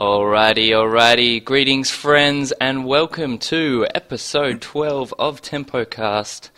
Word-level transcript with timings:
Alrighty, 0.00 0.68
alrighty. 0.70 1.44
Greetings, 1.44 1.90
friends, 1.90 2.52
and 2.52 2.86
welcome 2.86 3.36
to 3.36 3.86
episode 3.94 4.62
12 4.62 5.12
of 5.18 5.42
TempoCast, 5.42 6.48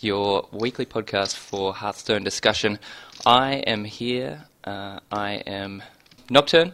your 0.00 0.48
weekly 0.50 0.86
podcast 0.86 1.36
for 1.36 1.74
Hearthstone 1.74 2.24
discussion. 2.24 2.78
I 3.26 3.56
am 3.56 3.84
here. 3.84 4.46
Uh, 4.64 5.00
I 5.12 5.32
am 5.46 5.82
Nocturne. 6.30 6.72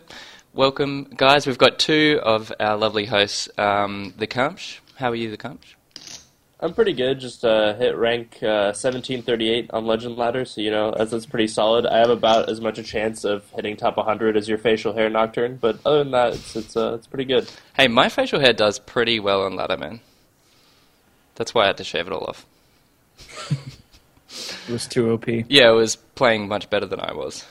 Welcome, 0.52 1.08
guys. 1.16 1.44
We've 1.44 1.58
got 1.58 1.80
two 1.80 2.20
of 2.22 2.52
our 2.60 2.76
lovely 2.76 3.06
hosts, 3.06 3.48
um, 3.58 4.14
the 4.16 4.28
Kamsh. 4.28 4.78
How 4.94 5.10
are 5.10 5.16
you, 5.16 5.28
the 5.28 5.36
Kamsh? 5.36 5.74
I'm 6.62 6.72
pretty 6.72 6.92
good. 6.92 7.18
Just 7.18 7.44
uh, 7.44 7.74
hit 7.74 7.96
rank 7.96 8.38
uh, 8.40 8.70
1738 8.72 9.70
on 9.72 9.84
Legend 9.84 10.16
Ladder, 10.16 10.44
so 10.44 10.60
you 10.60 10.70
know 10.70 10.94
that's, 10.96 11.10
that's 11.10 11.26
pretty 11.26 11.48
solid. 11.48 11.84
I 11.84 11.98
have 11.98 12.10
about 12.10 12.48
as 12.48 12.60
much 12.60 12.78
a 12.78 12.84
chance 12.84 13.24
of 13.24 13.44
hitting 13.50 13.76
top 13.76 13.96
100 13.96 14.36
as 14.36 14.48
your 14.48 14.58
facial 14.58 14.92
hair 14.92 15.10
Nocturne, 15.10 15.56
but 15.56 15.80
other 15.84 15.98
than 15.98 16.12
that, 16.12 16.34
it's 16.34 16.54
it's 16.54 16.76
uh, 16.76 16.94
it's 16.94 17.08
pretty 17.08 17.24
good. 17.24 17.50
Hey, 17.74 17.88
my 17.88 18.08
facial 18.08 18.38
hair 18.38 18.52
does 18.52 18.78
pretty 18.78 19.18
well 19.18 19.42
on 19.42 19.56
ladder, 19.56 19.76
man. 19.76 20.00
That's 21.34 21.52
why 21.52 21.64
I 21.64 21.66
had 21.66 21.78
to 21.78 21.84
shave 21.84 22.06
it 22.06 22.12
all 22.12 22.24
off. 22.24 22.46
It 24.68 24.72
was 24.72 24.86
too 24.86 25.10
OP. 25.10 25.26
Yeah, 25.28 25.70
it 25.70 25.74
was 25.74 25.96
playing 25.96 26.48
much 26.48 26.70
better 26.70 26.86
than 26.86 27.00
I 27.00 27.12
was, 27.12 27.44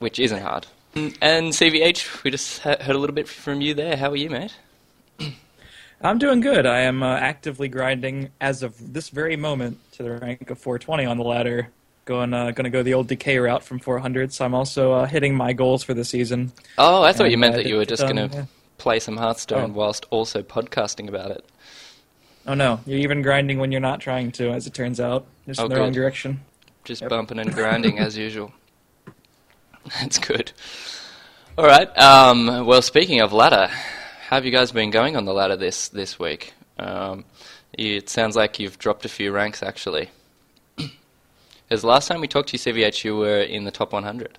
which 0.00 0.18
isn't 0.18 0.42
hard. 0.42 0.66
And 0.94 1.52
CVH, 1.52 2.24
we 2.24 2.30
just 2.30 2.58
heard 2.58 2.80
a 2.80 2.98
little 2.98 3.14
bit 3.14 3.28
from 3.28 3.60
you 3.60 3.74
there. 3.74 3.96
How 3.96 4.10
are 4.10 4.16
you, 4.16 4.30
mate? 4.30 4.56
I'm 6.04 6.18
doing 6.18 6.40
good. 6.40 6.66
I 6.66 6.80
am 6.80 7.02
uh, 7.02 7.16
actively 7.16 7.68
grinding 7.68 8.28
as 8.40 8.62
of 8.62 8.92
this 8.92 9.08
very 9.08 9.36
moment 9.36 9.78
to 9.92 10.02
the 10.02 10.12
rank 10.18 10.50
of 10.50 10.58
420 10.58 11.06
on 11.06 11.16
the 11.18 11.24
ladder. 11.24 11.68
Going, 12.04 12.34
uh, 12.34 12.50
going 12.50 12.64
to 12.64 12.70
go 12.70 12.82
the 12.82 12.92
old 12.92 13.06
decay 13.08 13.38
route 13.38 13.64
from 13.64 13.78
400. 13.78 14.30
So 14.30 14.44
I'm 14.44 14.54
also 14.54 14.92
uh, 14.92 15.06
hitting 15.06 15.34
my 15.34 15.54
goals 15.54 15.82
for 15.82 15.94
the 15.94 16.04
season. 16.04 16.52
Oh, 16.76 17.02
I 17.02 17.14
thought 17.14 17.30
you 17.30 17.38
meant 17.38 17.54
uh, 17.54 17.56
that 17.58 17.66
you 17.66 17.76
were 17.76 17.86
just 17.86 18.02
done, 18.02 18.16
going 18.16 18.28
to 18.28 18.36
yeah. 18.36 18.44
play 18.76 19.00
some 19.00 19.16
Hearthstone 19.16 19.70
Oh. 19.70 19.74
whilst 19.74 20.04
also 20.10 20.42
podcasting 20.42 21.08
about 21.08 21.30
it. 21.30 21.44
Oh 22.46 22.52
no, 22.52 22.80
you're 22.84 22.98
even 22.98 23.22
grinding 23.22 23.58
when 23.58 23.72
you're 23.72 23.80
not 23.80 24.00
trying 24.00 24.30
to, 24.32 24.50
as 24.50 24.66
it 24.66 24.74
turns 24.74 25.00
out. 25.00 25.24
Just 25.46 25.58
Oh, 25.60 25.64
in 25.64 25.70
the 25.70 25.76
wrong 25.80 25.92
direction. 25.92 26.42
Just 26.84 27.00
Yep. 27.00 27.08
bumping 27.08 27.38
and 27.38 27.54
grinding 27.54 27.98
as 27.98 28.18
usual. 28.18 28.52
That's 29.98 30.18
good. 30.18 30.52
All 31.56 31.64
right. 31.64 31.88
Um, 31.96 32.66
well, 32.66 32.82
speaking 32.82 33.22
of 33.22 33.32
ladder, 33.32 33.70
how 34.28 34.36
have 34.36 34.46
you 34.46 34.50
guys 34.50 34.72
been 34.72 34.90
going 34.90 35.16
on 35.16 35.26
the 35.26 35.34
ladder 35.34 35.56
this 35.56 35.88
this 35.88 36.18
week? 36.18 36.54
Um, 36.78 37.26
it 37.74 38.08
sounds 38.08 38.36
like 38.36 38.58
you've 38.58 38.78
dropped 38.78 39.04
a 39.04 39.08
few 39.08 39.32
ranks 39.32 39.62
actually. 39.62 40.10
Because 41.68 41.82
last 41.82 42.08
time 42.08 42.20
we 42.20 42.28
talked 42.28 42.50
to 42.50 42.58
you, 42.58 42.58
CVH, 42.58 43.04
you 43.04 43.16
were 43.16 43.40
in 43.40 43.64
the 43.64 43.70
top 43.70 43.94
100. 43.94 44.38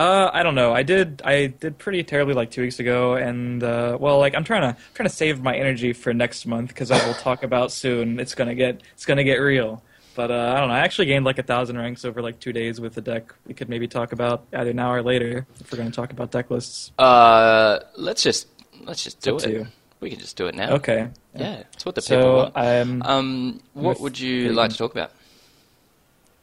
Uh, 0.00 0.28
I 0.32 0.42
don't 0.42 0.56
know. 0.56 0.72
I 0.72 0.82
did. 0.82 1.22
I 1.24 1.46
did 1.46 1.78
pretty 1.78 2.02
terribly 2.02 2.34
like 2.34 2.50
two 2.50 2.60
weeks 2.60 2.80
ago, 2.80 3.14
and 3.14 3.62
uh, 3.62 3.96
well, 4.00 4.18
like 4.18 4.34
I'm 4.34 4.44
trying 4.44 4.62
to 4.62 4.80
trying 4.94 5.08
to 5.08 5.14
save 5.14 5.42
my 5.42 5.56
energy 5.56 5.92
for 5.92 6.12
next 6.12 6.44
month 6.46 6.68
because 6.68 6.90
I 6.90 7.04
will 7.06 7.14
talk 7.14 7.44
about 7.44 7.70
soon. 7.72 8.18
It's 8.20 8.34
gonna 8.34 8.54
get 8.54 8.82
it's 8.94 9.06
gonna 9.06 9.24
get 9.24 9.36
real. 9.36 9.82
But 10.14 10.30
uh, 10.32 10.52
I 10.56 10.58
don't 10.58 10.68
know. 10.68 10.74
I 10.74 10.80
actually 10.80 11.06
gained 11.06 11.24
like 11.24 11.38
a 11.38 11.42
thousand 11.44 11.78
ranks 11.78 12.04
over 12.04 12.20
like 12.20 12.40
two 12.40 12.52
days 12.52 12.80
with 12.80 12.94
the 12.94 13.00
deck. 13.00 13.32
We 13.46 13.54
could 13.54 13.68
maybe 13.68 13.86
talk 13.86 14.12
about 14.12 14.44
either 14.52 14.72
now 14.72 14.92
or 14.92 15.02
later 15.02 15.46
if 15.60 15.72
we're 15.72 15.78
gonna 15.78 15.90
talk 15.92 16.12
about 16.12 16.30
deck 16.30 16.50
lists. 16.50 16.92
Uh, 16.98 17.80
let's 17.96 18.22
just 18.22 18.46
let's 18.88 19.04
just 19.04 19.20
do 19.20 19.36
it. 19.36 19.66
We 20.00 20.10
can 20.10 20.18
just 20.18 20.36
do 20.36 20.46
it 20.46 20.54
now. 20.54 20.74
Okay. 20.74 21.08
Yeah, 21.34 21.56
that's 21.56 21.84
what 21.84 21.94
the 21.94 22.02
people 22.02 22.36
want. 22.36 22.56
I'm 22.56 23.02
Um, 23.02 23.60
what 23.74 24.00
would 24.00 24.18
you 24.18 24.52
like 24.52 24.70
to 24.70 24.76
talk 24.76 24.92
about? 24.92 25.12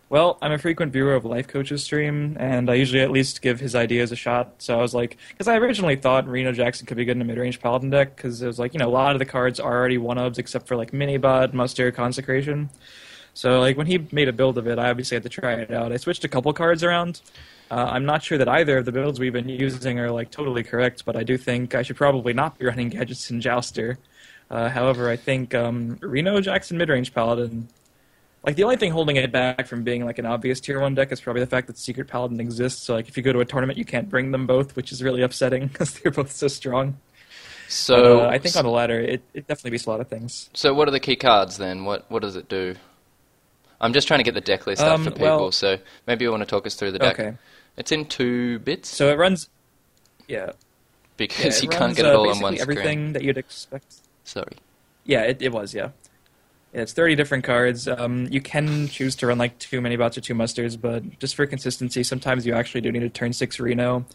Well, 0.07 0.37
I'm 0.41 0.51
a 0.51 0.59
frequent 0.59 0.93
viewer 0.93 1.15
of 1.15 1.25
Life 1.25 1.47
Coach's 1.47 1.83
stream, 1.83 2.37
and 2.39 2.69
I 2.69 2.75
usually 2.75 3.01
at 3.01 3.09
least 3.09 3.41
give 3.41 3.59
his 3.59 3.73
ideas 3.73 4.11
a 4.11 4.15
shot. 4.15 4.53
So 4.59 4.77
I 4.77 4.81
was 4.81 4.93
like, 4.93 5.17
because 5.29 5.47
I 5.47 5.57
originally 5.57 5.95
thought 5.95 6.27
Reno 6.27 6.51
Jackson 6.51 6.85
could 6.85 6.95
be 6.95 7.05
good 7.05 7.15
in 7.17 7.21
a 7.21 7.25
mid-range 7.25 7.59
Paladin 7.59 7.89
deck, 7.89 8.15
because 8.15 8.41
it 8.41 8.45
was 8.47 8.59
like, 8.59 8.73
you 8.73 8.79
know, 8.79 8.87
a 8.87 8.91
lot 8.91 9.13
of 9.13 9.19
the 9.19 9.25
cards 9.25 9.59
are 9.59 9.73
already 9.73 9.97
one-ofs 9.97 10.37
except 10.37 10.67
for 10.67 10.75
like 10.75 10.91
Minibot, 10.91 11.53
Muster, 11.53 11.91
Consecration. 11.91 12.69
So 13.33 13.59
like 13.59 13.77
when 13.77 13.87
he 13.87 14.07
made 14.11 14.29
a 14.29 14.33
build 14.33 14.57
of 14.59 14.67
it, 14.67 14.77
I 14.77 14.91
obviously 14.91 15.15
had 15.15 15.23
to 15.23 15.29
try 15.29 15.53
it 15.53 15.71
out. 15.71 15.91
I 15.91 15.97
switched 15.97 16.23
a 16.23 16.29
couple 16.29 16.53
cards 16.53 16.83
around. 16.83 17.21
Uh, 17.71 17.89
I'm 17.91 18.05
not 18.05 18.23
sure 18.23 18.37
that 18.37 18.47
either 18.47 18.77
of 18.77 18.85
the 18.85 18.91
builds 18.91 19.19
we've 19.19 19.33
been 19.33 19.49
using 19.49 19.99
are 19.99 20.11
like 20.11 20.29
totally 20.31 20.63
correct, 20.63 21.03
but 21.05 21.15
I 21.15 21.23
do 21.23 21.37
think 21.37 21.73
I 21.73 21.81
should 21.81 21.95
probably 21.95 22.33
not 22.33 22.57
be 22.57 22.65
running 22.65 22.91
Gadgetzan 22.91 23.39
Jouster. 23.41 23.97
Uh, 24.51 24.69
however, 24.69 25.09
I 25.09 25.15
think 25.15 25.55
um, 25.55 25.97
Reno 26.01 26.39
Jackson 26.41 26.77
mid-range 26.77 27.13
Paladin 27.13 27.67
like 28.45 28.55
the 28.55 28.63
only 28.63 28.77
thing 28.77 28.91
holding 28.91 29.15
it 29.15 29.31
back 29.31 29.65
from 29.65 29.83
being 29.83 30.05
like 30.05 30.19
an 30.19 30.25
obvious 30.27 30.59
tier 30.59 30.79
one 30.79 30.93
deck 30.93 31.11
is 31.11 31.19
probably 31.19 31.39
the 31.41 31.47
fact 31.47 31.65
that 31.67 31.77
Secret 31.79 32.07
Paladin 32.07 32.39
exists. 32.39 32.83
So 32.83 32.93
like 32.93 33.07
if 33.07 33.17
you 33.17 33.23
go 33.23 33.33
to 33.33 33.39
a 33.39 33.45
tournament, 33.45 33.77
you 33.79 33.85
can't 33.85 34.07
bring 34.07 34.31
them 34.31 34.45
both, 34.45 34.75
which 34.75 34.91
is 34.91 35.01
really 35.01 35.23
upsetting 35.23 35.67
because 35.71 35.93
they're 35.99 36.11
both 36.11 36.31
so 36.31 36.47
strong. 36.47 36.97
So 37.67 38.21
uh, 38.21 38.27
I 38.29 38.37
think 38.37 38.55
on 38.55 38.63
the 38.63 38.69
ladder, 38.69 38.99
it, 38.99 39.23
it 39.33 39.47
definitely 39.47 39.71
beats 39.71 39.87
a 39.87 39.89
lot 39.89 39.99
of 39.99 40.07
things. 40.07 40.51
So 40.53 40.75
what 40.75 40.87
are 40.87 40.91
the 40.91 40.99
key 40.99 41.15
cards 41.15 41.57
then? 41.57 41.85
What 41.85 42.05
what 42.11 42.21
does 42.21 42.35
it 42.35 42.47
do? 42.47 42.75
I'm 43.81 43.93
just 43.93 44.07
trying 44.07 44.19
to 44.19 44.23
get 44.23 44.35
the 44.35 44.41
deck 44.41 44.67
list 44.67 44.81
up 44.81 44.93
Um, 44.93 45.03
for 45.03 45.11
people, 45.11 45.25
well- 45.25 45.51
so 45.51 45.79
maybe 46.05 46.23
you 46.23 46.31
want 46.31 46.41
to 46.41 46.47
talk 46.47 46.67
us 46.67 46.75
through 46.75 46.91
the 46.91 46.99
deck. 46.99 47.19
Okay, 47.19 47.37
It's 47.77 47.91
in 47.91 48.05
two 48.05 48.59
bits 48.59 48.89
so 48.89 49.09
it 49.09 49.17
runs. 49.17 49.49
Yeah, 50.27 50.45
yeah 50.45 50.51
because 51.17 51.57
it 51.57 51.63
you 51.63 51.69
can't 51.69 51.95
get 51.95 52.05
it 52.05 52.13
uh, 52.13 52.17
all 52.17 52.21
on 52.21 52.27
basically 52.27 52.43
one 52.43 52.57
screen. 52.57 52.77
Everything 52.77 53.13
that 53.13 53.23
you'd 53.23 53.37
expect. 53.37 53.95
Sorry. 54.23 54.57
Yeah, 55.05 55.21
it, 55.21 55.41
it 55.41 55.51
was. 55.51 55.73
Yeah. 55.73 55.89
Yeah, 56.73 56.81
it's 56.81 56.93
30 56.93 57.15
different 57.15 57.43
cards. 57.45 57.87
Um, 57.87 58.27
you 58.29 58.41
can 58.41 58.89
choose 58.89 59.15
to 59.17 59.27
run 59.27 59.37
like 59.37 59.57
two 59.59 59.79
mini 59.79 59.95
bots 59.95 60.17
or 60.17 60.21
two 60.21 60.33
musters, 60.33 60.75
but 60.75 61.19
just 61.19 61.35
for 61.35 61.45
consistency, 61.45 62.03
sometimes 62.03 62.45
you 62.45 62.53
actually 62.53 62.81
do 62.81 62.91
need 62.91 63.03
a 63.03 63.09
turn 63.09 63.31
six 63.31 63.59
Reno. 63.59 64.05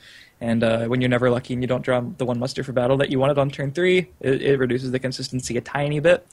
And 0.42 0.62
uh, 0.62 0.86
when 0.86 1.00
you're 1.00 1.08
never 1.08 1.30
lucky 1.30 1.54
and 1.54 1.62
you 1.62 1.66
don't 1.66 1.82
draw 1.82 2.00
the 2.00 2.26
one 2.26 2.38
muster 2.38 2.62
for 2.62 2.72
battle 2.72 2.98
that 2.98 3.10
you 3.10 3.18
wanted 3.18 3.38
on 3.38 3.50
turn 3.50 3.72
three, 3.72 4.10
it, 4.20 4.42
it 4.42 4.58
reduces 4.58 4.90
the 4.90 4.98
consistency 4.98 5.56
a 5.56 5.60
tiny 5.62 6.00
bit. 6.00 6.26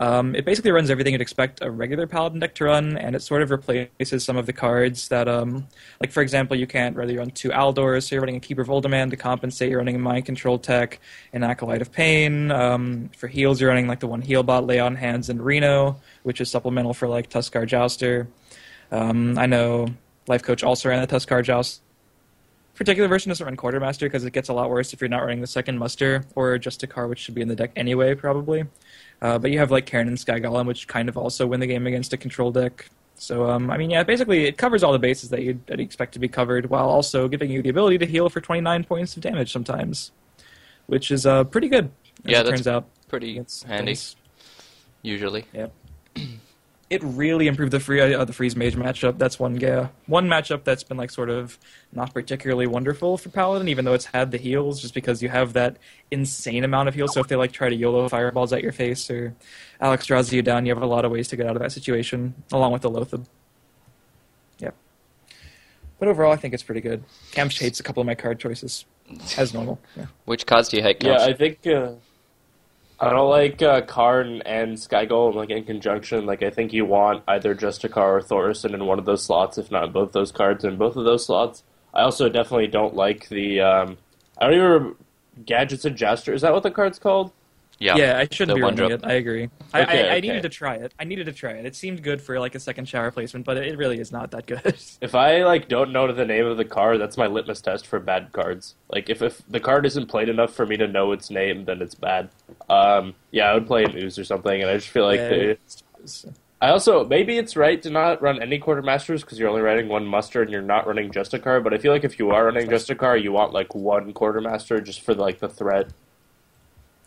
Um, 0.00 0.34
it 0.34 0.44
basically 0.44 0.72
runs 0.72 0.90
everything 0.90 1.12
you'd 1.12 1.20
expect 1.20 1.62
a 1.62 1.70
regular 1.70 2.06
paladin 2.06 2.40
deck 2.40 2.54
to 2.56 2.64
run, 2.64 2.98
and 2.98 3.14
it 3.14 3.20
sort 3.20 3.42
of 3.42 3.50
replaces 3.50 4.24
some 4.24 4.36
of 4.36 4.46
the 4.46 4.52
cards 4.52 5.08
that, 5.08 5.28
um, 5.28 5.68
like 6.00 6.10
for 6.10 6.20
example, 6.20 6.56
you 6.56 6.66
can't 6.66 6.96
really 6.96 7.16
run 7.16 7.30
two 7.30 7.50
Aldors, 7.50 8.08
so 8.08 8.16
you're 8.16 8.22
running 8.22 8.36
a 8.36 8.40
Keeper 8.40 8.62
of 8.62 8.68
Uldaman 8.68 9.10
to 9.10 9.16
compensate. 9.16 9.70
You're 9.70 9.78
running 9.78 9.94
a 9.94 10.00
Mind 10.00 10.26
Control 10.26 10.58
tech, 10.58 11.00
an 11.32 11.44
Acolyte 11.44 11.80
of 11.80 11.92
Pain. 11.92 12.50
Um, 12.50 13.10
for 13.16 13.28
heals, 13.28 13.60
you're 13.60 13.70
running 13.70 13.86
like 13.86 14.00
the 14.00 14.08
one 14.08 14.20
heal 14.20 14.42
bot, 14.42 14.66
Lay 14.66 14.80
on 14.80 14.96
Hands, 14.96 15.28
and 15.30 15.40
Reno, 15.40 16.00
which 16.24 16.40
is 16.40 16.50
supplemental 16.50 16.92
for 16.92 17.06
like 17.06 17.30
Tuskarr 17.30 17.66
Jouster. 17.66 18.26
Um, 18.90 19.38
I 19.38 19.46
know 19.46 19.86
Life 20.26 20.42
Coach 20.42 20.64
also 20.64 20.88
ran 20.88 21.00
the 21.00 21.06
Tuskarr 21.06 21.44
Joust. 21.44 21.82
Particular 22.74 23.08
version 23.08 23.28
doesn't 23.28 23.44
run 23.44 23.56
Quartermaster 23.56 24.06
because 24.06 24.24
it 24.24 24.32
gets 24.32 24.48
a 24.48 24.52
lot 24.52 24.68
worse 24.68 24.92
if 24.92 25.00
you're 25.00 25.08
not 25.08 25.20
running 25.20 25.40
the 25.40 25.46
second 25.46 25.78
muster 25.78 26.24
or 26.34 26.58
Justicar, 26.58 27.08
which 27.08 27.20
should 27.20 27.34
be 27.34 27.40
in 27.40 27.46
the 27.46 27.54
deck 27.54 27.70
anyway, 27.76 28.16
probably. 28.16 28.64
Uh, 29.22 29.38
but 29.38 29.50
you 29.50 29.58
have 29.58 29.70
like 29.70 29.86
Cairne 29.86 30.08
and 30.08 30.18
Sky 30.18 30.40
Golem, 30.40 30.66
which 30.66 30.86
kind 30.86 31.08
of 31.08 31.16
also 31.16 31.46
win 31.46 31.60
the 31.60 31.66
game 31.66 31.86
against 31.86 32.12
a 32.12 32.16
control 32.16 32.50
deck. 32.50 32.90
So 33.16 33.48
um, 33.48 33.70
I 33.70 33.78
mean, 33.78 33.90
yeah, 33.90 34.02
basically 34.02 34.44
it 34.44 34.58
covers 34.58 34.82
all 34.82 34.92
the 34.92 34.98
bases 34.98 35.30
that 35.30 35.42
you'd, 35.42 35.66
that 35.66 35.78
you'd 35.78 35.84
expect 35.84 36.12
to 36.14 36.18
be 36.18 36.28
covered, 36.28 36.68
while 36.68 36.88
also 36.88 37.28
giving 37.28 37.50
you 37.50 37.62
the 37.62 37.68
ability 37.68 37.98
to 37.98 38.06
heal 38.06 38.28
for 38.28 38.40
29 38.40 38.84
points 38.84 39.16
of 39.16 39.22
damage 39.22 39.52
sometimes, 39.52 40.12
which 40.86 41.10
is 41.10 41.24
uh, 41.24 41.44
pretty 41.44 41.68
good. 41.68 41.90
As 42.24 42.30
Yeah, 42.32 42.40
it 42.40 42.48
turns 42.48 42.66
out. 42.66 42.86
Pretty 43.08 43.34
handy 43.66 43.92
things. 43.92 44.16
usually. 45.02 45.46
It 46.94 47.02
really 47.02 47.48
improved 47.48 47.72
the 47.72 47.80
free 47.80 48.00
uh, 48.00 48.24
the 48.24 48.32
freeze 48.32 48.54
mage 48.54 48.76
matchup. 48.76 49.18
That's 49.18 49.36
one 49.36 49.58
yeah, 49.58 49.88
one 50.06 50.28
matchup 50.28 50.62
that's 50.62 50.84
been 50.84 50.96
like 50.96 51.10
sort 51.10 51.28
of 51.28 51.58
not 51.92 52.14
particularly 52.14 52.68
wonderful 52.68 53.18
for 53.18 53.30
paladin, 53.30 53.66
even 53.66 53.84
though 53.84 53.94
it's 53.94 54.04
had 54.04 54.30
the 54.30 54.38
heals, 54.38 54.80
just 54.80 54.94
because 54.94 55.20
you 55.20 55.28
have 55.28 55.54
that 55.54 55.78
insane 56.12 56.62
amount 56.62 56.86
of 56.88 56.94
heals. 56.94 57.12
So 57.12 57.18
if 57.18 57.26
they 57.26 57.34
like 57.34 57.50
try 57.50 57.68
to 57.68 57.74
YOLO 57.74 58.08
fireballs 58.08 58.52
at 58.52 58.62
your 58.62 58.70
face 58.70 59.10
or 59.10 59.34
Alex 59.80 60.06
draws 60.06 60.32
you 60.32 60.40
down, 60.40 60.66
you 60.66 60.72
have 60.72 60.84
a 60.84 60.86
lot 60.86 61.04
of 61.04 61.10
ways 61.10 61.26
to 61.28 61.36
get 61.36 61.46
out 61.48 61.56
of 61.56 61.62
that 61.62 61.72
situation, 61.72 62.32
along 62.52 62.70
with 62.70 62.82
the 62.82 62.90
Loatheb. 62.90 63.26
Yep. 64.60 64.76
But 65.98 66.06
overall, 66.06 66.32
I 66.32 66.36
think 66.36 66.54
it's 66.54 66.62
pretty 66.62 66.80
good. 66.80 67.02
Camsh 67.32 67.58
hates 67.58 67.80
a 67.80 67.82
couple 67.82 68.02
of 68.02 68.06
my 68.06 68.14
card 68.14 68.38
choices, 68.38 68.84
as 69.36 69.52
normal. 69.52 69.80
Yeah. 69.96 70.06
Which 70.26 70.46
cards 70.46 70.68
do 70.68 70.76
you 70.76 70.84
hate? 70.84 71.02
Yeah, 71.02 71.24
I 71.24 71.32
think 71.32 71.66
uh, 71.66 71.94
I 73.00 73.10
don't 73.10 73.28
like 73.28 73.60
uh, 73.60 73.82
Cairne 73.82 74.40
and 74.46 74.78
Sky 74.78 75.06
Golem 75.06 75.34
like 75.34 75.50
in 75.50 75.64
conjunction. 75.64 76.26
Like 76.26 76.42
I 76.42 76.50
think 76.50 76.72
you 76.72 76.84
want 76.84 77.24
either 77.26 77.54
Justicar 77.54 77.96
or 77.96 78.22
Thorson 78.22 78.74
in 78.74 78.86
one 78.86 78.98
of 78.98 79.04
those 79.04 79.24
slots, 79.24 79.58
if 79.58 79.70
not 79.70 79.92
both 79.92 80.12
those 80.12 80.30
cards 80.30 80.64
in 80.64 80.76
both 80.76 80.96
of 80.96 81.04
those 81.04 81.26
slots. 81.26 81.64
I 81.92 82.02
also 82.02 82.28
definitely 82.28 82.68
don't 82.68 82.94
like 82.94 83.28
the 83.28 83.60
um, 83.60 83.98
I 84.38 84.44
don't 84.44 84.54
even 84.54 84.66
remember, 84.66 84.96
Gadgetzan 85.44 85.96
Jouster. 85.96 86.32
Is 86.32 86.42
that 86.42 86.52
what 86.52 86.62
the 86.62 86.70
card's 86.70 86.98
called? 86.98 87.32
Yeah. 87.78 87.96
Yeah, 87.96 88.18
I 88.18 88.28
shouldn't 88.30 88.56
be 88.56 88.62
running 88.62 88.76
drop. 88.76 88.90
it. 88.92 89.00
I 89.04 89.14
agree. 89.14 89.50
I, 89.72 89.82
Okay, 89.82 90.08
I, 90.08 90.14
I 90.14 90.18
okay. 90.18 90.20
needed 90.20 90.42
to 90.42 90.48
try 90.48 90.74
it. 90.76 90.94
I 90.98 91.04
needed 91.04 91.26
to 91.26 91.32
try 91.32 91.52
it. 91.52 91.66
It 91.66 91.74
seemed 91.76 92.02
good 92.02 92.22
for 92.22 92.38
like 92.38 92.54
a 92.54 92.60
second 92.60 92.88
shower 92.88 93.10
placement, 93.10 93.44
but 93.44 93.56
it 93.56 93.76
really 93.76 93.98
is 94.00 94.12
not 94.12 94.30
that 94.32 94.46
good. 94.46 94.76
If 95.00 95.14
I 95.14 95.44
like 95.44 95.68
don't 95.68 95.92
know 95.92 96.10
the 96.12 96.24
name 96.24 96.46
of 96.46 96.56
the 96.56 96.64
card, 96.64 97.00
that's 97.00 97.16
my 97.16 97.26
litmus 97.26 97.60
test 97.60 97.86
for 97.86 97.98
bad 98.00 98.32
cards. 98.32 98.74
Like 98.88 99.10
if, 99.10 99.22
if 99.22 99.42
the 99.48 99.60
card 99.60 99.86
isn't 99.86 100.06
played 100.06 100.28
enough 100.28 100.54
for 100.54 100.66
me 100.66 100.76
to 100.76 100.86
know 100.86 101.12
its 101.12 101.30
name, 101.30 101.64
then 101.64 101.82
it's 101.82 101.94
bad. 101.94 102.30
Um, 102.70 103.14
yeah, 103.30 103.50
I 103.50 103.54
would 103.54 103.66
play 103.66 103.84
an 103.84 103.96
ooze 103.96 104.18
or 104.18 104.24
something, 104.24 104.60
and 104.62 104.70
I 104.70 104.74
just 104.76 104.88
feel 104.88 105.04
like 105.04 105.18
Yeah, 105.20 105.28
they, 105.28 105.56
I 106.60 106.70
also 106.70 107.04
maybe 107.04 107.36
it's 107.36 107.56
right 107.56 107.80
to 107.82 107.90
not 107.90 108.22
run 108.22 108.40
any 108.40 108.58
quartermasters 108.58 109.20
because 109.20 109.38
you're 109.38 109.48
only 109.50 109.60
running 109.60 109.88
one 109.88 110.06
muster 110.06 110.40
and 110.40 110.50
you're 110.50 110.62
not 110.62 110.86
running 110.86 111.10
Justicar. 111.10 111.62
But 111.62 111.74
I 111.74 111.78
feel 111.78 111.92
like 111.92 112.04
if 112.04 112.18
you 112.18 112.30
are 112.30 112.46
running 112.46 112.68
Justicar, 112.68 113.20
you 113.22 113.32
want 113.32 113.52
like 113.52 113.74
one 113.74 114.12
quartermaster 114.14 114.80
just 114.80 115.02
for 115.02 115.14
like 115.14 115.40
the 115.40 115.48
threat. 115.48 115.90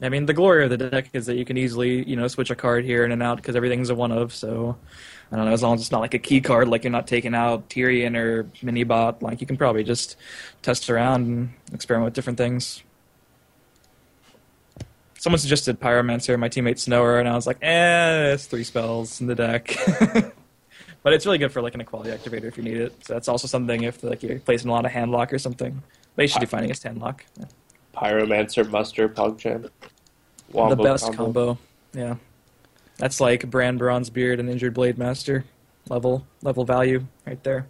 I 0.02 0.10
mean, 0.10 0.28
the 0.28 0.34
glory 0.34 0.64
of 0.64 0.70
the 0.70 0.78
deck 0.78 1.10
is 1.14 1.26
that 1.26 1.38
you 1.38 1.46
can 1.46 1.58
easily, 1.58 2.08
you 2.08 2.16
know, 2.16 2.28
switch 2.28 2.52
a 2.52 2.56
card 2.56 2.86
here 2.86 3.04
in 3.04 3.12
and 3.12 3.24
out 3.24 3.38
because 3.38 3.56
everything's 3.56 3.90
a 3.90 3.96
one 3.96 4.12
of. 4.12 4.34
So, 4.34 4.78
I 5.32 5.36
don't 5.36 5.46
know, 5.46 5.52
as 5.52 5.64
long 5.64 5.74
as 5.74 5.82
it's 5.82 5.92
not 5.92 6.02
like 6.02 6.14
a 6.14 6.20
key 6.20 6.40
card, 6.40 6.68
like 6.68 6.84
you're 6.84 6.92
not 6.92 7.08
taking 7.08 7.34
out 7.34 7.70
Tirion 7.70 8.16
or 8.16 8.44
Minibot, 8.64 9.24
like 9.24 9.42
you 9.42 9.48
can 9.48 9.58
probably 9.58 9.84
just 9.84 10.16
test 10.62 10.90
around 10.90 11.26
and 11.26 11.54
experiment 11.74 12.06
with 12.06 12.14
different 12.14 12.38
things. 12.38 12.84
Someone 15.18 15.40
suggested 15.40 15.80
Pyromancer, 15.80 16.38
my 16.38 16.48
teammate 16.48 16.78
Snower, 16.78 17.20
and 17.20 17.28
I 17.28 17.34
was 17.34 17.48
like, 17.48 17.58
eh, 17.64 18.34
it's 18.34 18.46
three 18.46 18.64
spells 18.64 19.20
in 19.20 19.26
the 19.26 19.34
deck. 19.34 19.76
but 21.02 21.14
it's 21.14 21.26
really 21.26 21.40
good 21.40 21.52
for 21.52 21.64
like 21.64 21.74
an 21.74 21.82
equality 21.82 22.12
activator 22.12 22.44
if 22.44 22.56
you 22.56 22.64
need 22.64 22.78
it. 22.78 22.94
So 23.04 23.14
that's 23.14 23.28
also 23.28 23.48
something 23.48 23.84
if 23.84 24.04
like 24.04 24.22
you're 24.22 24.38
placing 24.40 24.70
a 24.70 24.74
lot 24.74 24.86
of 24.86 24.92
hand 24.92 25.12
lock 25.12 25.34
or 25.34 25.40
something. 25.40 25.82
You 26.18 26.28
should 26.28 26.40
be 26.40 26.46
finding 26.46 26.68
against 26.68 26.84
hand 26.84 27.00
lock. 27.00 27.26
Yeah. 27.40 27.46
Pyromancer, 27.98 28.70
Muster, 28.70 29.10
PogChamp. 29.10 29.70
the 30.52 30.76
best 30.76 31.14
combo. 31.14 31.58
Yeah. 31.94 32.16
That's 32.98 33.20
like 33.20 33.50
Brann 33.50 33.78
Bronzebeard 33.78 34.40
and 34.40 34.50
Injured 34.50 34.74
Blade 34.74 34.98
Master 34.98 35.46
level 35.90 36.26
level 36.42 36.66
value 36.66 37.06
right 37.26 37.42
there. 37.44 37.68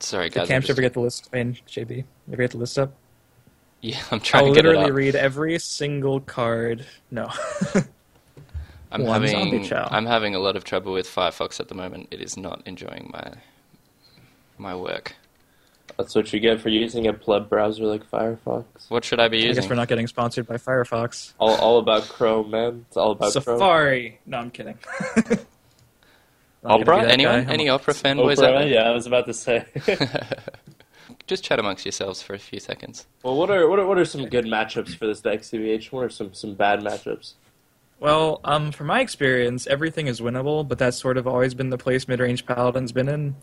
Sorry, 0.00 0.28
Did 0.28 0.34
guys. 0.34 0.48
Cam 0.48 0.56
I'm 0.56 0.60
just- 0.62 0.70
ever 0.70 0.82
get 0.82 0.94
the 0.94 1.00
list? 1.00 1.28
I 1.32 1.36
mean, 1.42 1.58
JB, 1.68 2.04
ever 2.32 2.42
get 2.42 2.50
the 2.52 2.58
list 2.58 2.78
up? 2.78 2.92
Yeah, 3.80 4.00
I'm 4.10 4.20
trying 4.20 4.44
I'll 4.44 4.50
to 4.50 4.54
get 4.54 4.64
it 4.64 4.68
literally 4.68 4.90
up. 4.90 4.96
read 4.96 5.14
every 5.14 5.58
single 5.58 6.20
card. 6.20 6.84
No. 7.10 7.28
I'm 8.92 9.04
one 9.04 9.22
having. 9.22 9.72
I'm 9.72 10.04
having 10.06 10.34
a 10.34 10.38
lot 10.40 10.56
of 10.56 10.64
trouble 10.64 10.92
with 10.92 11.06
Firefox 11.06 11.60
at 11.60 11.68
the 11.68 11.74
moment. 11.76 12.08
It 12.10 12.20
is 12.20 12.36
not 12.36 12.60
enjoying 12.66 13.08
my 13.12 13.32
my 14.58 14.74
work. 14.74 15.14
That's 15.96 16.14
what 16.14 16.32
you 16.32 16.40
get 16.40 16.60
for 16.60 16.68
using 16.68 17.06
a 17.06 17.12
pleb 17.12 17.48
browser 17.48 17.84
like 17.84 18.08
Firefox. 18.10 18.64
What 18.88 19.04
should 19.04 19.20
I 19.20 19.28
be 19.28 19.38
using? 19.38 19.50
I 19.50 19.54
guess 19.54 19.68
we're 19.68 19.76
not 19.76 19.88
getting 19.88 20.06
sponsored 20.06 20.46
by 20.46 20.56
Firefox. 20.56 21.34
All, 21.38 21.54
all 21.56 21.78
about 21.78 22.02
Chrome, 22.08 22.50
man. 22.50 22.84
It's 22.88 22.96
all 22.96 23.12
about 23.12 23.32
Chrome. 23.32 23.44
Safari. 23.44 24.20
No, 24.26 24.38
I'm 24.38 24.50
kidding. 24.50 24.78
Not 26.62 26.84
gonna 26.84 26.98
Opera? 26.98 27.10
Anyone? 27.10 27.44
guy. 27.44 27.52
Any 27.52 27.68
opera 27.70 27.94
fan 27.94 28.16
boys 28.18 28.38
out 28.38 28.58
there? 28.58 28.68
yeah, 28.68 28.82
I 28.82 28.90
was 28.90 29.06
about 29.06 29.26
to 29.26 29.34
say. 29.34 29.64
Just 31.26 31.42
chat 31.44 31.58
amongst 31.58 31.84
yourselves 31.84 32.22
for 32.22 32.34
a 32.34 32.38
few 32.38 32.60
seconds. 32.60 33.06
well, 33.22 33.36
what 33.36 33.50
are 33.50 33.68
what 33.68 33.78
are 33.78 33.86
what 33.86 33.98
are 33.98 34.04
some 34.04 34.26
good 34.26 34.44
matchups 34.44 34.94
for 34.94 35.06
this 35.06 35.20
deck, 35.20 35.40
CVH? 35.40 35.90
What 35.90 36.04
are 36.04 36.10
some 36.10 36.34
some 36.34 36.54
bad 36.54 36.80
matchups? 36.80 37.34
Well, 37.98 38.40
um, 38.44 38.72
from 38.72 38.86
my 38.88 39.00
experience, 39.00 39.66
everything 39.66 40.06
is 40.06 40.20
winnable, 40.20 40.66
but 40.66 40.78
that's 40.78 40.98
sort 40.98 41.18
of 41.18 41.26
always 41.26 41.52
been 41.52 41.68
the 41.68 41.76
place 41.78 42.08
mid-range 42.08 42.46
Paladin's 42.46 42.92
been 42.92 43.08
in. 43.08 43.36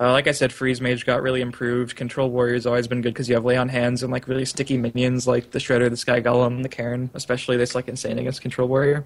Uh, 0.00 0.10
like 0.12 0.26
I 0.26 0.32
said, 0.32 0.52
Freeze 0.52 0.80
Mage 0.80 1.06
got 1.06 1.22
really 1.22 1.40
improved. 1.40 1.94
Control 1.96 2.30
Warrior's 2.30 2.66
always 2.66 2.88
been 2.88 3.02
good 3.02 3.14
because 3.14 3.28
you 3.28 3.34
have 3.34 3.44
lay 3.44 3.56
on 3.56 3.68
hands 3.68 4.02
and 4.02 4.12
like 4.12 4.26
really 4.26 4.44
sticky 4.44 4.76
minions 4.76 5.26
like 5.26 5.52
the 5.52 5.58
Shredder, 5.58 5.88
the 5.88 5.96
Sky 5.96 6.20
Golem, 6.20 6.62
the 6.62 6.68
Cairne. 6.68 7.10
Especially 7.14 7.56
this 7.56 7.74
like 7.74 7.88
insane 7.88 8.18
against 8.18 8.40
Control 8.42 8.68
Warrior. 8.68 9.04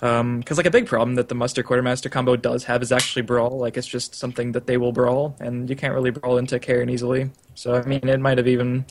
Because 0.00 0.56
like 0.58 0.66
a 0.66 0.70
big 0.70 0.86
problem 0.86 1.14
that 1.14 1.28
the 1.28 1.34
Muster 1.34 1.62
Quartermaster 1.62 2.10
combo 2.10 2.36
does 2.36 2.64
have 2.64 2.82
is 2.82 2.92
actually 2.92 3.22
brawl. 3.22 3.58
Like 3.58 3.76
it's 3.76 3.86
just 3.86 4.14
something 4.14 4.52
that 4.52 4.66
they 4.66 4.76
will 4.76 4.92
brawl, 4.92 5.34
and 5.40 5.70
you 5.70 5.76
can't 5.76 5.94
really 5.94 6.10
brawl 6.10 6.36
into 6.36 6.58
Cairne 6.58 6.90
easily. 6.90 7.30
So 7.54 7.74
I 7.74 7.84
mean, 7.86 8.06
it 8.06 8.20
might 8.20 8.36
have 8.36 8.48
even 8.48 8.84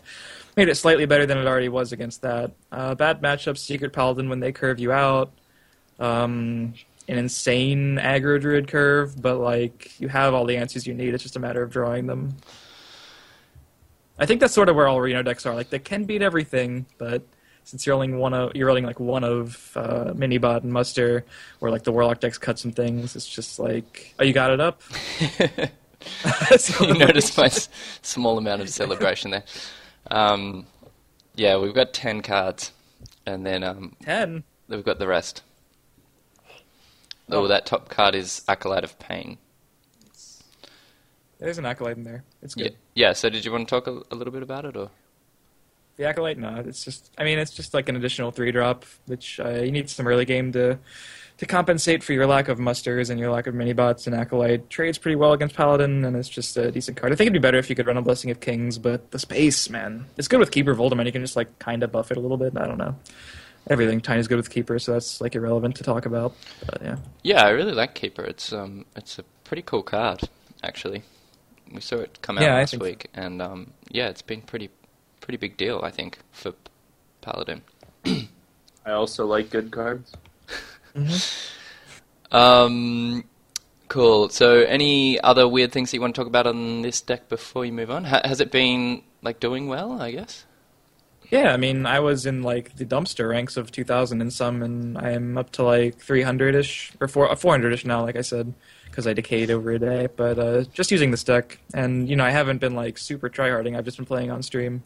made 0.57 0.69
it 0.69 0.75
slightly 0.75 1.06
better 1.06 1.25
than 1.25 1.38
it 1.38 1.45
already 1.45 1.69
was 1.69 1.92
against 1.92 2.24
that. 2.24 2.51
Uh, 2.71 2.95
bad 2.95 3.21
matchups, 3.21 3.60
Secret 3.60 3.94
Paladin 3.94 4.27
when 4.27 4.39
they 4.39 4.51
curve 4.51 4.80
you 4.80 4.92
out. 4.92 5.31
Um, 6.00 6.74
an 7.07 7.17
insane 7.17 7.97
aggro 7.97 8.39
druid 8.39 8.67
curve, 8.67 9.21
but 9.21 9.38
like 9.38 10.00
you 10.00 10.07
have 10.07 10.33
all 10.33 10.45
the 10.45 10.57
answers 10.57 10.88
you 10.88 10.94
need. 10.94 11.13
It's 11.13 11.23
just 11.23 11.35
a 11.35 11.39
matter 11.39 11.61
of 11.63 11.69
drawing 11.71 12.07
them. 12.07 12.35
I 14.19 14.25
think 14.25 14.39
that's 14.41 14.53
sort 14.53 14.69
of 14.69 14.75
where 14.75 14.88
all 14.88 15.01
Reno 15.01 15.21
decks 15.23 15.45
are. 15.45 15.55
Like 15.55 15.69
they 15.69 15.79
can 15.79 16.05
beat 16.05 16.21
everything, 16.21 16.85
but 16.97 17.23
since 17.65 17.85
you're 17.85 17.95
only 17.95 18.11
one 18.13 18.33
of 18.33 18.55
you're 18.55 18.67
rolling 18.67 18.85
like 18.85 19.00
one 19.00 19.23
of 19.23 19.71
uh, 19.75 20.13
Minibot 20.13 20.63
and 20.63 20.71
Muster, 20.71 21.25
or 21.61 21.69
like 21.71 21.83
the 21.83 21.91
Warlock 21.91 22.19
decks 22.19 22.38
cut 22.38 22.59
some 22.59 22.71
things. 22.71 23.15
It's 23.15 23.27
just 23.27 23.57
like, 23.59 24.13
oh, 24.19 24.23
you 24.23 24.33
got 24.33 24.51
it 24.51 24.59
up. 24.61 24.81
So- 26.57 26.85
you 26.85 26.95
noticed 26.95 27.38
my 27.38 27.45
s- 27.45 27.69
small 28.01 28.38
amount 28.38 28.61
of 28.61 28.67
celebration 28.67 29.31
there. 29.31 29.45
Um, 30.11 30.65
yeah, 31.35 31.55
we've 31.57 31.73
got 31.73 31.94
ten 31.94 32.21
cards, 32.21 32.73
and 33.25 33.45
then 33.45 33.63
um, 33.63 33.95
ten. 34.01 34.44
we've 34.67 34.83
got 34.83 35.00
the 35.00 35.07
rest. 35.07 35.44
Oh, 37.29 37.47
that 37.47 37.65
top 37.65 37.89
card 37.89 38.15
is 38.15 38.43
Acolyte 38.47 38.83
of 38.83 38.99
Pain. 38.99 39.37
There's 41.39 41.57
an 41.57 41.65
acolyte 41.65 41.97
in 41.97 42.03
there. 42.03 42.23
It's 42.41 42.55
Yeah, 42.55 42.63
good. 42.69 42.77
yeah. 42.95 43.13
So, 43.13 43.29
did 43.29 43.43
you 43.43 43.51
want 43.51 43.67
to 43.67 43.69
talk 43.75 43.87
a, 43.87 44.01
a 44.13 44.15
little 44.15 44.31
bit 44.31 44.43
about 44.43 44.65
it, 44.65 44.77
or 44.77 44.89
The 45.97 46.05
acolyte, 46.05 46.37
no, 46.37 46.55
it's 46.65 46.83
just. 46.85 47.11
I 47.17 47.23
mean, 47.23 47.37
it's 47.39 47.51
just 47.51 47.73
like 47.73 47.89
an 47.89 47.95
additional 47.95 48.31
three 48.31 48.51
drop, 48.51 48.85
which 49.07 49.39
uh, 49.39 49.49
you 49.61 49.71
need 49.71 49.89
some 49.89 50.07
early 50.07 50.25
game 50.25 50.51
to 50.53 50.79
to 51.37 51.45
compensate 51.47 52.03
for 52.03 52.13
your 52.13 52.27
lack 52.27 52.47
of 52.47 52.59
musters 52.59 53.09
and 53.09 53.19
your 53.19 53.31
lack 53.31 53.47
of 53.47 53.55
mini 53.55 53.73
bots. 53.73 54.05
And 54.07 54.15
acolyte 54.15 54.69
trades 54.69 54.97
pretty 54.97 55.15
well 55.15 55.33
against 55.33 55.55
paladin, 55.55 56.05
and 56.05 56.15
it's 56.15 56.29
just 56.29 56.55
a 56.55 56.71
decent 56.71 56.95
card. 56.97 57.11
I 57.11 57.15
think 57.15 57.25
it'd 57.27 57.33
be 57.33 57.39
better 57.45 57.57
if 57.57 57.69
you 57.69 57.75
could 57.75 57.87
run 57.87 57.97
a 57.97 58.01
blessing 58.01 58.31
of 58.31 58.39
kings, 58.39 58.77
but 58.77 59.11
the 59.11 59.19
space, 59.19 59.69
man, 59.69 60.05
it's 60.17 60.27
good 60.27 60.39
with 60.39 60.51
keeper 60.51 60.73
Voldemort. 60.75 61.05
You 61.07 61.11
can 61.11 61.21
just 61.23 61.35
like 61.35 61.59
kind 61.59 61.83
of 61.83 61.91
buff 61.91 62.11
it 62.11 62.17
a 62.17 62.21
little 62.21 62.37
bit. 62.37 62.55
I 62.57 62.67
don't 62.67 62.77
know. 62.77 62.95
Everything 63.69 64.01
tiny's 64.01 64.27
good 64.27 64.38
with 64.38 64.50
keeper, 64.50 64.77
so 64.80 64.92
that's 64.94 65.21
like 65.21 65.36
irrelevant 65.36 65.75
to 65.77 65.83
talk 65.83 66.06
about. 66.06 66.33
But 66.65 66.81
yeah, 66.81 66.95
yeah, 67.24 67.44
I 67.45 67.50
really 67.50 67.71
like 67.74 67.95
Keeper. 67.95 68.24
It's 68.24 68.51
um, 68.51 68.86
it's 68.95 69.18
a 69.19 69.24
pretty 69.45 69.62
cool 69.62 69.83
card, 69.83 70.21
actually. 70.62 71.04
We 71.74 71.80
saw 71.81 71.95
it 71.98 72.19
come 72.21 72.38
out 72.38 72.44
Yeah, 72.44 72.56
last 72.56 72.71
think- 72.71 72.83
week, 72.83 73.10
and 73.13 73.42
um, 73.42 73.71
yeah, 73.89 74.10
it's 74.10 74.21
been 74.21 74.42
pretty 74.42 74.69
pretty 75.21 75.38
big 75.38 75.56
deal, 75.56 75.80
I 75.81 75.92
think, 75.92 76.19
for 76.33 76.54
Paladin. 77.21 77.62
I 78.06 78.92
also 78.92 79.25
like 79.25 79.50
good 79.50 79.71
cards. 79.71 80.12
Um, 82.31 83.24
cool. 83.88 84.30
So, 84.30 84.62
any 84.62 85.19
other 85.21 85.48
weird 85.48 85.71
things 85.71 85.92
that 85.92 85.98
you 85.98 86.01
want 86.01 86.15
to 86.15 86.19
talk 86.19 86.27
about 86.27 86.48
on 86.48 86.81
this 86.81 87.00
deck 87.01 87.30
before 87.30 87.63
you 87.65 87.71
move 87.71 87.92
on? 87.92 88.06
Ha- 88.06 88.21
has 88.25 88.42
it 88.42 88.51
been 88.51 89.04
like 89.21 89.39
doing 89.39 89.68
well? 89.68 90.01
I 90.01 90.12
guess. 90.12 90.45
Yeah, 91.33 91.51
I 91.51 91.57
mean, 91.57 91.88
I 91.88 92.00
was 92.00 92.27
in 92.27 92.44
like 92.44 92.75
the 92.75 92.85
dumpster 92.85 93.27
ranks 93.27 93.57
of 93.57 93.71
2,000 93.71 94.21
and 94.21 94.31
some, 94.31 94.62
and 94.62 94.95
I 95.00 95.13
am 95.13 95.35
up 95.35 95.51
to 95.53 95.63
like 95.63 95.97
300 95.97 96.53
ish 96.53 96.91
or 97.01 97.07
400 97.07 97.74
ish 97.74 97.85
now, 97.85 98.03
like 98.03 98.15
I 98.15 98.21
said, 98.21 98.53
because 98.85 99.07
I 99.07 99.13
decayed 99.13 99.50
over 99.50 99.71
a 99.71 99.80
day. 99.80 100.09
But 100.15 100.38
uh, 100.38 100.65
just 100.74 100.91
using 100.91 101.09
this 101.09 101.24
deck, 101.24 101.57
and 101.74 102.07
you 102.07 102.15
know, 102.15 102.24
I 102.24 102.30
haven't 102.30 102.59
been 102.59 102.75
like 102.75 103.00
super 103.00 103.31
tryharding. 103.31 103.75
I've 103.75 103.83
just 103.83 103.97
been 103.97 104.06
playing 104.06 104.30
on 104.30 104.44
stream, 104.44 104.83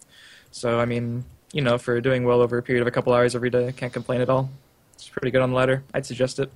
so 0.49 0.79
I 0.79 0.85
mean, 0.85 1.25
you 1.51 1.61
know, 1.61 1.77
for 1.77 1.99
doing 1.99 2.23
well 2.23 2.39
over 2.39 2.57
a 2.57 2.63
period 2.63 2.81
of 2.81 2.87
a 2.87 2.91
couple 2.91 3.11
hours 3.11 3.35
every 3.35 3.49
day, 3.49 3.67
I 3.67 3.73
can't 3.73 3.91
complain 3.91 4.21
at 4.21 4.29
all. 4.29 4.49
It's 4.95 5.09
pretty 5.09 5.31
good 5.31 5.41
on 5.41 5.49
the 5.49 5.55
ladder. 5.57 5.83
I'd 5.93 6.05
suggest 6.05 6.39
it. 6.39 6.49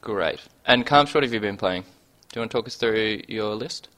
Great. 0.00 0.40
And 0.64 0.86
Kamsh, 0.86 1.12
what 1.12 1.22
have 1.22 1.34
you 1.34 1.40
been 1.40 1.58
playing? 1.58 1.82
Do 1.82 2.36
you 2.36 2.40
want 2.40 2.50
to 2.50 2.56
talk 2.56 2.66
us 2.66 2.76
through 2.76 3.24
your 3.28 3.54
list? 3.54 3.88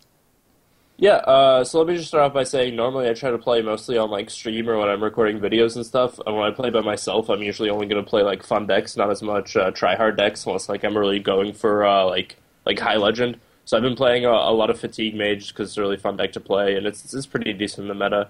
Yeah, 0.97 1.17
uh, 1.17 1.65
so 1.65 1.79
let 1.79 1.89
me 1.89 1.97
just 1.97 2.09
start 2.09 2.23
off 2.25 2.33
by 2.33 2.45
saying 2.45 2.77
normally 2.77 3.09
I 3.09 3.15
try 3.15 3.31
to 3.31 3.39
play 3.39 3.61
mostly 3.63 3.99
on 3.99 4.11
like 4.11 4.31
stream 4.31 4.69
or 4.71 4.79
when 4.79 4.89
I'm 4.89 5.03
recording 5.03 5.41
videos 5.41 5.75
and 5.75 5.85
stuff. 5.85 6.21
And 6.25 6.37
when 6.37 6.45
I 6.45 6.53
play 6.53 6.71
by 6.71 6.83
myself, 6.83 7.29
I'm 7.29 7.43
usually 7.43 7.69
only 7.69 7.87
going 7.87 8.03
to 8.03 8.09
play 8.09 8.23
like 8.23 8.45
fun 8.45 8.67
decks, 8.69 8.97
not 8.97 9.11
as 9.11 9.21
much 9.21 9.57
uh, 9.57 9.73
try 9.73 9.97
hard 9.97 10.17
decks, 10.17 10.47
unless 10.47 10.69
like 10.69 10.85
I'm 10.85 10.97
really 10.97 11.19
going 11.19 11.53
for 11.53 11.85
uh, 11.85 12.05
like 12.07 12.37
like 12.65 12.79
high 12.79 12.97
legend. 12.97 13.39
So 13.65 13.77
I've 13.77 13.83
been 13.83 13.97
playing 13.97 14.25
a, 14.25 14.31
a 14.31 14.53
lot 14.55 14.71
of 14.71 14.79
fatigue 14.79 15.17
mage 15.17 15.49
because 15.49 15.71
it's 15.71 15.77
a 15.79 15.81
really 15.81 15.97
fun 15.97 16.17
deck 16.17 16.33
to 16.35 16.41
play, 16.41 16.77
and 16.77 16.87
it's 16.87 17.13
it's 17.13 17.27
pretty 17.27 17.53
decent 17.53 17.91
in 17.91 17.99
the 17.99 18.05
meta. 18.05 18.29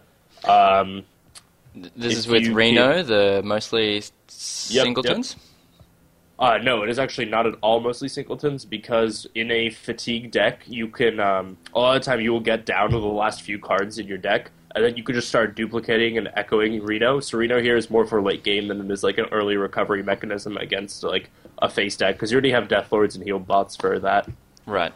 Um, 0.49 1.05
This 1.75 2.17
is 2.17 2.29
with 2.29 2.47
Reno, 2.49 3.03
the 3.03 3.43
mostly 3.45 3.99
s- 3.99 4.13
Yep, 4.71 4.85
singletons. 4.85 5.37
Uh, 6.39 6.59
no, 6.59 6.83
it 6.83 6.91
is 6.91 6.99
actually 6.99 7.27
not 7.27 7.47
at 7.47 7.55
all 7.61 7.79
mostly 7.81 8.09
singletons 8.09 8.65
because 8.65 9.27
in 9.35 9.51
a 9.53 9.71
fatigue 9.71 10.33
deck, 10.33 10.63
you 10.67 10.89
can 10.89 11.21
um, 11.21 11.57
a 11.73 11.79
lot 11.79 11.97
of 11.97 12.03
the 12.03 12.11
time 12.11 12.21
you 12.21 12.33
will 12.33 12.41
get 12.41 12.67
down 12.67 12.91
to 12.91 12.99
the 12.99 13.07
last 13.07 13.43
few 13.43 13.59
cards 13.59 13.99
in 13.99 14.09
your 14.09 14.19
deck, 14.19 14.51
and 14.75 14.85
then 14.85 14.97
you 14.97 15.05
can 15.05 15.15
just 15.15 15.29
start 15.29 15.55
duplicating 15.55 16.19
and 16.19 16.29
echoing 16.35 16.83
Reno. 16.83 17.21
So 17.21 17.39
Reno 17.39 17.63
here 17.63 17.77
is 17.77 17.89
more 17.89 18.05
for 18.05 18.21
late 18.21 18.43
game 18.43 18.67
than 18.67 18.81
it 18.81 18.91
is 18.91 19.05
like 19.05 19.19
an 19.19 19.27
early 19.31 19.57
recovery 19.57 20.03
mechanism 20.03 20.57
against 20.57 21.05
like 21.05 21.31
a 21.59 21.69
face 21.69 21.97
deck 21.97 22.17
because 22.17 22.33
you 22.33 22.37
already 22.37 22.51
have 22.51 22.67
Death 22.67 22.91
Lords 22.91 23.15
and 23.15 23.25
heal 23.25 23.39
bots 23.39 23.77
for 23.77 24.01
that. 24.01 24.29
Right. 24.67 24.93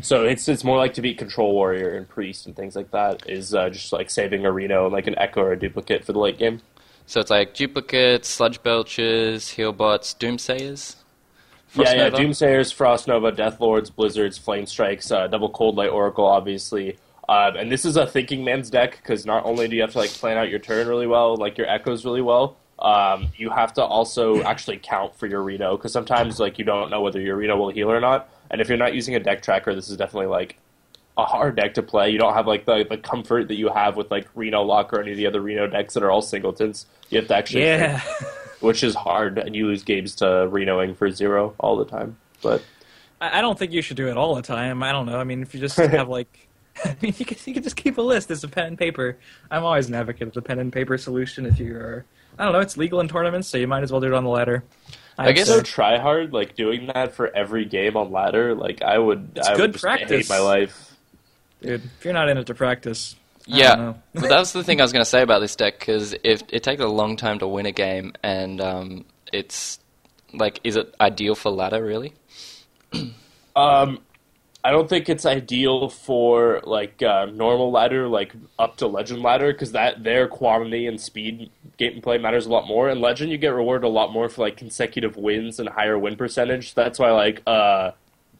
So 0.00 0.24
it's 0.24 0.48
it's 0.48 0.64
more 0.64 0.76
like 0.76 0.94
to 0.94 1.02
beat 1.02 1.18
Control 1.18 1.52
Warrior 1.52 1.96
and 1.96 2.08
Priest 2.08 2.46
and 2.46 2.54
things 2.54 2.76
like 2.76 2.90
that 2.92 3.28
is 3.28 3.54
uh, 3.54 3.70
just 3.70 3.92
like 3.92 4.10
saving 4.10 4.44
a 4.46 4.52
Reno 4.52 4.84
and 4.84 4.92
like 4.92 5.06
an 5.08 5.18
echo 5.18 5.42
or 5.42 5.52
a 5.52 5.58
duplicate 5.58 6.04
for 6.04 6.12
the 6.12 6.18
late 6.20 6.38
game. 6.38 6.60
So 7.06 7.20
it's 7.20 7.30
like 7.30 7.54
duplicates, 7.54 8.28
sludge 8.28 8.62
belchers, 8.62 9.54
healbots, 9.54 10.16
doomsayers. 10.16 10.96
Yeah, 11.76 11.94
yeah, 11.94 12.10
Doomsayers, 12.10 12.72
Frost 12.72 13.08
Nova, 13.08 13.32
Death 13.32 13.60
Lords, 13.60 13.90
Blizzards, 13.90 14.38
Flame 14.38 14.64
Strikes, 14.64 15.10
uh, 15.10 15.26
Double 15.26 15.50
Cold 15.50 15.74
Light 15.76 15.90
Oracle, 15.90 16.24
obviously. 16.24 16.96
Um, 17.28 17.56
and 17.56 17.72
this 17.72 17.84
is 17.84 17.96
a 17.96 18.06
thinking 18.06 18.44
man's 18.44 18.70
deck 18.70 18.98
because 19.02 19.26
not 19.26 19.44
only 19.44 19.66
do 19.66 19.74
you 19.74 19.82
have 19.82 19.92
to 19.92 19.98
like 19.98 20.10
plan 20.10 20.36
out 20.36 20.50
your 20.50 20.58
turn 20.58 20.86
really 20.86 21.06
well, 21.06 21.36
like 21.36 21.58
your 21.58 21.68
echoes 21.68 22.04
really 22.04 22.20
well, 22.20 22.56
um, 22.78 23.28
you 23.36 23.50
have 23.50 23.72
to 23.74 23.82
also 23.82 24.42
actually 24.42 24.78
count 24.82 25.16
for 25.16 25.26
your 25.26 25.42
Reno 25.42 25.76
because 25.76 25.92
sometimes 25.92 26.38
like 26.38 26.58
you 26.58 26.64
don't 26.64 26.90
know 26.90 27.00
whether 27.00 27.20
your 27.20 27.36
Reno 27.36 27.56
will 27.56 27.70
heal 27.70 27.90
or 27.90 28.00
not. 28.00 28.28
And 28.50 28.60
if 28.60 28.68
you're 28.68 28.78
not 28.78 28.94
using 28.94 29.14
a 29.14 29.20
deck 29.20 29.42
tracker, 29.42 29.74
this 29.74 29.88
is 29.88 29.96
definitely 29.96 30.26
like 30.26 30.58
a 31.16 31.24
hard 31.24 31.56
deck 31.56 31.74
to 31.74 31.82
play. 31.82 32.10
You 32.10 32.18
don't 32.18 32.34
have 32.34 32.46
like 32.46 32.64
the, 32.64 32.84
the 32.88 32.96
comfort 32.98 33.48
that 33.48 33.54
you 33.54 33.68
have 33.68 33.96
with 33.96 34.10
like 34.10 34.26
Reno 34.34 34.62
Lock 34.62 34.92
or 34.92 35.00
any 35.00 35.12
of 35.12 35.16
the 35.16 35.26
other 35.26 35.40
Reno 35.40 35.66
decks 35.66 35.94
that 35.94 36.02
are 36.02 36.10
all 36.10 36.22
singletons. 36.22 36.86
You 37.10 37.18
have 37.18 37.28
to 37.28 37.36
actually, 37.36 37.62
Yeah. 37.64 37.98
think, 38.00 38.30
which 38.62 38.82
is 38.82 38.94
hard, 38.94 39.38
and 39.38 39.54
you 39.54 39.66
lose 39.66 39.84
games 39.84 40.14
to 40.16 40.24
Renoing 40.24 40.96
for 40.96 41.10
zero 41.10 41.54
all 41.60 41.76
the 41.76 41.84
time. 41.84 42.16
But 42.42 42.62
I 43.20 43.38
I 43.38 43.40
don't 43.40 43.58
think 43.58 43.72
you 43.72 43.80
should 43.82 43.96
do 43.96 44.08
it 44.08 44.16
all 44.16 44.34
the 44.34 44.42
time. 44.42 44.82
I 44.82 44.90
don't 44.92 45.06
know. 45.06 45.18
I 45.18 45.24
mean, 45.24 45.42
if 45.42 45.54
you 45.54 45.60
just 45.60 45.76
have 45.78 46.08
like, 46.08 46.48
I 46.84 46.96
mean, 47.00 47.14
you 47.16 47.24
can, 47.24 47.36
you 47.44 47.54
can 47.54 47.62
just 47.62 47.76
keep 47.76 47.98
a 47.98 48.02
list. 48.02 48.30
It's 48.32 48.42
a 48.42 48.48
pen 48.48 48.66
and 48.66 48.78
paper. 48.78 49.16
I'm 49.50 49.62
always 49.64 49.86
an 49.88 49.94
advocate 49.94 50.26
of 50.28 50.34
the 50.34 50.42
pen 50.42 50.58
and 50.58 50.72
paper 50.72 50.98
solution. 50.98 51.46
If 51.46 51.60
you 51.60 51.76
are, 51.76 52.04
I 52.38 52.44
don't 52.44 52.52
know, 52.52 52.58
it's 52.60 52.76
legal 52.76 52.98
in 53.00 53.06
tournaments, 53.08 53.46
so 53.46 53.56
you 53.58 53.68
might 53.68 53.84
as 53.84 53.92
well 53.92 54.00
do 54.00 54.08
it 54.08 54.14
on 54.14 54.24
the 54.24 54.30
ladder. 54.30 54.64
I 55.16 55.30
guess- 55.30 55.46
so 55.46 55.60
try 55.62 55.96
hard, 55.98 56.32
like 56.32 56.56
doing 56.56 56.88
that 56.92 57.12
for 57.14 57.32
every 57.36 57.66
game 57.66 57.96
on 57.96 58.10
ladder. 58.10 58.52
Like 58.56 58.82
I 58.82 58.98
would, 58.98 59.30
It's 59.36 59.46
I 59.46 59.52
would 59.52 59.58
good 59.58 59.72
just 59.74 59.84
practice. 59.84 60.10
hate 60.10 60.28
my 60.28 60.40
life. 60.40 60.93
Dude. 61.64 61.90
If 61.98 62.04
you're 62.04 62.14
not 62.14 62.28
in 62.28 62.38
it 62.38 62.46
to 62.48 62.54
practice, 62.54 63.16
I 63.52 63.62
don't 63.62 63.76
Yeah, 63.76 63.76
know. 63.76 64.02
but 64.18 64.28
that 64.28 64.38
was 64.38 64.52
the 64.52 64.64
thing 64.64 64.80
I 64.80 64.84
was 64.84 64.92
going 64.92 65.04
to 65.04 65.10
say 65.10 65.22
about 65.22 65.40
this 65.40 65.56
deck 65.56 65.78
because 65.78 66.14
it 66.24 66.44
it 66.48 66.62
takes 66.62 66.82
a 66.82 66.88
long 66.88 67.16
time 67.16 67.38
to 67.40 67.48
win 67.48 67.66
a 67.66 67.72
game, 67.72 68.12
and 68.22 68.60
um, 68.60 69.06
it's 69.32 69.80
like, 70.32 70.60
is 70.64 70.76
it 70.76 70.94
ideal 71.00 71.34
for 71.34 71.50
ladder 71.50 71.84
really? 71.84 72.14
Um, 73.56 74.00
I 74.64 74.70
don't 74.72 74.88
think 74.88 75.08
it's 75.08 75.26
ideal 75.26 75.88
for 75.90 76.60
like 76.64 77.02
uh, 77.02 77.26
normal 77.26 77.70
ladder, 77.70 78.08
like 78.08 78.34
up 78.58 78.76
to 78.78 78.86
legend 78.86 79.22
ladder, 79.22 79.52
because 79.52 79.72
that 79.72 80.04
their 80.04 80.28
quantity 80.28 80.86
and 80.86 81.00
speed 81.00 81.50
gameplay 81.78 82.20
matters 82.20 82.46
a 82.46 82.50
lot 82.50 82.66
more. 82.66 82.88
In 82.90 83.00
legend, 83.00 83.30
you 83.30 83.38
get 83.38 83.54
rewarded 83.54 83.84
a 83.84 83.88
lot 83.88 84.12
more 84.12 84.28
for 84.28 84.42
like 84.42 84.56
consecutive 84.56 85.16
wins 85.16 85.60
and 85.60 85.68
higher 85.68 85.98
win 85.98 86.16
percentage. 86.16 86.74
That's 86.74 86.98
why 86.98 87.12
like 87.12 87.42
uh, 87.46 87.92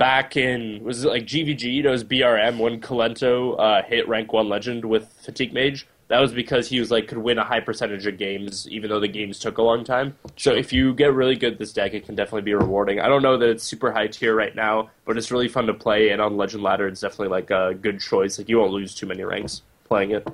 back 0.04 0.36
in 0.36 0.84
was 0.84 1.02
it 1.02 1.08
like 1.08 1.24
GVG, 1.24 1.82
it 1.82 1.88
was 1.88 2.04
BRM 2.04 2.58
when 2.58 2.78
Kolento 2.78 3.58
uh, 3.58 3.82
hit 3.84 4.06
rank 4.06 4.34
one 4.34 4.50
legend 4.50 4.84
with 4.84 5.08
fatigue 5.22 5.54
mage. 5.54 5.86
That 6.08 6.20
was 6.20 6.30
because 6.30 6.68
he 6.68 6.78
was 6.78 6.90
like 6.90 7.08
could 7.08 7.16
win 7.16 7.38
a 7.38 7.42
high 7.42 7.60
percentage 7.60 8.06
of 8.06 8.18
games, 8.18 8.68
even 8.68 8.90
though 8.90 9.00
the 9.00 9.08
games 9.08 9.38
took 9.38 9.56
a 9.56 9.62
long 9.62 9.82
time. 9.82 10.14
So 10.36 10.52
if 10.52 10.74
you 10.74 10.92
get 10.92 11.14
really 11.14 11.36
good 11.36 11.54
at 11.54 11.58
this 11.58 11.72
deck, 11.72 11.94
it 11.94 12.04
can 12.04 12.16
definitely 12.16 12.42
be 12.42 12.52
rewarding. 12.52 13.00
I 13.00 13.08
don't 13.08 13.22
know 13.22 13.38
that 13.38 13.48
it's 13.48 13.64
super 13.64 13.92
high 13.92 14.08
tier 14.08 14.34
right 14.34 14.54
now, 14.54 14.90
but 15.06 15.16
it's 15.16 15.30
really 15.30 15.48
fun 15.48 15.64
to 15.68 15.74
play. 15.74 16.10
And 16.10 16.20
on 16.20 16.36
Legend 16.36 16.62
Ladder, 16.62 16.86
it's 16.86 17.00
definitely 17.00 17.28
like 17.28 17.50
a 17.50 17.72
good 17.72 17.98
choice. 17.98 18.36
Like 18.36 18.50
you 18.50 18.58
won't 18.58 18.72
lose 18.72 18.94
too 18.94 19.06
many 19.06 19.24
ranks 19.24 19.62
playing 19.84 20.10
it. 20.10 20.28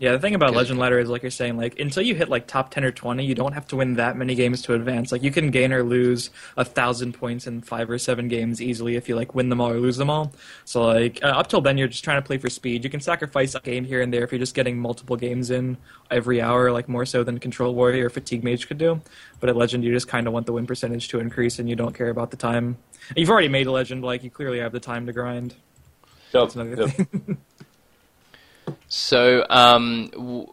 Yeah, 0.00 0.12
the 0.12 0.18
thing 0.18 0.34
about 0.34 0.54
Legend 0.54 0.78
Ladder 0.78 0.98
is, 0.98 1.10
like 1.10 1.20
you're 1.20 1.30
saying, 1.30 1.58
like 1.58 1.78
until 1.78 2.02
you 2.02 2.14
hit 2.14 2.30
like 2.30 2.46
top 2.46 2.70
ten 2.70 2.84
or 2.84 2.90
twenty, 2.90 3.22
you 3.26 3.34
don't 3.34 3.52
have 3.52 3.66
to 3.66 3.76
win 3.76 3.96
that 3.96 4.16
many 4.16 4.34
games 4.34 4.62
to 4.62 4.72
advance. 4.72 5.12
Like 5.12 5.22
you 5.22 5.30
can 5.30 5.50
gain 5.50 5.74
or 5.74 5.82
lose 5.82 6.30
a 6.56 6.64
thousand 6.64 7.12
points 7.12 7.46
in 7.46 7.60
five 7.60 7.90
or 7.90 7.98
seven 7.98 8.26
games 8.26 8.62
easily 8.62 8.96
if 8.96 9.10
you 9.10 9.14
like 9.14 9.34
win 9.34 9.50
them 9.50 9.60
all 9.60 9.70
or 9.70 9.78
lose 9.78 9.98
them 9.98 10.08
all. 10.08 10.32
So 10.64 10.84
like 10.84 11.22
uh, 11.22 11.26
up 11.26 11.48
till 11.48 11.60
then, 11.60 11.76
you're 11.76 11.86
just 11.86 12.02
trying 12.02 12.16
to 12.16 12.26
play 12.26 12.38
for 12.38 12.48
speed. 12.48 12.82
You 12.82 12.88
can 12.88 13.00
sacrifice 13.00 13.54
a 13.54 13.60
game 13.60 13.84
here 13.84 14.00
and 14.00 14.10
there 14.10 14.24
if 14.24 14.32
you're 14.32 14.38
just 14.38 14.54
getting 14.54 14.78
multiple 14.78 15.16
games 15.16 15.50
in 15.50 15.76
every 16.10 16.40
hour, 16.40 16.72
like 16.72 16.88
more 16.88 17.04
so 17.04 17.22
than 17.22 17.38
Control 17.38 17.74
Warrior 17.74 18.06
or 18.06 18.10
Fatigue 18.10 18.42
Mage 18.42 18.68
could 18.68 18.78
do. 18.78 19.02
But 19.38 19.50
at 19.50 19.56
Legend, 19.56 19.84
you 19.84 19.92
just 19.92 20.08
kind 20.08 20.26
of 20.26 20.32
want 20.32 20.46
the 20.46 20.54
win 20.54 20.66
percentage 20.66 21.08
to 21.08 21.20
increase, 21.20 21.58
and 21.58 21.68
you 21.68 21.76
don't 21.76 21.94
care 21.94 22.08
about 22.08 22.30
the 22.30 22.38
time. 22.38 22.78
You've 23.14 23.28
already 23.28 23.48
made 23.48 23.66
a 23.66 23.70
Legend, 23.70 24.02
like 24.02 24.24
you 24.24 24.30
clearly 24.30 24.60
have 24.60 24.72
the 24.72 24.80
time 24.80 25.04
to 25.04 25.12
grind. 25.12 25.56
Yep, 26.32 26.42
That's 26.42 26.54
another 26.54 26.86
yep. 26.86 26.90
thing. 26.90 27.36
So, 28.90 29.46
um, 29.48 30.08
w- 30.12 30.46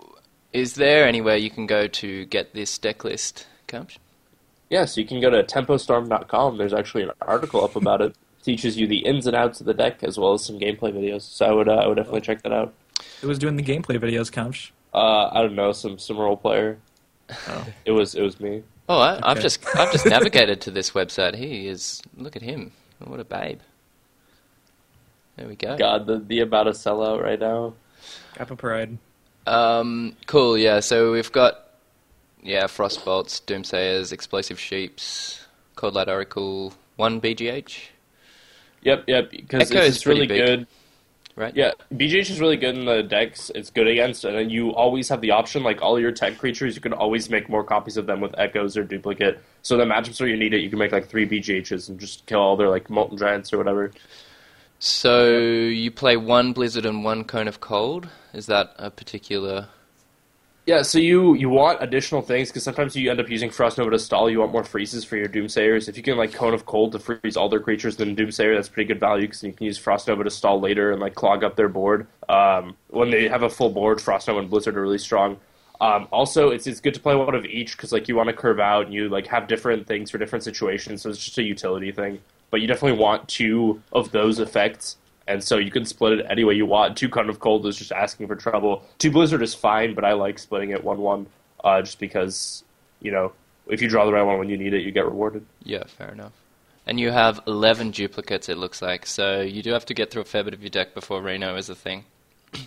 is 0.54 0.76
there 0.76 1.08
anywhere 1.08 1.36
you 1.38 1.50
can 1.50 1.66
go 1.66 1.88
to 1.88 2.26
get 2.26 2.54
this 2.54 2.78
deck 2.78 3.04
list, 3.04 3.48
Kamsh? 3.68 3.98
Yeah, 4.70 4.86
so 4.86 5.02
you 5.02 5.08
can 5.08 5.20
go 5.20 5.30
to 5.32 5.44
tempostorm.com. 5.44 6.58
There's 6.58 6.74
actually 6.74 7.04
an 7.04 7.12
article 7.22 7.64
up 7.64 7.76
about 7.76 8.02
it. 8.02 8.16
Teaches 8.44 8.78
you 8.78 8.86
the 8.88 9.00
ins 9.00 9.26
and 9.28 9.36
outs 9.36 9.60
of 9.60 9.66
the 9.66 9.74
deck 9.74 10.04
as 10.04 10.18
well 10.20 10.34
as 10.34 10.46
some 10.46 10.58
gameplay 10.60 10.94
videos. 10.94 11.24
So 11.24 11.46
I 11.48 11.52
would 11.52 11.68
uh, 11.68 11.74
I 11.74 11.88
would 11.88 11.96
definitely 11.96 12.22
check 12.22 12.44
that 12.44 12.54
out. 12.54 12.74
Who 13.22 13.28
was 13.28 13.40
doing 13.40 13.56
the 13.58 13.64
gameplay 13.64 13.98
videos, 14.00 14.32
Kamsh? 14.32 14.70
Uh, 14.94 15.30
I 15.34 15.42
don't 15.42 15.56
know 15.56 15.74
some 15.74 15.98
some 16.00 16.18
role 16.18 16.38
player. 16.38 16.78
Oh. 17.30 17.68
It 17.86 17.92
was 17.92 18.16
it 18.16 18.22
was 18.22 18.40
me. 18.40 18.64
Oh, 18.88 19.00
I, 19.00 19.16
I've 19.18 19.38
Okay. 19.38 19.42
just 19.42 19.66
I've 19.76 19.92
just 19.92 20.06
navigated 20.06 20.62
to 20.62 20.72
this 20.72 20.92
website. 20.92 21.36
He 21.36 21.68
is. 21.68 22.02
Look 22.16 22.38
at 22.38 22.42
him. 22.42 22.72
What 23.04 23.20
a 23.20 23.26
babe. 23.26 23.60
There 25.36 25.48
we 25.48 25.56
go. 25.58 25.76
God, 25.76 26.06
the 26.06 26.20
the 26.20 26.40
about 26.40 26.68
a 26.68 26.72
sellout 26.72 27.22
right 27.22 27.40
now. 27.40 27.74
Kappa 28.38 28.56
Pride. 28.56 28.98
Um, 29.48 30.16
cool. 30.28 30.58
Yeah. 30.58 30.80
So 30.80 31.12
we've 31.12 31.32
got 31.32 31.68
yeah, 32.44 32.68
Frost 32.68 33.04
frostbolts, 33.04 33.42
doomsayers, 33.44 34.12
explosive 34.14 34.60
sheeps, 34.60 35.46
cold 35.76 35.96
light 35.96 36.08
oracle, 36.08 36.74
one 36.96 37.20
BGH. 37.20 37.90
Yep, 38.82 39.04
yep. 39.08 39.32
Because 39.32 39.72
Echo 39.72 39.82
it's 39.82 39.98
is 39.98 40.06
really 40.06 40.28
big. 40.28 40.46
good. 40.46 40.68
Right. 41.36 41.56
Yeah, 41.56 41.74
BGH 41.94 42.32
is 42.32 42.40
really 42.40 42.58
good 42.58 42.76
in 42.76 42.86
the 42.86 43.04
decks. 43.04 43.52
It's 43.54 43.70
good 43.70 43.88
against, 43.88 44.26
and 44.26 44.36
then 44.36 44.50
you 44.50 44.72
always 44.72 45.08
have 45.10 45.22
the 45.22 45.32
option, 45.32 45.62
like 45.62 45.84
all 45.84 46.00
your 46.00 46.12
tech 46.12 46.40
creatures, 46.40 46.74
you 46.74 46.82
can 46.82 46.94
always 46.94 47.30
make 47.30 47.48
more 47.48 47.64
copies 47.64 47.96
of 47.96 48.08
them 48.08 48.22
with 48.22 48.34
echoes 48.40 48.76
or 48.76 48.84
duplicate. 48.84 49.40
So 49.62 49.78
the 49.78 49.84
matchups 49.84 50.20
where 50.20 50.30
you 50.30 50.38
need 50.38 50.56
it, 50.56 50.62
you 50.62 50.70
can 50.72 50.80
make 50.80 50.92
like 50.92 51.10
three 51.10 51.28
BGHs 51.28 51.90
and 51.90 52.00
just 52.00 52.26
kill 52.26 52.40
all 52.40 52.58
their 52.58 52.70
like 52.70 52.90
molten 52.90 53.18
giants 53.18 53.54
or 53.54 53.60
whatever. 53.60 53.92
So 54.80 55.28
you 55.28 55.92
play 55.92 56.18
one 56.18 56.54
blizzard 56.54 56.86
and 56.86 57.04
one 57.04 57.24
cone 57.24 57.48
of 57.48 57.60
cold. 57.60 58.10
Is 58.34 58.46
that 58.46 58.74
a 58.78 58.92
particular? 58.92 59.70
Yeah, 60.68 60.82
so 60.82 61.00
you 61.00 61.34
you 61.34 61.48
want 61.48 61.82
additional 61.82 62.22
things 62.22 62.50
because 62.50 62.64
sometimes 62.64 62.94
you 62.94 63.10
end 63.10 63.22
up 63.22 63.30
using 63.30 63.50
Frost 63.50 63.78
Nova 63.78 63.90
to 63.92 64.00
stall. 64.00 64.30
You 64.30 64.40
want 64.40 64.52
more 64.52 64.66
freezes 64.66 65.06
for 65.06 65.16
your 65.16 65.30
Doomsayers. 65.30 65.88
If 65.88 65.96
you 65.96 66.04
can 66.04 66.18
like 66.18 66.34
Cone 66.34 66.54
of 66.54 66.66
Cold 66.66 66.92
to 66.92 67.00
freeze 67.00 67.38
all 67.38 67.48
their 67.48 67.62
creatures, 67.62 67.96
then 67.96 68.18
Doomsayer 68.18 68.54
that's 68.54 68.68
pretty 68.68 68.86
good 68.86 69.00
value 69.00 69.28
because 69.28 69.42
you 69.44 69.54
can 69.54 69.66
use 69.66 69.78
Frost 69.78 70.10
Nova 70.10 70.26
to 70.26 70.30
stall 70.30 70.60
later 70.60 70.92
and 70.92 71.00
like 71.00 71.16
clog 71.16 71.42
up 71.44 71.56
their 71.56 71.70
board. 71.70 72.06
Um, 72.28 72.76
when 72.90 73.12
they 73.12 73.30
have 73.30 73.44
a 73.44 73.50
full 73.50 73.70
board, 73.70 74.02
Frost 74.02 74.28
Nova 74.28 74.42
and 74.42 74.50
Blizzard 74.50 74.76
are 74.76 74.82
really 74.82 74.98
strong. 74.98 75.40
Um, 75.80 76.10
also, 76.12 76.50
it's 76.50 76.68
it's 76.68 76.82
good 76.82 76.96
to 76.96 77.00
play 77.00 77.16
one 77.16 77.34
of 77.34 77.46
each 77.46 77.78
because 77.78 77.94
like 77.94 78.10
you 78.10 78.18
want 78.18 78.28
to 78.28 78.34
curve 78.34 78.60
out 78.60 78.86
and 78.86 78.94
you 78.94 79.08
like 79.08 79.28
have 79.28 79.48
different 79.48 79.88
things 79.88 80.12
for 80.12 80.18
different 80.18 80.44
situations. 80.44 81.02
So 81.02 81.10
it's 81.10 81.24
just 81.24 81.38
a 81.38 81.44
utility 81.44 81.94
thing. 81.94 82.20
But 82.50 82.62
you 82.62 82.68
definitely 82.68 83.00
want 83.00 83.28
two 83.28 83.82
of 83.92 84.12
those 84.12 84.40
effects 84.40 84.98
and 85.28 85.44
so 85.44 85.58
you 85.58 85.72
can 85.72 85.86
split 85.86 86.20
it 86.20 86.26
any 86.30 86.44
way 86.44 86.54
you 86.54 86.66
want. 86.66 86.98
Two 86.98 87.10
Cone 87.10 87.30
of 87.30 87.40
Cold 87.40 87.66
is 87.68 87.78
just 87.78 87.92
asking 87.92 88.28
for 88.28 88.36
trouble. 88.36 88.84
Two 88.98 89.12
Blizzard 89.12 89.42
is 89.44 89.54
fine, 89.54 89.94
but 89.94 90.06
I 90.06 90.14
like 90.14 90.40
splitting 90.40 90.72
it 90.72 90.84
one 90.84 91.00
one, 91.00 91.28
uh, 91.64 91.82
just 91.82 92.00
because 92.00 92.64
you 93.02 93.12
know 93.12 93.34
if 93.68 93.82
you 93.82 93.90
draw 93.90 94.06
the 94.06 94.14
right 94.14 94.24
one 94.24 94.40
when 94.40 94.50
you 94.50 94.58
need 94.58 94.74
it, 94.74 94.82
you 94.82 94.92
get 94.92 95.06
rewarded. 95.06 95.46
Yeah, 95.64 95.84
fair 95.86 96.12
enough. 96.12 96.34
And 96.86 97.00
you 97.00 97.12
have 97.12 97.42
eleven 97.46 97.92
duplicates. 97.92 98.48
It 98.48 98.58
looks 98.58 98.82
like. 98.82 99.06
So 99.06 99.42
you 99.42 99.62
do 99.62 99.72
have 99.74 99.86
to 99.86 99.94
get 99.94 100.10
through 100.10 100.22
a 100.22 100.26
fair 100.26 100.44
bit 100.44 100.54
of 100.54 100.62
your 100.62 100.70
deck 100.70 100.94
before 100.94 101.22
Reno 101.22 101.56
is 101.56 101.70
a 101.70 101.76
thing. 101.76 102.06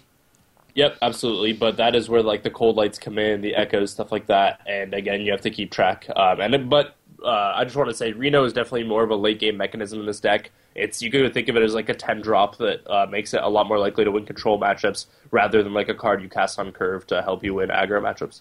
Yep, 0.72 0.98
absolutely. 1.02 1.52
But 1.52 1.78
that 1.78 1.96
is 1.96 2.08
where 2.08 2.22
like 2.22 2.44
the 2.44 2.50
cold 2.50 2.76
lights 2.76 2.96
come 2.96 3.18
in, 3.18 3.40
the 3.40 3.56
echoes, 3.56 3.90
stuff 3.90 4.12
like 4.12 4.28
that. 4.28 4.60
And 4.68 4.94
again, 4.94 5.20
you 5.20 5.32
have 5.32 5.40
to 5.40 5.50
keep 5.50 5.72
track. 5.72 6.06
Um, 6.14 6.40
and 6.40 6.70
but 6.70 6.94
uh, 7.24 7.52
I 7.56 7.64
just 7.64 7.76
want 7.76 7.88
to 7.88 7.94
say 7.94 8.12
Reno 8.12 8.44
is 8.44 8.52
definitely 8.52 8.84
more 8.84 9.02
of 9.02 9.10
a 9.10 9.16
late 9.16 9.38
game 9.38 9.56
mechanism 9.56 10.00
in 10.00 10.06
this 10.06 10.20
deck. 10.20 10.50
It's 10.74 11.02
you 11.02 11.10
could 11.10 11.32
think 11.34 11.48
of 11.48 11.56
it 11.56 11.62
as 11.62 11.74
like 11.74 11.88
a 11.88 11.94
ten 11.94 12.20
drop 12.20 12.56
that 12.58 12.88
uh, 12.88 13.06
makes 13.06 13.34
it 13.34 13.42
a 13.42 13.48
lot 13.48 13.66
more 13.66 13.78
likely 13.78 14.04
to 14.04 14.10
win 14.10 14.24
control 14.24 14.58
matchups 14.58 15.06
rather 15.30 15.62
than 15.62 15.74
like 15.74 15.88
a 15.88 15.94
card 15.94 16.22
you 16.22 16.28
cast 16.28 16.58
on 16.58 16.72
curve 16.72 17.06
to 17.08 17.22
help 17.22 17.42
you 17.44 17.54
win 17.54 17.70
aggro 17.70 18.00
matchups. 18.00 18.40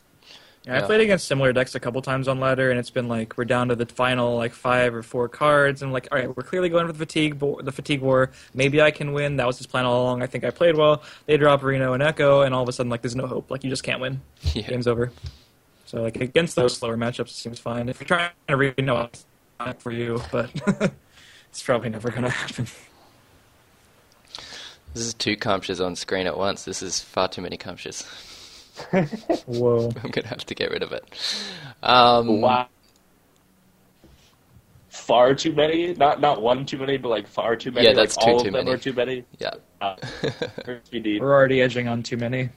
Yeah, 0.66 0.78
I 0.78 0.82
played 0.82 1.00
against 1.00 1.26
similar 1.26 1.54
decks 1.54 1.74
a 1.74 1.80
couple 1.80 2.02
times 2.02 2.28
on 2.28 2.40
ladder, 2.42 2.70
and 2.70 2.78
it's 2.78 2.90
been 2.90 3.08
like 3.08 3.38
we're 3.38 3.46
down 3.46 3.70
to 3.70 3.76
the 3.76 3.86
final 3.86 4.36
like 4.36 4.52
five 4.52 4.94
or 4.94 5.02
four 5.02 5.30
cards, 5.30 5.82
and 5.82 5.90
I'm 5.90 5.94
like, 5.94 6.10
all 6.12 6.18
right, 6.18 6.28
we're 6.36 6.44
clearly 6.44 6.68
going 6.68 6.86
for 6.86 6.92
the 6.92 7.00
fatigue, 7.00 7.40
bo- 7.40 7.62
the 7.62 7.72
fatigue 7.72 8.02
war. 8.02 8.32
Maybe 8.54 8.82
I 8.82 8.92
can 8.92 9.14
win. 9.14 9.38
That 9.38 9.48
was 9.48 9.58
his 9.58 9.68
plan 9.68 9.86
all 9.86 10.04
along. 10.04 10.22
I 10.22 10.28
think 10.28 10.44
I 10.44 10.50
played 10.52 10.76
well. 10.76 11.02
They 11.28 11.38
drop 11.38 11.64
Reno 11.64 11.94
and 11.94 12.04
Echo, 12.04 12.42
and 12.42 12.54
all 12.54 12.62
of 12.62 12.68
a 12.70 12.74
sudden, 12.74 12.90
like, 12.90 13.02
there's 13.02 13.16
no 13.16 13.26
hope. 13.26 13.50
Like, 13.50 13.64
you 13.64 13.70
just 13.70 13.84
can't 13.84 14.02
win. 14.02 14.22
Yeah. 14.54 14.68
Game's 14.68 14.88
over. 14.88 15.12
So 15.90 16.04
like 16.04 16.18
against 16.22 16.56
those 16.56 16.78
slower 16.78 16.96
matchups, 16.96 17.30
it 17.30 17.34
seems 17.34 17.58
fine. 17.60 17.90
If 17.90 18.00
you're 18.00 18.06
trying 18.08 18.30
to 18.48 18.56
Reno, 18.56 19.06
it's 19.06 19.26
not 19.60 19.82
for 19.82 19.92
you, 19.92 20.22
but 20.32 20.52
it's 21.50 21.64
probably 21.64 21.90
never 21.90 22.12
gonna 22.12 22.30
happen. 22.30 22.68
This 24.94 25.04
is 25.04 25.16
two 25.16 25.36
Kamshas 25.36 25.84
on 25.84 25.96
screen 25.96 26.28
at 26.28 26.38
once. 26.38 26.64
This 26.64 26.84
is 26.84 27.00
far 27.00 27.28
too 27.28 27.42
many 27.42 27.58
Kamshas. 27.58 28.06
Whoa. 29.48 29.92
I'm 30.04 30.12
gonna 30.12 30.28
have 30.28 30.46
to 30.46 30.54
get 30.54 30.70
rid 30.70 30.84
of 30.84 30.92
it. 30.92 31.06
Um, 31.82 32.40
Wow. 32.42 32.68
Far 34.90 35.34
too 35.34 35.54
many, 35.54 35.96
not 35.96 36.22
not 36.22 36.40
one 36.44 36.68
too 36.68 36.78
many, 36.78 36.98
but 36.98 37.10
like 37.10 37.28
far 37.28 37.56
too 37.56 37.72
many. 37.72 37.88
Yeah, 37.88 37.94
that's 37.94 38.16
like, 38.16 38.26
two 38.28 38.32
all 38.34 38.40
too 38.42 38.48
of 38.50 38.54
them 38.54 38.66
many. 38.66 38.76
are 38.76 38.78
too 38.78 38.94
many. 38.94 39.24
Yeah. 39.40 39.54
Uh. 39.82 39.96
We're 40.68 41.34
already 41.34 41.64
edging 41.64 41.88
on 41.88 42.04
too 42.04 42.18
many. 42.18 42.50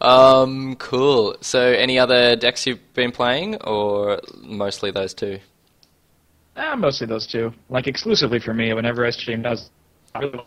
Um, 0.00 0.76
cool. 0.76 1.36
So, 1.40 1.60
any 1.60 1.98
other 1.98 2.36
decks 2.36 2.66
you've 2.66 2.94
been 2.94 3.10
playing, 3.12 3.56
or 3.62 4.20
mostly 4.42 4.90
those 4.90 5.12
two? 5.14 5.40
Ah, 6.56 6.74
mostly 6.76 7.06
those 7.06 7.26
two. 7.26 7.52
Like 7.68 7.86
exclusively 7.86 8.38
for 8.40 8.52
me. 8.54 8.72
Whenever 8.72 9.04
I 9.06 9.10
stream, 9.10 9.44
I 9.46 9.50
was 9.50 9.70
I 10.14 10.20
really 10.20 10.40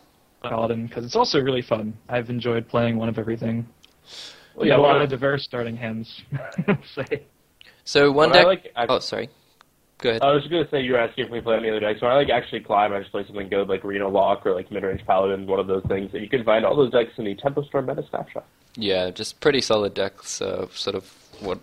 Paladin 0.44 0.88
because 0.88 1.06
it's 1.06 1.16
also 1.16 1.40
really 1.40 1.62
fun. 1.62 1.94
I've 2.10 2.30
enjoyed 2.30 2.68
playing 2.68 2.98
one 2.98 3.10
of 3.10 3.18
everything. 3.18 3.66
Well, 4.56 4.68
yeah, 4.68 4.74
yeah, 4.74 4.80
a 4.80 4.82
lot 4.82 5.02
of 5.02 5.10
diverse 5.10 5.44
starting 5.44 5.78
hands. 5.78 6.22
Say. 6.96 7.24
So 7.84 8.12
one 8.12 8.30
When 8.30 8.32
I 8.32 8.34
deck. 8.40 8.46
like 8.46 8.72
act- 8.76 8.92
oh, 8.92 9.00
sorry. 9.00 9.30
Go 10.02 10.10
ahead. 10.10 10.24
I 10.24 10.32
was 10.32 10.42
just 10.42 10.52
gonna 10.52 10.68
say 10.70 10.82
you 10.82 10.94
were 10.94 11.00
asking 11.00 11.26
if 11.26 11.32
we 11.32 11.42
play 11.42 11.58
any 11.58 11.70
other 11.70 11.80
decks. 11.80 12.02
When 12.02 12.12
I 12.12 12.16
like 12.16 12.30
actually 12.30 12.62
climb, 12.62 12.92
I 12.92 13.00
just 13.00 13.12
play 13.12 13.26
something 13.26 13.50
good 13.50 13.70
like 13.70 13.84
Reno 13.84 14.10
Lock 14.10 14.46
or 14.46 14.56
like 14.56 14.70
Midrange 14.70 15.06
Paladin, 15.06 15.46
one 15.46 15.60
of 15.60 15.68
those 15.68 15.84
things. 15.88 16.10
And 16.14 16.24
you 16.24 16.30
can 16.30 16.44
find 16.44 16.66
all 16.66 16.76
those 16.76 16.92
decks 16.92 17.12
in 17.18 17.26
the 17.26 17.36
Tempo 17.36 17.64
Storm 17.64 17.86
Meta 17.86 18.04
Snapshot. 18.10 18.46
Yeah, 18.76 19.12
just 19.12 19.40
pretty 19.42 19.62
solid 19.62 19.94
decks. 19.94 20.42
Uh, 20.42 20.68
sort 20.74 20.96
of 20.96 21.14
what 21.40 21.60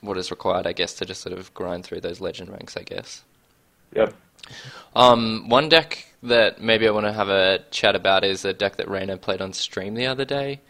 what 0.00 0.18
is 0.18 0.30
required, 0.30 0.66
I 0.66 0.72
guess, 0.72 0.94
to 0.94 1.04
just 1.04 1.22
sort 1.22 1.38
of 1.38 1.54
grind 1.54 1.84
through 1.84 2.00
those 2.00 2.20
legend 2.20 2.50
ranks. 2.50 2.76
I 2.76 2.82
guess. 2.82 3.22
Yep. 3.94 4.14
Um, 4.94 5.48
one 5.48 5.68
deck 5.68 6.12
that 6.24 6.60
maybe 6.60 6.88
I 6.88 6.90
want 6.90 7.06
to 7.06 7.12
have 7.12 7.28
a 7.28 7.60
chat 7.70 7.94
about 7.94 8.24
is 8.24 8.44
a 8.44 8.52
deck 8.52 8.76
that 8.76 8.88
Reynad 8.88 9.20
played 9.20 9.40
on 9.40 9.52
stream 9.52 9.94
the 9.94 10.06
other 10.06 10.24
day. 10.24 10.60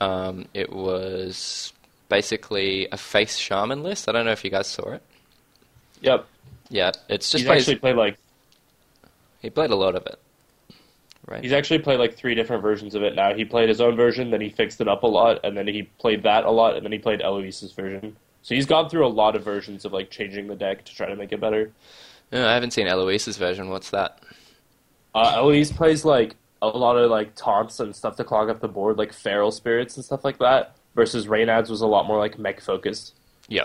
Um, 0.00 0.46
it 0.54 0.72
was 0.72 1.72
basically 2.08 2.88
a 2.90 2.96
face 2.96 3.36
shaman 3.36 3.82
list. 3.82 4.08
I 4.08 4.12
don't 4.12 4.24
know 4.24 4.32
if 4.32 4.44
you 4.44 4.50
guys 4.50 4.66
saw 4.66 4.90
it. 4.92 5.02
Yep. 6.00 6.26
Yeah, 6.68 6.92
it's 7.08 7.30
just 7.30 7.42
he's 7.42 7.46
plays, 7.46 7.62
actually 7.62 7.76
played 7.76 7.96
like 7.96 8.18
he 9.40 9.50
played 9.50 9.70
a 9.70 9.76
lot 9.76 9.94
of 9.94 10.06
it. 10.06 10.18
Right. 11.26 11.42
he's 11.42 11.52
actually 11.52 11.78
played 11.78 11.98
like 11.98 12.16
three 12.16 12.34
different 12.34 12.62
versions 12.62 12.94
of 12.94 13.02
it 13.02 13.14
now. 13.14 13.32
He 13.32 13.46
played 13.46 13.70
his 13.70 13.80
own 13.80 13.96
version, 13.96 14.30
then 14.30 14.42
he 14.42 14.50
fixed 14.50 14.82
it 14.82 14.88
up 14.88 15.04
a 15.04 15.06
lot, 15.06 15.40
and 15.42 15.56
then 15.56 15.66
he 15.66 15.84
played 15.98 16.22
that 16.24 16.44
a 16.44 16.50
lot, 16.50 16.76
and 16.76 16.84
then 16.84 16.92
he 16.92 16.98
played 16.98 17.22
Eloise's 17.22 17.72
version. 17.72 18.14
So 18.42 18.54
he's 18.54 18.66
gone 18.66 18.90
through 18.90 19.06
a 19.06 19.08
lot 19.08 19.36
of 19.36 19.42
versions 19.42 19.86
of 19.86 19.92
like 19.94 20.10
changing 20.10 20.48
the 20.48 20.54
deck 20.54 20.84
to 20.84 20.94
try 20.94 21.06
to 21.06 21.16
make 21.16 21.32
it 21.32 21.40
better. 21.40 21.72
No, 22.30 22.46
I 22.46 22.52
haven't 22.52 22.72
seen 22.72 22.86
Eloise's 22.86 23.38
version. 23.38 23.70
What's 23.70 23.88
that? 23.90 24.20
Uh, 25.14 25.32
Eloise 25.36 25.72
plays 25.72 26.04
like 26.04 26.36
a 26.60 26.66
lot 26.68 26.96
of 26.96 27.10
like 27.10 27.34
taunts 27.36 27.80
and 27.80 27.94
stuff 27.96 28.16
to 28.16 28.24
clog 28.24 28.50
up 28.50 28.60
the 28.60 28.68
board, 28.68 28.98
like 28.98 29.12
feral 29.12 29.50
spirits 29.50 29.96
and 29.96 30.04
stuff 30.04 30.24
like 30.24 30.38
that. 30.38 30.76
Versus 30.94 31.26
Reynad's 31.26 31.70
was 31.70 31.80
a 31.80 31.86
lot 31.86 32.06
more 32.06 32.18
like 32.18 32.38
mech 32.38 32.60
focused 32.60 33.14
Yeah. 33.48 33.64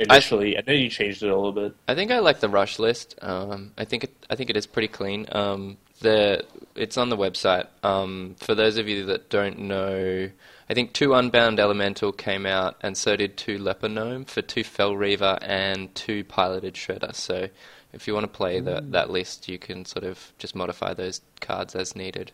Initially, 0.00 0.56
and 0.56 0.66
then 0.66 0.78
you 0.78 0.88
changed 0.88 1.22
it 1.22 1.30
a 1.30 1.36
little 1.36 1.52
bit. 1.52 1.74
I 1.86 1.94
think 1.94 2.10
I 2.10 2.20
like 2.20 2.40
the 2.40 2.48
rush 2.48 2.78
list. 2.78 3.16
Um, 3.22 3.72
I 3.76 3.84
think 3.84 4.04
it, 4.04 4.26
I 4.30 4.36
think 4.36 4.50
it 4.50 4.56
is 4.56 4.66
pretty 4.66 4.88
clean. 4.88 5.26
Um, 5.30 5.76
the 6.00 6.44
it's 6.74 6.96
on 6.96 7.10
the 7.10 7.16
website. 7.16 7.66
Um, 7.82 8.36
for 8.38 8.54
those 8.54 8.78
of 8.78 8.88
you 8.88 9.06
that 9.06 9.28
don't 9.28 9.58
know, 9.60 10.30
I 10.68 10.74
think 10.74 10.92
two 10.92 11.14
Unbound 11.14 11.60
Elemental 11.60 12.12
came 12.12 12.46
out, 12.46 12.76
and 12.80 12.96
so 12.96 13.16
did 13.16 13.36
two 13.36 13.58
Leper 13.58 13.88
Gnome 13.88 14.24
for 14.24 14.42
two 14.42 14.64
Fel 14.64 14.96
Reaver 14.96 15.38
and 15.42 15.94
two 15.94 16.24
Piloted 16.24 16.74
Shredder. 16.74 17.14
So 17.14 17.48
if 17.92 18.06
you 18.06 18.14
want 18.14 18.24
to 18.24 18.28
play 18.28 18.60
the, 18.60 18.84
that 18.90 19.10
list, 19.10 19.48
you 19.48 19.58
can 19.58 19.84
sort 19.84 20.04
of 20.04 20.32
just 20.38 20.54
modify 20.54 20.94
those 20.94 21.20
cards 21.40 21.74
as 21.74 21.96
needed. 21.96 22.32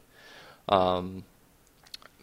Um, 0.68 1.24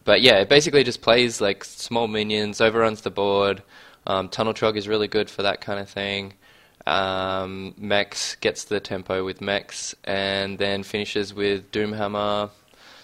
but 0.06 0.22
yeah, 0.22 0.40
it 0.40 0.50
basically 0.50 0.84
just 0.84 1.02
plays 1.02 1.42
like 1.42 1.64
small 1.64 2.08
minions, 2.08 2.62
overruns 2.62 3.02
the 3.02 3.12
board. 3.12 3.64
Um, 4.06 4.30
Tunnel 4.30 4.54
Trog 4.54 4.76
is 4.76 4.88
really 4.88 5.08
good 5.08 5.30
for 5.30 5.44
that 5.44 5.62
kind 5.62 5.80
of 5.80 5.90
thing. 5.90 6.34
Um, 6.86 7.74
Mex 7.78 8.36
gets 8.36 8.66
the 8.66 8.80
tempo 8.80 9.24
with 9.24 9.40
Mex, 9.42 9.96
and 10.04 10.58
then 10.58 10.84
finishes 10.84 11.34
with 11.34 11.72
Doomhammer, 11.72 12.50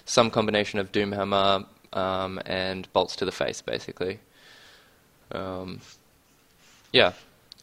some 0.06 0.30
combination 0.30 0.80
of 0.80 0.92
Doomhammer 0.92 1.66
um, 1.94 2.42
and 2.46 2.92
bolts 2.94 3.16
to 3.18 3.26
the 3.26 3.32
face, 3.32 3.62
basically. 3.62 4.20
Um, 5.32 5.80
yeah, 6.92 7.14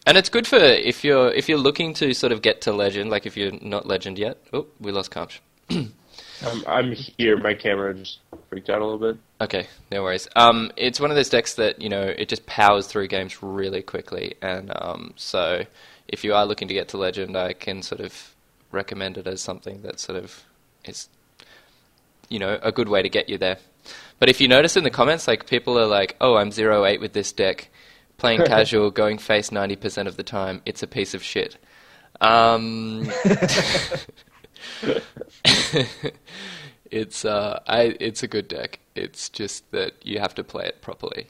and 0.06 0.16
it's 0.16 0.28
good 0.28 0.46
for 0.46 0.56
if 0.56 1.04
you're 1.04 1.32
if 1.32 1.48
you're 1.48 1.58
looking 1.58 1.92
to 1.94 2.14
sort 2.14 2.32
of 2.32 2.40
get 2.40 2.62
to 2.62 2.72
legend, 2.72 3.10
like 3.10 3.26
if 3.26 3.36
you're 3.36 3.52
not 3.60 3.86
legend 3.86 4.18
yet. 4.18 4.38
Oh, 4.52 4.66
we 4.80 4.92
lost 4.92 5.10
Kamch. 5.10 5.40
I'm, 6.44 6.64
I'm 6.66 6.92
here. 6.92 7.36
My 7.36 7.54
camera 7.54 7.94
just 7.94 8.18
freaked 8.48 8.70
out 8.70 8.80
a 8.80 8.84
little 8.84 8.98
bit. 8.98 9.20
Okay, 9.40 9.66
no 9.90 10.02
worries. 10.02 10.28
Um, 10.36 10.72
it's 10.76 11.00
one 11.00 11.10
of 11.10 11.16
those 11.16 11.28
decks 11.28 11.54
that 11.54 11.80
you 11.80 11.88
know 11.88 12.02
it 12.02 12.28
just 12.28 12.46
powers 12.46 12.86
through 12.86 13.08
games 13.08 13.42
really 13.42 13.82
quickly, 13.82 14.34
and 14.42 14.72
um, 14.74 15.14
so 15.16 15.64
if 16.08 16.24
you 16.24 16.34
are 16.34 16.46
looking 16.46 16.68
to 16.68 16.74
get 16.74 16.88
to 16.88 16.98
legend, 16.98 17.36
I 17.36 17.52
can 17.52 17.82
sort 17.82 18.00
of 18.00 18.34
recommend 18.70 19.18
it 19.18 19.26
as 19.26 19.40
something 19.40 19.82
that 19.82 19.98
sort 19.98 20.18
of 20.18 20.44
is, 20.84 21.08
you 22.28 22.38
know, 22.38 22.58
a 22.62 22.72
good 22.72 22.88
way 22.88 23.02
to 23.02 23.08
get 23.08 23.28
you 23.28 23.38
there. 23.38 23.58
But 24.18 24.28
if 24.28 24.40
you 24.40 24.48
notice 24.48 24.76
in 24.76 24.84
the 24.84 24.90
comments, 24.90 25.28
like 25.28 25.46
people 25.46 25.78
are 25.78 25.86
like, 25.86 26.16
"Oh, 26.20 26.36
I'm 26.36 26.50
zero 26.50 26.84
eight 26.84 27.00
with 27.00 27.12
this 27.12 27.32
deck, 27.32 27.70
playing 28.18 28.40
casual, 28.46 28.90
going 28.90 29.18
face 29.18 29.52
ninety 29.52 29.76
percent 29.76 30.08
of 30.08 30.16
the 30.16 30.22
time. 30.22 30.62
It's 30.66 30.82
a 30.82 30.86
piece 30.86 31.14
of 31.14 31.22
shit." 31.22 31.56
Um, 32.20 33.10
it's 36.90 37.24
uh, 37.24 37.60
I 37.66 37.96
it's 38.00 38.22
a 38.22 38.28
good 38.28 38.48
deck. 38.48 38.78
It's 38.94 39.28
just 39.28 39.70
that 39.72 39.94
you 40.04 40.18
have 40.20 40.34
to 40.36 40.44
play 40.44 40.66
it 40.66 40.82
properly. 40.82 41.26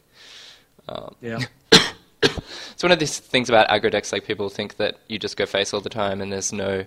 Um, 0.89 1.15
Yeah. 1.21 1.41
it's 2.23 2.83
one 2.83 2.93
of 2.93 2.99
these 2.99 3.19
things 3.19 3.49
about 3.49 3.69
aggro 3.69 3.91
decks. 3.91 4.13
Like 4.13 4.25
people 4.25 4.49
think 4.49 4.77
that 4.77 4.99
you 5.09 5.19
just 5.19 5.37
go 5.37 5.47
face 5.47 5.75
all 5.75 5.81
the 5.81 5.91
time 5.91 6.21
and 6.21 6.33
there's 6.33 6.53
no 6.53 6.85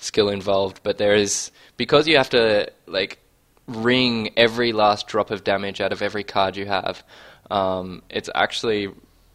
skill 0.00 0.28
involved, 0.28 0.80
but 0.82 0.98
there 0.98 1.14
is 1.14 1.50
because 1.76 2.06
you 2.06 2.16
have 2.16 2.30
to 2.30 2.70
like 2.86 3.18
wring 3.66 4.30
every 4.36 4.72
last 4.72 5.06
drop 5.06 5.30
of 5.30 5.44
damage 5.44 5.80
out 5.80 5.92
of 5.92 6.02
every 6.02 6.24
card 6.24 6.56
you 6.56 6.66
have. 6.66 7.02
Um, 7.50 8.02
it's 8.10 8.28
actually 8.34 8.88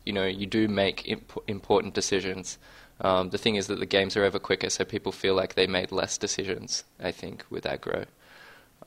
you 0.06 0.14
know 0.14 0.26
you 0.26 0.46
do 0.46 0.68
make 0.68 1.08
imp- 1.08 1.44
important 1.48 1.94
decisions. 1.94 2.58
Um, 3.04 3.30
the 3.30 3.38
thing 3.38 3.56
is 3.56 3.68
that 3.68 3.80
the 3.80 3.86
games 3.86 4.16
are 4.16 4.24
over 4.24 4.40
quicker, 4.40 4.70
so 4.70 4.86
people 4.86 5.12
feel 5.12 5.36
like 5.36 5.56
they 5.56 5.68
made 5.68 5.92
less 5.92 6.18
decisions. 6.18 6.86
I 7.02 7.12
think 7.12 7.46
with 7.50 7.66
aggro. 7.66 8.06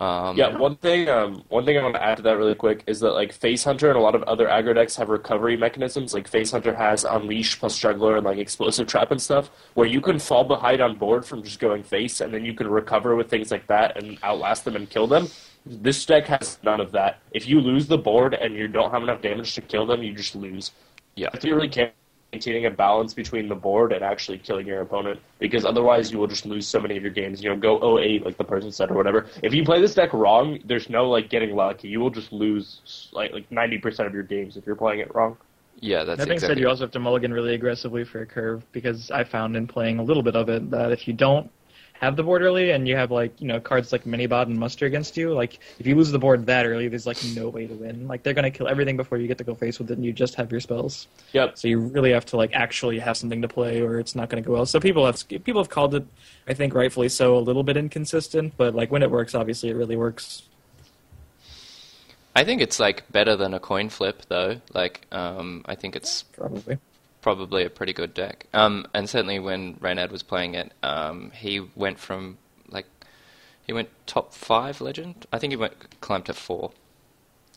Um, 0.00 0.36
Yeah, 0.36 0.56
one 0.56 0.76
thing, 0.76 1.08
um, 1.08 1.42
one 1.48 1.64
thing 1.64 1.78
I 1.78 1.82
want 1.82 1.94
to 1.94 2.02
add 2.02 2.18
to 2.18 2.22
that 2.24 2.36
really 2.36 2.54
quick 2.54 2.82
is 2.86 3.00
that 3.00 3.12
like 3.12 3.32
Face 3.32 3.64
Hunter 3.64 3.88
and 3.88 3.96
a 3.96 4.00
lot 4.00 4.14
of 4.14 4.22
other 4.24 4.46
aggro 4.46 4.74
decks 4.74 4.96
have 4.96 5.08
recovery 5.08 5.56
mechanisms. 5.56 6.12
Like 6.12 6.28
Face 6.28 6.50
Hunter 6.50 6.74
has 6.74 7.04
Unleash 7.04 7.58
plus 7.58 7.78
Juggler 7.78 8.16
and 8.16 8.24
like 8.24 8.38
Explosive 8.38 8.86
Trap 8.86 9.10
and 9.10 9.20
stuff, 9.20 9.50
where 9.74 9.86
you 9.86 10.00
can 10.00 10.18
fall 10.18 10.44
behind 10.44 10.80
on 10.80 10.96
board 10.96 11.24
from 11.24 11.42
just 11.42 11.60
going 11.60 11.82
face, 11.82 12.20
and 12.20 12.32
then 12.32 12.44
you 12.44 12.54
can 12.54 12.68
recover 12.68 13.16
with 13.16 13.30
things 13.30 13.50
like 13.50 13.66
that 13.68 13.96
and 13.96 14.18
outlast 14.22 14.64
them 14.64 14.76
and 14.76 14.88
kill 14.90 15.06
them. 15.06 15.28
This 15.64 16.04
deck 16.06 16.26
has 16.26 16.58
none 16.62 16.80
of 16.80 16.92
that. 16.92 17.18
If 17.32 17.48
you 17.48 17.60
lose 17.60 17.86
the 17.86 17.98
board 17.98 18.34
and 18.34 18.54
you 18.54 18.68
don't 18.68 18.90
have 18.92 19.02
enough 19.02 19.20
damage 19.20 19.54
to 19.54 19.62
kill 19.62 19.86
them, 19.86 20.02
you 20.02 20.14
just 20.14 20.36
lose. 20.36 20.72
Yeah. 21.16 21.30
If 21.32 21.42
you 21.42 21.54
really 21.54 21.68
can't 21.68 21.92
maintaining 22.36 22.66
a 22.66 22.70
balance 22.70 23.14
between 23.14 23.48
the 23.48 23.54
board 23.54 23.92
and 23.92 24.04
actually 24.04 24.38
killing 24.38 24.66
your 24.66 24.80
opponent 24.82 25.20
because 25.38 25.64
otherwise 25.64 26.12
you 26.12 26.18
will 26.18 26.26
just 26.26 26.46
lose 26.46 26.66
so 26.68 26.80
many 26.80 26.96
of 26.96 27.02
your 27.02 27.12
games. 27.12 27.42
You 27.42 27.50
know, 27.50 27.56
go 27.56 27.98
08 27.98 28.24
like 28.24 28.36
the 28.36 28.44
person 28.44 28.70
said 28.72 28.90
or 28.90 28.94
whatever. 28.94 29.26
If 29.42 29.54
you 29.54 29.64
play 29.64 29.80
this 29.80 29.94
deck 29.94 30.12
wrong, 30.12 30.58
there's 30.64 30.88
no 30.90 31.08
like 31.08 31.30
getting 31.30 31.54
lucky. 31.56 31.88
You 31.88 32.00
will 32.00 32.10
just 32.10 32.32
lose 32.32 33.08
like 33.12 33.32
like 33.32 33.48
90% 33.50 34.06
of 34.06 34.14
your 34.14 34.22
games 34.22 34.56
if 34.56 34.66
you're 34.66 34.76
playing 34.76 35.00
it 35.00 35.14
wrong. 35.14 35.36
Yeah, 35.80 36.04
that's 36.04 36.18
That 36.18 36.26
being 36.26 36.36
exactly. 36.36 36.56
said, 36.56 36.60
you 36.60 36.68
also 36.68 36.84
have 36.84 36.90
to 36.92 36.98
mulligan 36.98 37.32
really 37.32 37.54
aggressively 37.54 38.04
for 38.04 38.22
a 38.22 38.26
curve 38.26 38.64
because 38.72 39.10
I 39.10 39.24
found 39.24 39.56
in 39.56 39.66
playing 39.66 39.98
a 39.98 40.02
little 40.02 40.22
bit 40.22 40.36
of 40.36 40.48
it 40.48 40.70
that 40.70 40.92
if 40.92 41.06
you 41.06 41.12
don't 41.14 41.50
have 42.00 42.16
the 42.16 42.22
board 42.22 42.42
early 42.42 42.70
and 42.70 42.86
you 42.86 42.96
have 42.96 43.10
like 43.10 43.40
you 43.40 43.48
know 43.48 43.60
cards 43.60 43.92
like 43.92 44.04
Minibot 44.04 44.46
and 44.46 44.58
Muster 44.58 44.86
against 44.86 45.16
you, 45.16 45.32
like 45.32 45.58
if 45.78 45.86
you 45.86 45.94
lose 45.94 46.10
the 46.10 46.18
board 46.18 46.46
that 46.46 46.66
early, 46.66 46.88
there's 46.88 47.06
like 47.06 47.18
no 47.34 47.48
way 47.48 47.66
to 47.66 47.74
win. 47.74 48.06
Like 48.06 48.22
they're 48.22 48.34
gonna 48.34 48.50
kill 48.50 48.68
everything 48.68 48.96
before 48.96 49.18
you 49.18 49.26
get 49.26 49.38
to 49.38 49.44
go 49.44 49.54
face 49.54 49.78
with 49.78 49.90
it, 49.90 49.94
and 49.94 50.04
you 50.04 50.12
just 50.12 50.34
have 50.36 50.50
your 50.50 50.60
spells. 50.60 51.08
Yep. 51.32 51.58
So 51.58 51.68
you 51.68 51.80
really 51.80 52.12
have 52.12 52.24
to 52.26 52.36
like 52.36 52.54
actually 52.54 52.98
have 52.98 53.16
something 53.16 53.42
to 53.42 53.48
play, 53.48 53.80
or 53.80 53.98
it's 53.98 54.14
not 54.14 54.28
going 54.28 54.42
to 54.42 54.46
go 54.46 54.54
well. 54.54 54.66
So 54.66 54.80
people 54.80 55.06
have 55.06 55.26
people 55.28 55.60
have 55.60 55.70
called 55.70 55.94
it, 55.94 56.06
I 56.48 56.54
think 56.54 56.74
rightfully 56.74 57.08
so, 57.08 57.36
a 57.36 57.40
little 57.40 57.62
bit 57.62 57.76
inconsistent. 57.76 58.54
But 58.56 58.74
like 58.74 58.90
when 58.90 59.02
it 59.02 59.10
works, 59.10 59.34
obviously 59.34 59.70
it 59.70 59.76
really 59.76 59.96
works. 59.96 60.42
I 62.34 62.44
think 62.44 62.60
it's 62.60 62.78
like 62.78 63.10
better 63.10 63.34
than 63.34 63.54
a 63.54 63.60
coin 63.60 63.88
flip, 63.88 64.22
though. 64.28 64.60
Like, 64.74 65.06
um, 65.10 65.62
I 65.64 65.74
think 65.74 65.96
it's 65.96 66.22
Probably. 66.22 66.78
Probably 67.26 67.64
a 67.64 67.70
pretty 67.70 67.92
good 67.92 68.14
deck. 68.14 68.46
Um, 68.54 68.86
and 68.94 69.10
certainly 69.10 69.40
when 69.40 69.74
Reynad 69.78 70.12
was 70.12 70.22
playing 70.22 70.54
it, 70.54 70.70
um, 70.84 71.32
he 71.34 71.58
went 71.74 71.98
from 71.98 72.38
like 72.68 72.86
he 73.66 73.72
went 73.72 73.88
top 74.06 74.32
five 74.32 74.80
legend. 74.80 75.26
I 75.32 75.40
think 75.40 75.50
he 75.50 75.56
went 75.56 76.00
climbed 76.00 76.26
to 76.26 76.34
four 76.34 76.70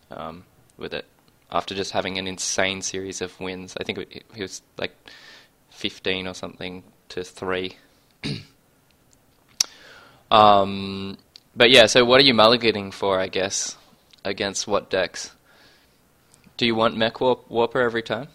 um, 0.10 0.46
with 0.76 0.92
it 0.92 1.06
after 1.52 1.76
just 1.76 1.92
having 1.92 2.18
an 2.18 2.26
insane 2.26 2.82
series 2.82 3.22
of 3.22 3.40
wins. 3.40 3.76
I 3.80 3.84
think 3.84 4.00
it, 4.00 4.24
he 4.34 4.42
was 4.42 4.64
like 4.80 4.96
fifteen 5.70 6.26
or 6.26 6.34
something 6.34 6.82
to 7.10 7.24
three. 7.24 7.78
um, 10.32 11.16
but 11.56 11.70
yeah, 11.70 11.86
so 11.86 12.04
what 12.06 12.20
are 12.20 12.26
you 12.26 12.34
mulliganing 12.34 12.92
for? 12.92 13.20
I 13.20 13.28
guess 13.28 13.78
against 14.26 14.68
what 14.68 14.90
decks? 14.90 15.30
Do 16.58 16.66
you 16.66 16.74
want 16.74 16.98
Mech 16.98 17.22
Warp- 17.22 17.48
Warper 17.52 17.82
every 17.82 18.02
time? 18.02 18.30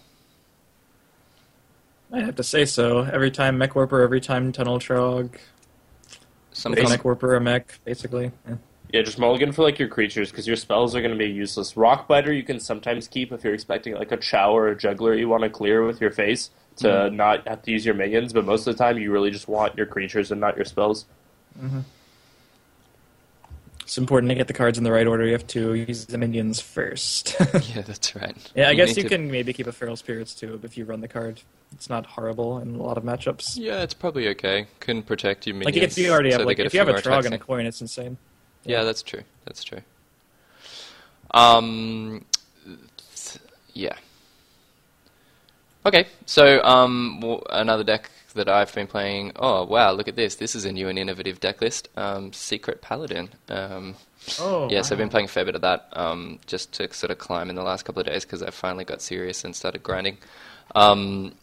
I 2.11 2.21
have 2.21 2.35
to 2.35 2.43
say 2.43 2.65
so. 2.65 3.01
Every 3.01 3.31
time 3.31 3.57
Mech 3.57 3.75
Warper, 3.75 4.01
every 4.01 4.21
time 4.21 4.51
Tunnel 4.51 4.79
Trog, 4.79 5.37
Some 6.51 6.73
Mech 6.73 6.83
kind 6.83 6.95
of 6.95 7.03
Warper, 7.03 7.35
a 7.35 7.41
mech, 7.41 7.79
basically. 7.83 8.31
Yeah. 8.47 8.55
Yeah, 8.93 9.01
just 9.01 9.19
mulligan 9.19 9.51
for 9.51 9.63
like 9.63 9.77
your 9.77 9.89
creatures 9.89 10.31
because 10.31 10.47
your 10.47 10.55
spells 10.55 10.95
are 10.95 11.01
going 11.01 11.11
to 11.11 11.17
be 11.17 11.29
useless. 11.29 11.75
Rock 11.75 12.07
Biter 12.07 12.31
you 12.31 12.43
can 12.43 12.61
sometimes 12.61 13.09
keep 13.09 13.33
if 13.33 13.43
you're 13.43 13.53
expecting 13.53 13.93
like 13.95 14.11
a 14.13 14.17
Chow 14.17 14.55
or 14.55 14.69
a 14.69 14.77
Juggler 14.77 15.15
you 15.15 15.27
want 15.27 15.43
to 15.43 15.49
clear 15.49 15.85
with 15.85 15.99
your 15.99 16.11
face 16.11 16.51
to 16.77 16.87
mm-hmm. 16.87 17.15
not 17.15 17.47
have 17.47 17.61
to 17.63 17.71
use 17.71 17.85
your 17.85 17.95
minions, 17.95 18.31
but 18.31 18.45
most 18.45 18.67
of 18.67 18.77
the 18.77 18.81
time 18.81 18.97
you 18.97 19.11
really 19.11 19.31
just 19.31 19.47
want 19.47 19.75
your 19.75 19.85
creatures 19.85 20.31
and 20.31 20.39
not 20.39 20.55
your 20.55 20.63
spells. 20.63 21.05
Mm-hmm. 21.59 21.79
It's 23.85 23.97
important 23.99 24.29
to 24.29 24.35
get 24.35 24.47
the 24.47 24.53
cards 24.53 24.77
in 24.79 24.83
the 24.83 24.91
right 24.91 25.05
order. 25.05 25.25
You 25.25 25.33
have 25.33 25.45
to 25.47 25.75
use 25.75 26.05
the 26.07 26.17
minions 26.17 26.59
first. 26.59 27.35
Yeah, 27.75 27.81
that's 27.83 28.15
right. 28.15 28.35
yeah, 28.55 28.67
I 28.67 28.71
You 28.71 28.77
guess 28.77 28.97
you 28.97 29.03
to- 29.03 29.09
can 29.09 29.29
maybe 29.29 29.53
keep 29.53 29.67
a 29.67 29.71
Feral 29.71 29.95
Spirits 29.95 30.33
too 30.33 30.59
if 30.63 30.75
you 30.75 30.85
run 30.85 31.01
the 31.01 31.07
card. 31.07 31.41
It's 31.71 31.87
not 31.89 32.05
horrible 32.07 32.57
in 32.59 32.75
a 32.75 32.81
lot 32.81 32.97
of 32.97 33.03
matchups. 33.03 33.57
Yeah, 33.57 33.83
it's 33.83 33.93
probably 33.93 34.27
okay. 34.29 34.65
Can 34.79 35.03
protect 35.03 35.45
your 35.45 35.55
minions. 35.55 35.75
Like 35.75 35.83
if 35.83 35.97
you 35.99 36.11
already 36.11 36.31
have 36.31 36.39
they 36.39 36.45
like 36.45 36.59
if 36.59 36.73
you 36.73 36.79
have 36.79 36.89
a 36.89 36.93
Trog 36.93 37.25
and 37.25 37.33
a 37.35 37.37
coin, 37.37 37.65
it's 37.67 37.79
insane. 37.81 38.17
Yeah, 38.63 38.83
that's 38.83 39.03
true. 39.03 39.21
That's 39.45 39.63
true. 39.63 39.81
Um, 41.31 42.25
yeah. 43.73 43.95
Okay, 45.85 46.07
so 46.25 46.63
um, 46.63 47.17
w- 47.21 47.41
another 47.51 47.83
deck 47.83 48.09
that 48.35 48.47
I've 48.47 48.73
been 48.73 48.87
playing. 48.87 49.31
Oh 49.35 49.65
wow, 49.65 49.91
look 49.91 50.07
at 50.07 50.15
this! 50.15 50.35
This 50.35 50.55
is 50.55 50.65
a 50.65 50.71
new 50.71 50.87
and 50.87 50.99
innovative 50.99 51.39
deck 51.39 51.61
list. 51.61 51.89
Um, 51.97 52.31
Secret 52.33 52.81
Paladin. 52.81 53.29
Um, 53.49 53.95
Oh, 54.39 54.67
yes, 54.69 54.91
I've 54.91 54.97
been 54.97 55.09
playing 55.09 55.25
a 55.25 55.29
fair 55.29 55.45
bit 55.45 55.55
of 55.55 55.61
that 55.61 55.87
um, 55.93 56.39
just 56.47 56.73
to 56.73 56.91
sort 56.93 57.11
of 57.11 57.17
climb 57.17 57.49
in 57.49 57.55
the 57.55 57.63
last 57.63 57.85
couple 57.85 57.99
of 57.99 58.07
days 58.07 58.25
because 58.25 58.41
I 58.41 58.49
finally 58.49 58.83
got 58.83 59.01
serious 59.01 59.43
and 59.43 59.55
started 59.55 59.83
grinding. 59.83 60.17
Um, 60.73 61.33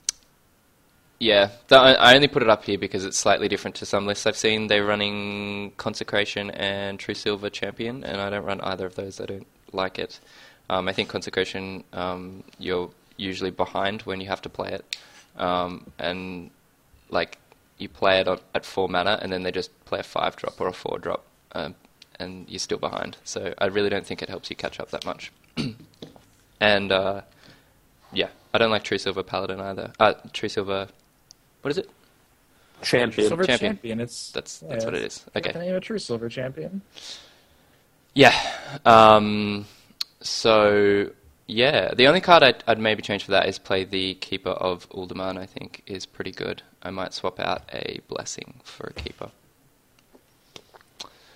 yeah, 1.19 1.51
I 1.71 2.17
only 2.17 2.27
put 2.27 2.43
it 2.43 2.49
up 2.51 2.65
here 2.65 2.79
because 2.79 3.05
it's 3.05 3.17
slightly 3.17 3.47
different 3.47 3.77
to 3.77 3.87
some 3.87 4.07
lists 4.07 4.27
I've 4.27 4.37
seen. 4.37 4.67
They're 4.67 4.85
running 4.85 5.73
Consecration 5.77 6.51
and 6.51 6.99
True 6.99 7.15
Silver 7.15 7.49
Champion, 7.49 8.03
and 8.03 8.21
I 8.21 8.29
don't 8.29 8.45
run 8.45 8.61
either 8.61 8.87
of 8.87 8.97
those. 8.97 9.21
I 9.21 9.27
don't 9.27 9.47
like 9.73 10.01
it. 10.01 10.19
Um, 10.69 10.89
I 10.89 10.93
think 10.93 11.09
Consecration, 11.09 11.85
um, 11.93 12.43
you're 12.59 12.91
usually 13.17 13.53
behind 13.53 14.03
when 14.03 14.21
you 14.21 14.27
have 14.29 14.43
to 14.43 14.49
play 14.49 14.71
it, 14.73 14.97
um, 15.37 15.87
and 16.01 16.51
like 17.13 17.39
you 17.79 17.89
play 17.89 18.21
it 18.21 18.29
on, 18.29 18.41
at 18.55 18.65
four 18.65 18.89
mana, 18.89 19.19
and 19.23 19.33
then 19.33 19.43
they 19.43 19.53
just 19.53 19.71
play 19.85 20.01
a 20.01 20.03
five 20.03 20.35
drop 20.37 20.61
or 20.61 20.69
a 20.69 20.73
four 20.73 20.99
drop, 20.99 21.25
um, 21.53 21.75
and 22.19 22.49
you're 22.49 22.59
still 22.59 22.79
behind. 22.79 23.17
So 23.25 23.55
I 23.59 23.67
really 23.67 23.91
don't 23.91 24.07
think 24.07 24.23
it 24.23 24.29
helps 24.29 24.51
you 24.51 24.57
catch 24.57 24.81
up 24.81 24.91
that 24.91 25.05
much. 25.05 25.31
and 26.61 26.91
uh, 26.93 27.21
yeah, 28.13 28.29
I 28.53 28.59
don't 28.59 28.71
like 28.71 28.83
True 28.85 28.99
Silver 28.99 29.23
Paladin 29.23 29.61
either. 29.61 29.93
Uh, 30.01 30.15
True 30.33 30.49
Silver, 30.49 30.89
what 31.61 31.71
is 31.71 31.79
it? 31.79 31.89
Champion. 32.83 33.29
Silver 33.29 33.45
Champion. 33.45 33.73
champion. 33.75 34.01
It's 34.01 34.33
That's 34.33 34.63
yeah, 34.63 34.69
that's 34.71 34.85
what 34.85 34.95
it's 34.95 35.19
is. 35.19 35.25
Okay. 35.37 35.53
the 35.53 35.59
name 35.61 35.75
of 35.77 35.83
true 35.83 35.99
silver 36.01 36.29
champion. 36.29 36.83
Yeah. 38.15 38.35
Um, 38.85 39.67
so 40.21 41.11
yeah, 41.47 41.95
the 41.95 42.09
only 42.09 42.21
card 42.21 42.43
I'd, 42.43 42.65
I'd 42.67 42.79
maybe 42.79 43.03
change 43.03 43.25
for 43.25 43.31
that 43.33 43.49
is 43.49 43.59
play 43.59 43.85
the 43.85 44.15
Keeper 44.15 44.51
of 44.51 44.89
Uldaman. 44.91 45.39
I 45.39 45.47
think 45.47 45.83
is 45.87 46.07
pretty 46.07 46.33
good. 46.33 46.63
I 46.83 46.91
might 46.91 47.15
swap 47.15 47.39
out 47.41 47.63
a 47.73 48.01
Blessing 48.09 48.61
for 48.65 48.89
a 48.89 48.93
Keeper. 48.93 49.31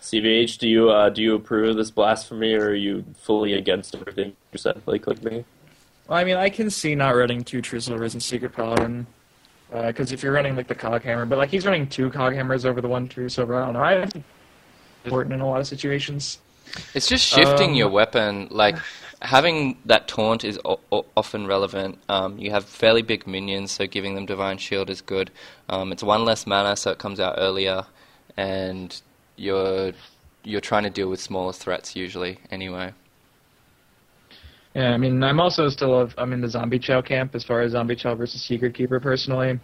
CVH, 0.03 0.59
do 0.59 0.69
you 0.69 0.91
uh, 0.91 1.09
do 1.09 1.21
you 1.23 1.35
approve 1.35 1.71
of 1.71 1.77
this 1.77 1.91
blasphemy, 1.91 2.55
or 2.55 2.69
are 2.69 2.75
you 2.75 3.05
fully 3.17 3.55
against 3.55 3.95
everything 3.95 4.37
you 4.53 4.59
said, 4.59 4.81
like 4.87 5.07
like 5.07 5.23
me? 5.25 5.45
Well, 6.07 6.19
I 6.19 6.25
mean, 6.25 6.37
I 6.37 6.49
can 6.49 6.71
see 6.71 6.95
not 6.95 7.11
running 7.17 7.43
two 7.43 7.61
true 7.61 7.81
silvers 7.81 8.15
and 8.15 8.23
secret 8.23 8.53
paladin. 8.53 9.07
Because 9.73 10.13
if 10.13 10.23
you're 10.23 10.33
running 10.33 10.55
like 10.55 10.69
the 10.69 10.77
cog 10.77 11.03
hammer, 11.03 11.27
but 11.27 11.39
like 11.39 11.51
he's 11.51 11.67
running 11.67 11.89
two 11.89 12.09
cog 12.11 12.35
hammers 12.35 12.65
over 12.65 12.81
the 12.81 12.87
one 12.87 13.09
true 13.09 13.29
silver, 13.29 13.61
I 13.61 13.65
don't 13.65 13.75
know. 13.75 13.83
I 13.83 14.07
think 14.07 14.25
important 15.05 15.35
in 15.35 15.41
a 15.41 15.47
lot 15.49 15.61
of 15.61 15.67
situations. 15.67 16.39
It's 16.95 17.09
just 17.09 17.27
shifting 17.27 17.71
Um, 17.71 17.77
your 17.77 17.89
weapon. 17.89 18.47
Like 18.53 18.77
having 19.27 19.79
that 19.85 20.09
taunt 20.09 20.45
is 20.45 20.59
o- 20.65 20.81
o- 20.93 21.07
often 21.17 21.47
relevant. 21.47 21.99
Um, 22.09 22.39
you 22.39 22.51
have 22.53 22.65
fairly 22.65 23.03
big 23.03 23.27
minions, 23.27 23.73
so 23.73 23.87
giving 23.87 24.15
them 24.15 24.27
divine 24.27 24.59
shield 24.59 24.91
is 24.91 25.01
good. 25.03 25.31
Um, 25.69 25.93
it's 25.93 26.03
one 26.03 26.25
less 26.25 26.47
mana, 26.47 26.77
so 26.77 26.91
it 26.93 26.99
comes 26.99 27.21
out 27.21 27.35
earlier, 27.39 27.87
and 28.37 29.01
you're 29.37 29.93
you're 30.45 30.61
trying 30.61 30.85
to 30.85 30.91
deal 30.91 31.09
with 31.11 31.21
smaller 31.21 31.53
threats 31.53 31.97
usually. 31.97 32.39
Anyway, 32.51 32.93
Yeah, 34.75 34.91
I 34.93 34.99
mean, 34.99 35.23
I'm 35.23 35.41
also 35.41 35.69
still 35.71 35.99
of, 35.99 36.15
I'm 36.19 36.33
in 36.33 36.41
the 36.41 36.49
zombie 36.49 36.79
chow 36.79 37.01
camp 37.03 37.35
as 37.35 37.45
far 37.45 37.63
as 37.63 37.73
zombie 37.73 37.97
chow 37.97 38.15
versus 38.15 38.43
secret 38.43 38.75
keeper 38.75 39.01
personally. 39.01 39.59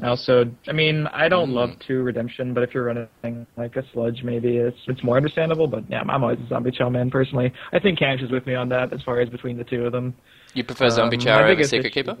I 0.00 0.06
also, 0.08 0.48
I 0.68 0.72
mean, 0.72 1.08
I 1.08 1.28
don't 1.28 1.50
Mm. 1.50 1.54
love 1.54 1.70
two 1.80 2.02
redemption, 2.02 2.54
but 2.54 2.62
if 2.62 2.72
you're 2.72 2.84
running 2.84 3.46
like 3.56 3.74
a 3.76 3.84
sludge, 3.92 4.22
maybe 4.22 4.56
it's 4.58 4.78
it's 4.86 5.02
more 5.02 5.16
understandable. 5.16 5.66
But 5.66 5.84
yeah, 5.90 6.02
I'm 6.08 6.22
always 6.22 6.38
a 6.38 6.46
zombie 6.48 6.70
chow 6.70 6.88
man 6.88 7.10
personally. 7.10 7.52
I 7.72 7.80
think 7.80 7.98
Cash 7.98 8.20
is 8.22 8.30
with 8.30 8.46
me 8.46 8.54
on 8.54 8.68
that 8.68 8.92
as 8.92 9.02
far 9.02 9.18
as 9.20 9.28
between 9.28 9.56
the 9.56 9.64
two 9.64 9.86
of 9.86 9.92
them. 9.92 10.14
you 10.54 10.62
prefer 10.64 10.88
zombie 10.90 11.16
Um, 11.16 11.22
chow 11.22 11.34
my 11.36 11.42
over 11.42 11.48
biggest 11.52 11.70
secret 11.70 11.86
issue- 11.96 12.04
keeper? 12.14 12.16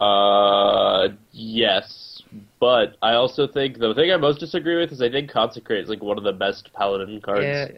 Uh, 0.00 1.08
yes, 1.32 2.20
but 2.60 2.96
I 3.00 3.12
also 3.14 3.46
think 3.46 3.78
the 3.78 3.94
thing 3.94 4.10
I 4.10 4.16
most 4.16 4.40
disagree 4.40 4.76
with 4.76 4.90
is 4.92 5.00
I 5.00 5.08
think 5.08 5.30
consecrate 5.30 5.84
is 5.84 5.88
like 5.88 6.02
one 6.02 6.18
of 6.18 6.24
the 6.24 6.32
best 6.32 6.72
paladin 6.74 7.20
cards, 7.20 7.44
Yeah, 7.44 7.68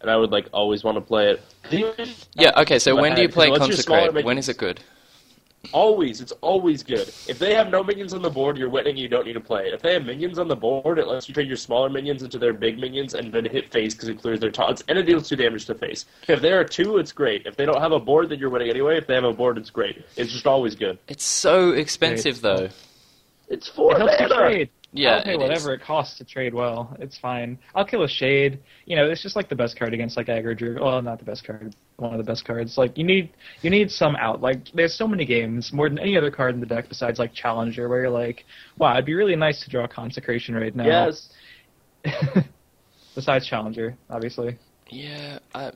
and 0.00 0.10
I 0.10 0.16
would 0.16 0.30
like 0.30 0.48
always 0.52 0.84
want 0.84 0.96
to 0.96 1.00
play 1.00 1.30
it. 1.32 1.42
Yeah. 2.36 2.52
Okay. 2.60 2.78
So 2.78 2.94
when 2.94 3.14
do 3.16 3.22
you 3.22 3.28
play 3.28 3.46
unless 3.48 3.82
smaller 3.82 4.02
consecrate? 4.02 4.14
When 4.14 4.24
minions- 4.36 4.44
is 4.48 4.48
it 4.50 4.58
good? 4.58 4.80
Always, 5.72 6.20
it's 6.20 6.32
always 6.40 6.82
good. 6.82 7.08
If 7.28 7.38
they 7.38 7.54
have 7.54 7.70
no 7.70 7.82
minions 7.82 8.14
on 8.14 8.22
the 8.22 8.30
board, 8.30 8.56
you're 8.56 8.68
winning. 8.68 8.96
You 8.96 9.08
don't 9.08 9.26
need 9.26 9.34
to 9.34 9.40
play 9.40 9.66
it. 9.68 9.74
If 9.74 9.82
they 9.82 9.92
have 9.94 10.04
minions 10.04 10.38
on 10.38 10.48
the 10.48 10.56
board, 10.56 10.98
it 10.98 11.06
lets 11.06 11.28
you 11.28 11.34
turn 11.34 11.46
your 11.46 11.56
smaller 11.56 11.88
minions 11.88 12.22
into 12.22 12.38
their 12.38 12.52
big 12.52 12.78
minions 12.78 13.14
and 13.14 13.32
then 13.32 13.44
hit 13.44 13.72
face 13.72 13.94
because 13.94 14.08
it 14.08 14.20
clears 14.20 14.40
their 14.40 14.50
taunts 14.50 14.82
and 14.88 14.98
it 14.98 15.04
deals 15.04 15.28
two 15.28 15.36
damage 15.36 15.66
to 15.66 15.74
face. 15.74 16.04
If 16.28 16.40
there 16.40 16.60
are 16.60 16.64
two, 16.64 16.98
it's 16.98 17.12
great. 17.12 17.46
If 17.46 17.56
they 17.56 17.64
don't 17.64 17.80
have 17.80 17.92
a 17.92 18.00
board, 18.00 18.28
then 18.28 18.38
you're 18.38 18.50
winning 18.50 18.70
anyway. 18.70 18.98
If 18.98 19.06
they 19.06 19.14
have 19.14 19.24
a 19.24 19.32
board, 19.32 19.58
it's 19.58 19.70
great. 19.70 20.04
It's 20.16 20.32
just 20.32 20.46
always 20.46 20.74
good. 20.74 20.98
It's 21.08 21.24
so 21.24 21.70
expensive 21.70 22.40
though. 22.40 22.70
It's 23.48 23.68
four 23.68 23.92
It 23.92 23.98
helps 23.98 24.20
you 24.20 24.28
trade. 24.28 24.70
Yeah, 24.96 25.16
I'll 25.16 25.24
pay 25.24 25.36
whatever 25.36 25.74
is. 25.74 25.80
it 25.80 25.84
costs 25.84 26.18
to 26.18 26.24
trade 26.24 26.54
well. 26.54 26.96
It's 26.98 27.18
fine. 27.18 27.58
I'll 27.74 27.84
kill 27.84 28.02
a 28.02 28.08
shade. 28.08 28.60
You 28.86 28.96
know, 28.96 29.08
it's 29.10 29.22
just 29.22 29.36
like 29.36 29.48
the 29.48 29.54
best 29.54 29.78
card 29.78 29.92
against 29.94 30.16
like 30.16 30.26
aggro 30.28 30.56
Druid. 30.56 30.80
Well, 30.80 31.02
not 31.02 31.18
the 31.18 31.24
best 31.24 31.44
card. 31.44 31.74
One 31.96 32.12
of 32.12 32.18
the 32.18 32.24
best 32.24 32.44
cards. 32.44 32.78
Like 32.78 32.96
you 32.96 33.04
need 33.04 33.30
you 33.62 33.70
need 33.70 33.90
some 33.90 34.16
out. 34.16 34.40
Like 34.40 34.68
there's 34.74 34.94
so 34.94 35.06
many 35.06 35.24
games 35.24 35.72
more 35.72 35.88
than 35.88 35.98
any 35.98 36.16
other 36.16 36.30
card 36.30 36.54
in 36.54 36.60
the 36.60 36.66
deck 36.66 36.88
besides 36.88 37.18
like 37.18 37.32
Challenger 37.34 37.88
where 37.88 38.02
you're 38.02 38.10
like, 38.10 38.44
wow, 38.78 38.94
it'd 38.94 39.06
be 39.06 39.14
really 39.14 39.36
nice 39.36 39.62
to 39.64 39.70
draw 39.70 39.86
Consecration 39.86 40.54
right 40.54 40.74
now. 40.74 40.84
Yes. 40.84 41.28
besides 43.14 43.46
Challenger, 43.46 43.96
obviously. 44.08 44.58
Yeah. 44.88 45.38
I. 45.54 45.72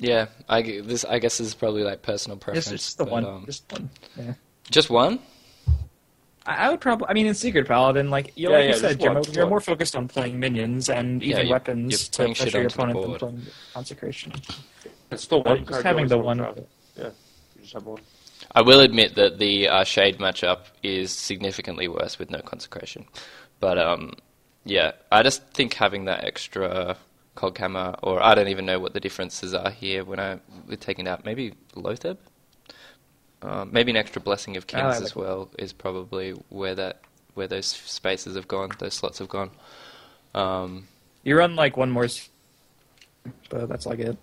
Yeah. 0.00 0.26
I 0.48 0.62
this. 0.62 1.04
I 1.04 1.18
guess 1.18 1.38
this 1.38 1.48
is 1.48 1.54
probably 1.54 1.82
like 1.82 2.02
personal 2.02 2.36
preference. 2.38 2.70
Just, 2.70 2.84
just 2.84 2.98
the 2.98 3.04
but, 3.04 3.12
one. 3.12 3.24
um, 3.24 3.44
just 3.46 3.70
one. 3.72 3.90
Yeah. 4.16 4.34
just 4.70 4.90
one. 4.90 5.20
I 6.46 6.66
I 6.66 6.70
would 6.70 6.80
probably. 6.80 7.06
I 7.08 7.14
mean, 7.14 7.26
in 7.26 7.34
Secret 7.34 7.66
Paladin, 7.66 8.10
like 8.10 8.32
you, 8.36 8.48
Yeah, 8.50 8.56
like 8.56 8.58
yeah, 8.60 8.66
you 8.66 8.70
just 8.72 8.80
said, 8.82 9.00
you're, 9.00 9.08
one, 9.10 9.14
mo- 9.16 9.22
just 9.22 9.36
you're 9.36 9.46
more 9.48 9.60
focused 9.60 9.96
on 9.96 10.08
playing 10.08 10.38
minions 10.40 10.88
and 10.88 11.22
Yeah, 11.22 11.28
even 11.28 11.40
you're- 11.46 11.52
weapons 11.52 11.90
you're 11.92 11.98
to 11.98 12.10
playing 12.12 12.34
shit 12.34 12.42
pressure 12.52 12.58
your 12.58 12.68
opponent 12.68 13.00
than 13.02 13.18
playing 13.18 13.42
Consecration. 13.74 14.32
It's 15.10 15.26
the 15.26 15.38
one 15.38 15.64
Just 15.66 15.82
having 15.82 16.08
the 16.08 16.18
one- 16.18 16.38
want. 16.38 16.66
Yeah. 16.96 17.04
You 17.54 17.62
just 17.62 17.74
have 17.74 17.84
one. 17.86 18.00
I 18.52 18.62
will 18.62 18.80
admit 18.80 19.14
that 19.16 19.38
the 19.38 19.68
uh, 19.68 19.84
shade 19.84 20.18
matchup 20.18 20.60
is 20.82 21.10
significantly 21.10 21.88
worse 21.88 22.18
with 22.18 22.30
no 22.30 22.40
consecration, 22.40 23.06
but 23.60 23.76
um, 23.78 24.12
yeah, 24.64 24.92
I 25.12 25.22
just 25.22 25.42
think 25.52 25.74
having 25.74 26.04
that 26.06 26.24
extra 26.24 26.96
cog 27.34 27.58
hammer, 27.58 27.94
or 28.02 28.22
I 28.22 28.34
don't 28.34 28.48
even 28.48 28.64
know 28.64 28.78
what 28.78 28.92
the 28.94 29.00
differences 29.00 29.52
are 29.52 29.70
here 29.70 30.04
when 30.04 30.18
I 30.20 30.38
we're 30.66 30.76
taking 30.76 31.06
out 31.08 31.24
maybe 31.24 31.52
Loatheb, 31.74 32.16
um, 33.46 33.70
maybe 33.72 33.90
an 33.92 33.96
extra 33.96 34.20
blessing 34.20 34.56
of 34.56 34.66
kings 34.66 34.82
like 34.82 35.02
as 35.02 35.14
well 35.14 35.48
is 35.58 35.72
probably 35.72 36.32
where 36.48 36.74
that 36.74 37.00
where 37.34 37.46
those 37.46 37.66
spaces 37.66 38.34
have 38.34 38.48
gone, 38.48 38.70
those 38.78 38.94
slots 38.94 39.18
have 39.18 39.28
gone. 39.28 39.50
Um, 40.34 40.88
You 41.22 41.36
run 41.38 41.54
like 41.54 41.76
one 41.76 41.90
more, 41.90 42.08
but 43.50 43.68
that's 43.68 43.86
like 43.86 44.00
it. 44.00 44.16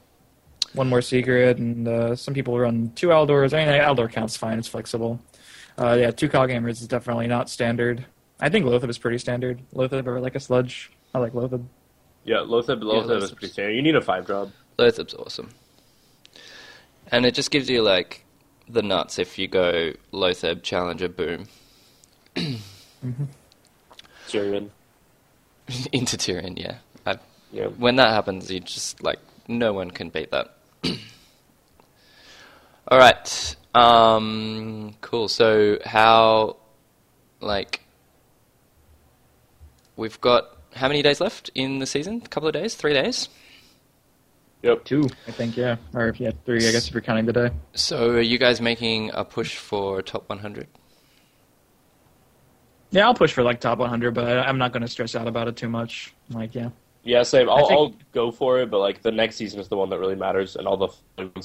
One 0.74 0.90
more 0.90 1.02
secret, 1.02 1.58
and 1.58 1.88
uh, 1.88 2.16
some 2.16 2.34
people 2.34 2.58
run 2.60 2.92
two 2.96 3.10
Aldors. 3.10 3.54
I 3.54 3.64
mean, 3.64 3.80
Aldor 3.80 4.12
counts 4.12 4.36
fine; 4.36 4.58
it's 4.58 4.68
flexible. 4.68 5.20
Uh, 5.78 5.98
yeah, 6.00 6.12
two 6.12 6.28
cog 6.28 6.50
hammers 6.50 6.82
is 6.82 6.88
definitely 6.88 7.28
not 7.28 7.50
standard. 7.50 8.06
I 8.40 8.50
think 8.50 8.66
Loatheb 8.66 8.90
is 8.90 8.98
pretty 8.98 9.20
standard. 9.20 9.62
Loatheb 9.74 10.06
or 10.08 10.20
like 10.20 10.36
a 10.36 10.40
sludge. 10.40 10.92
I 11.14 11.20
like 11.20 11.34
Loatheb. 11.34 11.66
Yeah, 12.26 12.38
Loatheb, 12.38 12.82
Loatheb 12.82 13.22
is 13.22 13.32
pretty 13.32 13.54
standard. 13.54 13.74
You 13.74 13.82
need 13.84 13.96
a 13.96 14.02
five 14.02 14.26
drop. 14.26 14.50
Loatheb's 14.80 15.14
awesome, 15.14 15.52
and 17.12 17.26
it 17.26 17.36
just 17.36 17.52
gives 17.52 17.70
you 17.70 17.84
like 17.84 18.23
the 18.68 18.82
nuts 18.82 19.20
if 19.20 19.38
you 19.38 19.48
go 19.48 19.94
Loatheb 20.12 20.64
Challenger 20.64 21.10
boom. 21.10 21.48
Tirion. 24.28 24.70
into 25.92 26.18
Tirion, 26.18 26.58
yeah. 26.60 26.78
I, 27.06 27.18
Yeah. 27.52 27.68
when 27.68 27.96
that 27.98 28.10
happens, 28.12 28.50
you 28.52 28.60
just 28.60 29.04
like 29.04 29.20
no 29.48 29.74
one 29.74 29.92
can 29.92 30.10
beat 30.10 30.32
that. 30.32 30.56
All 32.88 32.98
right, 32.98 33.56
um, 33.74 34.96
cool. 35.02 35.28
So 35.30 35.80
how, 35.86 36.58
like, 37.40 37.82
we've 39.96 40.20
got 40.20 40.58
how 40.76 40.88
many 40.88 41.02
days 41.02 41.22
left 41.22 41.50
in 41.56 41.80
the 41.80 41.86
season? 41.86 42.22
A 42.26 42.28
couple 42.28 42.48
of 42.50 42.54
days, 42.54 42.76
three 42.76 42.94
days. 42.94 43.30
Yep. 44.64 44.86
Two, 44.86 45.08
I 45.28 45.32
think. 45.32 45.58
Yeah, 45.58 45.76
or 45.94 46.16
yeah, 46.18 46.32
three. 46.46 46.66
I 46.68 46.72
guess 46.72 46.88
if 46.88 46.94
you're 46.94 47.02
counting 47.02 47.26
the 47.26 47.34
day. 47.34 47.50
So 47.74 48.12
are 48.12 48.22
you 48.22 48.38
guys 48.38 48.62
making 48.62 49.12
a 49.14 49.24
push 49.26 49.58
for 49.58 50.02
top 50.02 50.28
100? 50.30 50.68
Yeah, 52.92 53.06
I'll 53.06 53.14
push 53.14 53.34
for 53.34 53.44
like 53.44 53.60
top 53.60 53.80
100, 53.80 54.14
but 54.14 54.26
I- 54.26 54.44
I'm 54.44 54.58
not 54.58 54.72
going 54.72 54.82
to 54.84 54.88
stress 54.88 55.16
out 55.16 55.28
about 55.28 55.48
it 55.48 55.56
too 55.56 55.68
much. 55.70 56.14
Like, 56.30 56.54
yeah, 56.56 56.70
Yeah, 57.04 57.24
same. 57.24 57.50
I'll, 57.50 57.68
think- 57.68 57.72
I'll 57.72 57.94
go 58.14 58.32
for 58.32 58.60
it, 58.62 58.70
but 58.72 58.80
like 58.80 59.02
the 59.02 59.12
next 59.12 59.36
season 59.36 59.60
is 59.60 59.68
the 59.68 59.76
one 59.76 59.90
that 59.90 60.00
really 60.00 60.16
matters, 60.16 60.56
and 60.56 60.68
all 60.68 60.78
the 60.78 60.88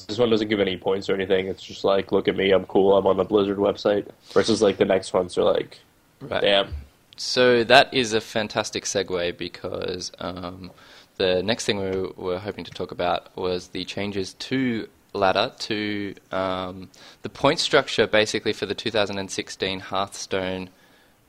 this 0.07 0.19
one 0.19 0.31
doesn't 0.31 0.49
give 0.49 0.61
any 0.61 0.77
points 0.77 1.09
or 1.09 1.15
anything. 1.15 1.49
It's 1.49 1.63
just 1.63 1.83
like, 1.85 2.13
look 2.13 2.29
at 2.29 2.37
me, 2.37 2.53
I'm 2.53 2.67
cool. 2.67 2.97
I'm 2.97 3.07
on 3.07 3.17
the 3.17 3.25
Blizzard 3.25 3.59
website. 3.59 4.07
Versus 4.33 4.63
like 4.63 4.77
the 4.77 4.85
next 4.85 5.13
ones 5.13 5.37
are 5.39 5.43
like, 5.45 5.81
Right. 6.21 6.41
damn. 6.43 6.75
So 7.17 7.65
that 7.65 7.93
is 7.93 8.13
a 8.13 8.21
fantastic 8.21 8.85
segue 8.85 9.37
because 9.39 10.13
um, 10.21 10.71
the 11.19 11.43
next 11.43 11.67
thing 11.67 11.79
we 11.79 12.13
were 12.17 12.39
hoping 12.39 12.65
to 12.65 12.71
talk 12.71 12.91
about 12.91 13.37
was 13.37 13.69
the 13.69 13.85
changes 13.85 14.35
to 14.35 14.89
ladder 15.13 15.53
to 15.59 16.15
um, 16.33 16.89
the 17.23 17.29
point 17.29 17.59
structure 17.59 18.07
basically 18.07 18.53
for 18.53 18.67
the 18.67 18.75
2016 18.75 19.81
Hearthstone 19.81 20.71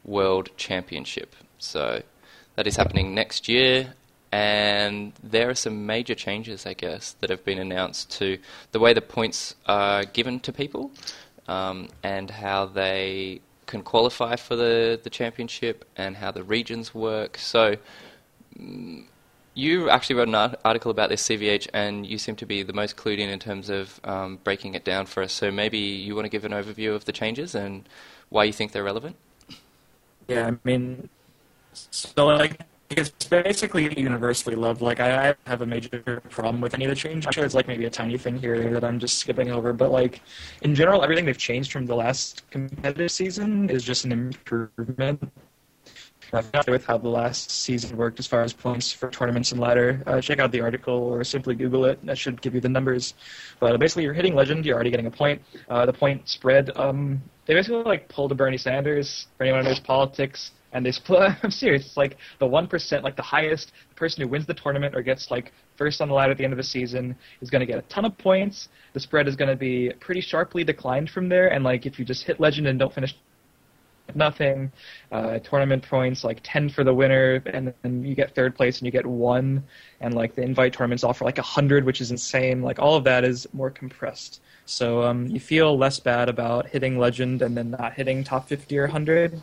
World 0.06 0.50
Championship. 0.58 1.36
So 1.58 2.02
that 2.56 2.68
is 2.68 2.76
happening 2.76 3.14
next 3.14 3.50
year. 3.50 3.94
And 4.32 5.14
there 5.24 5.50
are 5.50 5.56
some 5.56 5.88
major 5.88 6.14
changes, 6.14 6.68
I 6.68 6.74
guess, 6.74 7.14
that 7.14 7.32
have 7.32 7.44
been 7.44 7.58
announced 7.58 8.12
to 8.20 8.38
the 8.72 8.80
way 8.80 8.94
the 8.94 9.02
points 9.02 9.56
are 9.66 10.06
given 10.06 10.40
to 10.42 10.54
people 10.54 10.92
um, 11.48 11.88
and 12.04 12.30
how 12.30 12.68
they 12.68 13.42
can 13.66 13.82
qualify 13.82 14.36
for 14.36 14.56
the, 14.56 15.00
the 15.04 15.10
championship 15.10 15.84
and 15.96 16.18
how 16.18 16.32
the 16.32 16.44
regions 16.44 16.94
work. 16.94 17.40
So, 17.40 17.78
mm, 18.60 19.06
you 19.54 19.90
actually 19.90 20.16
wrote 20.16 20.28
an 20.28 20.36
art- 20.36 20.60
article 20.64 20.92
about 20.92 21.10
this, 21.10 21.24
CVH, 21.28 21.68
and 21.74 22.06
you 22.06 22.18
seem 22.18 22.36
to 22.38 22.46
be 22.46 22.64
the 22.64 22.74
most 22.74 22.96
clued 22.96 23.20
in 23.20 23.30
in 23.30 23.40
terms 23.40 23.70
of 23.70 24.00
um, 24.04 24.40
breaking 24.44 24.76
it 24.76 24.84
down 24.84 25.06
for 25.06 25.24
us. 25.24 25.34
So, 25.34 25.52
maybe 25.52 25.78
you 25.78 26.16
want 26.16 26.26
to 26.26 26.30
give 26.30 26.46
an 26.46 26.52
overview 26.52 26.96
of 26.96 27.06
the 27.06 27.12
changes 27.12 27.56
and 27.56 27.88
why 28.30 28.44
you 28.46 28.54
think 28.54 28.72
they're 28.72 28.84
relevant? 28.84 29.16
Yeah, 30.28 30.48
I 30.48 30.58
mean, 30.64 31.10
so 31.74 32.28
like 32.28 32.60
it's 32.90 33.10
basically 33.28 34.00
universally 34.00 34.56
loved. 34.56 34.82
Like 34.82 35.00
I, 35.00 35.30
I 35.30 35.36
have 35.46 35.62
a 35.62 35.66
major 35.66 36.22
problem 36.30 36.62
with 36.62 36.74
any 36.74 36.86
of 36.86 36.90
the 36.90 36.96
change. 36.96 37.26
I'm 37.26 37.32
sure 37.32 37.46
it's 37.46 37.54
like 37.54 37.68
maybe 37.68 37.86
a 37.86 37.90
tiny 37.90 38.18
thing 38.18 38.38
here 38.38 38.70
that 38.72 38.84
I'm 38.84 39.00
just 39.00 39.20
skipping 39.20 39.52
over, 39.52 39.74
but 39.74 39.92
like 39.92 40.22
in 40.62 40.74
general, 40.74 41.04
everything 41.04 41.26
they've 41.26 41.38
changed 41.38 41.72
from 41.72 41.86
the 41.86 41.96
last 41.96 42.50
competitive 42.50 43.12
season 43.12 43.70
is 43.70 43.84
just 43.84 44.06
an 44.06 44.12
improvement. 44.12 45.32
Not 46.32 46.46
familiar 46.46 46.72
with 46.72 46.86
how 46.86 46.98
the 46.98 47.10
last 47.10 47.50
season 47.50 47.98
worked 47.98 48.20
as 48.20 48.28
far 48.28 48.44
as 48.44 48.54
points 48.54 48.92
for 48.92 49.10
tournaments 49.10 49.52
and 49.52 49.60
ladder. 49.60 50.04
Uh, 50.06 50.22
check 50.22 50.40
out 50.40 50.52
the 50.52 50.62
article 50.62 50.94
or 50.94 51.24
simply 51.24 51.56
Google 51.56 51.86
it. 51.86 52.06
That 52.06 52.18
should 52.18 52.42
give 52.42 52.54
you 52.54 52.62
the 52.62 52.70
numbers. 52.70 53.16
But 53.60 53.80
basically, 53.80 54.04
you're 54.04 54.14
hitting 54.14 54.36
legend. 54.36 54.66
You're 54.66 54.76
already 54.76 54.92
getting 54.92 55.08
a 55.08 55.12
point. 55.12 55.42
Uh, 55.70 55.86
the 55.86 55.94
point 55.94 56.30
spread. 56.30 56.72
Um, 56.76 57.22
they 57.46 57.56
basically 57.56 57.84
like 57.84 58.08
pulled 58.10 58.32
a 58.32 58.36
Bernie 58.36 58.58
Sanders 58.58 59.26
for 59.38 59.44
anyone 59.44 59.64
who 59.64 59.70
knows 59.70 59.80
politics, 59.80 60.52
and 60.72 60.86
they 60.86 60.92
split. 60.92 61.32
I'm 61.44 61.50
serious. 61.50 61.88
It's 61.88 61.98
like 61.98 62.18
the 62.38 62.46
one 62.46 62.68
percent, 62.68 63.04
like 63.04 63.16
the 63.16 63.24
highest 63.24 63.72
person 63.96 64.22
who 64.22 64.28
wins 64.28 64.46
the 64.46 64.54
tournament 64.54 64.96
or 64.96 65.02
gets 65.02 65.32
like 65.32 65.52
first 65.78 66.00
on 66.00 66.10
the 66.10 66.14
ladder 66.14 66.32
at 66.32 66.38
the 66.38 66.44
end 66.44 66.54
of 66.54 66.58
the 66.58 66.64
season 66.64 67.16
is 67.42 67.50
going 67.50 67.62
to 67.62 67.66
get 67.66 67.80
a 67.80 67.82
ton 67.84 68.06
of 68.06 68.16
points. 68.20 68.70
The 68.94 69.00
spread 69.00 69.28
is 69.28 69.36
going 69.36 69.50
to 69.50 69.56
be 69.56 69.92
pretty 70.00 70.22
sharply 70.22 70.64
declined 70.64 71.10
from 71.10 71.28
there, 71.28 71.48
and 71.48 71.64
like 71.64 71.88
if 71.88 71.98
you 71.98 72.06
just 72.06 72.24
hit 72.24 72.40
legend 72.40 72.68
and 72.68 72.78
don't 72.78 72.94
finish 72.94 73.16
nothing. 74.16 74.72
Uh, 75.12 75.40
tournament 75.40 75.84
points 75.88 76.24
like 76.24 76.40
ten 76.44 76.70
for 76.70 76.84
the 76.84 76.94
winner, 76.94 77.42
and 77.48 77.74
then 77.82 78.04
you 78.04 78.16
get 78.16 78.36
third 78.36 78.56
place 78.56 78.80
and 78.80 78.86
you 78.86 78.92
get 78.92 79.06
one. 79.06 79.64
And 80.02 80.14
like 80.14 80.36
the 80.36 80.42
invite 80.42 80.74
tournaments 80.74 81.04
offer 81.04 81.26
like 81.26 81.38
a 81.38 81.42
hundred, 81.44 81.84
which 81.86 82.02
is 82.02 82.12
insane. 82.12 82.62
Like 82.62 82.80
all 82.80 82.96
of 82.96 83.04
that 83.06 83.24
is 83.24 83.48
more 83.54 83.70
compressed, 83.70 84.42
so 84.66 85.04
um, 85.04 85.28
you 85.28 85.40
feel 85.40 85.78
less 85.78 86.00
bad 86.00 86.30
about 86.30 86.68
hitting 86.68 86.98
legend 86.98 87.42
and 87.42 87.56
then 87.58 87.72
not 87.72 87.94
hitting 87.94 88.24
top 88.24 88.48
fifty 88.48 88.78
or 88.78 88.88
hundred. 88.88 89.42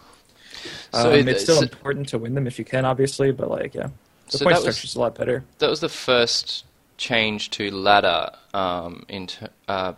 So 0.93 1.11
um, 1.11 1.15
it- 1.15 1.29
it's 1.29 1.43
still 1.43 1.57
so- 1.57 1.63
important 1.63 2.09
to 2.11 2.19
win 2.19 2.35
them 2.35 2.47
if 2.47 2.59
you 2.59 2.65
can, 2.65 2.85
obviously, 2.85 3.31
but 3.33 3.51
like 3.51 3.75
yeah, 3.75 3.89
the 4.31 4.39
So 4.39 4.45
point 4.45 4.57
that 4.57 4.65
was- 4.65 4.75
structure's 4.77 4.95
a 4.97 5.01
lot 5.01 5.15
better. 5.15 5.45
That 5.59 5.69
was 5.71 5.81
the 5.81 5.89
first 5.89 6.65
change 6.97 7.51
to 7.51 7.71
ladder 7.71 8.31
um, 8.55 9.05
in 9.09 9.27
t- 9.27 9.47
uh, 9.69 9.93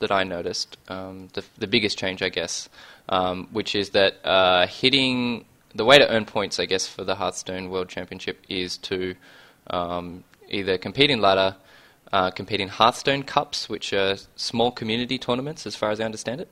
that 0.00 0.12
I 0.12 0.24
noticed. 0.24 0.76
Um, 0.88 1.28
the, 1.32 1.42
the 1.56 1.66
biggest 1.66 1.98
change, 1.98 2.22
I 2.22 2.28
guess, 2.28 2.68
um, 3.08 3.48
which 3.52 3.74
is 3.74 3.90
that 3.90 4.24
uh, 4.24 4.66
hitting 4.66 5.44
the 5.74 5.84
way 5.84 5.98
to 5.98 6.08
earn 6.08 6.24
points, 6.24 6.58
I 6.58 6.66
guess, 6.66 6.86
for 6.86 7.04
the 7.04 7.14
Hearthstone 7.14 7.70
World 7.70 7.88
Championship 7.88 8.44
is 8.48 8.76
to 8.78 9.14
um, 9.68 10.24
either 10.48 10.78
compete 10.78 11.10
in 11.10 11.20
ladder, 11.20 11.56
uh, 12.12 12.30
compete 12.30 12.60
in 12.60 12.68
Hearthstone 12.68 13.22
Cups, 13.22 13.68
which 13.68 13.92
are 13.92 14.16
small 14.36 14.70
community 14.70 15.18
tournaments, 15.18 15.66
as 15.66 15.76
far 15.76 15.90
as 15.90 16.00
I 16.00 16.04
understand 16.04 16.40
it. 16.40 16.48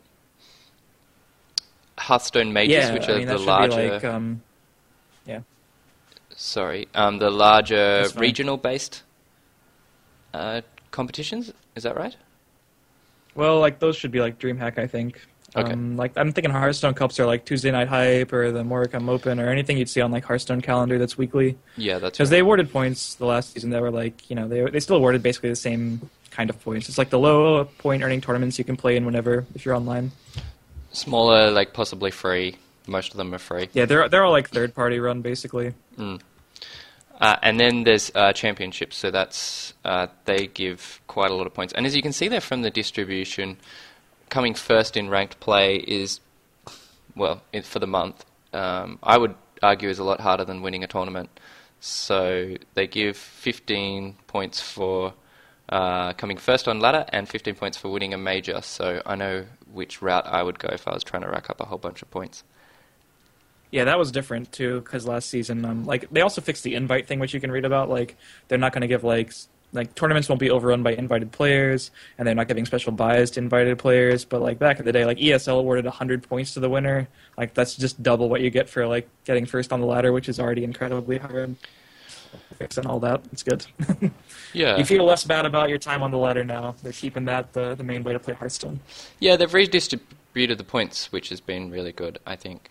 Hearthstone 1.98 2.52
Majors, 2.52 2.88
yeah, 2.88 2.92
which 2.92 3.08
I 3.08 3.12
are 3.12 3.18
mean, 3.18 3.26
the 3.26 3.38
larger. 3.38 3.92
like 3.92 4.04
um, 4.04 4.42
yeah. 5.24 5.40
sorry, 6.36 6.88
um, 6.94 7.18
the 7.18 7.30
larger 7.30 8.06
regional-based 8.16 9.02
uh, 10.34 10.60
competitions. 10.90 11.52
Is 11.74 11.84
that 11.84 11.96
right? 11.96 12.16
Well, 13.34 13.60
like 13.60 13.78
those 13.78 13.96
should 13.96 14.10
be 14.10 14.20
like 14.20 14.38
DreamHack, 14.38 14.78
I 14.78 14.86
think. 14.86 15.26
Okay. 15.56 15.72
Um, 15.72 15.96
like 15.96 16.12
I'm 16.16 16.32
thinking 16.32 16.50
Hearthstone 16.52 16.92
Cups 16.94 17.18
are 17.18 17.24
like 17.26 17.44
Tuesday 17.46 17.70
Night 17.70 17.88
Hype 17.88 18.32
or 18.32 18.52
the 18.52 18.62
Moricom 18.62 19.08
Open 19.08 19.40
or 19.40 19.48
anything 19.48 19.78
you'd 19.78 19.88
see 19.88 20.00
on 20.02 20.10
like 20.10 20.24
Hearthstone 20.24 20.60
calendar 20.60 20.98
that's 20.98 21.16
weekly. 21.16 21.56
Yeah, 21.76 21.98
that's 21.98 22.18
Because 22.18 22.28
right. 22.30 22.36
they 22.36 22.40
awarded 22.40 22.70
points 22.70 23.14
the 23.14 23.24
last 23.26 23.52
season 23.54 23.70
that 23.70 23.80
were 23.80 23.90
like 23.90 24.28
you 24.28 24.36
know 24.36 24.48
they 24.48 24.68
they 24.70 24.80
still 24.80 24.96
awarded 24.96 25.22
basically 25.22 25.48
the 25.50 25.56
same 25.56 26.10
kind 26.30 26.50
of 26.50 26.60
points. 26.62 26.88
It's 26.90 26.98
like 26.98 27.08
the 27.10 27.18
low 27.18 27.64
point 27.78 28.02
earning 28.02 28.20
tournaments 28.20 28.58
you 28.58 28.64
can 28.64 28.76
play 28.76 28.96
in 28.96 29.06
whenever 29.06 29.46
if 29.54 29.64
you're 29.64 29.74
online. 29.74 30.12
smaller, 30.92 31.50
like 31.50 31.72
possibly 31.72 32.10
free. 32.10 32.56
Most 32.86 33.12
of 33.12 33.16
them 33.16 33.34
are 33.34 33.38
free. 33.38 33.68
Yeah, 33.72 33.86
they're 33.86 34.08
they're 34.08 34.24
all 34.24 34.32
like 34.32 34.50
third 34.50 34.74
party 34.74 34.98
run 35.00 35.22
basically. 35.22 35.72
Uh, 37.18 37.34
and 37.42 37.58
then 37.58 37.84
there's 37.84 38.12
uh, 38.14 38.32
championships, 38.34 38.94
so 38.96 39.10
that's 39.10 39.72
uh, 39.86 40.06
they 40.26 40.48
give 40.48 41.00
quite 41.06 41.30
a 41.30 41.34
lot 41.34 41.46
of 41.46 41.54
points. 41.54 41.72
And 41.72 41.86
as 41.86 41.96
you 41.96 42.02
can 42.02 42.12
see 42.12 42.28
there 42.28 42.42
from 42.42 42.60
the 42.60 42.70
distribution, 42.70 43.56
coming 44.28 44.54
first 44.54 44.96
in 44.96 45.08
ranked 45.08 45.40
play 45.40 45.76
is, 45.76 46.20
well, 47.14 47.42
for 47.62 47.78
the 47.78 47.86
month, 47.86 48.24
um, 48.52 48.98
I 49.02 49.18
would 49.18 49.34
argue 49.62 49.88
is 49.88 49.98
a 49.98 50.04
lot 50.04 50.20
harder 50.20 50.44
than 50.44 50.62
winning 50.62 50.84
a 50.84 50.86
tournament. 50.86 51.30
So 51.80 52.56
they 52.74 52.86
give 52.86 53.16
15 53.16 54.16
points 54.26 54.60
for 54.60 55.14
uh, 55.68 56.12
coming 56.14 56.36
first 56.36 56.68
on 56.68 56.80
ladder 56.80 57.04
and 57.10 57.28
15 57.28 57.54
points 57.54 57.76
for 57.76 57.90
winning 57.90 58.14
a 58.14 58.18
major. 58.18 58.60
So 58.62 59.02
I 59.04 59.14
know 59.14 59.44
which 59.72 60.00
route 60.00 60.26
I 60.26 60.42
would 60.42 60.58
go 60.58 60.68
if 60.68 60.86
I 60.88 60.94
was 60.94 61.04
trying 61.04 61.22
to 61.22 61.28
rack 61.28 61.50
up 61.50 61.60
a 61.60 61.64
whole 61.64 61.78
bunch 61.78 62.02
of 62.02 62.10
points. 62.10 62.44
Yeah, 63.70 63.84
that 63.84 63.98
was 63.98 64.12
different 64.12 64.52
too 64.52 64.80
because 64.80 65.06
last 65.06 65.28
season, 65.28 65.64
um, 65.64 65.84
like 65.84 66.08
they 66.10 66.20
also 66.20 66.40
fixed 66.40 66.62
the 66.62 66.74
invite 66.74 67.06
thing, 67.06 67.18
which 67.18 67.34
you 67.34 67.40
can 67.40 67.50
read 67.50 67.64
about. 67.64 67.88
Like 67.88 68.16
they're 68.48 68.58
not 68.58 68.72
going 68.72 68.82
to 68.82 68.86
give 68.86 69.02
like 69.02 69.32
like 69.76 69.94
tournaments 69.94 70.28
won't 70.28 70.40
be 70.40 70.50
overrun 70.50 70.82
by 70.82 70.92
invited 70.92 71.30
players, 71.32 71.90
and 72.18 72.26
they're 72.26 72.34
not 72.34 72.48
giving 72.48 72.64
special 72.66 72.92
buys 72.92 73.30
to 73.32 73.40
invited 73.40 73.78
players. 73.78 74.24
But 74.24 74.42
like 74.42 74.58
back 74.58 74.78
in 74.78 74.84
the 74.84 74.92
day, 74.92 75.04
like 75.04 75.18
ESL 75.18 75.60
awarded 75.60 75.86
hundred 75.86 76.22
points 76.22 76.54
to 76.54 76.60
the 76.60 76.68
winner. 76.68 77.08
Like 77.38 77.54
that's 77.54 77.76
just 77.76 78.02
double 78.02 78.28
what 78.28 78.40
you 78.40 78.50
get 78.50 78.68
for 78.68 78.86
like 78.86 79.08
getting 79.24 79.46
first 79.46 79.72
on 79.72 79.80
the 79.80 79.86
ladder, 79.86 80.12
which 80.12 80.28
is 80.28 80.40
already 80.40 80.64
incredibly 80.64 81.18
hard. 81.18 81.54
Fixing 82.58 82.86
all 82.86 83.00
that, 83.00 83.22
it's 83.32 83.42
good. 83.42 83.64
Yeah. 84.52 84.78
you 84.78 84.86
feel 84.86 85.04
less 85.04 85.22
bad 85.22 85.44
about 85.44 85.68
your 85.68 85.76
time 85.76 86.02
on 86.02 86.10
the 86.10 86.16
ladder 86.16 86.42
now. 86.42 86.76
They're 86.82 86.92
keeping 86.92 87.26
that 87.26 87.52
the 87.52 87.74
the 87.74 87.84
main 87.84 88.02
way 88.02 88.14
to 88.14 88.18
play 88.18 88.32
Hearthstone. 88.32 88.80
Yeah, 89.20 89.36
they've 89.36 89.52
redistributed 89.52 90.56
the 90.56 90.64
points, 90.64 91.12
which 91.12 91.28
has 91.28 91.42
been 91.42 91.70
really 91.70 91.92
good, 91.92 92.18
I 92.26 92.36
think. 92.36 92.70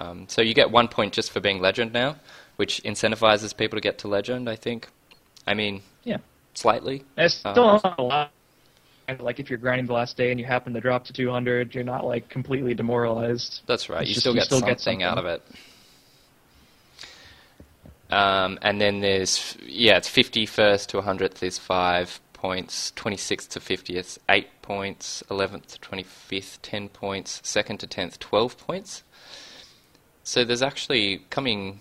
Um, 0.00 0.24
so 0.28 0.40
you 0.40 0.54
get 0.54 0.70
one 0.70 0.88
point 0.88 1.12
just 1.12 1.30
for 1.30 1.40
being 1.40 1.60
legend 1.60 1.92
now, 1.92 2.16
which 2.56 2.82
incentivizes 2.82 3.54
people 3.54 3.76
to 3.76 3.80
get 3.80 3.98
to 3.98 4.08
legend, 4.08 4.48
I 4.48 4.56
think. 4.56 4.88
I 5.46 5.52
mean, 5.54 5.82
Yeah. 6.04 6.18
slightly. 6.54 7.04
It's 7.16 7.44
Uh, 7.44 7.52
still 7.52 7.64
not 7.82 7.98
a 7.98 8.02
lot. 8.02 8.30
Like 9.18 9.40
if 9.40 9.50
you're 9.50 9.58
grinding 9.58 9.86
the 9.86 9.92
last 9.92 10.16
day 10.16 10.30
and 10.30 10.38
you 10.40 10.46
happen 10.46 10.72
to 10.74 10.80
drop 10.80 11.04
to 11.06 11.12
200, 11.12 11.74
you're 11.74 11.84
not 11.84 12.04
like 12.06 12.28
completely 12.28 12.72
demoralized. 12.74 13.60
That's 13.66 13.88
right. 13.88 14.02
It's 14.02 14.10
You 14.10 14.14
just- 14.14 14.22
still 14.22 14.32
you 14.34 14.40
get 14.40 14.46
still 14.46 14.58
something, 14.58 14.72
get 14.74 14.80
something. 14.80 15.02
out 15.02 15.18
of 15.18 15.26
it. 15.26 15.42
Um, 18.10 18.58
and 18.62 18.80
then 18.80 19.00
there's 19.00 19.56
yeah, 19.66 19.96
it's 19.96 20.08
51st 20.08 20.88
to 20.88 20.98
100th 21.00 21.42
is 21.42 21.58
five 21.58 22.20
points, 22.32 22.92
26th 22.96 23.48
to 23.50 23.60
50th 23.60 24.18
eight 24.28 24.48
points, 24.62 25.22
11th 25.30 25.66
to 25.68 25.78
25th 25.80 26.58
ten 26.62 26.88
points, 26.88 27.40
second 27.44 27.78
to 27.78 27.86
10th 27.86 28.18
12 28.18 28.58
points. 28.58 29.02
So 30.24 30.44
there's 30.44 30.62
actually 30.62 31.22
coming. 31.30 31.80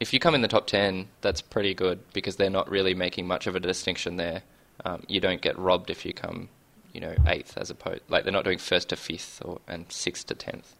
If 0.00 0.12
you 0.12 0.20
come 0.20 0.34
in 0.34 0.42
the 0.42 0.48
top 0.48 0.66
10, 0.66 1.08
that's 1.20 1.40
pretty 1.40 1.74
good 1.74 1.98
because 2.12 2.36
they're 2.36 2.50
not 2.50 2.70
really 2.70 2.94
making 2.94 3.26
much 3.26 3.46
of 3.46 3.56
a 3.56 3.60
distinction 3.60 4.16
there. 4.16 4.42
Um, 4.84 5.02
you 5.08 5.20
don't 5.20 5.40
get 5.40 5.58
robbed 5.58 5.90
if 5.90 6.04
you 6.06 6.12
come, 6.12 6.48
you 6.92 7.00
know, 7.00 7.14
eighth 7.26 7.58
as 7.58 7.68
opposed 7.70 8.02
like 8.08 8.22
they're 8.22 8.32
not 8.32 8.44
doing 8.44 8.58
first 8.58 8.90
to 8.90 8.96
fifth 8.96 9.42
or 9.44 9.60
and 9.66 9.90
sixth 9.90 10.26
to 10.28 10.34
tenth. 10.34 10.76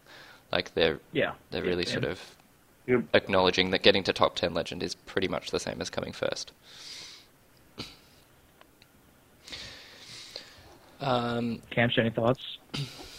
Like 0.51 0.73
they're 0.73 0.99
Yeah. 1.11 1.33
they're 1.51 1.63
really 1.63 1.83
yeah. 1.85 1.91
sort 1.91 2.05
of 2.05 2.35
Yep. 2.87 3.03
acknowledging 3.13 3.69
that 3.71 3.83
getting 3.83 4.03
to 4.03 4.13
top 4.13 4.35
10 4.35 4.53
legend 4.53 4.81
is 4.81 4.95
pretty 4.95 5.27
much 5.27 5.51
the 5.51 5.59
same 5.59 5.79
as 5.81 5.89
coming 5.89 6.13
first. 6.13 6.53
Um, 11.01 11.61
Camch, 11.71 11.97
any 11.97 12.09
thoughts? 12.09 12.41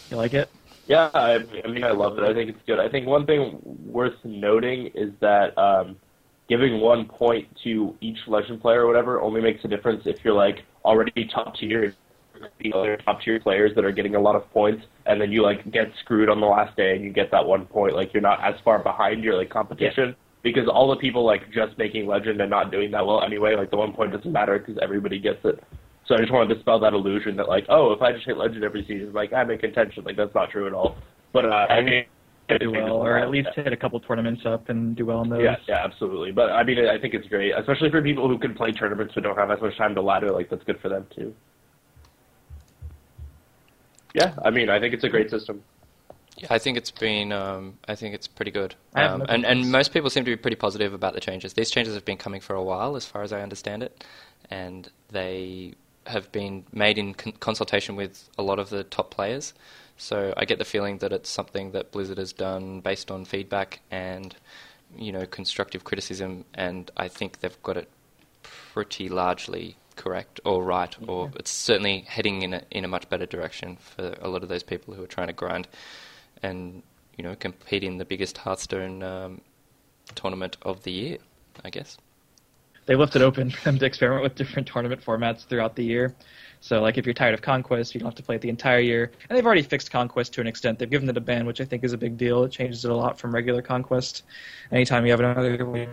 You 0.09 0.17
like 0.17 0.33
it? 0.33 0.49
Yeah, 0.91 1.09
I, 1.13 1.37
I 1.63 1.67
mean, 1.69 1.85
I 1.85 1.91
love 1.91 2.17
it. 2.17 2.25
I 2.25 2.33
think 2.33 2.49
it's 2.49 2.59
good. 2.67 2.77
I 2.77 2.89
think 2.89 3.07
one 3.07 3.25
thing 3.25 3.61
worth 3.85 4.13
noting 4.25 4.87
is 4.93 5.13
that 5.21 5.57
um, 5.57 5.95
giving 6.49 6.81
one 6.81 7.05
point 7.05 7.47
to 7.63 7.95
each 8.01 8.17
legend 8.27 8.59
player 8.61 8.81
or 8.81 8.87
whatever 8.87 9.21
only 9.21 9.39
makes 9.39 9.63
a 9.63 9.69
difference 9.69 10.01
if 10.05 10.17
you're 10.21 10.33
like 10.33 10.65
already 10.83 11.29
top 11.33 11.55
tier. 11.55 11.95
The 12.59 12.73
other 12.73 12.97
top 12.97 13.21
tier 13.21 13.39
players 13.39 13.71
that 13.75 13.85
are 13.85 13.91
getting 13.93 14.15
a 14.15 14.19
lot 14.19 14.35
of 14.35 14.51
points, 14.51 14.83
and 15.05 15.21
then 15.21 15.31
you 15.31 15.43
like 15.43 15.71
get 15.71 15.93
screwed 16.03 16.27
on 16.27 16.41
the 16.41 16.47
last 16.47 16.75
day, 16.75 16.93
and 16.93 17.05
you 17.05 17.13
get 17.13 17.31
that 17.31 17.45
one 17.45 17.67
point. 17.67 17.95
Like 17.95 18.13
you're 18.13 18.21
not 18.21 18.43
as 18.43 18.55
far 18.65 18.79
behind 18.83 19.23
your 19.23 19.37
like 19.37 19.49
competition 19.49 20.13
because 20.43 20.67
all 20.67 20.89
the 20.89 20.97
people 20.97 21.25
like 21.25 21.43
just 21.53 21.77
making 21.77 22.05
legend 22.05 22.41
and 22.41 22.49
not 22.49 22.69
doing 22.69 22.91
that 22.91 23.05
well 23.05 23.23
anyway. 23.23 23.55
Like 23.55 23.71
the 23.71 23.77
one 23.77 23.93
point 23.93 24.11
doesn't 24.11 24.31
matter 24.31 24.59
because 24.59 24.77
everybody 24.81 25.19
gets 25.21 25.39
it. 25.45 25.63
So 26.11 26.17
I 26.17 26.19
just 26.19 26.33
wanted 26.33 26.49
to 26.49 26.55
dispel 26.55 26.77
that 26.81 26.91
illusion 26.91 27.37
that 27.37 27.47
like, 27.47 27.65
oh, 27.69 27.93
if 27.93 28.01
I 28.01 28.11
just 28.11 28.25
hit 28.25 28.35
legend 28.35 28.65
every 28.65 28.83
season, 28.85 29.13
like 29.13 29.31
I'm 29.31 29.49
in 29.49 29.57
contention. 29.57 30.03
Like 30.03 30.17
that's 30.17 30.35
not 30.35 30.49
true 30.49 30.67
at 30.67 30.73
all. 30.73 30.97
But 31.31 31.45
uh, 31.45 31.67
I 31.69 31.79
mean, 31.79 32.03
do 32.59 32.69
well, 32.69 32.95
or 32.97 33.17
at 33.17 33.29
least 33.29 33.47
hit 33.55 33.71
a 33.71 33.77
couple 33.77 33.97
tournaments 34.01 34.41
up 34.45 34.67
and 34.67 34.93
do 34.93 35.05
well 35.05 35.21
in 35.21 35.29
those. 35.29 35.41
Yeah, 35.41 35.55
yeah, 35.69 35.85
absolutely. 35.85 36.33
But 36.33 36.51
I 36.51 36.65
mean, 36.65 36.85
I 36.85 36.99
think 36.99 37.13
it's 37.13 37.29
great, 37.29 37.53
especially 37.57 37.89
for 37.91 38.01
people 38.01 38.27
who 38.27 38.37
can 38.37 38.53
play 38.53 38.73
tournaments 38.73 39.13
but 39.15 39.23
don't 39.23 39.37
have 39.37 39.51
as 39.51 39.61
much 39.61 39.77
time 39.77 39.95
to 39.95 40.01
ladder. 40.01 40.31
Like 40.31 40.49
that's 40.49 40.65
good 40.65 40.81
for 40.81 40.89
them 40.89 41.07
too. 41.15 41.33
Yeah, 44.13 44.33
I 44.43 44.49
mean, 44.49 44.69
I 44.69 44.81
think 44.81 44.93
it's 44.93 45.05
a 45.05 45.09
great 45.09 45.29
system. 45.29 45.63
Yeah, 46.35 46.47
I 46.49 46.57
think 46.57 46.77
it's 46.77 46.91
been. 46.91 47.31
Um, 47.31 47.77
I 47.87 47.95
think 47.95 48.15
it's 48.15 48.27
pretty 48.27 48.51
good. 48.51 48.75
Um, 48.95 49.19
no 49.19 49.25
and 49.29 49.45
and 49.45 49.71
most 49.71 49.93
people 49.93 50.09
seem 50.09 50.25
to 50.25 50.31
be 50.31 50.35
pretty 50.35 50.57
positive 50.57 50.93
about 50.93 51.13
the 51.13 51.21
changes. 51.21 51.53
These 51.53 51.71
changes 51.71 51.93
have 51.93 52.03
been 52.03 52.17
coming 52.17 52.41
for 52.41 52.57
a 52.57 52.63
while, 52.63 52.97
as 52.97 53.05
far 53.05 53.23
as 53.23 53.31
I 53.31 53.39
understand 53.39 53.81
it, 53.81 54.03
and 54.49 54.89
they 55.09 55.75
have 56.07 56.31
been 56.31 56.65
made 56.71 56.97
in 56.97 57.13
con- 57.13 57.33
consultation 57.33 57.95
with 57.95 58.29
a 58.37 58.43
lot 58.43 58.59
of 58.59 58.69
the 58.69 58.83
top 58.83 59.11
players. 59.11 59.53
So 59.97 60.33
I 60.35 60.45
get 60.45 60.57
the 60.57 60.65
feeling 60.65 60.97
that 60.99 61.13
it's 61.13 61.29
something 61.29 61.71
that 61.71 61.91
Blizzard 61.91 62.17
has 62.17 62.33
done 62.33 62.79
based 62.79 63.11
on 63.11 63.25
feedback 63.25 63.81
and 63.91 64.35
you 64.97 65.11
know 65.11 65.25
constructive 65.25 65.83
criticism, 65.83 66.45
and 66.53 66.89
I 66.97 67.07
think 67.07 67.39
they've 67.39 67.63
got 67.63 67.77
it 67.77 67.89
pretty 68.41 69.09
largely 69.09 69.77
correct 69.95 70.39
or 70.43 70.63
right, 70.63 70.95
or 71.07 71.31
it's 71.35 71.51
certainly 71.51 72.01
heading 72.07 72.41
in 72.41 72.53
a 72.55 72.63
in 72.71 72.83
a 72.83 72.87
much 72.87 73.09
better 73.09 73.25
direction 73.25 73.77
for 73.77 74.15
a 74.21 74.27
lot 74.27 74.43
of 74.43 74.49
those 74.49 74.63
people 74.63 74.93
who 74.93 75.03
are 75.03 75.07
trying 75.07 75.27
to 75.27 75.33
grind 75.33 75.67
and 76.41 76.81
you 77.17 77.23
know 77.23 77.35
compete 77.35 77.83
in 77.83 77.97
the 77.97 78.05
biggest 78.05 78.39
Hearthstone 78.39 79.03
um, 79.03 79.41
tournament 80.15 80.57
of 80.63 80.83
the 80.83 80.91
year, 80.91 81.17
I 81.63 81.69
guess. 81.69 81.97
They 82.85 82.95
left 82.95 83.15
it 83.15 83.21
open 83.21 83.49
for 83.51 83.63
them 83.63 83.79
to 83.79 83.85
experiment 83.85 84.23
with 84.23 84.35
different 84.35 84.67
tournament 84.67 85.03
formats 85.03 85.45
throughout 85.45 85.75
the 85.75 85.83
year. 85.83 86.15
So, 86.63 86.79
like, 86.79 86.99
if 86.99 87.07
you're 87.07 87.13
tired 87.15 87.33
of 87.33 87.41
Conquest, 87.41 87.95
you 87.95 87.99
don't 87.99 88.07
have 88.07 88.15
to 88.15 88.23
play 88.23 88.35
it 88.35 88.41
the 88.41 88.49
entire 88.49 88.79
year. 88.79 89.11
And 89.27 89.35
they've 89.35 89.45
already 89.45 89.63
fixed 89.63 89.89
Conquest 89.89 90.31
to 90.33 90.41
an 90.41 90.47
extent. 90.47 90.77
They've 90.77 90.89
given 90.89 91.09
it 91.09 91.17
a 91.17 91.21
ban, 91.21 91.47
which 91.47 91.59
I 91.59 91.65
think 91.65 91.83
is 91.83 91.93
a 91.93 91.97
big 91.97 92.17
deal. 92.17 92.43
It 92.43 92.51
changes 92.51 92.85
it 92.85 92.91
a 92.91 92.95
lot 92.95 93.19
from 93.19 93.33
regular 93.33 93.63
Conquest. 93.63 94.23
Anytime 94.71 95.05
you 95.05 95.11
have 95.11 95.19
another 95.19 95.65
way 95.65 95.89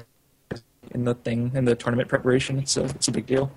in 0.91 1.05
the 1.05 1.15
thing 1.15 1.53
in 1.55 1.65
the 1.65 1.75
tournament 1.75 2.09
preparation, 2.09 2.59
it's 2.59 2.77
a 2.77 2.85
it's 2.85 3.09
a 3.09 3.13
big 3.13 3.27
deal. 3.27 3.51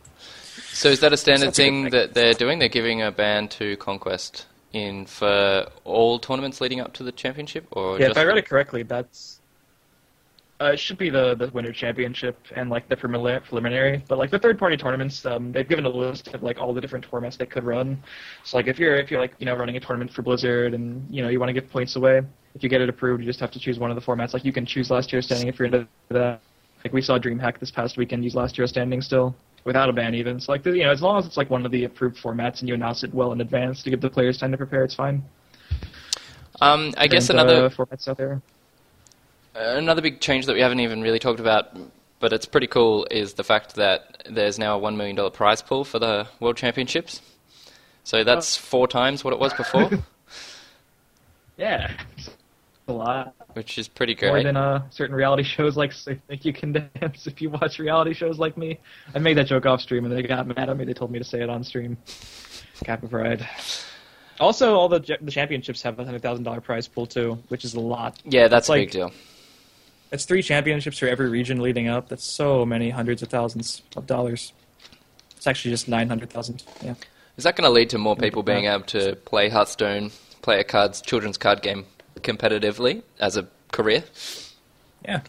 So 0.71 0.87
is 0.87 1.01
that 1.01 1.11
a 1.11 1.17
standard 1.17 1.47
good 1.47 1.55
thing 1.55 1.89
that 1.89 2.13
they're 2.13 2.33
doing? 2.33 2.59
They're 2.59 2.69
giving 2.69 3.01
a 3.01 3.11
ban 3.11 3.49
to 3.49 3.75
Conquest 3.77 4.45
in 4.71 5.05
for 5.05 5.67
all 5.83 6.17
tournaments 6.17 6.61
leading 6.61 6.79
up 6.79 6.93
to 6.93 7.03
the 7.03 7.11
championship, 7.11 7.67
or 7.71 7.99
yeah, 7.99 8.09
if 8.09 8.17
I 8.17 8.23
read 8.23 8.37
it 8.37 8.47
correctly, 8.47 8.83
that's 8.83 9.40
uh, 10.62 10.71
it 10.74 10.80
should 10.80 10.97
be 10.97 11.10
the 11.10 11.36
the 11.36 11.50
winter 11.54 11.74
championship 11.74 12.38
and 12.56 12.69
like 12.69 12.88
the 12.88 12.95
preliminary, 12.95 13.39
preliminary. 13.41 14.04
But 14.08 14.19
like 14.19 14.30
the 14.30 14.38
third 14.38 14.60
party 14.60 14.78
tournaments, 14.78 15.26
um, 15.26 15.52
they've 15.52 15.67
given 15.67 15.86
a 15.86 15.89
list 15.89 16.28
of 16.30 16.43
like 16.43 16.60
all 16.60 16.74
the 16.74 16.82
different 16.82 17.10
formats 17.10 17.38
they 17.38 17.47
could 17.47 17.63
run. 17.63 18.02
So 18.43 18.58
like 18.58 18.67
if 18.67 18.78
you're 18.78 18.95
if 18.95 19.10
you're 19.10 19.19
like 19.19 19.34
you 19.39 19.45
know 19.45 19.56
running 19.56 19.76
a 19.78 19.80
tournament 19.80 20.12
for 20.12 20.21
Blizzard 20.21 20.74
and 20.74 21.04
you 21.10 21.24
know 21.24 21.30
you 21.30 21.39
want 21.39 21.50
to 21.50 21.54
give 21.54 21.69
points 21.69 21.95
away, 21.95 22.21
if 22.54 22.62
you 22.62 22.69
get 22.69 22.82
it 22.82 22.89
approved, 22.89 23.21
you 23.21 23.28
just 23.28 23.39
have 23.39 23.52
to 23.52 23.60
choose 23.60 23.80
one 23.80 23.89
of 23.89 23.95
the 23.95 24.02
formats. 24.02 24.34
Like 24.34 24.45
you 24.45 24.54
can 24.54 24.65
choose 24.65 24.91
last 24.91 25.12
year's 25.12 25.26
standing 25.26 25.47
if 25.47 25.58
you're 25.58 25.65
into 25.65 25.88
that. 26.10 26.41
Like 26.84 26.93
we 26.93 27.02
saw 27.02 27.17
DreamHack 27.17 27.60
this 27.60 27.71
past 27.71 27.97
weekend 27.97 28.24
use 28.24 28.36
last 28.36 28.58
year's 28.58 28.69
standing 28.69 29.02
still 29.02 29.36
without 29.65 29.89
a 29.89 29.93
ban 29.93 30.13
even. 30.15 30.39
So 30.39 30.52
like 30.52 30.63
the, 30.63 30.71
you 30.71 30.84
know 30.84 30.91
as 30.91 31.02
long 31.02 31.17
as 31.17 31.26
it's 31.26 31.38
like 31.38 31.50
one 31.50 31.65
of 31.65 31.71
the 31.71 31.86
approved 31.86 32.17
formats 32.17 32.60
and 32.60 32.69
you 32.69 32.76
announce 32.76 33.04
it 33.04 33.12
well 33.13 33.32
in 33.32 33.41
advance 33.41 33.82
to 33.84 33.89
give 33.89 34.02
the 34.02 34.10
players 34.10 34.38
time 34.38 34.52
to 34.52 34.58
prepare, 34.58 34.84
it's 34.84 34.95
fine. 34.95 35.24
Um, 36.60 36.93
I 36.97 37.08
guess 37.08 37.28
Different, 37.28 37.50
another 37.50 37.65
uh, 37.65 37.69
formats 37.69 38.08
out 38.08 38.17
there. 38.17 38.41
Another 39.55 40.01
big 40.01 40.19
change 40.19 40.45
that 40.45 40.53
we 40.53 40.61
haven't 40.61 40.79
even 40.79 41.01
really 41.01 41.19
talked 41.19 41.39
about, 41.39 41.75
but 42.19 42.33
it's 42.33 42.45
pretty 42.45 42.67
cool, 42.67 43.07
is 43.11 43.33
the 43.33 43.43
fact 43.43 43.75
that 43.75 44.23
there's 44.29 44.57
now 44.59 44.75
a 44.75 44.79
one 44.79 44.97
million 44.97 45.15
dollar 45.15 45.29
prize 45.31 45.61
pool 45.61 45.83
for 45.83 45.99
the 45.99 46.27
World 46.39 46.57
Championships. 46.57 47.21
So 48.03 48.23
that's 48.23 48.57
four 48.57 48.87
times 48.87 49.23
what 49.23 49.33
it 49.33 49.39
was 49.39 49.53
before, 49.53 49.89
Yeah, 51.57 51.91
a 52.87 52.93
lot 52.93 53.35
which 53.53 53.77
is 53.77 53.87
pretty 53.89 54.15
great. 54.15 54.29
more 54.29 54.43
than 54.43 54.55
uh, 54.55 54.81
certain 54.91 55.13
reality 55.13 55.43
shows 55.43 55.75
like 55.75 55.91
I 56.07 56.17
Think 56.27 56.45
You 56.45 56.53
Can 56.53 56.71
Dance. 56.71 57.27
If 57.27 57.41
you 57.41 57.49
watch 57.49 57.79
reality 57.79 58.13
shows 58.13 58.39
like 58.39 58.57
me, 58.57 58.79
I 59.13 59.19
made 59.19 59.35
that 59.37 59.47
joke 59.47 59.65
off 59.65 59.81
stream 59.81 60.05
and 60.05 60.15
they 60.15 60.23
got 60.23 60.47
mad 60.47 60.69
at 60.69 60.77
me. 60.77 60.85
They 60.85 60.93
told 60.93 61.11
me 61.11 61.19
to 61.19 61.25
say 61.25 61.41
it 61.41 61.49
on 61.49 61.63
stream. 61.63 61.97
Kappa 62.85 63.07
Pride. 63.07 63.47
Also, 64.39 64.73
all 64.75 64.87
the 64.89 64.99
the 65.21 65.29
championships 65.31 65.81
have 65.83 65.99
a 65.99 66.05
hundred 66.05 66.21
thousand 66.21 66.45
dollar 66.45 66.61
prize 66.61 66.87
pool 66.87 67.05
too, 67.05 67.37
which 67.49 67.63
is 67.65 67.75
a 67.75 67.79
lot. 67.79 68.17
Yeah, 68.23 68.47
that's 68.47 68.63
It's 68.63 68.69
a 68.69 68.71
like- 68.71 68.81
big 68.83 68.91
deal. 68.91 69.11
It's 70.12 70.26
three 70.26 70.43
championships 70.43 70.97
for 70.97 71.08
every 71.08 71.30
region 71.30 71.62
leading 71.62 71.88
up. 71.88 72.10
That's 72.10 72.26
so 72.26 72.65
many 72.65 72.89
hundreds 72.89 73.21
of 73.21 73.30
thousands 73.30 73.82
of 73.95 74.06
dollars. 74.06 74.52
It's 75.38 75.47
actually 75.47 75.71
just 75.71 75.88
nine 75.88 76.10
hundred 76.10 76.30
thousand. 76.30 76.63
Yeah. 76.84 76.95
Is 77.38 77.45
that 77.45 77.56
going 77.56 77.65
to 77.67 77.71
lead 77.71 77.89
to 77.91 77.97
more 77.97 78.15
people 78.15 78.43
being 78.43 78.65
able 78.65 78.84
to 78.88 79.15
play 79.15 79.50
Hearthstone, 79.50 80.12
play 80.41 80.60
a 80.60 80.63
cards 80.63 81.02
children's 81.02 81.38
card 81.38 81.62
game 81.62 81.86
competitively 82.17 83.04
as 83.19 83.38
a 83.38 83.47
career? 83.71 84.04
Yeah. 85.04 85.21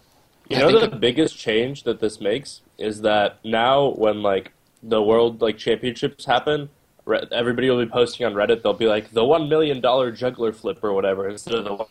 You 0.49 0.57
I 0.57 0.61
know 0.61 0.81
think 0.81 0.91
the 0.91 0.99
biggest 0.99 1.39
change 1.39 1.85
that 1.85 2.01
this 2.01 2.21
makes 2.21 2.61
is 2.77 3.03
that 3.03 3.39
now 3.45 3.89
when 3.91 4.21
like 4.23 4.53
the 4.83 5.01
world 5.01 5.41
like 5.41 5.57
championships 5.59 6.25
happen, 6.25 6.63
Re- 6.63 6.69
everybody 7.07 7.69
will 7.71 7.85
be 7.85 7.91
posting 7.91 8.27
on 8.27 8.35
Reddit. 8.35 8.63
They'll 8.63 8.75
be 8.75 8.87
like 8.87 9.11
the 9.11 9.25
one 9.25 9.49
million 9.49 9.81
dollar 9.81 10.11
juggler 10.11 10.53
flip 10.53 10.83
or 10.83 10.93
whatever 10.93 11.29
instead 11.29 11.55
of 11.55 11.65
the 11.65 11.75
one 11.75 11.89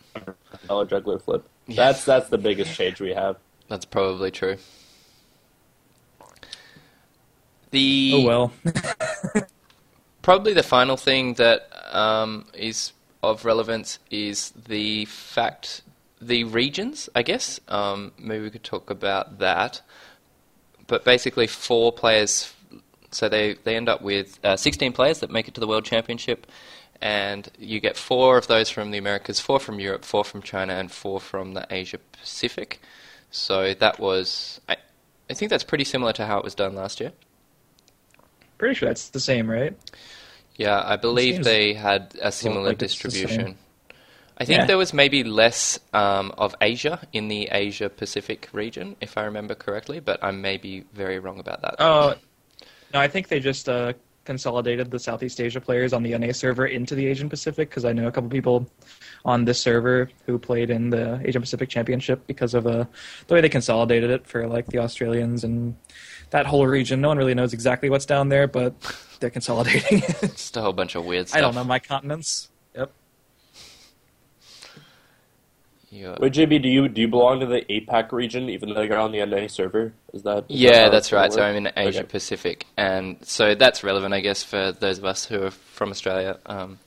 dollar 0.66 0.86
juggler 0.86 1.18
flip. 1.18 1.48
That's 1.68 2.04
that's 2.04 2.28
the 2.28 2.38
biggest 2.38 2.74
change 2.74 3.00
we 3.00 3.14
have. 3.14 3.36
That's 3.68 3.84
probably 3.84 4.30
true. 4.30 4.56
The 7.70 8.12
Oh 8.14 8.24
well. 8.24 8.52
probably 10.22 10.52
the 10.52 10.62
final 10.62 10.96
thing 10.96 11.34
that 11.34 11.68
um, 11.94 12.46
is 12.54 12.92
of 13.22 13.44
relevance 13.44 13.98
is 14.10 14.50
the 14.50 15.04
fact 15.06 15.82
the 16.20 16.44
regions. 16.44 17.08
I 17.14 17.22
guess 17.22 17.60
um, 17.68 18.12
maybe 18.18 18.44
we 18.44 18.50
could 18.50 18.64
talk 18.64 18.90
about 18.90 19.38
that. 19.38 19.82
But 20.86 21.04
basically, 21.04 21.46
four 21.46 21.92
players. 21.92 22.52
So 23.12 23.28
they 23.28 23.54
they 23.54 23.76
end 23.76 23.88
up 23.88 24.02
with 24.02 24.38
uh, 24.44 24.56
16 24.56 24.92
players 24.92 25.20
that 25.20 25.30
make 25.30 25.48
it 25.48 25.54
to 25.54 25.60
the 25.60 25.66
World 25.66 25.84
Championship, 25.84 26.46
and 27.00 27.48
you 27.58 27.78
get 27.80 27.96
four 27.96 28.38
of 28.38 28.46
those 28.46 28.70
from 28.70 28.90
the 28.90 28.98
Americas, 28.98 29.38
four 29.40 29.60
from 29.60 29.78
Europe, 29.80 30.04
four 30.04 30.24
from 30.24 30.42
China, 30.42 30.74
and 30.74 30.90
four 30.90 31.20
from 31.20 31.54
the 31.54 31.66
Asia 31.70 31.98
Pacific. 32.20 32.80
So 33.30 33.74
that 33.74 33.98
was. 33.98 34.60
I, 34.68 34.76
I 35.30 35.34
think 35.34 35.50
that's 35.50 35.64
pretty 35.64 35.84
similar 35.84 36.12
to 36.14 36.26
how 36.26 36.38
it 36.38 36.44
was 36.44 36.54
done 36.54 36.74
last 36.74 37.00
year. 37.00 37.12
Pretty 38.58 38.74
sure 38.74 38.88
that's 38.88 39.08
the 39.10 39.20
same, 39.20 39.50
right? 39.50 39.76
Yeah, 40.56 40.82
I 40.84 40.96
believe 40.96 41.44
they 41.44 41.74
had 41.74 42.14
a 42.20 42.30
similar 42.30 42.68
like 42.68 42.82
it's 42.82 43.00
the 43.02 43.10
same. 43.10 43.20
distribution. 43.22 43.58
I 44.38 44.44
think 44.44 44.60
Yeah. 44.60 44.66
there 44.66 44.78
was 44.78 44.92
maybe 44.92 45.24
less 45.24 45.78
um, 45.92 46.32
of 46.38 46.54
Asia 46.60 47.06
in 47.12 47.28
the 47.28 47.48
Asia 47.50 47.88
Pacific 47.88 48.48
region, 48.52 48.96
if 49.00 49.16
I 49.16 49.24
remember 49.24 49.54
correctly, 49.54 50.00
but 50.00 50.22
I 50.22 50.30
may 50.30 50.56
be 50.58 50.84
very 50.92 51.18
wrong 51.18 51.38
about 51.38 51.62
that. 51.62 51.76
Oh, 51.78 52.14
no, 52.92 53.00
I 53.00 53.08
think 53.08 53.28
they 53.28 53.40
just 53.40 53.68
uh, 53.68 53.92
consolidated 54.24 54.90
the 54.90 54.98
Southeast 54.98 55.40
Asia 55.40 55.60
players 55.60 55.92
on 55.92 56.02
the 56.02 56.16
NA 56.16 56.32
server 56.32 56.66
into 56.66 56.94
the 56.94 57.06
Asian 57.06 57.28
Pacific 57.28 57.68
because 57.68 57.84
I 57.84 57.92
know 57.92 58.06
a 58.06 58.12
couple 58.12 58.30
people 58.30 58.68
on 59.24 59.44
this 59.44 59.60
server 59.60 60.10
who 60.26 60.38
played 60.38 60.70
in 60.70 60.90
the 60.90 61.20
Asian 61.26 61.42
Pacific 61.42 61.68
Championship 61.68 62.26
because 62.26 62.54
of 62.54 62.66
uh, 62.66 62.84
the 63.26 63.34
way 63.34 63.40
they 63.40 63.48
consolidated 63.48 64.10
it 64.10 64.26
for 64.26 64.46
like 64.46 64.66
the 64.66 64.78
Australians 64.78 65.44
and 65.44 65.76
that 66.30 66.46
whole 66.46 66.66
region. 66.66 67.00
No 67.00 67.08
one 67.08 67.18
really 67.18 67.34
knows 67.34 67.52
exactly 67.52 67.90
what's 67.90 68.06
down 68.06 68.28
there, 68.28 68.46
but 68.46 68.74
they're 69.20 69.30
consolidating 69.30 69.98
it. 70.08 70.20
Just 70.20 70.56
a 70.56 70.62
whole 70.62 70.72
bunch 70.72 70.94
of 70.94 71.04
weird 71.04 71.28
stuff. 71.28 71.38
I 71.38 71.40
don't 71.40 71.54
know 71.54 71.64
my 71.64 71.78
continents. 71.78 72.48
Yep. 72.74 72.92
Yeah, 75.92 76.16
Wait, 76.18 76.32
JB, 76.32 76.62
do 76.62 76.70
you 76.70 76.88
do 76.88 77.02
you 77.02 77.08
belong 77.08 77.40
to 77.40 77.46
the 77.46 77.60
APAC 77.68 78.12
region 78.12 78.48
even 78.48 78.72
though 78.72 78.80
you're 78.80 78.96
on 78.96 79.12
the 79.12 79.24
NA 79.26 79.46
server? 79.46 79.92
Is 80.14 80.22
that? 80.22 80.38
is 80.38 80.44
that 80.44 80.50
yeah 80.50 80.84
how 80.84 80.88
that's 80.90 81.12
right. 81.12 81.30
So? 81.30 81.42
I'm 81.42 81.54
in 81.54 81.70
Asia 81.76 81.98
Okay. 82.00 82.08
Pacific, 82.08 82.66
and 82.78 83.18
so 83.20 83.54
that's 83.54 83.84
relevant, 83.84 84.14
I 84.14 84.20
guess, 84.20 84.42
for 84.42 84.72
those 84.72 84.96
of 84.96 85.04
us 85.04 85.26
who 85.26 85.42
are 85.42 85.50
from 85.50 85.90
Australia. 85.90 86.38
Um, 86.46 86.78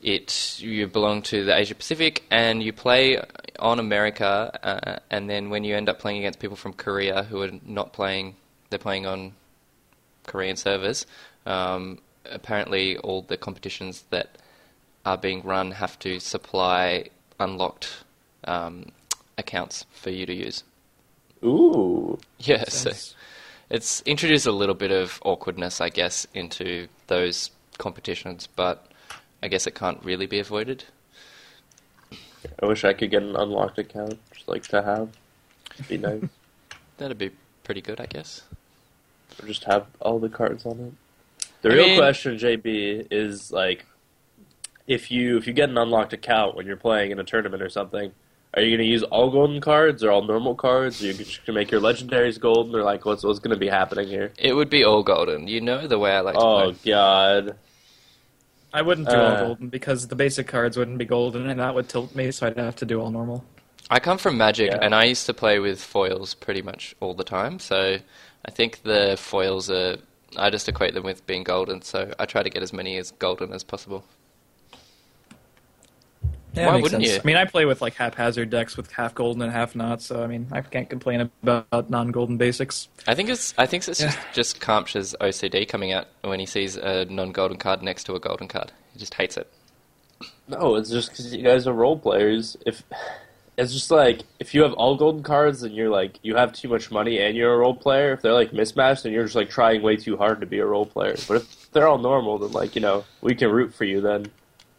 it 0.00 0.60
you 0.60 0.86
belong 0.86 1.22
to 1.22 1.44
the 1.44 1.58
Asia 1.58 1.74
Pacific, 1.74 2.22
and 2.30 2.62
you 2.62 2.72
play 2.72 3.20
on 3.58 3.80
America, 3.80 4.56
uh, 4.62 5.00
and 5.10 5.28
then 5.28 5.50
when 5.50 5.64
you 5.64 5.74
end 5.74 5.88
up 5.88 5.98
playing 5.98 6.18
against 6.18 6.38
people 6.38 6.56
from 6.56 6.74
Korea 6.74 7.24
who 7.24 7.42
are 7.42 7.50
not 7.66 7.92
playing, 7.92 8.36
they're 8.70 8.78
playing 8.78 9.04
on 9.04 9.32
Korean 10.28 10.54
servers. 10.54 11.06
Um, 11.44 11.98
apparently, 12.24 12.98
all 12.98 13.22
the 13.22 13.36
competitions 13.36 14.04
that 14.10 14.38
are 15.04 15.18
being 15.18 15.42
run 15.42 15.72
have 15.72 15.98
to 15.98 16.20
supply 16.20 17.08
unlocked 17.40 18.04
um, 18.44 18.86
accounts 19.36 19.84
for 19.92 20.10
you 20.10 20.26
to 20.26 20.34
use. 20.34 20.64
Ooh. 21.44 22.18
Yeah, 22.38 22.64
so 22.68 22.90
it's 23.70 24.02
introduced 24.02 24.46
a 24.46 24.52
little 24.52 24.74
bit 24.74 24.90
of 24.90 25.20
awkwardness, 25.24 25.80
I 25.80 25.88
guess, 25.88 26.26
into 26.34 26.88
those 27.06 27.50
competitions, 27.78 28.48
but 28.54 28.86
I 29.42 29.48
guess 29.48 29.66
it 29.66 29.74
can't 29.74 30.02
really 30.04 30.26
be 30.26 30.38
avoided. 30.38 30.84
I 32.62 32.66
wish 32.66 32.84
I 32.84 32.92
could 32.92 33.10
get 33.10 33.22
an 33.22 33.36
unlocked 33.36 33.78
account, 33.78 34.18
just 34.32 34.48
like 34.48 34.62
to 34.68 34.82
have. 34.82 35.10
It'd 35.74 35.88
be 35.88 35.98
nice. 35.98 36.22
That'd 36.98 37.18
be 37.18 37.30
pretty 37.64 37.80
good, 37.80 38.00
I 38.00 38.06
guess. 38.06 38.42
or 39.40 39.46
just 39.46 39.64
have 39.64 39.86
all 40.00 40.18
the 40.18 40.28
cards 40.28 40.64
on 40.66 40.80
it. 40.80 41.44
The 41.62 41.70
I 41.70 41.74
real 41.74 41.86
mean- 41.88 41.98
question, 41.98 42.36
JB, 42.38 43.08
is 43.10 43.52
like, 43.52 43.84
if 44.86 45.10
you 45.10 45.36
if 45.36 45.46
you 45.46 45.52
get 45.52 45.68
an 45.68 45.76
unlocked 45.76 46.12
account 46.14 46.54
when 46.56 46.66
you're 46.66 46.76
playing 46.76 47.10
in 47.10 47.18
a 47.18 47.24
tournament 47.24 47.62
or 47.62 47.68
something, 47.68 48.12
are 48.54 48.62
you 48.62 48.70
going 48.76 48.84
to 48.86 48.90
use 48.90 49.02
all 49.04 49.30
golden 49.30 49.60
cards 49.60 50.02
or 50.02 50.10
all 50.10 50.22
normal 50.22 50.54
cards? 50.54 51.02
Are 51.02 51.06
you 51.06 51.12
just 51.14 51.38
going 51.38 51.46
to 51.46 51.52
make 51.52 51.70
your 51.70 51.80
legendaries 51.80 52.40
golden, 52.40 52.74
or 52.74 52.82
like 52.82 53.04
what's 53.04 53.22
what's 53.24 53.38
going 53.38 53.50
to 53.54 53.58
be 53.60 53.68
happening 53.68 54.08
here? 54.08 54.32
It 54.38 54.54
would 54.54 54.70
be 54.70 54.84
all 54.84 55.02
golden. 55.02 55.48
You 55.48 55.60
know 55.60 55.86
the 55.86 55.98
way 55.98 56.12
I 56.12 56.20
like 56.20 56.34
to 56.34 56.40
Oh 56.40 56.72
play. 56.72 56.92
God! 56.92 57.56
I 58.72 58.82
wouldn't 58.82 59.08
do 59.08 59.14
Uh, 59.16 59.18
all 59.40 59.46
golden 59.46 59.68
because 59.68 60.08
the 60.08 60.16
basic 60.16 60.46
cards 60.46 60.76
wouldn't 60.76 60.98
be 60.98 61.04
golden, 61.04 61.48
and 61.48 61.60
that 61.60 61.74
would 61.74 61.88
tilt 61.88 62.14
me, 62.14 62.30
so 62.30 62.46
I'd 62.46 62.56
have 62.58 62.76
to 62.76 62.86
do 62.86 63.00
all 63.00 63.10
normal. 63.10 63.44
I 63.90 63.98
come 64.00 64.18
from 64.18 64.36
Magic, 64.36 64.70
Yeah. 64.70 64.78
and 64.82 64.94
I 64.94 65.04
used 65.04 65.24
to 65.26 65.34
play 65.34 65.58
with 65.58 65.82
foils 65.82 66.34
pretty 66.34 66.60
much 66.60 66.94
all 67.00 67.14
the 67.14 67.24
time. 67.24 67.58
So 67.58 67.96
I 68.44 68.50
think 68.50 68.82
the 68.82 69.16
foils 69.18 69.70
are. 69.70 69.96
I 70.36 70.50
just 70.50 70.68
equate 70.68 70.92
them 70.92 71.04
with 71.04 71.26
being 71.26 71.42
golden, 71.42 71.80
so 71.80 72.12
I 72.18 72.26
try 72.26 72.42
to 72.42 72.50
get 72.50 72.62
as 72.62 72.72
many 72.74 72.98
as 72.98 73.12
golden 73.12 73.52
as 73.54 73.64
possible. 73.64 74.04
Yeah, 76.58 76.66
Why 76.66 76.72
makes 76.74 76.82
wouldn't 76.84 77.02
sense. 77.04 77.14
you? 77.16 77.20
I 77.22 77.26
mean, 77.26 77.36
I 77.36 77.44
play 77.44 77.64
with 77.64 77.80
like 77.80 77.94
haphazard 77.94 78.50
decks 78.50 78.76
with 78.76 78.90
half 78.92 79.14
golden 79.14 79.42
and 79.42 79.52
half 79.52 79.74
not, 79.76 80.02
so 80.02 80.22
I 80.22 80.26
mean, 80.26 80.48
I 80.52 80.60
can't 80.60 80.88
complain 80.90 81.30
about 81.42 81.88
non-golden 81.90 82.36
basics. 82.36 82.88
I 83.06 83.14
think 83.14 83.28
it's. 83.28 83.54
I 83.56 83.66
think 83.66 83.86
it's 83.88 84.00
Yeah. 84.00 84.08
just 84.08 84.18
just 84.34 84.60
Kampsh's 84.60 85.14
OCD 85.20 85.66
coming 85.68 85.92
out 85.92 86.06
when 86.22 86.40
he 86.40 86.46
sees 86.46 86.76
a 86.76 87.04
non-golden 87.06 87.58
card 87.58 87.82
next 87.82 88.04
to 88.04 88.14
a 88.14 88.20
golden 88.20 88.48
card. 88.48 88.72
He 88.92 88.98
just 88.98 89.14
hates 89.14 89.36
it. 89.36 89.50
No, 90.48 90.74
it's 90.76 90.90
just 90.90 91.10
because 91.10 91.34
you 91.34 91.42
guys 91.42 91.66
are 91.66 91.72
role 91.72 91.98
players. 91.98 92.56
If 92.66 92.82
it's 93.56 93.72
just 93.72 93.90
like 93.90 94.22
if 94.40 94.54
you 94.54 94.62
have 94.62 94.72
all 94.74 94.96
golden 94.96 95.22
cards 95.22 95.62
and 95.62 95.74
you're 95.74 95.90
like 95.90 96.18
you 96.22 96.36
have 96.36 96.52
too 96.52 96.68
much 96.68 96.90
money 96.90 97.18
and 97.20 97.36
you're 97.36 97.52
a 97.52 97.58
role 97.58 97.74
player, 97.74 98.12
if 98.14 98.22
they're 98.22 98.32
like 98.32 98.52
mismatched, 98.52 99.02
then 99.02 99.12
you're 99.12 99.24
just 99.24 99.36
like 99.36 99.50
trying 99.50 99.82
way 99.82 99.96
too 99.96 100.16
hard 100.16 100.40
to 100.40 100.46
be 100.46 100.58
a 100.58 100.66
role 100.66 100.86
player. 100.86 101.16
But 101.28 101.38
if 101.38 101.70
they're 101.72 101.86
all 101.86 101.98
normal, 101.98 102.38
then 102.38 102.52
like 102.52 102.74
you 102.74 102.80
know 102.80 103.04
we 103.20 103.34
can 103.34 103.50
root 103.50 103.74
for 103.74 103.84
you. 103.84 104.00
Then 104.00 104.30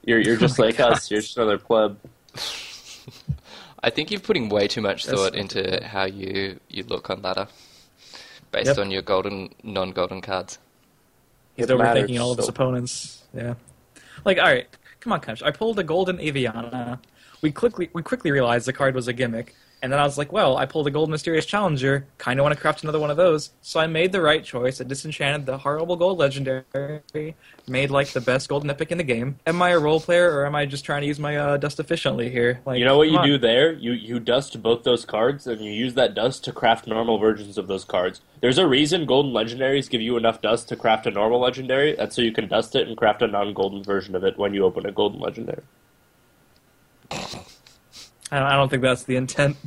you're 0.04 0.20
you're 0.20 0.36
oh 0.38 0.40
just 0.40 0.60
Oh 0.60 0.64
like 0.64 0.78
God. 0.78 0.94
us. 0.94 1.10
You're 1.12 1.22
just 1.22 1.38
another 1.38 1.58
pleb. 1.58 1.98
I 3.82 3.90
think 3.90 4.12
you're 4.12 4.20
putting 4.20 4.50
way 4.50 4.68
too 4.68 4.82
much 4.82 5.06
That's- 5.06 5.22
thought 5.24 5.36
into 5.36 5.84
how 5.86 6.06
you 6.06 6.60
you 6.70 6.84
look 6.84 7.10
on 7.10 7.22
ladder, 7.22 7.48
based 8.52 8.68
Yep. 8.68 8.78
on 8.78 8.92
your 8.92 9.02
golden 9.02 9.50
non-golden 9.64 10.22
cards. 10.22 10.60
He's 11.56 11.66
It 11.66 11.70
overthinking 11.72 11.78
matters 11.80 12.20
all 12.20 12.32
of 12.32 12.38
his 12.38 12.46
so- 12.48 12.52
opponents. 12.52 13.24
Yeah. 13.34 13.56
Like, 14.26 14.38
all 14.38 14.46
right, 14.46 14.68
come 15.00 15.14
on, 15.14 15.22
Kunch. 15.22 15.42
I 15.44 15.52
pulled 15.52 15.80
a 15.80 15.84
golden 15.84 16.18
Aviana. 16.18 17.00
We 17.42 17.52
quickly 17.52 17.90
we 17.94 18.02
quickly 18.04 18.32
realized 18.32 18.66
the 18.68 18.74
card 18.74 18.96
was 18.96 19.08
a 19.08 19.14
gimmick, 19.14 19.56
and 19.82 19.92
then 19.92 20.00
I 20.00 20.04
was 20.04 20.18
like, 20.18 20.32
well, 20.34 20.58
I 20.58 20.66
pulled 20.66 20.88
a 20.88 20.92
gold 20.92 21.10
mysterious 21.10 21.46
challenger. 21.46 22.06
Kind 22.18 22.40
of 22.40 22.44
want 22.44 22.54
to 22.54 22.60
craft 22.60 22.84
another 22.84 23.00
one 23.00 23.10
of 23.10 23.18
those, 23.18 23.52
so 23.62 23.80
I 23.80 23.88
made 23.88 24.12
the 24.12 24.22
right 24.22 24.44
choice. 24.44 24.82
I 24.82 24.84
disenchanted 24.84 25.46
the 25.46 25.58
horrible 25.58 25.96
gold 25.96 26.18
legendary, 26.18 27.36
made 27.68 27.90
like 27.90 28.10
the 28.10 28.20
best 28.20 28.50
golden 28.50 28.70
epic 28.70 28.92
in 28.92 28.98
the 28.98 29.04
game. 29.06 29.40
Am 29.48 29.62
I 29.62 29.70
a 29.70 29.80
role 29.80 30.02
player, 30.02 30.32
or 30.32 30.46
am 30.46 30.54
I 30.56 30.66
just 30.66 30.84
trying 30.84 31.02
to 31.02 31.08
use 31.08 31.20
my 31.20 31.38
uh, 31.38 31.58
dust 31.58 31.80
efficiently 31.80 32.30
here? 32.30 32.60
Like, 32.66 32.80
You 32.80 32.86
know 32.86 32.98
what 32.98 33.10
you 33.10 33.18
on. 33.18 33.26
do 33.26 33.38
there? 33.38 33.72
You 33.72 33.94
you 33.94 34.20
dust 34.20 34.62
both 34.62 34.84
those 34.84 35.06
cards 35.06 35.48
and 35.48 35.62
you 35.62 35.72
use 35.72 35.94
that 35.94 36.14
dust 36.14 36.44
to 36.46 36.52
craft 36.52 36.86
normal 36.86 37.18
versions 37.18 37.58
of 37.58 37.68
those 37.68 37.86
cards. 37.86 38.22
There's 38.42 38.58
a 38.58 38.68
reason 38.68 39.06
golden 39.06 39.32
legendaries 39.32 39.90
give 39.90 40.02
you 40.02 40.18
enough 40.18 40.42
dust 40.42 40.68
to 40.70 40.76
craft 40.76 41.08
a 41.08 41.12
normal 41.12 41.40
legendary. 41.40 41.96
That's 41.96 42.16
so 42.16 42.22
you 42.22 42.32
can 42.32 42.48
dust 42.48 42.76
it 42.76 42.88
and 42.88 42.98
craft 42.98 43.22
a 43.22 43.28
non-golden 43.28 43.84
version 43.84 44.16
of 44.16 44.24
it 44.24 44.38
when 44.38 44.54
you 44.54 44.66
open 44.66 44.86
a 44.86 44.92
golden 44.92 45.20
legendary. 45.20 45.64
I 48.32 48.40
don't, 48.40 48.48
I 48.48 48.56
don't 48.56 48.70
think 48.70 48.82
that's 48.84 49.04
the 49.04 49.16
intent. 49.16 49.58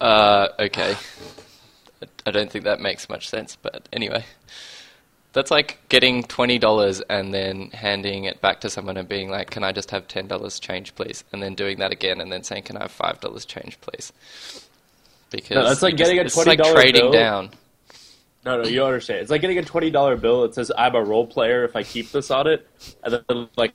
Uh, 0.00 0.48
okay. 0.58 0.96
I- 2.02 2.06
I 2.26 2.30
don't 2.32 2.50
think 2.50 2.64
that 2.64 2.80
makes 2.80 3.08
much 3.08 3.28
sense, 3.28 3.56
but 3.60 3.88
anyway. 3.92 4.24
That's 5.32 5.50
like 5.50 5.78
getting 5.88 6.24
twenty 6.24 6.58
dollars 6.58 7.00
and 7.02 7.32
then 7.32 7.70
handing 7.70 8.24
it 8.24 8.40
back 8.40 8.60
to 8.62 8.70
someone 8.70 8.96
and 8.96 9.08
being 9.08 9.30
like, 9.30 9.50
"Can 9.50 9.62
I 9.64 9.70
just 9.72 9.92
have 9.92 10.08
ten 10.08 10.26
dollars 10.26 10.58
change, 10.58 10.94
please?" 10.96 11.22
And 11.32 11.40
then 11.42 11.54
doing 11.54 11.78
that 11.78 11.92
again 11.92 12.20
and 12.20 12.30
then 12.32 12.42
saying, 12.42 12.64
"Can 12.64 12.76
I 12.76 12.82
have 12.82 12.90
five 12.90 13.20
dollars 13.20 13.44
change, 13.44 13.80
please?" 13.80 14.12
Because 15.30 15.54
No, 15.54 15.64
that's 15.68 15.82
like 15.82 15.92
you 15.92 15.98
getting 15.98 16.18
a 16.18 16.22
it's 16.22 16.36
like 16.36 16.58
$20 16.58 16.72
trading 16.74 17.02
bill. 17.02 17.12
down. 17.12 17.50
No, 18.44 18.60
no, 18.60 18.68
you 18.68 18.76
don't 18.76 18.88
understand. 18.88 19.20
It's 19.20 19.30
like 19.30 19.40
getting 19.40 19.58
a 19.58 19.62
twenty 19.64 19.90
dollar 19.90 20.16
bill 20.16 20.42
that 20.42 20.54
says 20.54 20.70
I'm 20.76 20.96
a 20.96 21.02
role 21.02 21.26
player 21.28 21.64
if 21.64 21.76
I 21.76 21.82
keep 21.84 22.10
this 22.10 22.30
on 22.30 22.46
it, 22.48 22.68
and 23.04 23.22
then 23.28 23.48
like 23.56 23.72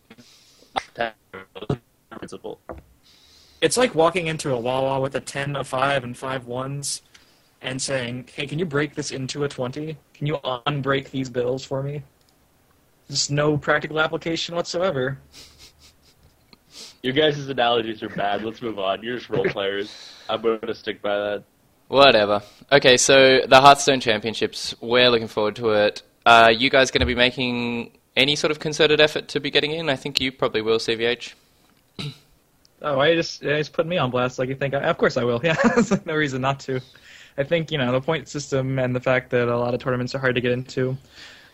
principle. 2.10 2.60
It's 3.62 3.78
like 3.78 3.95
walking 3.95 4.28
into 4.28 4.53
a 4.53 4.60
Wawa 4.60 4.99
with 4.99 5.16
a 5.16 5.20
10, 5.20 5.55
a 5.55 5.64
5, 5.64 6.03
and 6.03 6.16
five 6.16 6.45
ones 6.45 7.01
and 7.62 7.82
saying, 7.82 8.30
hey, 8.34 8.45
can 8.45 8.60
you 8.60 8.66
break 8.66 8.95
this 8.95 9.12
into 9.12 9.43
a 9.43 9.49
20? 9.49 9.97
Can 10.14 10.28
you 10.28 10.38
unbreak 10.68 11.10
these 11.10 11.30
bills 11.30 11.66
for 11.66 11.82
me? 11.82 12.03
Just 13.10 13.32
no 13.32 13.58
practical 13.58 13.99
application 13.99 14.55
whatsoever. 14.55 15.18
Your 17.01 17.14
guys' 17.14 17.47
analogies 17.47 18.03
are 18.03 18.10
bad. 18.10 18.43
Let's 18.43 18.62
move 18.62 18.80
on. 18.80 19.01
You're 19.01 19.18
just 19.18 19.30
role 19.30 19.45
players. 19.49 20.14
I'm 20.30 20.41
going 20.41 20.60
to 20.60 20.76
stick 20.76 21.01
by 21.01 21.18
that. 21.18 21.43
Whatever. 21.88 22.43
Okay, 22.72 22.97
so 22.97 23.41
the 23.47 23.62
Hearthstone 23.62 24.01
Championships, 24.01 24.76
we're 24.82 25.10
looking 25.10 25.28
forward 25.28 25.55
to 25.55 25.70
it. 25.70 26.03
Are 26.26 26.51
you 26.51 26.70
guys 26.70 26.91
going 26.91 26.99
to 26.99 27.05
be 27.05 27.16
making 27.16 27.97
any 28.16 28.36
sort 28.36 28.51
of 28.51 28.60
concerted 28.60 28.99
effort 28.99 29.30
to 29.30 29.39
be 29.39 29.49
getting 29.49 29.72
in? 29.72 29.89
I 29.89 29.95
think 29.95 30.20
you 30.20 30.32
probably 30.32 30.62
will, 30.62 30.80
CVH. 30.80 31.34
Oh, 32.82 33.00
I 33.00 33.16
just, 33.16 33.44
I 33.44 33.58
just 33.58 33.74
put 33.74 33.88
me 33.88 33.98
on 33.98 34.12
blast 34.12 34.40
like 34.40 34.50
you 34.50 34.56
think. 34.56 34.74
I, 34.74 34.82
of 34.82 34.98
course 34.98 35.18
I 35.18 35.24
will. 35.24 35.42
Yeah, 35.44 35.56
there's 35.64 35.92
like 35.92 36.06
no 36.06 36.16
reason 36.16 36.42
not 36.42 36.60
to. 36.62 36.80
I 37.38 37.44
think, 37.44 37.72
you 37.72 37.78
know, 37.78 37.92
the 37.92 38.02
point 38.02 38.28
system 38.28 38.80
and 38.80 38.96
the 38.96 39.00
fact 39.00 39.30
that 39.32 39.48
a 39.48 39.58
lot 39.58 39.74
of 39.74 39.80
tournaments 39.80 40.16
are 40.16 40.20
hard 40.20 40.36
to 40.36 40.42
get 40.42 40.52
into 40.52 40.98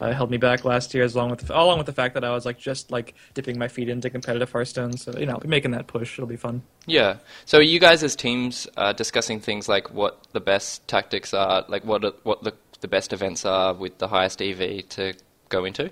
uh, 0.03 0.11
held 0.11 0.29
me 0.29 0.37
back 0.37 0.65
last 0.65 0.93
year, 0.93 1.03
as 1.03 1.15
long 1.15 1.29
with 1.29 1.47
the, 1.47 1.57
along 1.57 1.77
with 1.77 1.87
the 1.87 1.93
fact 1.93 2.13
that 2.15 2.23
I 2.23 2.31
was 2.31 2.45
like 2.45 2.57
just 2.57 2.91
like 2.91 3.15
dipping 3.33 3.57
my 3.57 3.67
feet 3.67 3.89
into 3.89 4.09
competitive 4.09 4.51
Hearthstone. 4.51 4.97
So 4.97 5.17
you 5.17 5.25
know, 5.25 5.39
making 5.45 5.71
that 5.71 5.87
push, 5.87 6.17
it'll 6.17 6.27
be 6.27 6.35
fun. 6.35 6.61
Yeah. 6.85 7.17
So 7.45 7.59
are 7.59 7.61
you 7.61 7.79
guys 7.79 8.03
as 8.03 8.15
teams 8.15 8.67
uh, 8.75 8.93
discussing 8.93 9.39
things 9.39 9.69
like 9.69 9.93
what 9.93 10.27
the 10.33 10.41
best 10.41 10.87
tactics 10.87 11.33
are, 11.33 11.63
like 11.67 11.85
what 11.85 12.03
are, 12.03 12.13
what 12.23 12.43
the 12.43 12.53
the 12.81 12.87
best 12.87 13.13
events 13.13 13.45
are 13.45 13.73
with 13.73 13.97
the 13.99 14.09
highest 14.09 14.41
EV 14.41 14.89
to 14.89 15.13
go 15.49 15.63
into, 15.63 15.89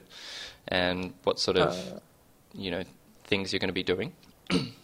and 0.68 1.14
what 1.24 1.40
sort 1.40 1.58
of 1.58 1.70
Uh, 1.70 2.00
you 2.54 2.72
know 2.72 2.84
things 3.24 3.54
you're 3.54 3.60
going 3.60 3.70
to 3.70 3.74
be 3.74 3.84
doing? 3.84 4.12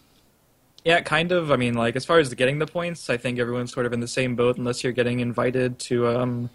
Yeah, 0.84 1.00
kind 1.00 1.32
of. 1.32 1.50
I 1.50 1.56
mean, 1.56 1.74
like 1.74 1.96
as 1.96 2.04
far 2.04 2.18
as 2.18 2.32
getting 2.34 2.58
the 2.58 2.66
points, 2.66 3.10
I 3.10 3.16
think 3.16 3.38
everyone's 3.38 3.72
sort 3.72 3.86
of 3.86 3.92
in 3.92 4.00
the 4.00 4.08
same 4.08 4.36
boat 4.36 4.58
unless 4.58 4.82
you're 4.82 4.92
getting 4.92 5.20
invited 5.20 5.78
to 5.80 6.08
um, 6.08 6.50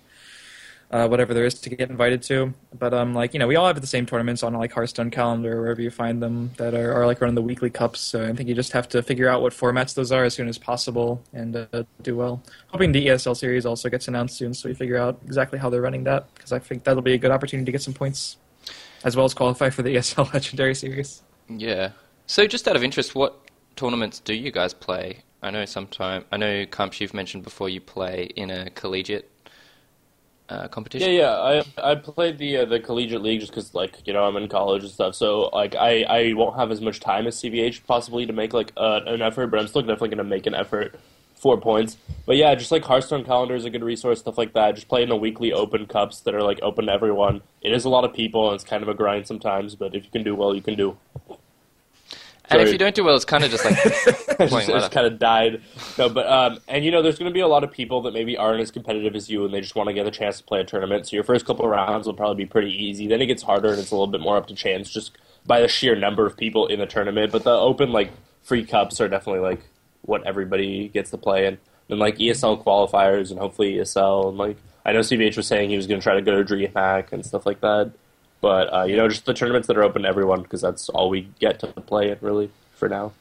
uh, 0.93 1.07
whatever 1.07 1.33
there 1.33 1.45
is 1.45 1.55
to 1.55 1.69
get 1.69 1.89
invited 1.89 2.21
to. 2.21 2.53
But 2.77 2.93
um, 2.93 3.13
like 3.13 3.33
you 3.33 3.39
know, 3.39 3.47
we 3.47 3.55
all 3.55 3.65
have 3.67 3.81
the 3.81 3.87
same 3.87 4.05
tournaments 4.05 4.43
on 4.43 4.53
like 4.53 4.71
Hearthstone 4.71 5.09
calendar, 5.09 5.57
or 5.57 5.61
wherever 5.61 5.81
you 5.81 5.89
find 5.89 6.21
them 6.21 6.51
that 6.57 6.75
are, 6.75 6.93
are 6.93 7.07
like 7.07 7.19
running 7.19 7.35
the 7.35 7.41
weekly 7.41 7.71
cups. 7.71 7.99
So 7.99 8.23
I 8.23 8.33
think 8.33 8.47
you 8.47 8.55
just 8.55 8.71
have 8.73 8.87
to 8.89 9.01
figure 9.01 9.27
out 9.27 9.41
what 9.41 9.53
formats 9.53 9.95
those 9.95 10.11
are 10.11 10.23
as 10.23 10.35
soon 10.35 10.47
as 10.47 10.57
possible 10.57 11.21
and 11.33 11.55
uh, 11.55 11.83
do 12.03 12.15
well. 12.15 12.43
Hoping 12.67 12.91
the 12.91 13.07
ESL 13.07 13.35
series 13.35 13.65
also 13.65 13.89
gets 13.89 14.07
announced 14.07 14.37
soon, 14.37 14.53
so 14.53 14.69
we 14.69 14.75
figure 14.75 14.97
out 14.97 15.19
exactly 15.25 15.57
how 15.57 15.69
they're 15.69 15.81
running 15.81 16.03
that 16.03 16.33
because 16.35 16.51
I 16.51 16.59
think 16.59 16.83
that'll 16.83 17.01
be 17.01 17.13
a 17.13 17.17
good 17.17 17.31
opportunity 17.31 17.65
to 17.65 17.71
get 17.71 17.81
some 17.81 17.93
points, 17.93 18.37
as 19.03 19.15
well 19.15 19.25
as 19.25 19.33
qualify 19.33 19.71
for 19.71 19.81
the 19.81 19.95
ESL 19.95 20.31
Legendary 20.33 20.75
Series. 20.75 21.23
Yeah. 21.49 21.91
So 22.27 22.47
just 22.47 22.67
out 22.67 22.75
of 22.75 22.83
interest, 22.83 23.15
what 23.15 23.42
tournaments 23.75 24.19
do 24.19 24.33
you 24.33 24.51
guys 24.51 24.73
play? 24.73 25.23
I 25.41 25.51
know 25.51 25.65
sometime 25.65 26.25
I 26.31 26.37
know 26.37 26.65
Kamps 26.65 27.01
you've 27.01 27.13
mentioned 27.13 27.43
before 27.43 27.69
you 27.69 27.81
play 27.81 28.29
in 28.35 28.49
a 28.49 28.69
collegiate 28.69 29.29
uh, 30.49 30.67
competition. 30.67 31.11
Yeah, 31.11 31.19
yeah. 31.19 31.63
I 31.81 31.91
I 31.91 31.95
played 31.95 32.37
the 32.37 32.57
uh, 32.57 32.65
the 32.65 32.79
collegiate 32.79 33.21
league 33.21 33.39
just 33.39 33.51
because 33.51 33.73
like 33.73 34.05
you 34.05 34.13
know 34.13 34.23
I'm 34.23 34.35
in 34.37 34.47
college 34.47 34.83
and 34.83 34.91
stuff. 34.91 35.15
So 35.15 35.49
like 35.53 35.75
I 35.75 36.03
I 36.03 36.33
won't 36.33 36.55
have 36.57 36.71
as 36.71 36.81
much 36.81 36.99
time 36.99 37.27
as 37.27 37.35
CVH 37.41 37.85
possibly 37.85 38.25
to 38.25 38.33
make 38.33 38.53
like 38.53 38.71
uh, 38.77 39.01
an 39.05 39.21
effort, 39.21 39.47
but 39.47 39.59
I'm 39.59 39.67
still 39.67 39.81
definitely 39.81 40.09
gonna 40.09 40.23
make 40.23 40.45
an 40.45 40.55
effort. 40.55 40.99
Four 41.35 41.59
points, 41.59 41.97
but 42.25 42.37
yeah, 42.37 42.55
just 42.55 42.71
like 42.71 42.85
Hearthstone 42.85 43.25
calendar 43.25 43.53
is 43.53 43.65
a 43.65 43.69
good 43.69 43.83
resource, 43.83 44.19
stuff 44.19 44.37
like 44.37 44.53
that. 44.53 44.75
Just 44.75 44.87
play 44.87 45.03
in 45.03 45.09
the 45.09 45.17
weekly 45.17 45.51
open 45.51 45.87
cups 45.87 46.21
that 46.21 46.33
are 46.33 46.41
like 46.41 46.57
open 46.61 46.85
to 46.85 46.93
everyone. 46.93 47.41
It 47.61 47.73
is 47.73 47.83
a 47.83 47.89
lot 47.89 48.05
of 48.05 48.13
people 48.13 48.47
and 48.47 48.55
it's 48.55 48.63
kind 48.63 48.81
of 48.81 48.87
a 48.87 48.93
grind 48.93 49.27
sometimes, 49.27 49.75
but 49.75 49.93
if 49.93 50.05
you 50.05 50.09
can 50.09 50.23
do 50.23 50.35
well, 50.35 50.55
you 50.55 50.61
can 50.61 50.75
do. 50.75 50.95
And 52.49 52.61
if 52.61 52.71
you 52.71 52.77
don't 52.77 52.93
do 52.93 53.03
well, 53.03 53.15
it's 53.15 53.25
kind 53.25 53.43
of 53.43 53.51
just 53.51 53.65
like 53.65 53.81
just, 54.49 54.91
kind 54.91 55.07
of 55.07 55.17
died. 55.17 55.61
No, 55.97 56.09
but 56.09 56.27
um, 56.27 56.59
and 56.67 56.83
you 56.83 56.91
know, 56.91 57.01
there's 57.01 57.17
going 57.17 57.29
to 57.29 57.33
be 57.33 57.39
a 57.39 57.47
lot 57.47 57.63
of 57.63 57.71
people 57.71 58.01
that 58.03 58.13
maybe 58.13 58.37
aren't 58.37 58.61
as 58.61 58.69
competitive 58.69 59.15
as 59.15 59.29
you, 59.29 59.45
and 59.45 59.53
they 59.53 59.61
just 59.61 59.75
want 59.75 59.87
to 59.87 59.93
get 59.93 60.05
a 60.05 60.11
chance 60.11 60.37
to 60.39 60.43
play 60.43 60.59
a 60.59 60.63
tournament. 60.63 61.07
So 61.07 61.15
your 61.15 61.23
first 61.23 61.45
couple 61.45 61.65
of 61.65 61.71
rounds 61.71 62.05
will 62.05 62.13
probably 62.13 62.43
be 62.43 62.49
pretty 62.49 62.71
easy. 62.71 63.07
Then 63.07 63.21
it 63.21 63.27
gets 63.27 63.43
harder, 63.43 63.69
and 63.69 63.79
it's 63.79 63.91
a 63.91 63.95
little 63.95 64.07
bit 64.07 64.21
more 64.21 64.37
up 64.37 64.47
to 64.47 64.55
chance 64.55 64.91
just 64.91 65.17
by 65.45 65.61
the 65.61 65.67
sheer 65.67 65.95
number 65.95 66.25
of 66.25 66.37
people 66.37 66.67
in 66.67 66.79
the 66.79 66.85
tournament. 66.85 67.31
But 67.31 67.43
the 67.43 67.51
open 67.51 67.91
like 67.91 68.11
free 68.43 68.65
cups 68.65 68.99
are 68.99 69.07
definitely 69.07 69.41
like 69.41 69.61
what 70.01 70.25
everybody 70.27 70.89
gets 70.89 71.11
to 71.11 71.17
play 71.17 71.47
in. 71.47 71.57
And 71.89 71.99
like 71.99 72.17
ESL 72.17 72.63
qualifiers 72.63 73.29
and 73.29 73.39
hopefully 73.39 73.75
ESL 73.75 74.29
and 74.29 74.37
like 74.37 74.57
I 74.85 74.91
know 74.91 74.99
CVH 74.99 75.37
was 75.37 75.47
saying 75.47 75.69
he 75.69 75.77
was 75.77 75.87
going 75.87 75.99
to 75.99 76.03
try 76.03 76.15
to 76.15 76.21
go 76.21 76.41
to 76.41 76.53
DreamHack 76.53 77.11
and 77.11 77.25
stuff 77.25 77.45
like 77.45 77.61
that. 77.61 77.91
But 78.43 78.73
uh, 78.73 78.83
you 78.83 78.97
know, 78.97 79.07
just 79.07 79.23
the 79.23 79.33
tournaments 79.33 79.69
that 79.69 79.77
are 79.77 79.83
open 79.83 80.01
to 80.01 80.07
everyone 80.09 80.41
because 80.41 80.59
that's 80.59 80.89
all 80.89 81.09
we 81.09 81.29
get 81.39 81.59
to 81.59 81.67
play 81.67 82.11
in 82.11 82.17
really 82.19 82.51
for 82.73 82.89
now. 82.89 83.13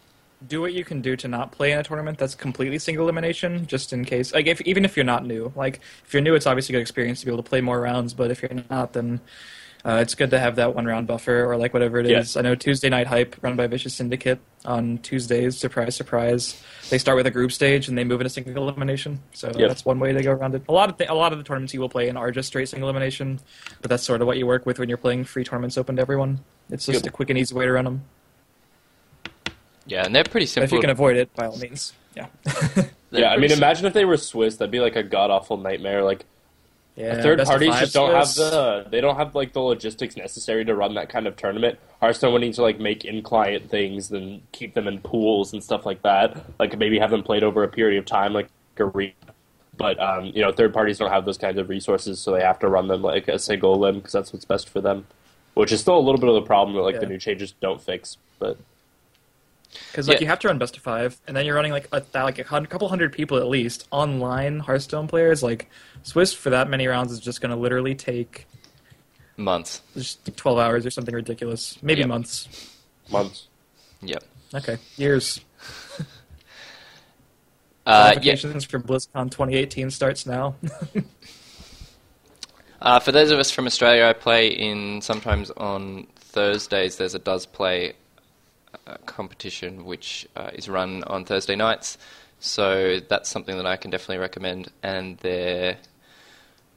Do 0.49 0.61
what 0.61 0.73
you 0.73 0.85
can 0.85 1.01
do 1.01 1.15
to 1.15 1.29
not 1.29 1.53
play 1.53 1.71
in 1.71 1.79
a 1.79 1.85
tournament 1.85 2.19
that's 2.19 2.35
completely 2.35 2.81
single 2.81 3.05
elimination, 3.05 3.69
just 3.69 3.93
in 3.93 4.05
case. 4.05 4.35
Like, 4.35 4.49
if 4.49 4.61
even 4.63 4.85
if 4.85 4.97
you're 4.97 5.05
not 5.05 5.25
new, 5.25 5.53
like 5.55 5.79
if 6.05 6.13
you're 6.13 6.23
new, 6.23 6.35
it's 6.35 6.49
obviously 6.49 6.75
a 6.75 6.79
good 6.79 6.83
experience 6.83 7.21
to 7.21 7.27
be 7.27 7.31
able 7.31 7.41
to 7.41 7.49
play 7.49 7.61
more 7.61 7.81
rounds. 7.81 8.15
But 8.15 8.33
if 8.33 8.43
you're 8.43 8.65
not, 8.69 8.95
then 8.95 9.21
uh, 9.85 9.99
it's 10.01 10.15
good 10.15 10.31
to 10.31 10.39
have 10.39 10.57
that 10.57 10.75
one 10.75 10.85
round 10.87 11.07
buffer 11.07 11.45
or 11.45 11.57
like 11.57 11.73
whatever 11.73 11.99
it 11.99 12.11
is. 12.11 12.35
Yeah. 12.35 12.41
I 12.41 12.43
know 12.43 12.55
Tuesday 12.55 12.89
Night 12.89 13.07
Hype, 13.09 13.37
run 13.43 13.57
by 13.57 13.67
Vicious 13.67 13.95
Syndicate, 13.95 14.39
on 14.65 14.99
Tuesdays. 14.99 15.59
Surprise, 15.59 15.97
surprise. 15.97 16.63
They 16.91 16.99
start 16.99 17.17
with 17.17 17.27
a 17.27 17.31
group 17.33 17.51
stage 17.53 17.89
and 17.89 17.99
they 17.99 18.05
move 18.05 18.21
into 18.21 18.31
single 18.31 18.69
elimination. 18.69 19.21
So 19.33 19.49
Yep. 19.49 19.69
that's 19.69 19.85
one 19.85 19.99
way 19.99 20.13
to 20.13 20.23
go 20.23 20.31
around 20.33 20.55
it. 20.55 20.63
A 20.69 20.73
lot 20.73 20.89
of 20.89 20.99
th- 20.99 21.11
a 21.11 21.15
lot 21.15 21.33
of 21.33 21.39
the 21.39 21.45
tournaments 21.45 21.75
you 21.75 21.81
will 21.81 21.89
play 21.89 22.09
in 22.09 22.17
are 22.17 22.31
just 22.31 22.47
straight 22.49 22.69
single 22.69 22.89
elimination, 22.89 23.41
but 23.81 23.89
that's 23.91 24.05
sort 24.05 24.21
of 24.21 24.27
what 24.29 24.37
you 24.39 24.47
work 24.47 24.67
with 24.67 24.79
when 24.79 24.89
you're 24.89 24.99
playing 24.99 25.25
free 25.25 25.43
tournaments 25.45 25.77
open 25.77 25.97
to 25.97 26.03
everyone. 26.03 26.41
It's 26.71 26.87
just 26.87 27.05
Yep. 27.05 27.13
a 27.13 27.17
quick 27.17 27.31
and 27.31 27.39
easy 27.39 27.55
way 27.55 27.67
to 27.67 27.73
run 27.73 27.85
them. 27.85 28.03
Yeah, 29.87 30.05
and 30.07 30.15
they're 30.15 30.23
pretty 30.25 30.45
But 30.47 30.51
simple. 30.51 30.65
if 30.67 30.73
you 30.73 30.81
can 30.81 30.91
avoid 30.91 31.17
it, 31.17 31.35
by 31.35 31.47
all 31.47 31.57
means. 31.59 31.93
Yeah. 32.17 32.27
Yeah, 33.11 33.31
I 33.31 33.37
mean, 33.37 33.51
sim- 33.51 33.59
imagine 33.59 33.85
if 33.87 33.93
they 33.93 34.05
were 34.05 34.17
Swiss. 34.17 34.57
That'd 34.57 34.71
be 34.71 34.81
like 34.81 34.97
a 34.97 35.03
god 35.03 35.31
awful 35.31 35.57
nightmare. 35.59 36.03
Like 36.03 36.25
yeah. 36.97 37.23
third 37.23 37.39
parties 37.45 37.75
just 37.79 37.95
don't 37.95 38.13
have 38.13 38.35
the 38.35 38.87
they 38.91 39.01
don't 39.01 39.17
have 39.17 39.35
like 39.35 39.53
the 39.53 39.61
logistics 39.61 40.17
necessary 40.17 40.65
to 40.65 40.75
run 40.75 40.95
that 40.95 41.09
kind 41.09 41.27
of 41.27 41.37
tournament. 41.37 41.79
Hearthstone 42.01 42.33
would 42.33 42.43
need 42.43 42.55
to 42.55 42.63
like 42.63 42.79
make 42.79 43.05
in 43.05 43.23
client 43.23 43.71
things 43.71 44.11
and 44.11 44.43
keep 44.53 44.75
them 44.75 44.87
in 44.87 45.01
pools 45.01 45.53
and 45.53 45.65
stuff 45.65 45.87
like 45.87 46.03
that. 46.03 46.45
Like 46.59 46.77
maybe 46.79 46.99
have 46.99 47.11
them 47.11 47.23
played 47.23 47.45
over 47.45 47.63
a 47.63 47.69
period 47.69 47.99
of 47.99 48.07
time, 48.07 48.33
like 48.33 48.49
a 48.79 48.85
re. 48.85 49.15
But 49.77 49.99
um, 50.01 50.27
you 50.27 50.43
know, 50.43 50.53
third 50.53 50.75
parties 50.75 50.99
don't 50.99 51.11
have 51.11 51.25
those 51.25 51.39
kinds 51.39 51.59
of 51.59 51.71
resources, 51.71 52.21
so 52.21 52.33
they 52.33 52.43
have 52.43 52.59
to 52.59 52.69
run 52.69 52.89
them 52.89 53.03
like 53.03 53.29
a 53.29 53.39
single 53.39 53.75
elim 53.75 53.97
because 53.97 54.13
that's 54.13 54.33
what's 54.33 54.45
best 54.45 54.69
for 54.69 54.81
them. 54.81 55.07
Which 55.55 55.73
is 55.73 55.81
still 55.81 55.97
a 55.97 56.01
little 56.01 56.21
bit 56.21 56.29
of 56.29 56.35
the 56.35 56.43
problem 56.43 56.77
that 56.77 56.83
like 56.83 57.01
the 57.01 57.07
new 57.07 57.19
changes 57.19 57.53
don't 57.61 57.81
fix. 57.81 58.19
But 58.39 58.59
Because 59.91 60.09
like 60.09 60.17
Yeah. 60.19 60.23
you 60.23 60.27
have 60.29 60.39
to 60.41 60.49
run 60.49 60.59
best 60.59 60.77
of 60.77 60.83
five, 60.83 61.21
and 61.27 61.37
then 61.37 61.47
you're 61.47 61.55
running 61.55 61.73
like 61.73 61.89
a 61.93 62.01
thou- 62.13 62.25
like 62.25 62.39
a 62.39 62.45
hun- 62.45 62.67
couple 62.67 62.89
hundred 62.89 63.13
people 63.13 63.39
at 63.39 63.47
least 63.49 63.87
online 63.91 64.61
Hearthstone 64.61 65.09
players. 65.09 65.43
Like 65.43 65.71
Swiss 66.03 66.33
for 66.35 66.51
that 66.51 66.69
many 66.69 66.87
rounds 66.87 67.13
is 67.13 67.21
just 67.21 67.41
going 67.41 67.51
to 67.51 67.57
literally 67.57 67.95
take 67.95 68.47
months. 69.37 69.81
just 69.95 70.37
twelve 70.37 70.59
hours 70.59 70.85
or 70.87 70.91
something 70.91 71.15
ridiculous, 71.15 71.79
maybe 71.83 72.01
Yep. 72.01 72.09
months. 72.09 72.49
months. 73.11 73.49
Yep. 74.03 74.25
Okay, 74.55 74.79
years. 74.97 75.41
Uh, 77.85 78.15
yeah. 78.23 78.37
For 78.37 78.79
BlizzCon 78.79 79.31
2018 79.31 79.91
starts 79.91 80.25
now. 80.27 80.55
Uh, 82.81 82.99
for 82.99 83.13
those 83.13 83.31
of 83.31 83.39
us 83.39 83.49
from 83.51 83.67
Australia, 83.67 84.05
I 84.07 84.13
play 84.13 84.49
in 84.49 85.01
sometimes 85.03 85.53
on 85.53 86.09
Thursdays. 86.17 86.97
There's 86.97 87.15
a 87.15 87.21
Does 87.21 87.47
Play 87.47 87.93
competition 89.07 89.85
which 89.85 90.27
uh, 90.37 90.51
is 90.55 90.69
run 90.69 91.05
on 91.05 91.25
Thursday 91.25 91.57
nights, 91.57 91.99
so 92.39 93.01
that's 93.09 93.29
something 93.29 93.57
that 93.57 93.67
I 93.67 93.77
can 93.77 93.91
definitely 93.91 94.19
recommend. 94.19 94.71
And 94.83 95.19
there, 95.19 95.79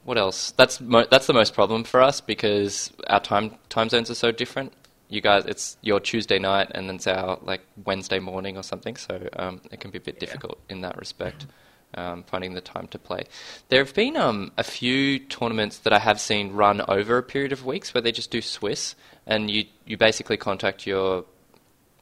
what 0.04 0.18
else? 0.18 0.52
That's 0.52 0.80
mo- 0.80 1.06
that's 1.10 1.26
the 1.26 1.32
most 1.32 1.54
problem 1.54 1.84
for 1.84 2.00
us 2.00 2.20
because 2.20 2.92
our 3.08 3.20
time 3.20 3.56
time 3.68 3.88
zones 3.88 4.10
are 4.10 4.14
so 4.14 4.30
different. 4.32 4.72
You 5.08 5.20
guys, 5.20 5.44
it's 5.46 5.76
your 5.82 6.00
Tuesday 6.00 6.38
night, 6.38 6.70
and 6.74 6.88
then 6.88 6.96
it's 6.96 7.06
our 7.06 7.38
like 7.42 7.62
Wednesday 7.84 8.18
morning 8.18 8.56
or 8.56 8.62
something. 8.62 8.96
So 8.96 9.28
um, 9.36 9.60
it 9.70 9.80
can 9.80 9.90
be 9.90 9.98
a 9.98 10.00
bit 10.00 10.18
difficult 10.18 10.58
in 10.68 10.80
that 10.80 10.96
respect 10.98 11.46
um, 11.94 12.22
finding 12.24 12.54
the 12.54 12.60
time 12.60 12.86
to 12.88 12.98
play. 12.98 13.24
There 13.68 13.82
have 13.84 13.94
been 13.94 14.16
um, 14.16 14.52
a 14.56 14.64
few 14.64 15.18
tournaments 15.18 15.78
that 15.78 15.92
I 15.92 15.98
have 15.98 16.20
seen 16.20 16.52
run 16.52 16.82
over 16.88 17.18
a 17.18 17.22
period 17.22 17.52
of 17.52 17.64
weeks 17.64 17.94
where 17.94 18.02
they 18.02 18.12
just 18.12 18.30
do 18.30 18.40
Swiss, 18.40 18.94
and 19.26 19.50
you, 19.50 19.64
you 19.84 19.96
basically 19.96 20.36
contact 20.36 20.86
your 20.86 21.24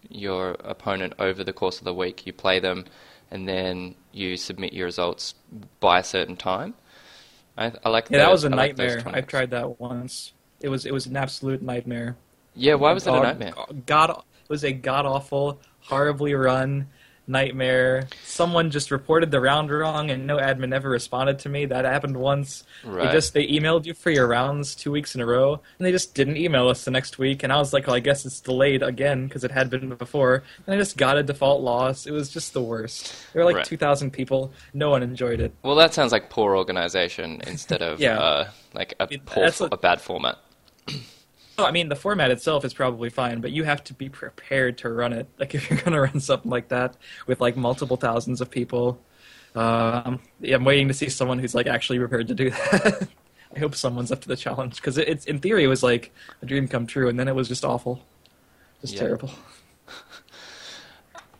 your 0.08 0.56
opponent 0.60 1.14
over 1.18 1.44
the 1.44 1.52
course 1.52 1.78
of 1.78 1.84
the 1.84 1.94
week. 1.94 2.26
You 2.26 2.32
play 2.32 2.60
them, 2.60 2.84
and 3.30 3.48
then 3.48 3.94
you 4.12 4.36
submit 4.36 4.72
your 4.72 4.86
results 4.86 5.34
by 5.80 6.00
a 6.00 6.04
certain 6.04 6.36
time. 6.36 6.74
I, 7.56 7.72
I 7.84 7.88
like 7.88 8.08
that. 8.08 8.12
yeah, 8.12 8.24
that 8.24 8.32
was 8.32 8.44
a 8.44 8.48
I 8.48 8.50
like 8.50 8.76
nightmare. 8.76 9.02
I've 9.06 9.26
tried 9.26 9.50
that 9.50 9.80
once. 9.80 10.32
It 10.60 10.68
was 10.68 10.86
it 10.86 10.92
was 10.92 11.06
an 11.06 11.16
absolute 11.16 11.62
nightmare. 11.62 12.16
Yeah, 12.54 12.74
why 12.74 12.92
was 12.92 13.06
it 13.06 13.12
a 13.12 13.20
nightmare? 13.20 13.52
God, 13.86 14.10
it 14.10 14.48
was 14.48 14.64
a 14.64 14.72
god 14.72 15.06
awful, 15.06 15.60
horribly 15.80 16.34
run 16.34 16.88
nightmare. 17.26 18.08
Someone 18.24 18.70
just 18.70 18.90
reported 18.90 19.30
the 19.30 19.40
round 19.40 19.70
wrong, 19.70 20.10
and 20.10 20.26
no 20.26 20.36
admin 20.36 20.74
ever 20.74 20.88
responded 20.90 21.38
to 21.40 21.48
me. 21.48 21.66
That 21.66 21.84
happened 21.84 22.16
once. 22.16 22.64
Right. 22.84 23.06
They 23.06 23.12
just 23.12 23.34
they 23.34 23.46
emailed 23.46 23.86
you 23.86 23.94
for 23.94 24.10
your 24.10 24.26
rounds 24.26 24.74
two 24.74 24.90
weeks 24.90 25.14
in 25.14 25.20
a 25.20 25.26
row, 25.26 25.54
and 25.78 25.86
they 25.86 25.90
just 25.92 26.14
didn't 26.14 26.36
email 26.36 26.68
us 26.68 26.84
the 26.84 26.90
next 26.90 27.18
week. 27.18 27.42
And 27.42 27.52
I 27.52 27.56
was 27.56 27.72
like, 27.72 27.86
well, 27.86 27.96
I 27.96 28.00
guess 28.00 28.24
it's 28.26 28.40
delayed 28.40 28.82
again 28.82 29.26
because 29.26 29.44
it 29.44 29.50
had 29.50 29.70
been 29.70 29.88
before. 29.94 30.42
And 30.66 30.74
I 30.74 30.78
just 30.78 30.96
got 30.96 31.16
a 31.16 31.22
default 31.22 31.62
loss. 31.62 32.06
It 32.06 32.12
was 32.12 32.30
just 32.30 32.52
the 32.52 32.62
worst. 32.62 33.14
There 33.32 33.40
were 33.42 33.46
like 33.46 33.56
Right. 33.56 33.64
two 33.64 33.76
thousand 33.76 34.10
people. 34.12 34.52
No 34.72 34.90
one 34.90 35.02
enjoyed 35.02 35.40
it. 35.40 35.52
Well, 35.62 35.76
that 35.76 35.94
sounds 35.94 36.12
like 36.12 36.30
poor 36.30 36.56
organization 36.56 37.40
instead 37.46 37.82
of 37.82 38.00
Yeah. 38.00 38.18
uh, 38.18 38.50
like 38.74 38.94
a 39.00 39.08
It- 39.10 39.24
poor, 39.26 39.44
a- 39.44 39.64
a 39.72 39.76
bad 39.76 40.00
format. 40.00 40.38
I 41.58 41.70
mean, 41.70 41.88
the 41.88 41.96
format 41.96 42.30
itself 42.30 42.64
is 42.64 42.74
probably 42.74 43.10
fine, 43.10 43.40
but 43.40 43.52
you 43.52 43.64
have 43.64 43.84
to 43.84 43.94
be 43.94 44.08
prepared 44.08 44.78
to 44.78 44.88
run 44.90 45.12
it. 45.12 45.28
Like, 45.38 45.54
if 45.54 45.68
you're 45.70 45.78
going 45.78 45.92
to 45.92 46.00
run 46.00 46.20
something 46.20 46.50
like 46.50 46.68
that 46.68 46.96
with 47.26 47.40
like 47.40 47.56
multiple 47.56 47.96
thousands 47.96 48.40
of 48.40 48.50
people, 48.50 49.00
um, 49.54 50.20
yeah, 50.40 50.56
I'm 50.56 50.64
waiting 50.64 50.88
to 50.88 50.94
see 50.94 51.08
someone 51.08 51.38
who's 51.38 51.54
like 51.54 51.66
actually 51.66 51.98
prepared 51.98 52.28
to 52.28 52.34
do 52.34 52.50
that. 52.72 53.08
I 53.54 53.58
hope 53.58 53.74
someone's 53.74 54.10
up 54.10 54.20
to 54.22 54.28
the 54.28 54.36
challenge 54.36 54.76
because 54.76 54.98
it, 54.98 55.08
it's 55.08 55.26
in 55.26 55.38
theory 55.38 55.64
it 55.64 55.68
was 55.68 55.82
like 55.82 56.12
a 56.42 56.46
dream 56.46 56.66
come 56.66 56.86
true, 56.86 57.08
and 57.08 57.18
then 57.18 57.28
it 57.28 57.34
was 57.34 57.48
just 57.48 57.64
awful, 57.64 58.02
just 58.80 58.94
Yeah. 58.94 59.00
terrible. 59.00 59.30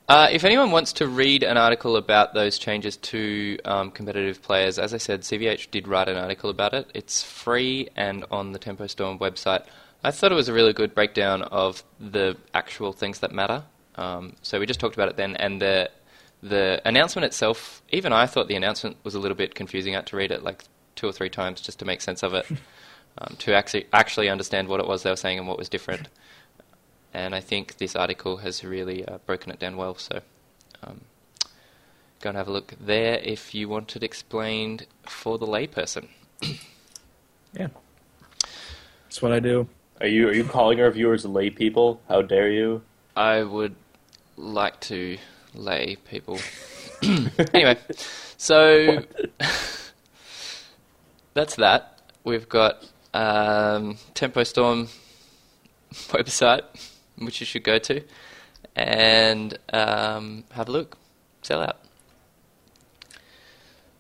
Uh, 0.07 0.29
if 0.31 0.45
anyone 0.45 0.71
wants 0.71 0.93
to 0.93 1.07
read 1.09 1.43
an 1.43 1.57
article 1.57 1.97
about 1.97 2.35
those 2.35 2.59
changes 2.59 2.99
to 2.99 3.59
um, 3.65 3.91
competitive 3.91 4.43
players, 4.43 4.79
as 4.79 4.93
I 4.93 4.99
said, 4.99 5.23
CVH 5.23 5.71
did 5.71 5.89
write 5.89 6.11
an 6.11 6.19
article 6.19 6.51
about 6.51 6.75
it. 6.75 6.91
It's 6.93 7.23
free 7.23 7.89
and 7.97 8.23
on 8.31 8.53
the 8.53 8.59
Tempo 8.59 8.87
Storm 8.87 9.19
website. 9.19 9.65
I 10.05 10.11
thought 10.11 10.31
it 10.31 10.37
was 10.37 10.49
a 10.49 10.53
really 10.53 10.73
good 10.73 10.95
breakdown 10.95 11.43
of 11.43 11.83
the 11.99 12.37
actual 12.53 12.93
things 12.93 13.21
that 13.21 13.33
matter. 13.33 13.65
Um, 13.97 14.37
so 14.43 14.61
we 14.61 14.67
just 14.67 14.81
talked 14.81 14.95
about 14.95 15.09
it 15.09 15.17
then, 15.17 15.37
and 15.37 15.61
the 15.61 15.91
the 16.43 16.81
announcement 16.85 17.25
itself. 17.25 17.83
Even 17.91 18.13
I 18.13 18.27
thought 18.27 18.49
the 18.49 18.57
announcement 18.57 18.97
was 19.03 19.15
a 19.15 19.19
little 19.19 19.37
bit 19.37 19.55
confusing. 19.55 19.95
I 19.95 19.99
had 19.99 20.07
to 20.09 20.17
read 20.17 20.31
it 20.31 20.43
like 20.43 20.65
two 20.95 21.09
or 21.09 21.13
three 21.13 21.31
times 21.31 21.61
just 21.61 21.79
to 21.81 21.85
make 21.85 22.01
sense 22.01 22.23
of 22.23 22.35
it, 22.35 22.47
um, 23.19 23.37
to 23.39 23.55
actually 23.55 23.87
actually 23.93 24.29
understand 24.29 24.69
what 24.69 24.81
it 24.81 24.87
was 24.87 25.03
they 25.03 25.11
were 25.11 25.17
saying 25.17 25.39
and 25.39 25.49
what 25.49 25.59
was 25.59 25.69
different 25.69 26.09
and 27.15 27.35
I 27.35 27.41
think 27.41 27.77
this 27.77 27.95
article 27.95 28.39
has 28.39 28.65
really 28.65 29.07
uh, 29.07 29.19
broken 29.25 29.53
it 29.53 29.61
down 29.61 29.77
well. 29.77 29.95
So, 29.95 30.21
um, 30.83 31.03
go 32.21 32.31
and 32.31 32.37
have 32.37 32.49
a 32.49 32.53
look 32.53 32.75
there 32.81 33.21
if 33.23 33.55
you 33.55 33.69
want 33.69 33.95
it 33.95 34.03
explained 34.03 34.87
for 35.07 35.39
the 35.39 35.47
layperson. 35.47 36.09
Yeah, 37.57 37.69
that's 39.05 39.23
what 39.23 39.33
I 39.33 39.39
do. 39.39 39.69
Are 40.05 40.07
you 40.07 40.29
are 40.29 40.35
you 40.35 40.45
calling 40.45 40.83
our 40.83 40.91
viewers 40.91 41.25
lay 41.25 41.49
people? 41.49 41.99
How 42.11 42.21
dare 42.21 42.51
you? 42.51 42.83
I 43.17 43.43
would 43.43 43.75
like 44.37 44.79
to 44.81 45.17
lay 45.55 45.97
people. 45.97 46.39
anyway, 47.55 47.79
so 48.37 49.03
that's 51.33 51.57
that. 51.57 52.03
We've 52.23 52.47
got 52.47 52.87
um, 53.15 53.97
Tempo 54.13 54.45
Storm 54.45 54.89
website, 56.13 56.65
which 57.17 57.41
you 57.41 57.47
should 57.47 57.65
go 57.65 57.79
to, 57.79 58.03
and 58.77 59.59
um, 59.73 60.45
have 60.51 60.69
a 60.69 60.71
look. 60.71 60.99
Sell 61.41 61.63
out. 61.63 61.79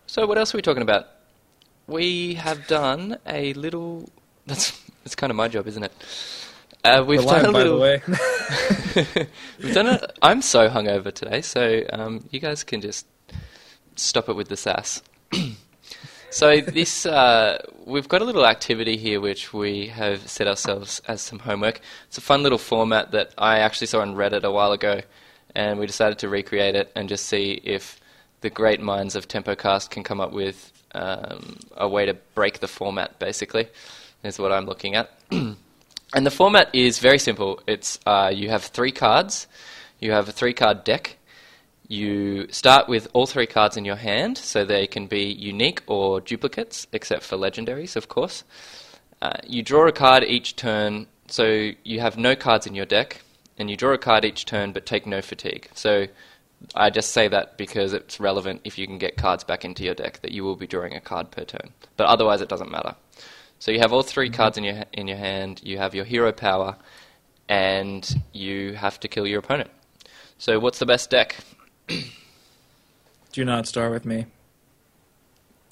So, 0.07 0.27
what 0.27 0.37
else 0.37 0.55
are 0.55 0.59
we 0.59 0.63
talking 0.63 0.83
about? 0.83 1.07
We 1.87 2.35
have 2.35 2.67
done 2.67 3.17
a 3.27 3.55
little. 3.55 4.11
That's 4.45 4.79
that's 5.05 5.15
kind 5.15 5.31
of 5.31 5.37
my 5.37 5.49
job, 5.49 5.67
isn't 5.67 5.83
it? 5.83 5.93
Uh, 6.83 7.05
we've 7.07 7.25
done 7.25 7.47
a 7.47 7.53
by 7.53 7.63
little. 7.63 7.77
the 7.77 7.83
way. 7.83 8.03
We've 9.63 9.75
done 9.75 9.87
it. 9.87 10.19
I'm 10.21 10.43
so 10.43 10.69
hungover 10.69 11.13
today, 11.13 11.41
so 11.41 11.83
um, 11.93 12.29
you 12.31 12.41
guys 12.41 12.63
can 12.63 12.81
just 12.81 13.07
stop 13.97 14.29
it 14.29 14.35
with 14.35 14.49
the 14.49 14.57
sass. 14.57 15.03
so 16.31 16.61
this, 16.61 17.07
uh, 17.07 17.65
we've 17.87 18.09
got 18.09 18.21
a 18.23 18.25
little 18.25 18.47
activity 18.47 18.97
here 18.97 19.21
which 19.21 19.53
we 19.53 19.87
have 19.89 20.29
set 20.29 20.47
ourselves 20.47 21.01
as 21.09 21.23
some 21.23 21.39
homework. 21.39 21.81
It's 22.09 22.19
a 22.19 22.21
fun 22.21 22.43
little 22.43 22.59
format 22.59 23.13
that 23.13 23.33
I 23.39 23.61
actually 23.61 23.87
saw 23.87 24.01
on 24.01 24.15
Reddit 24.15 24.43
a 24.43 24.53
while 24.53 24.73
ago, 24.73 25.01
and 25.55 25.79
we 25.79 25.87
decided 25.87 26.19
to 26.19 26.29
recreate 26.29 26.75
it 26.75 26.93
and 26.95 27.09
just 27.09 27.27
see 27.27 27.61
if 27.65 27.99
the 28.43 28.51
great 28.51 28.81
minds 28.81 29.17
of 29.17 29.27
TempoCast 29.27 29.91
can 29.91 30.03
come 30.03 30.21
up 30.21 30.33
with 30.33 30.71
um, 30.95 31.59
a 31.77 31.89
way 31.89 32.05
to 32.07 32.15
break 32.35 32.61
the 32.61 32.69
format. 32.69 33.19
Basically, 33.19 33.69
is 34.25 34.39
what 34.39 34.53
I'm 34.53 34.67
looking 34.67 34.95
at. 34.95 35.11
And 36.15 36.25
the 36.25 36.31
format 36.31 36.73
is 36.73 37.01
very 37.01 37.19
simple. 37.19 37.61
It's 37.67 37.99
uh, 38.07 38.31
you 38.33 38.49
have 38.49 38.63
three 38.63 38.93
cards, 38.93 39.49
you 39.99 40.13
have 40.13 40.29
a 40.29 40.33
three 40.33 40.55
card 40.55 40.85
deck, 40.85 41.17
You 41.89 42.47
start 42.53 42.89
with 42.89 43.09
all 43.13 43.27
three 43.27 43.47
cards 43.47 43.77
in 43.77 43.85
your 43.85 43.97
hand, 43.97 44.39
so 44.39 44.65
they 44.65 44.87
can 44.87 45.07
be 45.07 45.25
unique 45.25 45.83
or 45.89 46.21
duplicates, 46.21 46.87
except 46.93 47.25
for 47.25 47.37
legendaries, 47.37 47.97
of 47.97 48.09
course. 48.09 48.45
Uh, 49.21 49.39
you 49.45 49.63
draw 49.63 49.89
a 49.89 49.93
card 49.93 50.23
each 50.23 50.55
turn, 50.55 51.09
so 51.27 51.71
you 51.83 51.99
have 52.01 52.17
no 52.17 52.37
cards 52.37 52.67
in 52.67 52.77
your 52.77 52.87
deck, 52.87 53.23
and 53.59 53.69
you 53.69 53.77
draw 53.77 53.93
a 53.93 53.99
card 53.99 54.25
each 54.25 54.47
turn 54.47 54.73
but 54.73 54.87
take 54.87 55.07
no 55.07 55.21
fatigue. 55.21 55.69
So 55.75 56.07
I 56.75 56.91
just 56.91 57.11
say 57.11 57.27
that 57.29 57.59
because 57.59 57.93
it's 57.93 58.21
relevant 58.21 58.61
if 58.65 58.79
you 58.79 58.87
can 58.87 58.99
get 58.99 59.17
cards 59.17 59.43
back 59.43 59.65
into 59.65 59.85
your 59.85 59.95
deck 59.95 60.21
that 60.23 60.33
you 60.33 60.45
will 60.45 60.57
be 60.57 60.67
drawing 60.67 60.95
a 60.95 61.01
card 61.01 61.31
per 61.33 61.45
turn. 61.45 61.73
But 61.97 62.07
otherwise, 62.07 62.41
it 62.41 62.49
doesn't 62.49 62.71
matter. 62.71 62.95
So 63.59 63.71
you 63.71 63.79
have 63.81 63.93
all 63.93 64.03
3 64.03 64.31
cards 64.31 64.59
in 64.59 64.65
your 64.65 64.85
in 64.93 65.09
your 65.09 65.17
hand. 65.17 65.61
You 65.65 65.79
have 65.79 65.95
your 65.95 66.05
hero 66.05 66.33
power, 66.33 66.77
and 67.49 68.23
you 68.33 68.75
have 68.75 69.01
to 69.01 69.09
kill 69.09 69.27
your 69.27 69.39
opponent. 69.39 69.71
So 70.39 70.59
what's 70.59 70.79
the 70.79 70.87
best 70.87 71.11
deck? 71.11 71.37
Do 73.33 73.45
not 73.45 73.67
start 73.67 73.91
with 73.91 74.05
me. 74.05 74.27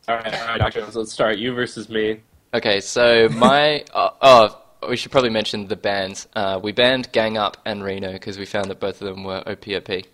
All 0.09 0.17
right, 0.17 0.35
all 0.35 0.47
right, 0.47 0.59
Doctor. 0.59 0.85
Let's 0.93 1.13
start. 1.13 1.39
You 1.39 1.55
versus 1.55 1.89
me. 1.89 2.21
Okay, 2.55 2.81
so 2.81 3.29
my 3.29 3.85
uh, 3.95 4.11
oh, 4.21 4.63
we 4.89 4.97
should 4.97 5.13
probably 5.13 5.31
mention 5.31 5.69
the 5.69 5.77
bans. 5.77 6.27
Uh, 6.35 6.59
we 6.63 6.73
banned 6.73 7.13
Gang 7.13 7.37
Up 7.39 7.57
and 7.65 7.85
Reno 7.85 8.13
because 8.13 8.39
we 8.39 8.47
found 8.47 8.71
that 8.71 8.81
both 8.81 9.01
of 9.01 9.07
them 9.07 9.25
were 9.25 9.43
OPOP. 9.47 10.05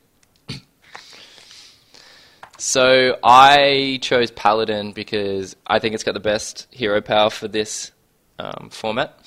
So 2.58 3.18
I 3.22 3.98
chose 4.02 4.30
Paladin 4.30 4.92
because 4.92 5.56
I 5.66 5.78
think 5.78 5.94
it's 5.94 6.04
got 6.04 6.14
the 6.14 6.20
best 6.20 6.66
hero 6.70 7.00
power 7.00 7.30
for 7.30 7.48
this 7.48 7.92
um, 8.38 8.68
format, 8.70 9.18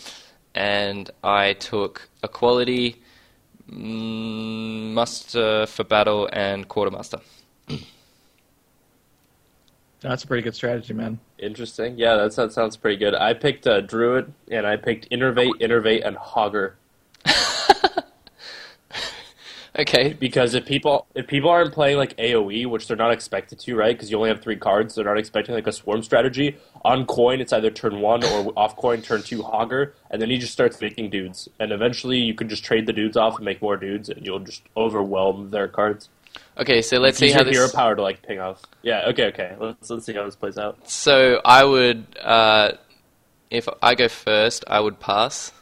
and 0.54 1.10
I 1.24 1.54
took 1.54 2.10
Equality, 2.24 3.02
mm, 3.70 4.94
Muster 4.94 5.66
for 5.66 5.84
Battle, 5.84 6.30
and 6.32 6.68
Quartermaster. 6.68 7.20
That's 10.02 10.24
a 10.24 10.28
pretty 10.28 10.42
good 10.42 10.56
strategy, 10.56 10.94
man. 10.94 11.20
Interesting. 11.38 11.98
Yeah, 11.98 12.16
that, 12.16 12.36
that 12.36 12.52
sounds 12.52 12.76
pretty 12.76 12.98
good. 12.98 13.14
I 13.14 13.34
picked 13.34 13.68
uh, 13.68 13.82
Druid, 13.82 14.34
and 14.50 14.66
I 14.66 14.76
picked 14.76 15.10
Innervate, 15.12 15.62
Innervate, 15.62 16.06
and 16.06 16.18
Hogger. 16.18 16.74
Okay, 19.78 20.14
Because 20.20 20.54
if 20.54 20.66
people 20.66 21.08
if 21.16 21.28
people 21.28 21.50
aren't 21.50 21.74
playing 21.74 21.98
like 21.98 22.16
AOE, 22.18 22.66
which 22.68 22.88
they're 22.88 22.98
not 22.98 23.12
expected 23.14 23.58
to, 23.60 23.76
right? 23.76 23.96
Because 23.96 24.12
you 24.12 24.18
only 24.18 24.28
have 24.30 24.42
three 24.42 24.58
cards, 24.58 24.96
they're 24.96 25.06
not 25.06 25.18
expecting 25.18 25.56
like 25.56 25.66
a 25.68 25.72
swarm 25.72 26.04
strategy. 26.04 26.58
On 26.84 27.06
coin, 27.06 27.40
it's 27.40 27.54
either 27.54 27.72
turn 27.72 28.02
one 28.02 28.22
or 28.26 28.52
off 28.58 28.76
coin, 28.76 29.02
turn 29.02 29.22
two 29.24 29.42
Hogger, 29.42 29.94
and 30.10 30.22
then 30.22 30.30
he 30.30 30.38
just 30.38 30.52
starts 30.52 30.82
making 30.82 31.10
dudes. 31.10 31.48
And 31.60 31.72
eventually, 31.72 32.18
you 32.18 32.34
can 32.34 32.50
just 32.50 32.66
trade 32.66 32.86
the 32.86 32.92
dudes 32.92 33.16
off 33.16 33.38
and 33.38 33.46
make 33.46 33.62
more 33.62 33.78
dudes, 33.78 34.10
and 34.10 34.26
you'll 34.26 34.40
just 34.40 34.64
overwhelm 34.76 35.52
their 35.52 35.70
cards. 35.70 36.10
okay. 36.58 36.82
So 36.82 36.98
let's 36.98 37.18
see 37.18 37.32
how 37.32 37.44
your 37.44 37.52
hero 37.52 37.66
this. 37.68 37.76
power 37.76 37.96
to 37.96 38.02
like 38.02 38.22
ping 38.28 38.40
off. 38.42 38.62
Yeah. 38.82 39.06
Okay. 39.08 39.28
Okay. 39.28 39.56
Let's 39.58 39.90
let's 39.90 40.06
see 40.06 40.14
how 40.14 40.26
this 40.26 40.36
plays 40.36 40.58
out. 40.58 40.90
So 40.90 41.40
I 41.46 41.64
would, 41.64 42.18
uh, 42.22 42.74
if 43.50 43.70
I 43.82 43.96
go 43.96 44.10
first, 44.10 44.66
I 44.68 44.82
would 44.82 45.00
pass, 45.00 45.54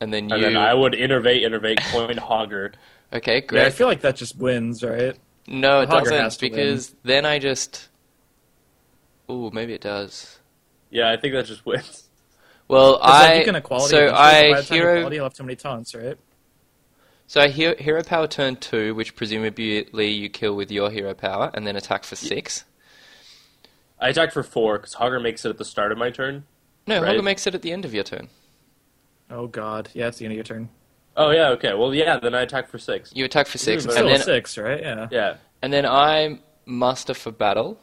and 0.00 0.12
then 0.12 0.28
you. 0.28 0.34
And 0.36 0.44
then 0.44 0.56
I 0.56 0.74
would 0.74 0.92
innervate, 0.92 1.42
innervate, 1.42 1.76
coin 1.90 2.16
Hogger. 2.16 2.74
Okay, 3.12 3.42
Yeah, 3.50 3.64
I 3.64 3.70
feel 3.70 3.86
like 3.86 4.00
that 4.00 4.16
just 4.16 4.36
wins, 4.36 4.82
right? 4.82 5.16
no, 5.46 5.80
it 5.80 5.88
Hogger 5.88 6.04
doesn't 6.04 6.32
to 6.32 6.40
because 6.40 6.94
then 7.04 7.24
I 7.24 7.38
just. 7.38 7.88
Ooh, 9.30 9.50
maybe 9.52 9.74
it 9.74 9.80
does. 9.80 10.38
Yeah, 10.90 11.10
I 11.10 11.16
think 11.16 11.34
that 11.34 11.46
just 11.46 11.64
wins. 11.66 12.08
Well, 12.68 12.98
'Cause 12.98 13.18
then 13.20 13.30
I 13.30 13.34
you 13.34 13.44
can 13.44 13.54
equality 13.54 13.92
so 13.92 14.12
I 14.12 14.48
by 14.48 14.60
the 14.60 14.66
time 14.66 14.78
hero 14.78 14.96
equality, 14.96 15.16
you'll 15.16 15.24
have 15.26 15.34
too 15.34 15.44
many 15.44 15.56
taunts, 15.56 15.94
right? 15.94 16.18
so 17.28 17.40
I 17.40 17.48
hero, 17.48 17.74
hero 17.76 18.02
power 18.02 18.26
turn 18.26 18.56
two, 18.56 18.94
which 18.94 19.14
presumably 19.16 20.08
you 20.10 20.28
kill 20.28 20.54
with 20.56 20.70
your 20.70 20.90
hero 20.90 21.14
power, 21.14 21.50
and 21.54 21.66
then 21.66 21.76
attack 21.76 22.04
for 22.04 22.16
six. 22.16 22.64
I 24.00 24.08
attacked 24.10 24.32
for 24.32 24.42
four 24.42 24.78
because 24.78 24.94
Hogger 24.94 25.22
makes 25.22 25.44
it 25.44 25.50
at 25.50 25.58
the 25.58 25.64
start 25.64 25.92
of 25.92 25.98
my 25.98 26.10
turn. 26.10 26.44
No, 26.86 27.00
Right. 27.00 27.16
Hogger 27.16 27.24
makes 27.24 27.46
it 27.46 27.54
at 27.54 27.62
the 27.62 27.72
end 27.72 27.84
of 27.84 27.94
your 27.94 28.04
turn. 28.04 28.28
Oh 29.30 29.46
god, 29.46 29.88
yeah, 29.94 30.08
it's 30.08 30.18
the 30.18 30.24
end 30.24 30.32
of 30.32 30.36
your 30.36 30.44
turn. 30.44 30.68
Oh 31.16 31.30
yeah, 31.30 31.48
okay. 31.50 31.74
Well, 31.74 31.94
yeah, 31.94 32.18
then 32.18 32.34
I 32.34 32.42
attack 32.42 32.68
for 32.68 32.78
six. 32.78 33.10
You 33.14 33.24
attack 33.24 33.46
for 33.46 33.58
six, 33.58 33.68
Ooh, 33.68 33.74
It's 33.76 33.86
but- 33.86 33.92
still 33.94 34.08
and 34.08 34.16
then 34.16 34.22
six, 34.24 34.58
right? 34.58 34.80
Yeah. 34.80 35.08
Yeah. 35.10 35.34
and 35.62 35.72
then 35.72 35.86
I 35.86 36.38
muster 36.66 37.14
for 37.14 37.30
battle, 37.32 37.78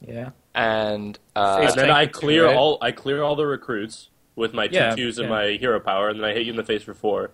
Yeah. 0.00 0.30
and 0.54 1.18
uh, 1.34 1.66
And 1.68 1.74
then 1.74 1.90
I 1.90 2.06
clear 2.06 2.46
right? 2.46 2.56
all 2.56 2.78
I 2.80 2.92
clear 2.92 3.22
all 3.22 3.36
the 3.36 3.46
recruits 3.46 4.10
with 4.36 4.52
my 4.54 4.66
two 4.68 4.74
Yeah, 4.76 4.94
twos 4.94 5.18
and 5.18 5.28
yeah. 5.28 5.34
my 5.34 5.46
hero 5.52 5.80
power, 5.80 6.08
and 6.08 6.18
then 6.20 6.24
I 6.28 6.32
hit 6.32 6.44
you 6.46 6.50
in 6.52 6.56
the 6.56 6.64
face 6.64 6.82
for 6.82 6.94
four. 6.94 7.30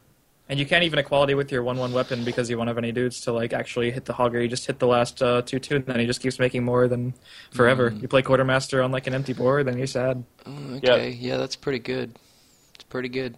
And 0.48 0.58
you 0.58 0.66
can't 0.66 0.82
even 0.82 0.98
equality 0.98 1.34
with 1.34 1.52
your 1.52 1.62
one-one 1.62 1.92
weapon 1.92 2.24
because 2.24 2.50
you 2.50 2.56
won't 2.58 2.66
have 2.66 2.76
any 2.78 2.90
dudes 2.90 3.20
to 3.20 3.32
like 3.32 3.52
actually 3.52 3.92
hit 3.92 4.04
the 4.06 4.12
hogger. 4.14 4.42
You 4.42 4.48
just 4.48 4.66
hit 4.66 4.80
the 4.80 4.86
last 4.88 5.22
uh, 5.22 5.42
two-two, 5.42 5.76
and 5.76 5.86
then 5.86 6.00
he 6.00 6.06
just 6.06 6.20
keeps 6.20 6.40
making 6.40 6.64
more 6.64 6.88
than 6.88 7.14
forever. 7.52 7.92
Mm. 7.92 8.02
You 8.02 8.08
play 8.08 8.22
quartermaster 8.22 8.82
on 8.82 8.90
like 8.90 9.06
an 9.06 9.14
empty 9.14 9.32
board, 9.32 9.66
then 9.68 9.78
you're 9.78 9.86
sad. 9.86 10.24
Oh, 10.46 10.74
okay, 10.76 11.10
yeah, 11.10 11.36
that's 11.36 11.54
pretty 11.54 11.78
good. 11.78 12.16
Pretty 12.90 13.08
good. 13.08 13.36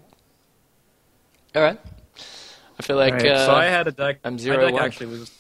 All 1.54 1.62
right. 1.62 1.78
I 2.78 2.82
feel 2.82 2.96
like 2.96 3.12
Alright, 3.12 3.30
uh, 3.30 3.46
so 3.46 3.52
I 3.54 3.66
had 3.66 3.86
a 3.86 3.92
deck. 3.92 4.18
I'm 4.24 4.34
my 4.34 4.38
zero 4.38 4.64
deck 4.64 4.72
one. 4.72 4.82
actually 4.82 5.06
was 5.18 5.30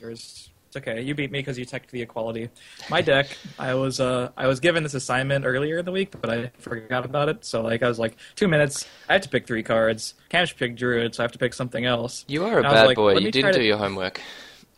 yours. 0.00 0.50
It's 0.68 0.76
okay. 0.76 1.00
You 1.00 1.16
beat 1.16 1.32
me 1.32 1.40
because 1.40 1.58
you 1.58 1.64
teched 1.64 1.90
the 1.90 2.02
equality. 2.02 2.48
My 2.90 3.00
deck, 3.00 3.26
I 3.58 3.74
was 3.74 3.98
uh 3.98 4.30
I 4.36 4.46
was 4.46 4.60
given 4.60 4.84
this 4.84 4.94
assignment 4.94 5.44
earlier 5.44 5.78
in 5.78 5.84
the 5.84 5.90
week, 5.90 6.12
but 6.20 6.30
I 6.30 6.52
forgot 6.58 7.04
about 7.04 7.28
it. 7.28 7.44
So 7.44 7.62
like 7.62 7.82
I 7.82 7.88
was 7.88 7.98
like 7.98 8.16
two 8.36 8.46
minutes. 8.46 8.86
I 9.08 9.14
have 9.14 9.22
to 9.22 9.28
pick 9.28 9.46
three 9.46 9.64
cards. 9.64 10.14
Camsh 10.30 10.54
picked 10.56 10.78
Druid, 10.78 11.14
so 11.14 11.22
I 11.22 11.24
have 11.24 11.32
to 11.32 11.38
pick 11.38 11.54
something 11.54 11.86
else. 11.86 12.24
you 12.28 12.44
are 12.44 12.60
a 12.60 12.62
was 12.62 12.72
bad 12.72 12.86
like, 12.86 12.96
boy. 12.96 13.16
You 13.18 13.32
didn't 13.32 13.52
do 13.54 13.58
to- 13.58 13.64
your 13.64 13.78
homework. 13.78 14.20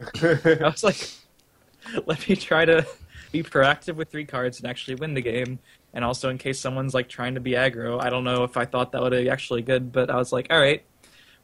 I 0.22 0.58
was 0.62 0.82
like, 0.82 1.10
let 2.06 2.26
me 2.28 2.36
try 2.36 2.64
to 2.64 2.86
be 3.32 3.42
proactive 3.42 3.96
with 3.96 4.10
three 4.10 4.24
cards 4.24 4.60
and 4.60 4.68
actually 4.70 4.94
win 4.94 5.12
the 5.12 5.20
game. 5.20 5.58
And 5.94 6.04
also, 6.04 6.30
in 6.30 6.38
case 6.38 6.58
someone's 6.58 6.94
like 6.94 7.08
trying 7.08 7.34
to 7.34 7.40
be 7.40 7.52
aggro, 7.52 8.02
I 8.02 8.08
don't 8.10 8.24
know 8.24 8.44
if 8.44 8.56
I 8.56 8.64
thought 8.64 8.92
that 8.92 9.02
would 9.02 9.12
be 9.12 9.28
actually 9.28 9.62
good, 9.62 9.92
but 9.92 10.10
I 10.10 10.16
was 10.16 10.32
like, 10.32 10.46
all 10.50 10.58
right, 10.58 10.82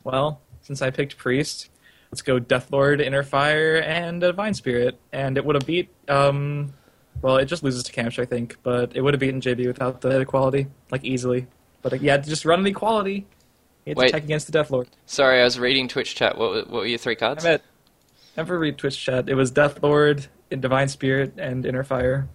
well, 0.05 0.41
since 0.63 0.81
I 0.81 0.91
picked 0.91 1.19
Priest, 1.19 1.71
let's 2.11 2.23
go 2.23 2.39
Deathlord, 2.41 3.01
Inner 3.01 3.23
Fire, 3.23 3.77
and 3.77 4.23
a 4.23 4.29
Divine 4.29 4.55
Spirit. 4.55 4.99
And 5.13 5.37
it 5.37 5.45
would 5.45 5.55
have 5.55 5.67
beat, 5.67 5.91
um, 6.09 6.73
well, 7.21 7.37
it 7.37 7.45
just 7.45 7.63
loses 7.63 7.83
to 7.85 7.93
Camsh, 7.93 8.19
I 8.19 8.25
think, 8.25 8.57
but 8.63 8.97
it 8.97 9.03
would 9.03 9.13
have 9.15 9.21
beaten 9.21 9.41
JB 9.41 9.67
without 9.67 10.01
the 10.01 10.21
equality, 10.21 10.67
like 10.91 11.05
easily. 11.05 11.47
But 11.83 12.01
yeah, 12.01 12.17
just 12.17 12.45
run 12.45 12.61
an 12.61 12.67
equality. 12.67 13.27
You 13.85 13.91
had 13.91 13.97
to 13.97 14.01
Wait. 14.01 14.11
check 14.13 14.25
against 14.25 14.51
the 14.51 14.59
Deathlord. 14.59 14.87
Sorry, 15.07 15.41
I 15.41 15.45
was 15.45 15.59
reading 15.59 15.89
Twitch 15.89 16.15
chat. 16.15 16.37
What, 16.39 16.51
were- 16.51 16.57
what 16.63 16.73
were 16.73 16.87
your 16.87 16.99
three 16.99 17.17
cards? 17.17 17.45
I 17.45 17.51
met. 17.51 17.63
Never 18.37 18.59
read 18.59 18.79
Twitch 18.79 19.03
chat. 19.03 19.29
It 19.29 19.35
was 19.35 19.51
Deathlord, 19.51 20.29
Divine 20.51 20.89
Spirit, 20.89 21.35
and 21.39 21.67
Inner 21.67 21.85
Fire. 21.85 22.29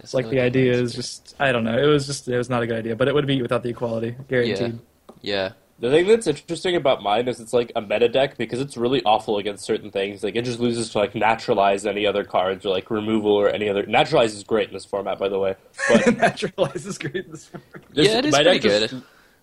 It's 0.00 0.12
like 0.14 0.28
the 0.28 0.40
idea 0.40 0.72
is 0.72 0.94
just 0.94 1.34
I 1.38 1.52
don't 1.52 1.64
know. 1.64 1.76
It 1.78 1.86
was 1.86 2.06
just 2.06 2.28
it 2.28 2.36
was 2.36 2.50
not 2.50 2.62
a 2.62 2.66
good 2.66 2.76
idea, 2.78 2.96
but 2.96 3.08
it 3.08 3.14
would 3.14 3.26
be 3.26 3.40
without 3.42 3.62
the 3.62 3.70
equality, 3.70 4.16
guaranteed. 4.28 4.78
Yeah. 5.22 5.34
yeah. 5.46 5.52
The 5.80 5.90
thing 5.90 6.06
that's 6.06 6.26
interesting 6.28 6.76
about 6.76 7.02
mine 7.02 7.26
is 7.26 7.40
it's 7.40 7.52
like 7.52 7.72
a 7.74 7.80
meta 7.80 8.08
deck 8.08 8.36
because 8.38 8.60
it's 8.60 8.76
really 8.76 9.02
awful 9.04 9.38
against 9.38 9.64
certain 9.64 9.90
things. 9.90 10.22
Like 10.22 10.36
it 10.36 10.42
just 10.44 10.60
loses 10.60 10.90
to 10.90 10.98
like 10.98 11.14
naturalize 11.16 11.84
any 11.84 12.06
other 12.06 12.22
cards 12.24 12.64
or 12.64 12.70
like 12.70 12.90
removal 12.90 13.32
or 13.32 13.48
any 13.48 13.68
other. 13.68 13.84
Naturalize 13.84 14.34
is 14.34 14.44
great 14.44 14.68
in 14.68 14.74
this 14.74 14.84
format, 14.84 15.18
by 15.18 15.28
the 15.28 15.38
way. 15.38 15.56
But 15.88 16.16
Naturalize 16.16 16.86
is 16.86 16.96
great. 16.98 17.16
in 17.16 17.30
This 17.32 17.50
this- 17.92 18.06
Yeah, 18.08 18.18
it 18.18 18.26
is 18.26 18.32
my 18.32 18.42
pretty 18.44 18.60
deck 18.60 18.62
just- 18.80 18.92
good. 18.92 19.02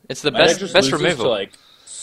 It's 0.10 0.22
the 0.22 0.32
best 0.32 0.74
best 0.74 0.92
removal. 0.92 1.26
To, 1.26 1.30
like 1.30 1.52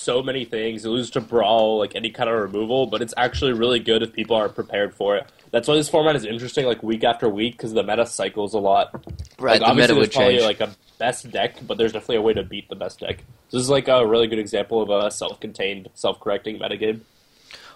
so 0.08 0.22
many 0.22 0.46
things. 0.46 0.86
It 0.86 0.88
loses 0.88 1.10
to 1.12 1.20
brawl, 1.20 1.78
like 1.78 1.94
any 1.94 2.08
kind 2.10 2.30
of 2.30 2.40
removal, 2.40 2.86
but 2.86 3.02
it's 3.02 3.12
actually 3.18 3.52
really 3.52 3.78
good 3.78 4.02
if 4.02 4.10
people 4.14 4.36
aren't 4.36 4.54
prepared 4.54 4.94
for 4.94 5.16
it. 5.18 5.26
That's 5.50 5.68
why 5.68 5.74
this 5.74 5.90
format 5.90 6.16
is 6.16 6.24
interesting, 6.24 6.64
like 6.64 6.82
week 6.82 7.04
after 7.04 7.28
week, 7.28 7.58
because 7.58 7.74
the 7.74 7.82
meta 7.82 8.06
cycles 8.06 8.54
a 8.54 8.58
lot. 8.58 8.90
right, 9.38 9.52
Like, 9.52 9.60
the 9.60 9.66
obviously, 9.66 9.94
meta 9.96 10.00
would 10.00 10.12
probably 10.12 10.38
change. 10.38 10.44
like 10.44 10.60
a 10.62 10.74
best 10.98 11.30
deck, 11.30 11.56
but 11.66 11.76
there's 11.76 11.92
definitely 11.92 12.16
a 12.16 12.22
way 12.22 12.32
to 12.32 12.42
beat 12.42 12.70
the 12.70 12.74
best 12.74 13.00
deck. 13.00 13.22
This 13.50 13.60
is 13.60 13.68
like 13.68 13.86
a 13.88 14.06
really 14.06 14.28
good 14.28 14.38
example 14.38 14.80
of 14.80 14.88
a 14.88 15.10
self-contained, 15.10 15.90
self-correcting 15.92 16.58
meta 16.58 16.76
metagame. 16.76 17.00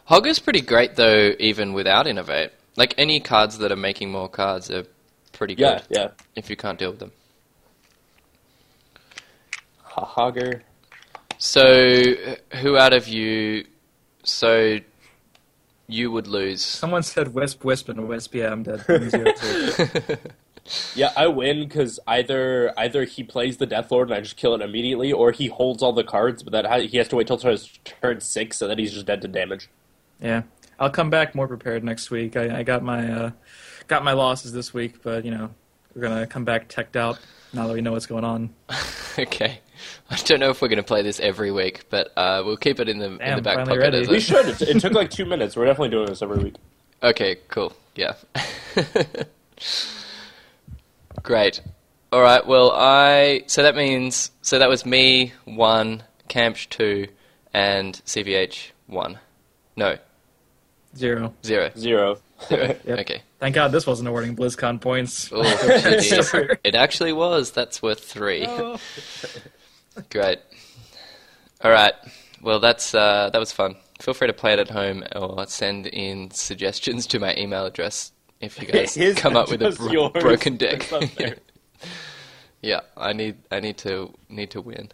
Hogger's 0.08 0.38
pretty 0.38 0.62
great 0.62 0.96
though, 0.96 1.34
even 1.38 1.74
without 1.74 2.06
Innervate. 2.06 2.50
Like 2.76 2.94
any 2.96 3.20
cards 3.20 3.58
that 3.58 3.70
are 3.70 3.76
making 3.76 4.10
more 4.10 4.30
cards 4.30 4.70
are 4.70 4.86
pretty 5.32 5.54
good 5.54 5.62
Yeah, 5.64 5.82
yeah. 5.90 6.08
if 6.34 6.48
you 6.48 6.56
can't 6.56 6.78
deal 6.78 6.92
with 6.92 7.00
them. 7.00 7.12
Hogger. 9.86 10.62
So, 11.44 11.64
who 12.60 12.76
out 12.76 12.92
of 12.92 13.08
you? 13.08 13.66
So, 14.22 14.78
you 15.88 16.12
would 16.12 16.28
lose. 16.28 16.64
Someone 16.64 17.02
said 17.02 17.34
Wisp, 17.34 17.64
Wisp, 17.64 17.88
and 17.88 18.06
Wisp. 18.06 18.32
Yeah, 18.32 18.52
I'm 18.52 18.62
dead. 18.62 18.84
I'm 18.88 19.10
zero 19.10 19.32
two. 19.32 20.16
Yeah, 20.94 21.10
I 21.16 21.26
win 21.26 21.64
because 21.64 21.98
either 22.06 22.72
either 22.78 23.02
he 23.02 23.24
plays 23.24 23.56
the 23.56 23.66
Deathlord 23.66 24.04
and 24.04 24.14
I 24.14 24.20
just 24.20 24.36
kill 24.36 24.54
it 24.54 24.60
immediately, 24.62 25.12
or 25.12 25.32
he 25.32 25.48
holds 25.48 25.82
all 25.82 25.92
the 25.92 26.04
cards, 26.04 26.44
but 26.44 26.52
that 26.52 26.64
ha- 26.64 26.78
he 26.78 26.98
has 26.98 27.08
to 27.08 27.16
wait 27.16 27.26
till 27.26 27.36
his 27.36 27.68
turn 27.84 28.20
six, 28.20 28.58
so 28.58 28.68
that 28.68 28.78
he's 28.78 28.92
just 28.92 29.06
dead 29.06 29.20
to 29.22 29.28
damage. 29.28 29.68
yeah, 30.20 30.42
I'll 30.78 30.88
come 30.88 31.10
back 31.10 31.34
more 31.34 31.48
prepared 31.48 31.82
next 31.82 32.12
week. 32.12 32.36
I, 32.36 32.60
I 32.60 32.62
got 32.62 32.84
my 32.84 33.10
uh, 33.12 33.30
got 33.88 34.04
my 34.04 34.12
losses 34.12 34.52
this 34.52 34.72
week, 34.72 35.02
but 35.02 35.24
you 35.24 35.32
know 35.32 35.50
we're 35.96 36.02
gonna 36.02 36.28
come 36.28 36.44
back 36.44 36.68
teched 36.68 36.94
out 36.94 37.18
now 37.52 37.66
that 37.66 37.74
we 37.74 37.80
know 37.80 37.90
what's 37.90 38.06
going 38.06 38.24
on. 38.24 38.54
Okay. 39.18 39.58
I 40.10 40.16
don't 40.16 40.40
know 40.40 40.50
if 40.50 40.60
we're 40.62 40.68
going 40.68 40.76
to 40.78 40.82
play 40.82 41.02
this 41.02 41.20
every 41.20 41.50
week, 41.50 41.84
but 41.90 42.12
uh, 42.16 42.42
we'll 42.44 42.56
keep 42.56 42.80
it 42.80 42.88
in 42.88 42.98
the 42.98 43.06
in 43.18 43.36
the 43.36 43.42
back 43.42 43.58
pocket. 43.58 43.78
ready. 43.78 44.06
We 44.06 44.20
should. 44.20 44.46
It, 44.48 44.62
it 44.62 44.80
took 44.80 44.92
like 44.92 45.10
two 45.10 45.24
minutes. 45.24 45.56
We're 45.56 45.66
definitely 45.66 45.90
doing 45.90 46.06
this 46.06 46.22
every 46.22 46.38
week. 46.38 46.54
okay, 47.02 47.36
cool. 47.48 47.72
Yeah. 47.94 48.14
Great. 51.22 51.60
All 52.10 52.20
right. 52.22 52.46
Well, 52.46 52.70
I 52.72 53.44
so 53.46 53.62
that 53.62 53.76
means 53.76 54.30
so 54.42 54.58
that 54.58 54.68
was 54.68 54.84
me 54.84 55.32
one, 55.44 56.02
Camp 56.28 56.56
two, 56.70 57.08
and 57.54 57.94
CVH 58.06 58.70
one. 58.86 59.18
No, 59.76 59.96
Zero. 60.96 61.32
zero. 61.44 61.70
Zero. 61.76 62.16
Zero. 62.48 62.76
Yep. 62.84 62.98
Okay. 62.98 63.22
Thank 63.38 63.54
God 63.54 63.70
this 63.70 63.86
wasn't 63.86 64.08
awarding 64.08 64.34
BlizzCon 64.34 64.80
points. 64.80 65.30
Oh, 65.32 65.42
geez. 66.00 66.34
it 66.64 66.74
actually 66.74 67.12
was. 67.12 67.52
That's 67.52 67.80
worth 67.80 68.02
three. 68.02 68.44
Great. 70.10 70.38
All 71.62 71.70
right. 71.70 71.94
Well, 72.42 72.60
that's 72.60 72.94
uh, 72.94 73.30
that 73.32 73.38
was 73.38 73.52
fun. 73.52 73.76
Feel 74.00 74.14
free 74.14 74.26
to 74.26 74.32
play 74.32 74.52
it 74.54 74.58
at 74.58 74.70
home 74.70 75.04
or 75.14 75.46
send 75.46 75.86
in 75.86 76.30
suggestions 76.32 77.06
to 77.08 77.20
my 77.20 77.34
email 77.36 77.64
address 77.66 78.10
if 78.40 78.60
you 78.60 78.66
guys 78.66 78.94
His, 78.94 79.16
come 79.16 79.36
up 79.36 79.48
with 79.50 79.62
a 79.62 79.70
bro- 79.70 80.08
broken 80.10 80.56
deck. 80.56 80.90
Yeah, 82.64 82.82
I 82.96 83.12
need 83.12 83.38
I 83.50 83.58
need 83.58 83.76
to 83.78 84.14
need 84.28 84.50
to 84.52 84.60
win. 84.60 84.90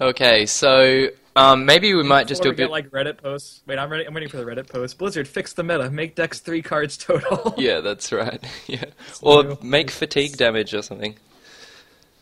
Okay, 0.00 0.46
so 0.46 1.08
um, 1.34 1.66
maybe 1.66 1.92
we 1.92 2.04
might 2.04 2.28
just 2.28 2.40
do 2.42 2.50
a 2.50 2.52
we 2.52 2.56
get 2.56 2.64
bit. 2.66 2.70
like 2.70 2.90
Reddit 2.90 3.18
posts. 3.18 3.62
Wait, 3.66 3.80
I'm 3.80 3.90
ready. 3.90 4.04
I'm 4.04 4.14
waiting 4.14 4.28
for 4.28 4.36
the 4.36 4.44
Reddit 4.44 4.68
post. 4.68 4.96
Blizzard 4.96 5.26
fix 5.26 5.54
the 5.54 5.64
meta. 5.64 5.90
Make 5.90 6.14
decks 6.14 6.38
three 6.38 6.62
cards 6.62 6.96
total. 6.96 7.52
Yeah, 7.58 7.80
that's 7.80 8.12
right. 8.12 8.42
Yeah, 8.68 8.84
or 9.20 9.58
make 9.60 9.90
fatigue 9.90 10.36
damage 10.36 10.72
or 10.72 10.82
something. 10.82 11.16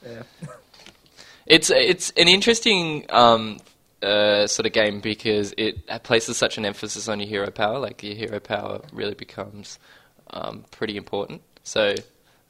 Yeah. 0.06 0.22
It's 1.46 1.70
it's 1.70 2.10
an 2.16 2.28
interesting 2.28 3.06
um, 3.10 3.58
uh, 4.02 4.46
sort 4.46 4.66
of 4.66 4.72
game 4.72 5.00
because 5.00 5.54
it 5.56 5.86
places 6.02 6.36
such 6.36 6.58
an 6.58 6.64
emphasis 6.64 7.08
on 7.08 7.20
your 7.20 7.28
hero 7.28 7.50
power. 7.50 7.78
Like 7.78 8.02
your 8.02 8.14
hero 8.14 8.40
power 8.40 8.80
really 8.92 9.14
becomes 9.14 9.78
um, 10.30 10.64
pretty 10.70 10.96
important. 10.96 11.42
So 11.62 11.94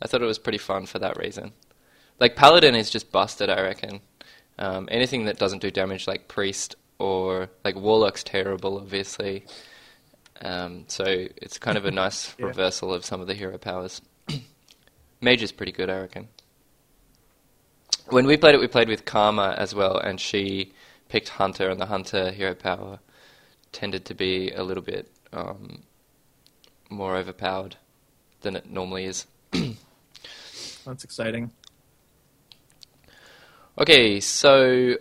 I 0.02 0.06
thought 0.06 0.22
it 0.22 0.26
was 0.26 0.38
pretty 0.38 0.58
fun 0.58 0.86
for 0.86 0.98
that 0.98 1.18
reason. 1.18 1.52
Like 2.18 2.36
paladin 2.36 2.74
is 2.74 2.88
just 2.90 3.12
busted, 3.12 3.50
I 3.50 3.60
reckon. 3.60 4.00
Um, 4.58 4.88
anything 4.90 5.26
that 5.26 5.38
doesn't 5.38 5.60
do 5.60 5.70
damage, 5.70 6.06
like 6.06 6.28
priest 6.28 6.76
or 6.98 7.50
like 7.64 7.76
warlock's 7.76 8.24
terrible, 8.24 8.78
obviously. 8.78 9.44
Um, 10.40 10.84
so 10.88 11.04
it's 11.06 11.58
kind 11.58 11.76
of 11.76 11.84
a 11.84 11.90
nice 11.90 12.34
Yeah. 12.38 12.46
reversal 12.46 12.94
of 12.94 13.04
some 13.04 13.20
of 13.20 13.26
the 13.26 13.34
hero 13.34 13.58
powers. 13.58 14.00
Mage 15.20 15.42
is 15.42 15.52
pretty 15.52 15.72
good, 15.72 15.90
I 15.90 16.00
reckon. 16.00 16.28
When 18.08 18.26
we 18.26 18.36
played 18.36 18.54
it, 18.54 18.60
we 18.60 18.68
played 18.68 18.88
with 18.88 19.04
Karma 19.04 19.54
as 19.58 19.74
well, 19.74 19.98
and 19.98 20.20
she 20.20 20.72
picked 21.08 21.30
Hunter, 21.30 21.68
and 21.68 21.80
the 21.80 21.86
Hunter 21.86 22.30
hero 22.30 22.54
power 22.54 23.00
tended 23.72 24.04
to 24.06 24.14
be 24.14 24.52
a 24.52 24.62
little 24.62 24.82
bit 24.82 25.10
um, 25.32 25.82
more 26.88 27.16
overpowered 27.16 27.76
than 28.42 28.54
it 28.54 28.70
normally 28.70 29.06
is. 29.06 29.26
That's 30.84 31.02
exciting. 31.02 31.50
Okay, 33.76 34.20
so 34.20 34.94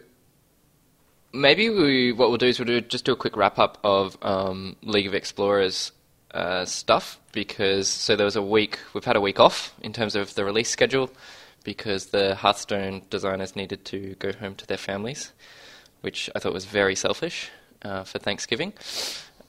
maybe 1.32 1.70
we 1.70 2.12
what 2.12 2.30
we'll 2.30 2.40
do 2.40 2.48
is 2.48 2.58
we'll 2.58 2.66
do, 2.66 2.82
just 2.82 3.06
do 3.06 3.14
a 3.14 3.16
quick 3.16 3.38
wrap 3.38 3.60
up 3.60 3.78
of 3.84 4.18
um, 4.24 4.78
League 4.82 5.06
of 5.06 5.14
Explorers 5.14 5.92
uh, 6.32 6.66
stuff 6.66 7.20
because 7.32 7.88
so 7.88 8.16
there 8.16 8.26
was 8.26 8.36
a 8.36 8.42
week 8.42 8.80
we've 8.94 9.06
had 9.06 9.16
a 9.16 9.22
week 9.22 9.40
off 9.40 9.74
in 9.82 9.94
terms 9.94 10.16
of 10.16 10.34
the 10.36 10.44
release 10.44 10.70
schedule 10.70 11.10
because 11.66 12.08
the 12.08 12.36
Hearthstone 12.36 13.02
designers 13.10 13.56
needed 13.58 13.84
to 13.86 14.16
go 14.20 14.32
home 14.32 14.56
to 14.56 14.66
their 14.66 14.78
families, 14.78 15.34
which 16.00 16.30
I 16.34 16.40
thought 16.40 16.54
was 16.54 16.64
very 16.64 16.96
selfish 16.96 17.50
uh, 17.82 18.04
for 18.04 18.20
Thanksgiving. 18.20 18.72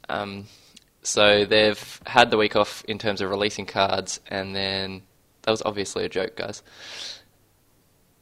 Um, 0.08 0.46
so 1.02 1.44
they've 1.44 2.00
had 2.06 2.32
the 2.32 2.36
week 2.36 2.56
off 2.56 2.84
in 2.88 2.98
terms 2.98 3.20
of 3.20 3.30
releasing 3.30 3.66
cards, 3.66 4.18
and 4.26 4.56
then 4.56 5.02
that 5.42 5.52
was 5.52 5.62
obviously 5.64 6.04
a 6.04 6.08
joke, 6.08 6.34
guys. 6.34 6.64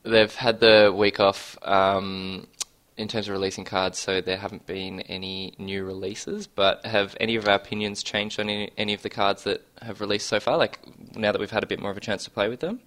They've 0.02 0.34
had 0.34 0.60
the 0.60 0.92
week 0.94 1.18
off 1.18 1.56
um, 1.62 2.46
in 2.98 3.08
terms 3.08 3.28
of 3.28 3.32
releasing 3.32 3.64
cards, 3.64 3.98
so 3.98 4.20
there 4.20 4.36
haven't 4.36 4.66
been 4.66 5.00
any 5.02 5.54
new 5.58 5.84
releases. 5.84 6.46
But 6.46 6.84
have 6.84 7.16
any 7.18 7.36
of 7.36 7.48
our 7.48 7.54
opinions 7.54 8.02
changed 8.02 8.38
on 8.38 8.50
any, 8.50 8.70
any 8.76 8.92
of 8.92 9.00
the 9.00 9.08
cards 9.08 9.44
that 9.44 9.62
have 9.80 10.02
released 10.02 10.26
so 10.26 10.38
far? 10.38 10.58
Like 10.58 10.78
now 11.16 11.32
that 11.32 11.40
we've 11.40 11.50
had 11.50 11.62
a 11.62 11.66
bit 11.66 11.80
more 11.80 11.90
of 11.90 11.96
a 11.96 12.00
chance 12.00 12.24
to 12.24 12.30
play 12.30 12.48
with 12.48 12.60
them, 12.60 12.80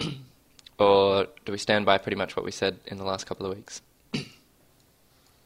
or 0.78 1.26
do 1.44 1.52
we 1.52 1.58
stand 1.58 1.86
by 1.86 1.98
pretty 1.98 2.16
much 2.16 2.36
what 2.36 2.44
we 2.44 2.50
said 2.50 2.78
in 2.86 2.98
the 2.98 3.04
last 3.04 3.26
couple 3.26 3.46
of 3.46 3.56
weeks? 3.56 3.82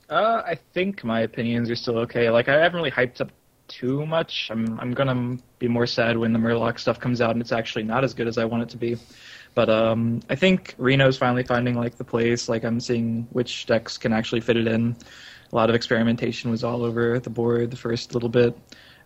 Uh, 0.08 0.42
I 0.44 0.56
think 0.74 1.04
my 1.04 1.20
opinions 1.20 1.70
are 1.70 1.76
still 1.76 1.98
okay. 1.98 2.30
Like 2.30 2.48
I 2.48 2.54
haven't 2.54 2.74
really 2.74 2.90
hyped 2.90 3.20
up 3.20 3.30
too 3.68 4.04
much. 4.04 4.48
I'm 4.50 4.78
I'm 4.80 4.92
gonna 4.92 5.38
be 5.60 5.68
more 5.68 5.86
sad 5.86 6.18
when 6.18 6.32
the 6.32 6.38
Murloc 6.38 6.80
stuff 6.80 6.98
comes 6.98 7.20
out 7.20 7.30
and 7.30 7.40
it's 7.40 7.52
actually 7.52 7.84
not 7.84 8.02
as 8.02 8.12
good 8.12 8.26
as 8.26 8.36
I 8.36 8.44
want 8.44 8.64
it 8.64 8.68
to 8.70 8.76
be. 8.76 8.96
But 9.54 9.70
um, 9.70 10.20
I 10.28 10.34
think 10.34 10.74
Reno's 10.78 11.16
finally 11.16 11.44
finding 11.44 11.76
like 11.76 11.96
the 11.96 12.04
place. 12.04 12.48
Like 12.48 12.64
I'm 12.64 12.80
seeing 12.80 13.28
which 13.30 13.66
decks 13.66 13.96
can 13.96 14.12
actually 14.12 14.40
fit 14.40 14.56
it 14.56 14.66
in. 14.66 14.96
A 15.52 15.56
lot 15.56 15.68
of 15.68 15.76
experimentation 15.76 16.50
was 16.50 16.62
all 16.62 16.84
over 16.84 17.18
the 17.18 17.30
board 17.30 17.70
the 17.70 17.76
first 17.76 18.12
little 18.12 18.28
bit, 18.28 18.56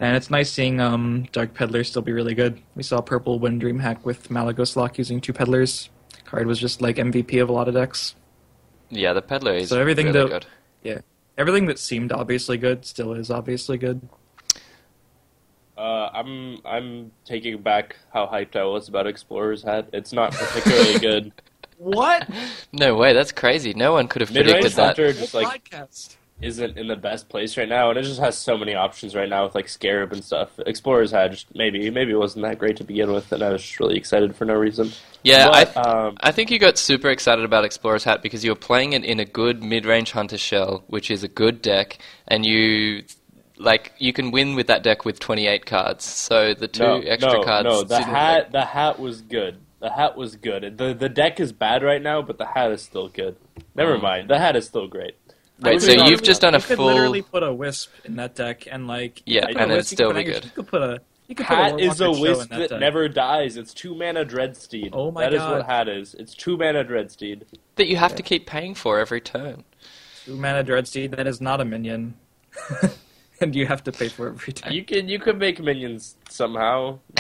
and 0.01 0.17
it's 0.17 0.31
nice 0.31 0.51
seeing 0.51 0.81
um, 0.81 1.27
Dark 1.33 1.55
Peddler 1.55 1.85
still 1.85 2.03
be 2.03 2.13
really 2.13 2.35
good. 2.35 2.61
We 2.75 2.83
saw 2.83 3.01
Purple 3.01 3.39
win 3.39 3.61
DreamHack 3.61 4.05
with 4.05 4.29
Malygos 4.29 4.77
Lock 4.77 4.99
using 4.99 5.21
two 5.21 5.33
Peddlers. 5.33 5.89
Card 6.25 6.47
was 6.47 6.59
just 6.59 6.81
like 6.83 6.97
MVP 6.97 7.41
of 7.43 7.49
a 7.49 7.53
lot 7.53 7.69
of 7.69 7.75
decks. 7.75 8.15
Yeah, 8.91 9.13
the 9.13 9.23
peddler 9.23 9.55
is 9.55 9.69
So 9.69 9.81
everything 9.81 10.07
really 10.07 10.19
that- 10.21 10.29
good. 10.29 10.47
Yeah. 10.83 10.99
Everything 11.37 11.67
that 11.67 11.79
seemed 11.79 12.13
obviously 12.13 12.57
good 12.59 12.85
still 12.85 13.13
is 13.13 13.31
obviously 13.31 13.77
good. 13.79 14.09
Uh, 15.77 16.09
I'm 16.13 16.59
I'm 16.65 17.11
taking 17.25 17.61
back 17.61 17.97
how 18.13 18.27
hyped 18.27 18.55
I 18.55 18.65
was 18.65 18.89
about 18.89 19.07
Explorer's 19.09 19.63
Hat. 19.63 19.89
It's 19.93 20.13
not 20.13 20.33
particularly 20.33 20.99
good. 21.01 21.33
What? 21.79 22.29
No 22.73 22.95
way, 22.95 23.13
that's 23.13 23.33
crazy. 23.33 23.75
No 23.75 23.93
one 23.93 24.07
could 24.07 24.21
have 24.23 24.29
predicted 24.31 24.55
Mid-range 24.55 24.75
that. 24.77 24.97
Hunter 24.97 25.13
just 25.13 25.35
like 25.35 25.69
podcast. 25.69 26.17
Isn't 26.41 26.77
in 26.77 26.89
the 26.89 26.97
best 26.97 27.29
place 27.29 27.57
right 27.57 27.69
now, 27.69 27.91
and 27.91 27.99
it 27.99 28.03
just 28.03 28.21
has 28.21 28.37
so 28.37 28.59
many 28.59 28.75
options 28.75 29.15
right 29.15 29.29
now 29.29 29.45
with 29.45 29.55
like 29.55 29.69
Scarab 29.69 30.13
and 30.13 30.23
stuff. 30.23 30.51
Explorer's 30.67 31.11
Hat 31.13 31.31
just 31.31 31.55
maybe 31.55 31.89
maybe 31.91 32.13
it 32.13 32.19
wasn't 32.19 32.45
that 32.45 32.59
great 32.59 32.77
to 32.79 32.85
begin 32.85 33.13
with, 33.13 33.31
and 33.33 33.43
I 33.43 33.51
was 33.51 33.81
really 33.81 33.97
excited 33.97 34.35
for 34.37 34.45
no 34.45 34.55
reason. 34.55 34.91
Yeah, 35.23 35.49
I, 35.51 35.65
But, 35.65 35.87
um, 35.87 36.17
I 36.21 36.33
think 36.33 36.51
you 36.51 36.59
got 36.59 36.77
super 36.77 37.09
excited 37.09 37.45
about 37.45 37.65
Explorer's 37.65 38.05
Hat 38.05 38.21
because 38.23 38.45
you 38.45 38.51
were 38.51 38.57
playing 38.57 38.93
it 38.93 39.05
in 39.05 39.21
a 39.21 39.25
good 39.25 39.63
mid-range 39.63 40.13
Hunter 40.13 40.37
shell, 40.37 40.85
which 40.89 41.11
is 41.11 41.23
a 41.25 41.29
good 41.29 41.63
deck, 41.63 41.99
and 42.29 42.45
you 42.45 43.05
like 43.57 43.93
you 43.99 44.13
can 44.13 44.31
win 44.33 44.55
with 44.57 44.67
that 44.67 44.83
deck 44.83 45.05
with 45.05 45.21
28 45.21 45.65
cards. 45.67 46.05
So 46.05 46.53
the 46.55 46.69
two 46.69 46.83
no, 46.83 46.99
extra 47.01 47.39
no, 47.39 47.43
cards. 47.45 47.65
No, 47.65 47.85
the 47.85 48.03
hat 48.03 48.53
the 48.53 48.65
hat 48.65 48.99
was 48.99 49.21
good. 49.23 49.59
The 49.81 49.91
hat 49.91 50.17
was 50.17 50.37
good. 50.37 50.79
The 50.79 50.95
the 50.95 51.09
deck 51.09 51.39
is 51.41 51.53
bad 51.53 51.83
right 51.83 52.03
now, 52.03 52.23
but 52.23 52.39
the 52.39 52.47
hat 52.47 52.73
is 52.73 52.83
still 52.83 53.09
good. 53.09 53.37
Never 53.75 53.97
Mm. 53.99 54.03
mind. 54.03 54.29
The 54.31 54.39
hat 54.39 54.57
is 54.57 54.67
still 54.67 54.89
great. 54.89 55.15
Wait, 55.61 55.81
so 55.81 55.93
you've 55.93 56.23
just 56.23 56.41
done 56.41 56.55
a 56.55 56.59
you 56.59 56.65
could 56.65 56.79
literally 56.81 57.23
put 57.23 57.43
a 57.43 57.53
wisp 57.53 57.93
in 58.05 58.17
that 58.17 58.35
deck 58.35 58.67
and 58.71 58.89
like 58.89 59.23
Yeah, 59.25 59.47
and 59.47 59.59
a 59.59 59.63
it'd 59.65 59.77
you 59.77 59.83
still 59.83 60.13
could 60.13 60.25
be 60.27 60.33
put 60.33 60.43
good. 60.43 60.45
You 60.45 60.51
could 60.51 60.67
put 60.67 60.83
a 60.83 61.01
you 61.29 61.35
could 61.35 61.47
put 61.47 61.57
Hat 61.57 61.73
a 61.75 61.79
is 61.79 62.01
a 62.01 62.11
wisp 62.11 62.51
that 62.51 62.71
that 62.71 62.81
never 62.81 63.09
dies. 63.09 63.57
It's 63.57 63.73
two 63.73 63.95
mana 63.95 64.25
Dreadsteed. 64.25 64.91
Oh 64.93 65.11
my 65.11 65.23
That 65.23 65.33
is 65.33 65.39
God. 65.39 65.51
That 65.51 65.57
is 65.57 65.63
what 65.63 65.71
hat 65.71 65.89
is. 65.89 66.15
It's 66.15 66.35
two 66.35 66.57
mana 66.57 66.85
Dreadsteed. 66.85 67.43
that 67.77 67.87
you 67.87 67.97
have 67.97 68.15
to 68.17 68.23
keep 68.23 68.47
paying 68.47 68.75
for 68.75 68.99
every 68.99 69.21
turn. 69.21 69.65
Two 70.25 70.37
mana 70.37 70.65
Dreadsteed. 70.65 71.17
That 71.17 71.27
is 71.27 71.41
not 71.41 71.61
a 71.61 71.65
minion, 71.65 72.15
and 73.41 73.55
you 73.55 73.67
have 73.67 73.85
to 73.85 73.93
pay 73.93 74.09
for 74.09 74.29
it 74.29 74.33
every 74.33 74.53
turn. 74.53 74.73
You 74.73 74.85
can 74.85 75.09
you 75.09 75.19
can 75.19 75.39
make 75.39 75.61
minions 75.61 76.17
somehow. 76.29 76.99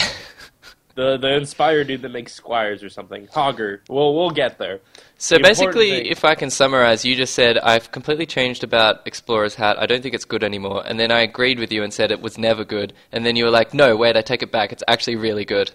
the 0.95 1.16
the 1.16 1.34
inspired 1.34 1.88
dude 1.88 2.03
that 2.03 2.11
makes 2.11 2.32
squires 2.32 2.82
or 2.82 2.88
something. 2.88 3.26
Hogger. 3.28 3.80
Well, 3.88 4.14
we'll 4.14 4.30
get 4.30 4.59
there. 4.59 4.80
So 5.18 5.36
The 5.36 5.42
basically, 5.42 6.11
if 6.11 6.24
I 6.24 6.34
can 6.34 6.51
summarize, 6.51 7.05
you 7.05 7.14
just 7.16 7.34
said 7.34 7.59
I've 7.59 7.90
completely 7.92 8.26
changed 8.26 8.62
about 8.64 9.07
Explorer's 9.07 9.55
Hat. 9.55 9.78
I 9.78 9.86
don't 9.86 10.03
think 10.03 10.14
it's 10.14 10.24
good 10.24 10.45
anymore. 10.45 10.82
And 10.86 10.99
then 11.01 11.11
I 11.11 11.20
agreed 11.20 11.59
with 11.59 11.72
you 11.72 11.82
and 11.82 11.92
said 11.92 12.11
it 12.11 12.20
was 12.20 12.38
never 12.38 12.64
good. 12.64 12.92
And 13.12 13.24
then 13.24 13.36
you 13.36 13.45
were 13.45 13.51
like, 13.51 13.74
"No, 13.74 13.97
wait, 13.97 14.16
I 14.16 14.22
take 14.22 14.42
it 14.42 14.53
back. 14.53 14.72
It's 14.72 14.84
actually 14.88 15.16
really 15.16 15.45
good." 15.45 15.72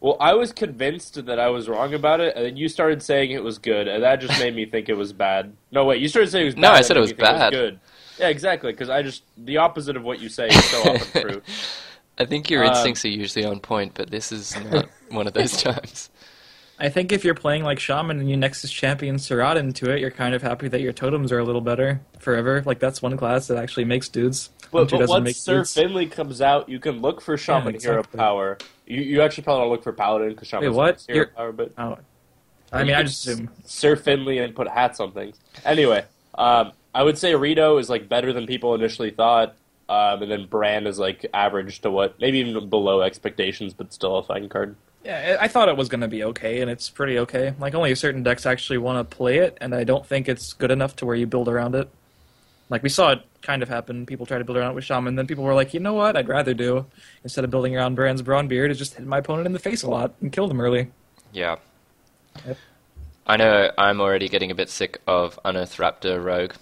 Well, 0.00 0.16
I 0.18 0.34
was 0.34 0.52
convinced 0.52 1.26
that 1.26 1.38
I 1.38 1.48
was 1.50 1.68
wrong 1.68 1.94
about 1.94 2.20
it, 2.20 2.34
and 2.34 2.44
then 2.44 2.56
you 2.56 2.68
started 2.68 3.04
saying 3.04 3.30
it 3.30 3.44
was 3.44 3.58
good, 3.58 3.86
and 3.86 4.02
that 4.02 4.20
just 4.20 4.36
made 4.40 4.54
me 4.54 4.66
think 4.66 4.88
it 4.88 4.94
was 4.96 5.12
bad. 5.12 5.52
No, 5.70 5.84
wait, 5.84 6.00
you 6.02 6.08
started 6.08 6.28
saying 6.28 6.42
it 6.42 6.46
was 6.46 6.54
bad. 6.56 6.60
No, 6.60 6.70
I 6.72 6.80
said 6.80 6.96
it 6.96 7.00
was 7.00 7.10
me 7.10 7.16
think 7.16 7.28
bad. 7.28 7.52
good. 7.52 7.80
Yeah, 8.18 8.28
exactly. 8.28 8.72
Because 8.72 8.88
I 8.90 9.02
just 9.02 9.22
the 9.36 9.58
opposite 9.58 9.96
of 9.96 10.02
what 10.02 10.18
you 10.20 10.28
say 10.28 10.48
is 10.48 10.64
so 10.64 10.78
often 10.92 11.22
true. 11.22 11.42
I 12.18 12.24
think 12.26 12.50
your 12.50 12.62
Um, 12.64 12.70
instincts 12.70 13.04
are 13.04 13.08
usually 13.08 13.44
on 13.44 13.60
point, 13.60 13.92
but 13.94 14.10
this 14.10 14.32
is 14.32 14.54
not 14.70 14.88
one 15.10 15.26
of 15.26 15.32
those 15.32 15.60
times. 15.62 16.10
I 16.78 16.88
think 16.88 17.12
if 17.12 17.24
you're 17.24 17.34
playing 17.34 17.62
like 17.62 17.78
Shaman 17.78 18.18
and 18.18 18.28
you 18.28 18.36
Nexus 18.36 18.70
champion 18.70 19.16
Saraad 19.16 19.56
into 19.56 19.90
it, 19.90 20.00
you're 20.00 20.10
kind 20.10 20.34
of 20.34 20.42
happy 20.42 20.68
that 20.68 20.80
your 20.80 20.92
totems 20.92 21.30
are 21.30 21.38
a 21.38 21.44
little 21.44 21.60
better 21.60 22.00
forever. 22.18 22.62
Like 22.66 22.80
that's 22.80 23.00
one 23.00 23.16
class 23.16 23.46
that 23.48 23.56
actually 23.56 23.84
makes 23.84 24.08
dudes. 24.08 24.50
but, 24.72 24.90
but 24.90 25.08
once 25.08 25.24
make 25.24 25.36
Sir 25.36 25.58
boots. 25.60 25.74
Finley 25.74 26.06
comes 26.06 26.40
out, 26.42 26.68
you 26.68 26.80
can 26.80 27.00
look 27.00 27.20
for 27.20 27.36
Shaman 27.36 27.74
Hero 27.80 27.98
exactly. 28.00 28.18
Power. 28.18 28.58
You, 28.86 29.00
you 29.00 29.22
actually 29.22 29.44
probably 29.44 29.62
don't 29.64 29.70
look 29.70 29.82
for 29.84 29.92
Paladin 29.92 30.30
because 30.30 30.48
Shaman 30.48 30.74
what? 30.74 31.00
Hero 31.06 31.16
You're- 31.18 31.30
Power, 31.36 31.52
but 31.52 31.72
Oh, 31.78 31.98
I 32.72 32.84
mean, 32.84 32.94
I 32.94 33.02
just 33.04 33.26
assume. 33.26 33.50
Sir 33.64 33.94
Finley 33.96 34.38
and 34.38 34.54
put 34.54 34.66
hats 34.66 34.98
on 34.98 35.12
things. 35.12 35.38
Anyway, 35.64 36.04
um, 36.34 36.72
I 36.94 37.02
would 37.02 37.16
say 37.18 37.34
Reno 37.34 37.76
is 37.78 37.88
like 37.90 38.08
better 38.08 38.32
than 38.32 38.46
people 38.46 38.74
initially 38.74 39.10
thought, 39.10 39.54
um, 39.88 40.22
and 40.22 40.30
then 40.30 40.46
Brann 40.46 40.86
is 40.86 40.98
like 40.98 41.26
average 41.34 41.80
to 41.80 41.90
what, 41.90 42.20
maybe 42.20 42.38
even 42.38 42.68
below 42.68 43.02
expectations, 43.02 43.74
but 43.74 43.92
still 43.92 44.16
a 44.18 44.22
fine 44.22 44.48
card. 44.48 44.76
Yeah, 45.04 45.36
I 45.40 45.44
I 45.44 45.48
thought 45.48 45.68
it 45.68 45.76
was 45.76 45.88
going 45.88 46.00
to 46.02 46.08
be 46.08 46.24
okay, 46.24 46.60
and 46.60 46.70
it's 46.70 46.88
pretty 46.88 47.18
okay. 47.20 47.54
Like 47.58 47.74
only 47.74 47.94
certain 47.94 48.22
decks 48.22 48.46
actually 48.46 48.78
want 48.78 49.10
to 49.10 49.16
play 49.16 49.38
it, 49.38 49.58
and 49.60 49.74
I 49.74 49.84
don't 49.84 50.06
think 50.06 50.28
it's 50.28 50.52
good 50.52 50.70
enough 50.70 50.96
to 50.96 51.06
where 51.06 51.16
you 51.16 51.26
build 51.26 51.48
around 51.48 51.74
it. 51.74 51.88
Like 52.68 52.82
we 52.82 52.88
saw 52.88 53.10
it 53.12 53.22
kind 53.42 53.62
of 53.62 53.68
happen. 53.68 54.06
People 54.06 54.24
tried 54.24 54.38
to 54.38 54.44
build 54.44 54.56
around 54.56 54.70
it 54.70 54.74
with 54.74 54.84
Shaman, 54.84 55.16
then 55.16 55.26
people 55.26 55.44
were 55.44 55.54
like, 55.54 55.74
you 55.74 55.80
know 55.80 55.94
what? 55.94 56.16
I'd 56.16 56.28
rather 56.28 56.54
do 56.54 56.86
instead 57.24 57.44
of 57.44 57.50
building 57.50 57.76
around 57.76 57.96
Brann's 57.96 58.22
Brawn 58.22 58.48
Beard 58.48 58.70
is 58.70 58.78
just 58.78 58.94
hit 58.94 59.06
my 59.06 59.18
opponent 59.18 59.46
in 59.46 59.52
the 59.52 59.58
face 59.58 59.82
a 59.82 59.90
lot 59.90 60.14
and 60.20 60.32
kill 60.32 60.48
them 60.48 60.60
early. 60.60 60.90
Yeah. 61.32 61.56
Yep. 62.46 62.56
I 63.26 63.36
know 63.36 63.70
I'm 63.76 64.00
already 64.00 64.28
getting 64.28 64.50
a 64.50 64.54
bit 64.54 64.68
sick 64.68 65.00
of 65.06 65.38
Unearth 65.44 65.76
Raptor 65.76 66.22
Rogue. 66.22 66.54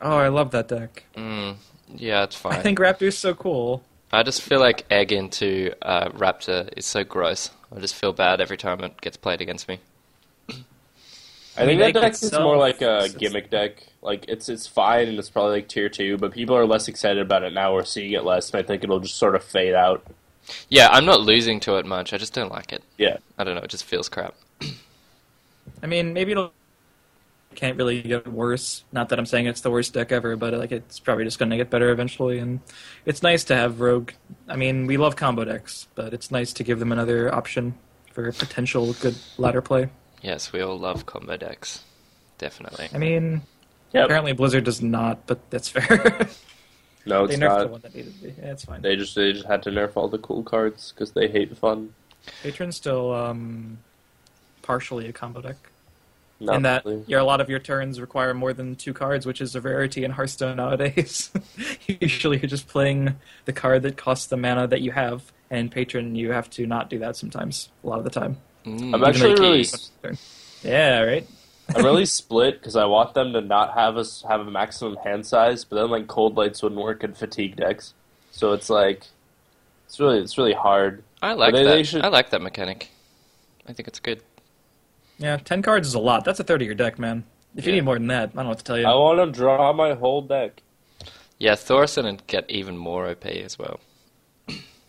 Oh, 0.00 0.16
I 0.16 0.28
love 0.28 0.50
that 0.50 0.68
deck. 0.68 1.04
Mm, 1.16 1.56
yeah, 1.94 2.24
it's 2.24 2.36
fine. 2.36 2.54
I 2.54 2.62
think 2.62 2.78
Raptor's 2.78 3.16
so 3.18 3.34
cool. 3.34 3.82
I 4.12 4.22
just 4.22 4.42
feel 4.42 4.60
like 4.60 4.84
egg 4.90 5.12
into 5.12 5.74
uh, 5.82 6.08
Raptor 6.10 6.72
is 6.76 6.86
so 6.86 7.02
gross. 7.04 7.50
I 7.74 7.80
just 7.80 7.94
feel 7.94 8.12
bad 8.12 8.40
every 8.40 8.56
time 8.56 8.84
it 8.84 9.00
gets 9.00 9.16
played 9.16 9.40
against 9.40 9.66
me. 9.68 9.80
I 11.56 11.66
think 11.66 11.68
mean, 11.68 11.78
that 11.78 11.94
deck 11.94 12.02
deck 12.02 12.12
is 12.14 12.22
itself, 12.24 12.42
more 12.42 12.56
like 12.56 12.82
a 12.82 12.96
it's- 12.96 13.04
it's- 13.14 13.20
gimmick 13.20 13.50
deck. 13.50 13.86
Like 14.02 14.26
it's 14.28 14.48
it's 14.48 14.66
fine 14.66 15.08
and 15.08 15.18
it's 15.18 15.30
probably 15.30 15.52
like 15.54 15.68
tier 15.68 15.88
two, 15.88 16.18
but 16.18 16.32
people 16.32 16.54
are 16.56 16.66
less 16.66 16.88
excited 16.88 17.22
about 17.22 17.42
it 17.42 17.52
now. 17.54 17.72
We're 17.72 17.84
seeing 17.84 18.12
it 18.12 18.22
less, 18.24 18.50
and 18.50 18.58
I 18.58 18.62
think 18.62 18.84
it'll 18.84 19.00
just 19.00 19.16
sort 19.16 19.34
of 19.34 19.42
fade 19.42 19.74
out. 19.74 20.04
Yeah, 20.68 20.88
I'm 20.90 21.06
not 21.06 21.22
losing 21.22 21.58
to 21.60 21.76
it 21.76 21.86
much. 21.86 22.12
I 22.12 22.18
just 22.18 22.34
don't 22.34 22.50
like 22.52 22.70
it. 22.72 22.82
Yeah, 22.98 23.16
I 23.38 23.44
don't 23.44 23.54
know. 23.54 23.62
It 23.62 23.70
just 23.70 23.84
feels 23.84 24.10
crap. 24.10 24.34
I 25.82 25.86
mean, 25.86 26.12
maybe 26.12 26.32
it'll 26.32 26.52
can't 27.54 27.76
really 27.76 28.02
get 28.02 28.26
worse. 28.26 28.84
Not 28.92 29.08
that 29.08 29.18
I'm 29.18 29.26
saying 29.26 29.46
it's 29.46 29.60
the 29.60 29.70
worst 29.70 29.94
deck 29.94 30.12
ever, 30.12 30.36
but 30.36 30.54
like 30.54 30.72
it's 30.72 30.98
probably 30.98 31.24
just 31.24 31.38
going 31.38 31.50
to 31.50 31.56
get 31.56 31.70
better 31.70 31.90
eventually. 31.90 32.38
And 32.38 32.60
it's 33.04 33.22
nice 33.22 33.44
to 33.44 33.56
have 33.56 33.80
Rogue. 33.80 34.12
I 34.48 34.56
mean, 34.56 34.86
we 34.86 34.96
love 34.96 35.16
combo 35.16 35.44
decks, 35.44 35.88
but 35.94 36.12
it's 36.12 36.30
nice 36.30 36.52
to 36.54 36.64
give 36.64 36.78
them 36.78 36.92
another 36.92 37.34
option 37.34 37.74
for 38.12 38.30
potential 38.32 38.92
good 38.94 39.16
ladder 39.38 39.60
play. 39.62 39.88
Yes, 40.22 40.52
we 40.52 40.60
all 40.60 40.78
love 40.78 41.06
combo 41.06 41.36
decks. 41.36 41.82
Definitely. 42.38 42.88
I 42.92 42.98
mean, 42.98 43.42
yep. 43.92 44.06
apparently 44.06 44.32
Blizzard 44.32 44.64
does 44.64 44.82
not, 44.82 45.26
but 45.26 45.50
that's 45.50 45.68
fair. 45.68 46.28
No, 47.06 47.24
it's 47.24 47.36
they 47.38 47.44
it's 47.44 47.54
nerfed 47.54 47.60
the 47.60 47.68
one 47.68 47.80
that 47.82 47.94
needed 47.94 48.14
to 48.14 48.22
be. 48.22 48.34
Yeah, 48.38 48.52
it's 48.52 48.64
fine. 48.64 48.82
They 48.82 48.96
just 48.96 49.14
they 49.14 49.32
just 49.32 49.46
had 49.46 49.62
to 49.64 49.70
nerf 49.70 49.92
all 49.96 50.08
the 50.08 50.18
cool 50.18 50.42
cards 50.42 50.92
because 50.92 51.12
they 51.12 51.28
hate 51.28 51.56
fun. 51.56 51.94
Patron's 52.42 52.76
still 52.76 53.12
um, 53.12 53.78
partially 54.62 55.08
a 55.08 55.12
combo 55.12 55.40
deck. 55.42 55.56
Not 56.44 56.56
in 56.56 56.62
that 56.62 56.84
really. 56.84 57.04
your, 57.06 57.20
a 57.20 57.24
lot 57.24 57.40
of 57.40 57.48
your 57.50 57.58
turns 57.58 58.00
require 58.00 58.34
more 58.34 58.52
than 58.52 58.76
two 58.76 58.92
cards, 58.94 59.26
which 59.26 59.40
is 59.40 59.54
a 59.54 59.60
rarity 59.60 60.04
in 60.04 60.10
Hearthstone 60.12 60.56
nowadays. 60.56 61.30
Usually, 61.86 62.38
you're 62.38 62.48
just 62.48 62.68
playing 62.68 63.16
the 63.44 63.52
card 63.52 63.82
that 63.82 63.96
costs 63.96 64.26
the 64.26 64.36
mana 64.36 64.66
that 64.68 64.80
you 64.80 64.92
have, 64.92 65.32
and 65.50 65.60
in 65.60 65.68
Patron, 65.70 66.14
you 66.14 66.32
have 66.32 66.48
to 66.50 66.66
not 66.66 66.90
do 66.90 66.98
that 67.00 67.16
sometimes. 67.16 67.68
A 67.82 67.86
lot 67.88 67.98
of 67.98 68.04
the 68.04 68.10
time. 68.10 68.36
Mm, 68.64 68.94
I'm 68.94 69.04
actually 69.04 69.30
Mickey. 69.30 69.42
really 70.02 70.16
Yeah, 70.62 71.00
right. 71.00 71.26
I'm 71.74 71.84
really 71.84 72.06
split 72.20 72.58
because 72.60 72.76
I 72.76 72.84
want 72.86 73.14
them 73.14 73.32
to 73.34 73.40
not 73.40 73.74
have 73.74 73.96
us 73.96 74.24
have 74.28 74.40
a 74.40 74.50
maximum 74.50 74.96
hand 74.96 75.26
size, 75.26 75.64
but 75.64 75.76
then 75.76 75.90
like 75.90 76.06
Coldlights 76.06 76.62
wouldn't 76.62 76.80
work 76.80 77.04
in 77.04 77.14
fatigue 77.14 77.56
decks. 77.56 77.94
So 78.30 78.52
it's 78.52 78.68
like 78.70 79.04
it's 79.86 80.00
really 80.00 80.18
it's 80.20 80.36
really 80.38 80.54
hard. 80.54 81.02
I 81.22 81.32
like 81.34 81.54
They- 81.54 81.64
that. 81.64 81.70
they 81.70 81.82
should- 81.84 82.04
I 82.04 82.08
like 82.08 82.30
that 82.30 82.42
mechanic. 82.42 82.90
I 83.66 83.72
think 83.72 83.88
it's 83.88 84.00
good. 84.00 84.20
Yeah, 85.18 85.36
ten 85.36 85.62
cards 85.62 85.88
is 85.88 85.94
a 85.94 85.98
lot. 85.98 86.24
That's 86.24 86.40
a 86.40 86.44
third 86.44 86.60
of 86.62 86.66
your 86.66 86.74
deck, 86.74 86.98
man. 86.98 87.24
If 87.56 87.66
you 87.66 87.72
need 87.72 87.84
more 87.84 87.94
than 87.98 88.08
that, 88.08 88.30
I 88.30 88.32
don't 88.32 88.44
know 88.44 88.48
what 88.48 88.58
to 88.58 88.64
tell 88.64 88.78
you. 88.78 88.86
I 88.86 88.94
want 88.94 89.18
to 89.32 89.38
draw 89.38 89.72
my 89.72 89.94
whole 89.94 90.22
deck. 90.22 90.60
Yeah, 91.38 91.52
Thaurissan 91.54 92.04
and 92.04 92.26
get 92.26 92.50
even 92.50 92.76
more 92.76 93.08
OP 93.08 93.24
as 93.26 93.58
well. 93.58 93.78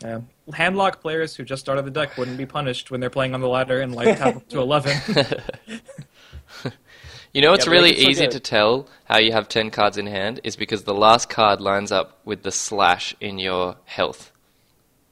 Yeah. 0.03 0.21
Handlock 0.49 0.99
players 0.99 1.35
who 1.35 1.43
just 1.43 1.61
started 1.61 1.85
the 1.85 1.91
deck 1.91 2.17
wouldn't 2.17 2.37
be 2.37 2.45
punished 2.45 2.91
when 2.91 2.99
they're 3.01 3.09
playing 3.09 3.33
on 3.33 3.41
the 3.41 3.47
ladder 3.47 3.81
and 3.81 3.93
Life 3.95 4.17
Tap 4.17 4.35
up 4.37 4.49
to 4.49 4.59
eleven. 4.59 4.97
You 7.33 7.41
know 7.41 7.51
it's 7.53 7.65
Yeah, 7.65 7.71
really 7.73 7.91
it's 7.91 8.07
easy 8.07 8.25
a- 8.25 8.29
to 8.31 8.39
tell 8.39 8.87
how 9.03 9.17
you 9.17 9.33
have 9.33 9.49
10 9.49 9.69
cards 9.69 9.97
in 9.97 10.07
hand 10.07 10.39
is 10.45 10.55
because 10.55 10.83
the 10.85 10.93
last 10.93 11.27
card 11.29 11.59
lines 11.59 11.91
up 11.91 12.21
with 12.23 12.43
the 12.43 12.51
slash 12.51 13.13
in 13.19 13.39
your 13.39 13.75
health 13.83 14.31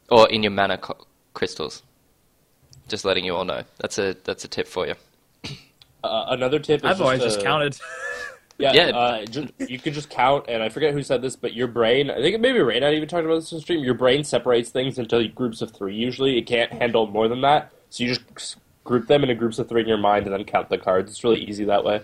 or 0.10 0.30
in 0.30 0.42
your 0.42 0.54
mana 0.54 0.78
co- 0.78 1.06
crystals. 1.34 1.84
Just 2.88 3.06
letting 3.06 3.26
you 3.26 3.36
all 3.36 3.46
know. 3.46 3.64
That's 3.78 3.98
a 3.98 4.16
that's 4.24 4.44
a 4.44 4.48
tip 4.48 4.68
for 4.68 4.88
you. 4.88 4.96
Uh, 6.04 6.26
another 6.30 6.60
tip 6.60 6.82
is 6.82 6.86
I've 6.86 7.02
always 7.02 7.22
uh, 7.22 7.26
just 7.26 7.42
counted. 7.42 7.78
Yeah, 8.60 8.74
Yeah. 8.74 8.90
Uh, 8.90 9.26
ju- 9.26 9.50
you 9.68 9.80
could 9.80 9.96
just 9.96 10.12
count, 10.12 10.46
and 10.48 10.62
I 10.62 10.70
forget 10.70 10.94
who 10.94 11.02
said 11.02 11.24
this, 11.24 11.36
but 11.36 11.54
your 11.54 11.68
brain, 11.68 12.12
I 12.12 12.18
think 12.22 12.40
maybe 12.40 12.60
Reynad 12.60 12.94
even 12.94 13.10
talked 13.10 13.26
about 13.26 13.36
this 13.36 13.52
in 13.52 13.60
stream, 13.60 13.84
your 13.84 13.96
brain 13.96 14.24
separates 14.24 14.70
things 14.70 15.00
into 15.00 15.28
groups 15.30 15.64
of 15.64 15.72
three 15.72 15.96
usually. 15.96 16.38
It 16.38 16.44
can't 16.44 16.72
handle 16.72 17.08
more 17.08 17.28
than 17.28 17.42
that, 17.42 17.72
so 17.90 18.04
you 18.04 18.14
just 18.14 18.58
group 18.84 19.08
them 19.08 19.24
into 19.24 19.34
groups 19.34 19.58
of 19.58 19.68
three 19.68 19.82
in 19.82 19.88
your 19.88 19.98
mind 19.98 20.26
and 20.26 20.34
then 20.34 20.44
count 20.44 20.70
the 20.70 20.78
cards. 20.78 21.10
It's 21.10 21.24
really 21.24 21.44
easy 21.44 21.66
that 21.66 21.84
way. 21.84 22.02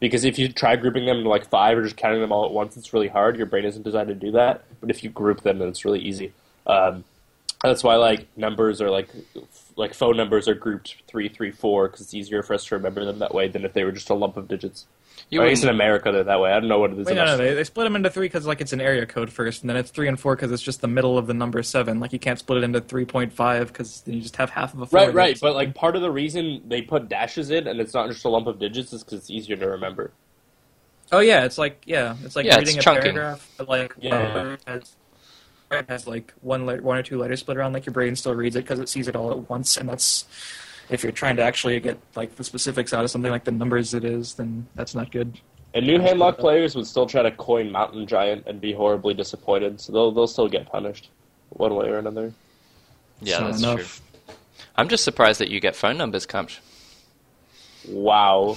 Because 0.00 0.24
if 0.24 0.38
you 0.40 0.48
try 0.48 0.74
grouping 0.74 1.06
them 1.06 1.18
into 1.18 1.28
like 1.28 1.48
five 1.48 1.78
or 1.78 1.84
just 1.84 1.96
counting 1.96 2.20
them 2.20 2.32
all 2.32 2.44
at 2.44 2.50
once, 2.50 2.76
it's 2.76 2.92
really 2.92 3.06
hard. 3.06 3.36
Your 3.36 3.46
brain 3.46 3.64
isn't 3.64 3.84
designed 3.84 4.08
to 4.08 4.14
do 4.16 4.32
that. 4.32 4.64
But 4.80 4.90
if 4.90 5.04
you 5.04 5.10
group 5.10 5.42
them, 5.42 5.60
then 5.60 5.68
it's 5.68 5.84
really 5.84 6.00
easy. 6.00 6.32
Um, 6.66 7.04
that's 7.62 7.84
why 7.84 7.94
like 7.94 8.26
numbers 8.36 8.80
are 8.80 8.90
like 8.90 9.08
like 9.76 9.94
phone 9.94 10.16
numbers 10.16 10.48
are 10.48 10.54
grouped 10.54 11.02
three, 11.08 11.28
three, 11.28 11.50
four 11.50 11.88
because 11.88 12.00
it's 12.02 12.14
easier 12.14 12.42
for 12.42 12.54
us 12.54 12.64
to 12.66 12.74
remember 12.76 13.04
them 13.04 13.18
that 13.20 13.34
way 13.34 13.48
than 13.48 13.64
if 13.64 13.72
they 13.72 13.84
were 13.84 13.92
just 13.92 14.10
a 14.10 14.14
lump 14.14 14.36
of 14.36 14.48
digits. 14.48 14.86
You 15.30 15.40
Or 15.40 15.44
at 15.44 15.48
least 15.50 15.62
in 15.62 15.68
America, 15.70 16.10
they're 16.10 16.24
that 16.24 16.40
way. 16.40 16.52
I 16.52 16.58
don't 16.58 16.68
know 16.68 16.78
what 16.78 16.90
it 16.90 16.98
is. 16.98 17.06
Wait, 17.06 17.12
in 17.12 17.16
no, 17.18 17.24
no, 17.26 17.36
they, 17.36 17.54
they 17.54 17.64
split 17.64 17.84
them 17.84 17.96
into 17.96 18.10
three 18.10 18.26
because 18.26 18.46
like 18.46 18.60
it's 18.60 18.72
an 18.72 18.80
area 18.80 19.06
code 19.06 19.30
first, 19.30 19.62
and 19.62 19.70
then 19.70 19.76
it's 19.76 19.90
three 19.90 20.08
and 20.08 20.18
four 20.18 20.34
because 20.36 20.50
it's 20.52 20.62
just 20.62 20.80
the 20.80 20.88
middle 20.88 21.16
of 21.18 21.26
the 21.26 21.34
number 21.34 21.62
seven. 21.62 22.00
Like 22.00 22.12
you 22.12 22.18
can't 22.18 22.38
split 22.38 22.58
it 22.58 22.64
into 22.64 22.80
three 22.80 23.04
point 23.04 23.32
five 23.32 23.68
because 23.68 24.00
then 24.02 24.14
you 24.14 24.20
just 24.22 24.36
have 24.36 24.50
half 24.50 24.74
of 24.74 24.80
a 24.80 24.86
four. 24.86 25.00
Right, 25.00 25.14
right. 25.14 25.38
But 25.40 25.54
like 25.54 25.74
part 25.74 25.96
of 25.96 26.02
the 26.02 26.10
reason 26.10 26.62
they 26.66 26.82
put 26.82 27.08
dashes 27.08 27.50
in 27.50 27.66
and 27.66 27.78
it's 27.80 27.94
not 27.94 28.08
just 28.08 28.24
a 28.24 28.28
lump 28.28 28.46
of 28.46 28.58
digits 28.58 28.92
is 28.92 29.04
because 29.04 29.18
it's 29.20 29.30
easier 29.30 29.56
to 29.56 29.68
remember. 29.68 30.12
oh 31.12 31.20
yeah, 31.20 31.44
it's 31.44 31.58
like 31.58 31.82
yeah, 31.86 32.16
it's 32.24 32.34
like 32.36 32.46
Yeah, 32.46 32.58
it's 32.58 32.68
reading 32.68 32.78
a 32.78 32.82
chunking. 32.82 33.02
paragraph, 33.14 33.48
but 33.58 33.68
like 33.68 33.94
Yeah. 34.00 34.56
Has, 35.72 35.82
it 35.82 35.88
has 35.90 36.06
like 36.06 36.32
one 36.40 36.66
le- 36.66 36.80
one 36.82 36.96
or 36.98 37.02
two 37.02 37.18
letters 37.18 37.40
split 37.40 37.56
around. 37.56 37.72
Like 37.72 37.86
your 37.86 37.92
brain 37.92 38.14
still 38.16 38.34
reads 38.34 38.56
it 38.56 38.60
because 38.64 38.78
it 38.78 38.88
sees 38.88 39.08
it 39.08 39.16
all 39.16 39.30
at 39.30 39.48
once, 39.50 39.76
and 39.76 39.88
that's 39.88 40.24
if 40.88 41.02
you're 41.02 41.12
trying 41.12 41.36
to 41.36 41.42
actually 41.42 41.78
get 41.80 41.98
like 42.14 42.36
the 42.36 42.44
specifics 42.44 42.92
out 42.92 43.04
of 43.04 43.10
something 43.10 43.30
like 43.30 43.44
the 43.44 43.52
numbers 43.52 43.94
it 43.94 44.04
is, 44.04 44.34
then 44.34 44.66
that's 44.74 44.94
not 44.94 45.10
good. 45.10 45.40
And 45.74 45.86
new 45.86 45.98
handlock 45.98 46.38
players 46.38 46.74
would 46.76 46.86
still 46.86 47.06
try 47.06 47.22
to 47.22 47.30
coin 47.30 47.70
Mountain 47.72 48.06
Giant 48.06 48.46
and 48.46 48.60
be 48.60 48.72
horribly 48.74 49.14
disappointed, 49.14 49.80
so 49.80 49.92
they'll 49.92 50.12
they'll 50.12 50.26
still 50.26 50.48
get 50.48 50.66
punished 50.70 51.08
one 51.50 51.74
way 51.74 51.88
or 51.88 51.98
another. 51.98 52.32
Yeah, 53.20 53.48
It's 53.48 53.60
that's 53.60 53.62
enough. 53.62 54.02
true. 54.26 54.34
I'm 54.76 54.88
just 54.88 55.04
surprised 55.04 55.40
that 55.40 55.48
you 55.50 55.60
get 55.60 55.76
phone 55.76 55.96
numbers, 55.96 56.26
Kamsh. 56.26 56.58
Wow. 57.88 58.56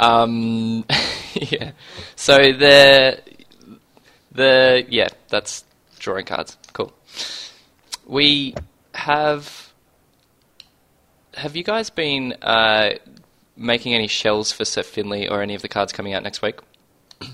Um, 0.00 0.84
yeah. 1.34 1.72
So 2.16 2.36
the 2.38 3.20
the 4.32 4.84
yeah, 4.88 5.08
that's 5.28 5.64
drawing 5.98 6.24
cards. 6.24 6.56
Cool. 6.72 6.92
We 8.06 8.54
have. 8.94 9.72
Have 11.34 11.56
you 11.56 11.64
guys 11.64 11.88
been 11.88 12.34
uh, 12.42 12.90
making 13.56 13.94
any 13.94 14.06
shells 14.06 14.52
for 14.52 14.64
Sir 14.64 14.82
Finley 14.82 15.28
or 15.28 15.40
any 15.40 15.54
of 15.54 15.62
the 15.62 15.68
cards 15.68 15.92
coming 15.92 16.12
out 16.14 16.22
next 16.22 16.42
week? 16.42 16.58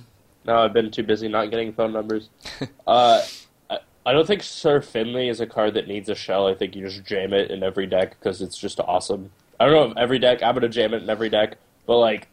No, 0.44 0.60
I've 0.60 0.72
been 0.72 0.90
too 0.90 1.02
busy 1.02 1.28
not 1.28 1.50
getting 1.50 1.74
phone 1.74 1.92
numbers. 1.92 2.30
uh, 2.86 3.22
I, 3.68 4.12
don't 4.14 4.26
think 4.26 4.42
Sir 4.42 4.80
Finley 4.80 5.28
is 5.28 5.42
a 5.42 5.46
card 5.46 5.74
that 5.74 5.86
needs 5.86 6.08
a 6.08 6.14
shell. 6.14 6.46
I 6.46 6.54
think 6.54 6.74
you 6.74 6.86
just 6.86 7.04
jam 7.04 7.34
it 7.34 7.50
in 7.50 7.62
every 7.62 7.86
deck 7.86 8.16
because 8.18 8.40
it's 8.40 8.56
just 8.56 8.80
awesome. 8.80 9.30
I 9.60 9.66
don't 9.66 9.74
know 9.74 9.90
if 9.90 9.98
every 9.98 10.18
deck, 10.18 10.42
I'm 10.42 10.54
gonna 10.54 10.70
jam 10.70 10.94
it 10.94 11.02
in 11.02 11.10
every 11.10 11.28
deck, 11.28 11.58
but 11.84 11.98
like, 11.98 12.28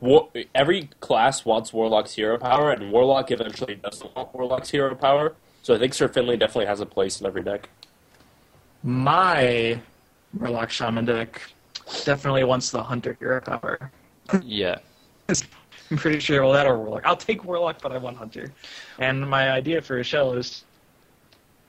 war, 0.00 0.28
every 0.54 0.90
class 1.00 1.44
wants 1.44 1.72
Warlock's 1.72 2.14
hero 2.14 2.38
power, 2.38 2.70
and 2.70 2.92
Warlock 2.92 3.30
eventually 3.30 3.76
doesn't 3.76 4.14
want 4.14 4.34
Warlock's 4.34 4.70
hero 4.70 4.94
power. 4.94 5.34
So 5.62 5.74
I 5.74 5.78
think 5.78 5.94
Sir 5.94 6.08
Finley 6.08 6.36
definitely 6.36 6.66
has 6.66 6.80
a 6.80 6.86
place 6.86 7.20
in 7.20 7.26
every 7.26 7.42
deck. 7.42 7.68
My 8.82 9.80
Murloc 10.36 10.68
Shaman 10.68 11.06
deck 11.06 11.40
definitely 12.04 12.44
wants 12.44 12.70
the 12.70 12.82
Hunter 12.82 13.16
hero 13.18 13.40
power. 13.40 13.90
Yeah. 14.42 14.78
I'm 15.90 15.98
pretty 15.98 16.18
sure. 16.18 16.42
Well, 16.42 16.52
that 16.52 16.66
or 16.66 16.78
Warlock. 16.78 17.04
I'll 17.04 17.16
take 17.16 17.44
Warlock, 17.44 17.80
but 17.82 17.92
I 17.92 17.98
want 17.98 18.16
Hunter. 18.16 18.52
And 18.98 19.28
my 19.28 19.50
idea 19.50 19.82
for 19.82 19.98
a 19.98 20.04
shell 20.04 20.32
is 20.32 20.64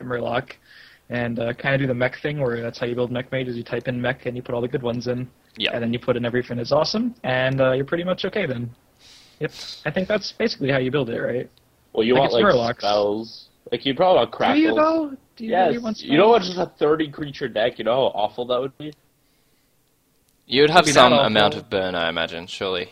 Murloc, 0.02 0.54
and 1.10 1.40
uh, 1.40 1.54
kind 1.54 1.76
of 1.76 1.82
do 1.82 1.88
the 1.88 1.94
mech 1.94 2.20
thing, 2.22 2.40
where 2.40 2.62
that's 2.62 2.80
how 2.80 2.86
you 2.86 2.96
build 2.96 3.12
mech 3.12 3.32
mage. 3.32 3.48
Is 3.48 3.58
you 3.58 3.64
type 3.64 3.88
in 3.88 4.02
mech 4.02 4.26
and 4.26 4.36
you 4.36 4.42
put 4.42 4.56
all 4.56 4.62
the 4.62 4.68
good 4.68 4.84
ones 4.84 5.08
in, 5.08 5.30
Yeah. 5.58 5.72
and 5.74 5.82
then 5.82 5.94
you 5.94 6.00
put 6.00 6.18
in 6.18 6.24
Everyfin 6.24 6.60
is 6.60 6.72
Awesome, 6.72 7.16
and 7.24 7.62
uh, 7.62 7.72
you're 7.72 7.86
pretty 7.86 8.04
much 8.04 8.26
okay 8.26 8.46
then. 8.46 8.70
Yep. 9.40 9.52
I 9.86 9.92
think 9.92 10.08
that's 10.08 10.32
basically 10.34 10.70
how 10.70 10.78
you 10.80 10.92
build 10.92 11.10
it, 11.10 11.20
right? 11.22 11.50
Well, 11.94 12.04
you 12.06 12.14
Like 12.14 12.32
want 12.32 12.34
it's 12.34 12.44
like 12.44 12.54
Murlocs. 12.54 12.78
spells. 12.80 13.48
Like 13.72 13.86
you 13.86 13.96
probably 13.96 14.18
want 14.20 14.32
crackles. 14.32 14.58
Do 14.58 14.62
you 14.62 14.76
though? 14.76 15.18
Do 15.38 15.44
you 15.46 15.52
Yes. 15.52 15.68
really 15.70 15.78
want 15.80 16.02
you 16.02 16.18
know 16.18 16.24
spells? 16.24 16.32
what's 16.32 16.48
just 16.48 16.60
a 16.60 16.72
thirty 16.78 17.10
creature 17.10 17.48
deck? 17.48 17.78
You 17.80 17.86
know 17.86 17.96
how 17.96 18.20
awful 18.20 18.46
that 18.48 18.60
would 18.60 18.78
be. 18.78 18.94
You 20.46 20.62
would 20.62 20.70
have 20.70 20.86
Maybe 20.86 20.94
that 20.94 21.10
some 21.10 21.14
amount 21.14 21.56
of 21.56 21.70
burn, 21.70 21.96
I 21.96 22.08
imagine, 22.10 22.48
surely. 22.48 22.90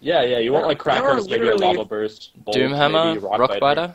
Yeah, 0.00 0.22
yeah. 0.22 0.38
You 0.38 0.52
want 0.52 0.66
like 0.66 0.82
There 0.84 0.92
are 0.94 1.00
crackles, 1.00 1.28
maybe 1.30 1.48
a 1.48 1.54
lava 1.56 1.84
burst, 1.84 2.32
bolt, 2.44 2.56
Doomhammer, 2.56 3.14
maybe 3.14 3.26
Rockbiter. 3.26 3.94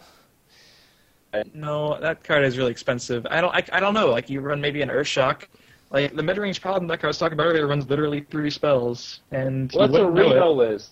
No, 1.54 2.00
that 2.02 2.24
card 2.24 2.43
is 2.43 2.58
really 2.58 2.72
expensive. 2.72 3.28
I 3.30 3.39
don't. 3.41 3.54
I, 3.54 3.64
I 3.74 3.80
don't 3.80 3.93
know. 3.93 4.10
Like 4.10 4.30
you 4.30 4.41
run 4.41 4.60
maybe 4.60 4.82
an 4.82 4.89
Earthshock. 4.89 5.43
Like 5.92 6.16
the 6.16 6.24
mid-range 6.24 6.62
paladin 6.62 6.88
deck 6.88 7.04
I 7.04 7.08
was 7.08 7.18
talking 7.18 7.34
about 7.34 7.48
earlier 7.48 7.68
runs 7.68 7.90
literally 7.90 8.26
three 8.30 8.50
spells, 8.50 9.22
and 9.32 9.72
Well, 9.74 9.88
that's 9.88 10.00
a 10.00 10.08
wouldn't 10.08 10.34
Reno 10.34 10.52
list. 10.52 10.92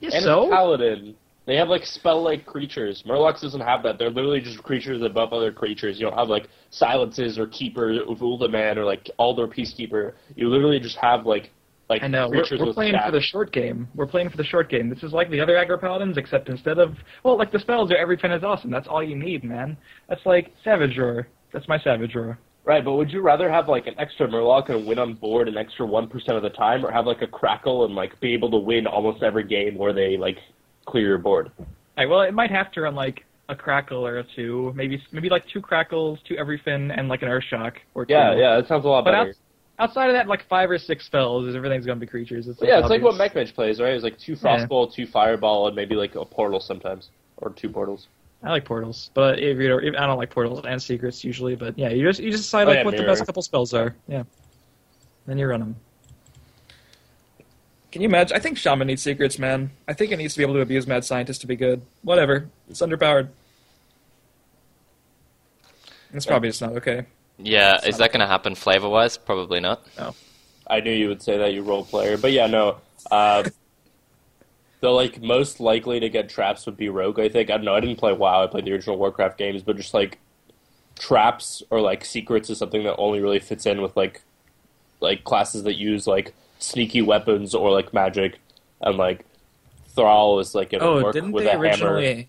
Yeah, 0.00 0.10
And 0.14 0.22
so 0.24 0.42
it's 0.44 0.50
paladin. 0.50 1.16
They 1.46 1.56
have 1.56 1.68
like 1.68 1.84
spell-like 1.86 2.44
creatures. 2.44 3.02
Murlocs 3.06 3.40
doesn't 3.40 3.62
have 3.62 3.82
that. 3.82 3.98
They're 3.98 4.10
literally 4.10 4.40
just 4.40 4.62
creatures 4.62 5.00
above 5.02 5.32
other 5.32 5.50
creatures. 5.50 5.98
You 5.98 6.06
don't 6.06 6.18
have 6.18 6.28
like 6.28 6.46
silences 6.70 7.38
or 7.38 7.46
keeper 7.46 8.02
of 8.02 8.18
Uldaman 8.18 8.76
or 8.76 8.84
like 8.84 9.10
Aldor 9.18 9.48
Peacekeeper. 9.48 10.12
You 10.36 10.50
literally 10.50 10.78
just 10.78 10.98
have 10.98 11.24
like 11.24 11.50
like 11.88 12.02
I 12.02 12.06
know 12.06 12.28
we're, 12.28 12.40
creatures 12.40 12.60
we're 12.60 12.66
with 12.66 12.74
playing 12.74 12.96
for 13.02 13.10
the 13.10 13.20
short 13.20 13.50
game. 13.50 13.88
We're 13.94 14.06
playing 14.06 14.28
for 14.28 14.36
the 14.36 14.44
short 14.44 14.68
game. 14.68 14.90
This 14.90 15.02
is 15.02 15.12
like 15.12 15.30
the 15.30 15.40
other 15.40 15.54
aggro 15.54 15.80
paladins, 15.80 16.18
except 16.18 16.50
instead 16.50 16.78
of 16.78 16.96
well, 17.24 17.38
like 17.38 17.50
the 17.50 17.58
spells 17.58 17.90
are 17.90 17.96
Everyfin 17.96 18.36
is 18.36 18.44
Awesome. 18.44 18.70
That's 18.70 18.86
all 18.86 19.02
you 19.02 19.16
need, 19.16 19.42
man. 19.42 19.76
That's 20.08 20.24
like 20.26 20.52
Savage 20.62 20.98
Roar. 20.98 21.28
That's 21.52 21.66
my 21.66 21.78
Savage 21.78 22.14
Roar. 22.14 22.38
Right, 22.68 22.84
but 22.84 22.92
would 22.92 23.10
you 23.10 23.22
rather 23.22 23.50
have 23.50 23.66
like 23.66 23.86
an 23.86 23.94
extra 23.98 24.28
Murloc 24.28 24.68
and 24.68 24.84
win 24.86 24.98
on 24.98 25.14
board 25.14 25.48
an 25.48 25.56
extra 25.56 25.86
one 25.86 26.06
percent 26.06 26.36
of 26.36 26.42
the 26.42 26.50
time, 26.50 26.84
or 26.84 26.90
have 26.92 27.06
like 27.06 27.22
a 27.22 27.26
Crackle 27.26 27.86
and 27.86 27.94
like 27.94 28.20
be 28.20 28.34
able 28.34 28.50
to 28.50 28.58
win 28.58 28.86
almost 28.86 29.22
every 29.22 29.44
game 29.44 29.78
where 29.78 29.94
they 29.94 30.18
like 30.18 30.36
clear 30.84 31.06
your 31.06 31.16
board? 31.18 31.50
Alright, 31.96 32.10
well, 32.10 32.20
it 32.20 32.34
might 32.34 32.50
have 32.50 32.70
to 32.72 32.82
run 32.82 32.94
like 32.94 33.24
a 33.48 33.56
crackle 33.56 34.06
or 34.06 34.18
a 34.18 34.24
two, 34.36 34.74
maybe 34.76 35.02
maybe 35.12 35.30
like 35.30 35.44
two 35.50 35.62
crackles, 35.62 36.18
two 36.28 36.34
Everyfin, 36.34 36.94
and 36.94 37.08
like 37.08 37.22
an 37.22 37.28
Earthshock 37.28 37.72
or 37.94 38.04
two. 38.04 38.12
Yeah, 38.12 38.36
yeah, 38.36 38.56
that 38.56 38.68
sounds 38.68 38.84
a 38.84 38.88
lot 38.88 39.04
But 39.06 39.12
better. 39.12 39.28
outs- 39.30 39.38
outside 39.78 40.10
of 40.10 40.12
that, 40.12 40.28
like 40.28 40.46
five 40.46 40.70
or 40.70 40.76
six 40.76 41.06
spells, 41.06 41.48
is 41.48 41.56
everything's 41.56 41.86
gonna 41.86 41.98
be 41.98 42.06
creatures. 42.06 42.48
It's 42.48 42.60
like 42.60 42.68
yeah, 42.68 42.80
it's 42.80 42.90
like 42.90 43.00
what 43.00 43.14
obvious. 43.14 43.34
Mech 43.46 43.54
plays, 43.54 43.80
right? 43.80 43.94
It's 43.94 44.04
like 44.04 44.18
two 44.18 44.32
Yeah. 44.32 44.66
Frostbolt, 44.66 44.92
two 44.94 45.06
Fireball, 45.06 45.68
and 45.68 45.74
maybe 45.74 45.94
like 45.94 46.16
a 46.16 46.24
Portal 46.26 46.60
sometimes, 46.60 47.08
or 47.38 47.48
two 47.48 47.70
Portals. 47.70 48.08
I 48.42 48.50
like 48.50 48.64
portals, 48.64 49.10
but 49.14 49.40
if 49.40 49.58
you 49.58 49.68
don't, 49.68 49.84
if, 49.84 49.94
I 49.96 50.06
don't 50.06 50.16
like 50.16 50.30
portals 50.30 50.64
and 50.64 50.80
secrets 50.80 51.24
usually. 51.24 51.56
But 51.56 51.76
yeah, 51.76 51.88
you 51.88 52.06
just 52.06 52.20
you 52.20 52.30
just 52.30 52.44
decide 52.44 52.68
Oh, 52.68 52.70
like 52.70 52.78
yeah, 52.78 52.84
what 52.84 52.96
the 52.96 53.02
best 53.02 53.26
couple 53.26 53.42
spells 53.42 53.74
are. 53.74 53.96
Yeah, 54.06 54.22
then 55.26 55.38
you 55.38 55.46
run 55.46 55.60
them. 55.60 55.76
Can 57.90 58.02
you 58.02 58.08
imagine? 58.08 58.36
I 58.36 58.40
think 58.40 58.58
Shaman 58.58 58.86
needs 58.86 59.02
secrets, 59.02 59.38
man. 59.38 59.70
I 59.88 59.92
think 59.92 60.12
it 60.12 60.18
needs 60.18 60.34
to 60.34 60.38
be 60.38 60.44
able 60.44 60.54
to 60.54 60.60
abuse 60.60 60.86
Mad 60.86 61.04
Scientist 61.04 61.40
to 61.40 61.46
be 61.46 61.56
good. 61.56 61.82
Whatever, 62.02 62.48
it's 62.68 62.80
underpowered. 62.80 63.28
It's 66.12 66.26
probably 66.26 66.50
just 66.50 66.60
not 66.62 66.72
okay. 66.72 67.06
Yeah, 67.38 67.84
is 67.84 67.98
that 67.98 68.12
going 68.12 68.20
to 68.20 68.26
happen 68.26 68.54
flavor 68.54 68.88
wise? 68.88 69.16
Probably 69.16 69.60
not. 69.60 69.84
No. 69.98 70.14
I 70.66 70.80
knew 70.80 70.92
you 70.92 71.08
would 71.08 71.22
say 71.22 71.38
that, 71.38 71.52
you 71.52 71.62
role 71.62 71.84
player, 71.84 72.18
but 72.18 72.32
yeah, 72.32 72.46
no. 72.46 72.78
Uh, 73.10 73.44
the 74.80 74.90
like 74.90 75.20
most 75.20 75.60
likely 75.60 76.00
to 76.00 76.08
get 76.08 76.28
traps 76.28 76.66
would 76.66 76.76
be 76.76 76.88
Rogue. 76.88 77.18
I 77.18 77.28
think 77.28 77.50
I 77.50 77.56
don't 77.56 77.64
know. 77.64 77.74
I 77.74 77.80
didn't 77.80 77.98
play 77.98 78.12
WoW. 78.12 78.44
I 78.44 78.46
played 78.46 78.64
the 78.64 78.72
original 78.72 78.96
Warcraft 78.98 79.38
games, 79.38 79.62
but 79.62 79.76
just 79.76 79.94
like 79.94 80.18
traps 80.98 81.62
or 81.70 81.80
like 81.80 82.04
secrets 82.04 82.50
is 82.50 82.58
something 82.58 82.84
that 82.84 82.96
only 82.96 83.20
really 83.20 83.38
fits 83.38 83.66
in 83.66 83.82
with 83.82 83.96
like 83.96 84.22
like 85.00 85.24
classes 85.24 85.62
that 85.64 85.76
use 85.76 86.06
like 86.06 86.34
sneaky 86.58 87.02
weapons 87.02 87.54
or 87.54 87.70
like 87.70 87.92
magic, 87.92 88.38
and 88.80 88.96
like 88.96 89.24
Thrall 89.94 90.38
is 90.38 90.54
like 90.54 90.72
a 90.72 90.78
Oh, 90.80 91.02
work 91.02 91.12
didn't 91.12 91.32
with 91.32 91.44
they 91.44 91.50
a 91.50 91.76
hammer. 91.76 92.24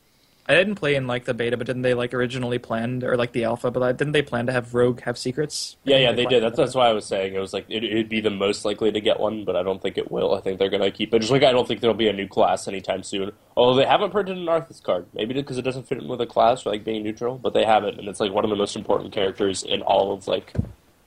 I 0.50 0.56
didn't 0.56 0.76
play 0.76 0.96
in 0.96 1.06
like 1.06 1.26
the 1.26 1.36
beta, 1.36 1.58
but 1.58 1.68
didn't 1.68 1.84
they 1.84 1.94
like 1.94 2.12
originally 2.12 2.58
planned 2.58 3.04
or 3.04 3.16
like 3.16 3.34
the 3.34 3.44
alpha? 3.44 3.70
But 3.70 3.98
didn't 3.98 4.14
they 4.14 4.24
plan 4.24 4.48
to 4.48 4.52
have 4.52 4.74
Rogue 4.74 5.00
have 5.02 5.16
secrets? 5.16 5.78
Yeah, 5.84 5.98
yeah, 5.98 6.08
Didn't 6.08 6.18
they 6.18 6.26
did. 6.26 6.44
That's 6.44 6.58
that's 6.58 6.74
why 6.74 6.88
I 6.88 6.92
was 6.92 7.06
saying 7.06 7.36
it 7.36 7.40
was 7.40 7.54
like 7.54 7.66
it, 7.70 7.84
it'd 7.84 8.10
be 8.10 8.20
the 8.20 8.32
most 8.32 8.66
likely 8.66 8.92
to 8.92 9.00
get 9.00 9.20
one, 9.20 9.46
but 9.46 9.56
I 9.56 9.62
don't 9.62 9.80
think 9.80 10.00
it 10.00 10.10
will. 10.10 10.34
I 10.34 10.42
think 10.42 10.58
they're 10.58 10.72
gonna 10.72 10.90
keep 10.90 11.14
it. 11.14 11.20
Just 11.20 11.32
like 11.32 11.44
I 11.44 11.52
don't 11.52 11.68
think 11.68 11.82
there'll 11.82 11.96
be 11.96 12.08
a 12.08 12.14
new 12.14 12.28
class 12.28 12.68
anytime 12.68 13.04
soon. 13.04 13.32
Although 13.56 13.80
they 13.80 13.86
haven't 13.86 14.10
printed 14.10 14.38
an 14.40 14.46
Arthas 14.46 14.82
card, 14.82 15.06
maybe 15.14 15.36
because 15.36 15.60
it 15.60 15.62
doesn't 15.62 15.88
fit 15.88 16.00
in 16.00 16.08
with 16.08 16.20
a 16.20 16.26
class 16.26 16.66
or 16.66 16.72
like 16.72 16.84
being 16.84 17.04
neutral, 17.04 17.38
but 17.38 17.54
they 17.54 17.64
haven't, 17.64 18.00
and 18.00 18.08
it's 18.08 18.20
like 18.20 18.32
one 18.32 18.44
of 18.44 18.50
the 18.50 18.56
most 18.56 18.76
important 18.76 19.14
characters 19.14 19.62
in 19.62 19.84
all 19.84 20.12
of 20.14 20.28
like 20.28 20.52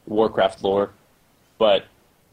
Warcraft 0.06 0.62
lore. 0.62 0.90
But 1.58 1.86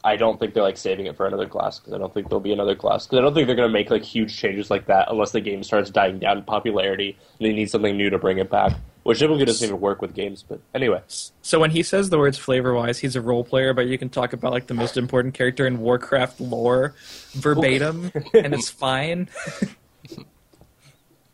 I 0.03 0.15
don't 0.15 0.39
think 0.39 0.53
they're 0.53 0.63
like 0.63 0.77
saving 0.77 1.07
it 1.07 1.17
for 1.17 1.25
another 1.25 1.47
class 1.47 1.79
because 1.79 1.93
I 1.93 1.97
don't 1.97 2.13
think 2.13 2.29
there'll 2.29 2.39
be 2.39 2.53
another 2.53 2.75
class 2.75 3.05
because 3.05 3.19
I 3.19 3.21
don't 3.21 3.33
think 3.33 3.47
they're 3.47 3.55
gonna 3.55 3.69
make 3.69 3.89
like 3.89 4.03
huge 4.03 4.37
changes 4.37 4.69
like 4.69 4.85
that 4.87 5.11
unless 5.11 5.31
the 5.31 5.41
game 5.41 5.63
starts 5.63 5.89
dying 5.89 6.19
down 6.19 6.37
in 6.37 6.43
popularity 6.43 7.17
and 7.39 7.47
they 7.47 7.53
need 7.53 7.69
something 7.69 7.97
new 7.97 8.09
to 8.09 8.17
bring 8.17 8.37
it 8.37 8.49
back. 8.49 8.73
Which 9.03 9.19
typically 9.19 9.45
doesn't 9.45 9.65
even 9.65 9.79
work 9.79 10.01
with 10.01 10.13
games, 10.13 10.43
but 10.47 10.59
anyway. 10.75 11.01
So 11.41 11.59
when 11.59 11.71
he 11.71 11.83
says 11.83 12.09
the 12.09 12.19
words 12.19 12.37
flavor 12.37 12.75
wise, 12.75 12.99
he's 12.99 13.15
a 13.15 13.21
role 13.21 13.43
player, 13.43 13.73
but 13.73 13.87
you 13.87 13.97
can 13.97 14.09
talk 14.09 14.33
about 14.33 14.51
like 14.51 14.67
the 14.67 14.73
most 14.73 14.97
important 14.97 15.33
character 15.33 15.65
in 15.65 15.79
Warcraft 15.79 16.41
lore 16.41 16.93
verbatim, 17.31 18.11
and 18.33 18.53
it's 18.53 18.69
fine. 18.69 19.29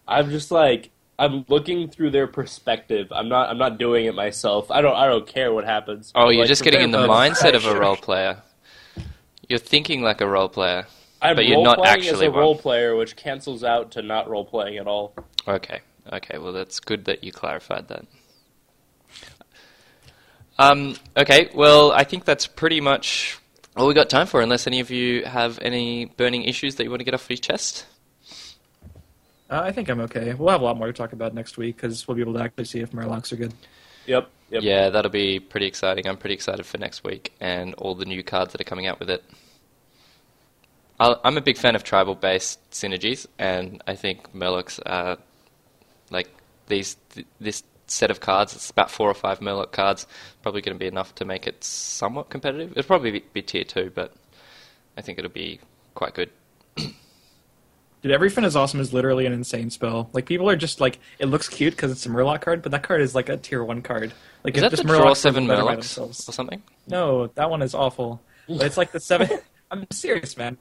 I'm 0.07 0.29
just 0.29 0.51
like 0.51 0.91
I'm 1.17 1.45
looking 1.47 1.89
through 1.89 2.11
their 2.11 2.27
perspective. 2.27 3.07
I'm 3.11 3.29
not 3.29 3.49
I'm 3.49 3.57
not 3.57 3.77
doing 3.77 4.05
it 4.05 4.15
myself. 4.15 4.69
I 4.71 4.81
don't 4.81 4.95
I 4.95 5.07
don't 5.07 5.27
care 5.27 5.53
what 5.53 5.65
happens. 5.65 6.11
Oh, 6.15 6.29
you're 6.29 6.41
Like, 6.41 6.47
just 6.47 6.63
getting 6.63 6.81
in 6.81 6.91
the 6.91 7.07
mindset 7.07 7.55
of 7.55 7.65
a 7.65 7.79
role 7.79 7.95
player. 7.95 8.41
You're 9.47 9.59
thinking 9.59 10.01
like 10.01 10.21
a 10.21 10.27
role 10.27 10.49
player. 10.49 10.87
I'm 11.21 11.35
but 11.35 11.45
you're 11.45 11.61
not 11.63 11.77
role-playing 11.77 11.99
as 12.01 12.07
actually 12.07 12.25
a 12.27 12.31
one. 12.31 12.39
role 12.39 12.57
player, 12.57 12.95
which 12.95 13.15
cancels 13.15 13.63
out 13.63 13.91
to 13.91 14.01
not 14.01 14.29
role 14.29 14.45
playing 14.45 14.77
at 14.77 14.87
all. 14.87 15.15
Okay. 15.47 15.81
Okay. 16.11 16.37
Well, 16.37 16.53
that's 16.53 16.79
good 16.79 17.05
that 17.05 17.23
you 17.23 17.31
clarified 17.31 17.87
that. 17.87 18.05
Um, 20.57 20.95
okay. 21.17 21.49
Well, 21.53 21.91
I 21.91 22.03
think 22.03 22.25
that's 22.25 22.47
pretty 22.47 22.81
much 22.81 23.39
all 23.75 23.87
we 23.87 23.93
got 23.93 24.09
time 24.09 24.27
for, 24.27 24.41
unless 24.41 24.67
any 24.67 24.79
of 24.79 24.91
you 24.91 25.25
have 25.25 25.59
any 25.61 26.05
burning 26.05 26.43
issues 26.43 26.75
that 26.75 26.83
you 26.83 26.89
want 26.89 26.99
to 26.99 27.05
get 27.05 27.13
off 27.13 27.29
your 27.29 27.37
chest. 27.37 27.85
Uh, 29.49 29.61
I 29.63 29.71
think 29.71 29.89
I'm 29.89 29.99
okay. 30.01 30.33
We'll 30.33 30.49
have 30.49 30.61
a 30.61 30.63
lot 30.63 30.77
more 30.77 30.87
to 30.87 30.93
talk 30.93 31.13
about 31.13 31.33
next 31.33 31.57
week 31.57 31.75
because 31.75 32.07
we'll 32.07 32.15
be 32.15 32.21
able 32.21 32.33
to 32.33 32.41
actually 32.41 32.65
see 32.65 32.79
if 32.79 32.91
Murlocs 32.91 33.31
are 33.31 33.35
good. 33.35 33.53
Yep. 34.05 34.29
Yep. 34.51 34.61
Yeah, 34.63 34.89
that'll 34.89 35.11
be 35.11 35.39
pretty 35.39 35.65
exciting. 35.65 36.07
I'm 36.07 36.17
pretty 36.17 36.35
excited 36.35 36.65
for 36.65 36.77
next 36.77 37.03
week 37.03 37.33
and 37.39 37.73
all 37.75 37.95
the 37.95 38.05
new 38.05 38.23
cards 38.23 38.51
that 38.51 38.61
are 38.61 38.65
coming 38.65 38.85
out 38.87 38.99
with 38.99 39.09
it. 39.09 39.23
I'll- 40.99 41.19
I'm 41.23 41.37
a 41.37 41.41
big 41.41 41.57
fan 41.57 41.75
of 41.75 41.83
tribal-based 41.83 42.71
synergies, 42.71 43.25
and 43.37 43.81
I 43.87 43.95
think 43.95 44.31
Murlocs 44.33 44.79
are 44.85 45.17
like 46.09 46.29
these. 46.67 46.95
Th- 47.09 47.27
this 47.39 47.63
set 47.87 48.09
of 48.09 48.19
cards. 48.19 48.55
It's 48.55 48.69
about 48.71 48.89
four 48.89 49.09
or 49.09 49.13
five 49.13 49.39
Murloc 49.41 49.71
cards. 49.71 50.07
Probably 50.41 50.61
going 50.61 50.75
to 50.75 50.79
be 50.79 50.87
enough 50.87 51.13
to 51.15 51.25
make 51.25 51.47
it 51.47 51.63
somewhat 51.63 52.29
competitive. 52.29 52.71
It'll 52.71 52.83
probably 52.87 53.11
be, 53.11 53.23
be 53.33 53.41
tier 53.41 53.63
two, 53.63 53.91
but 53.93 54.13
I 54.97 55.01
think 55.01 55.19
it'll 55.19 55.29
be 55.31 55.59
quite 55.93 56.13
good. 56.13 56.29
Dude, 58.05 58.13
Everyfin 58.13 58.45
is 58.45 58.55
awesome 58.55 58.79
is 58.79 58.93
literally 58.93 59.25
an 59.25 59.33
insane 59.33 59.71
spell. 59.71 60.11
Like 60.13 60.27
people 60.27 60.47
are 60.47 60.55
just 60.55 60.79
like, 60.79 60.99
it 61.17 61.25
looks 61.25 61.49
cute 61.49 61.75
because 61.75 61.91
it's 61.91 62.05
a 62.05 62.09
Murloc 62.09 62.39
card, 62.41 62.61
but 62.61 62.71
that 62.71 62.83
card 62.83 63.01
is 63.01 63.15
like 63.15 63.29
a 63.29 63.37
tier 63.37 63.63
one 63.63 63.81
card. 63.81 64.13
Like 64.43 64.55
Is 64.55 64.61
if 64.61 64.69
that 64.69 64.77
just 64.77 64.83
the 64.83 64.89
draw 64.89 65.07
Murlocs 65.07 65.17
seven 65.17 65.47
Murlocs 65.47 65.99
or 66.29 66.31
something? 66.31 66.61
No, 66.85 67.25
that 67.33 67.49
one 67.49 67.63
is 67.63 67.73
awful. 67.73 68.21
But 68.47 68.61
it's 68.61 68.77
like 68.77 68.91
the 68.91 68.99
seven. 68.99 69.27
I'm 69.71 69.87
serious, 69.91 70.37
man. 70.37 70.59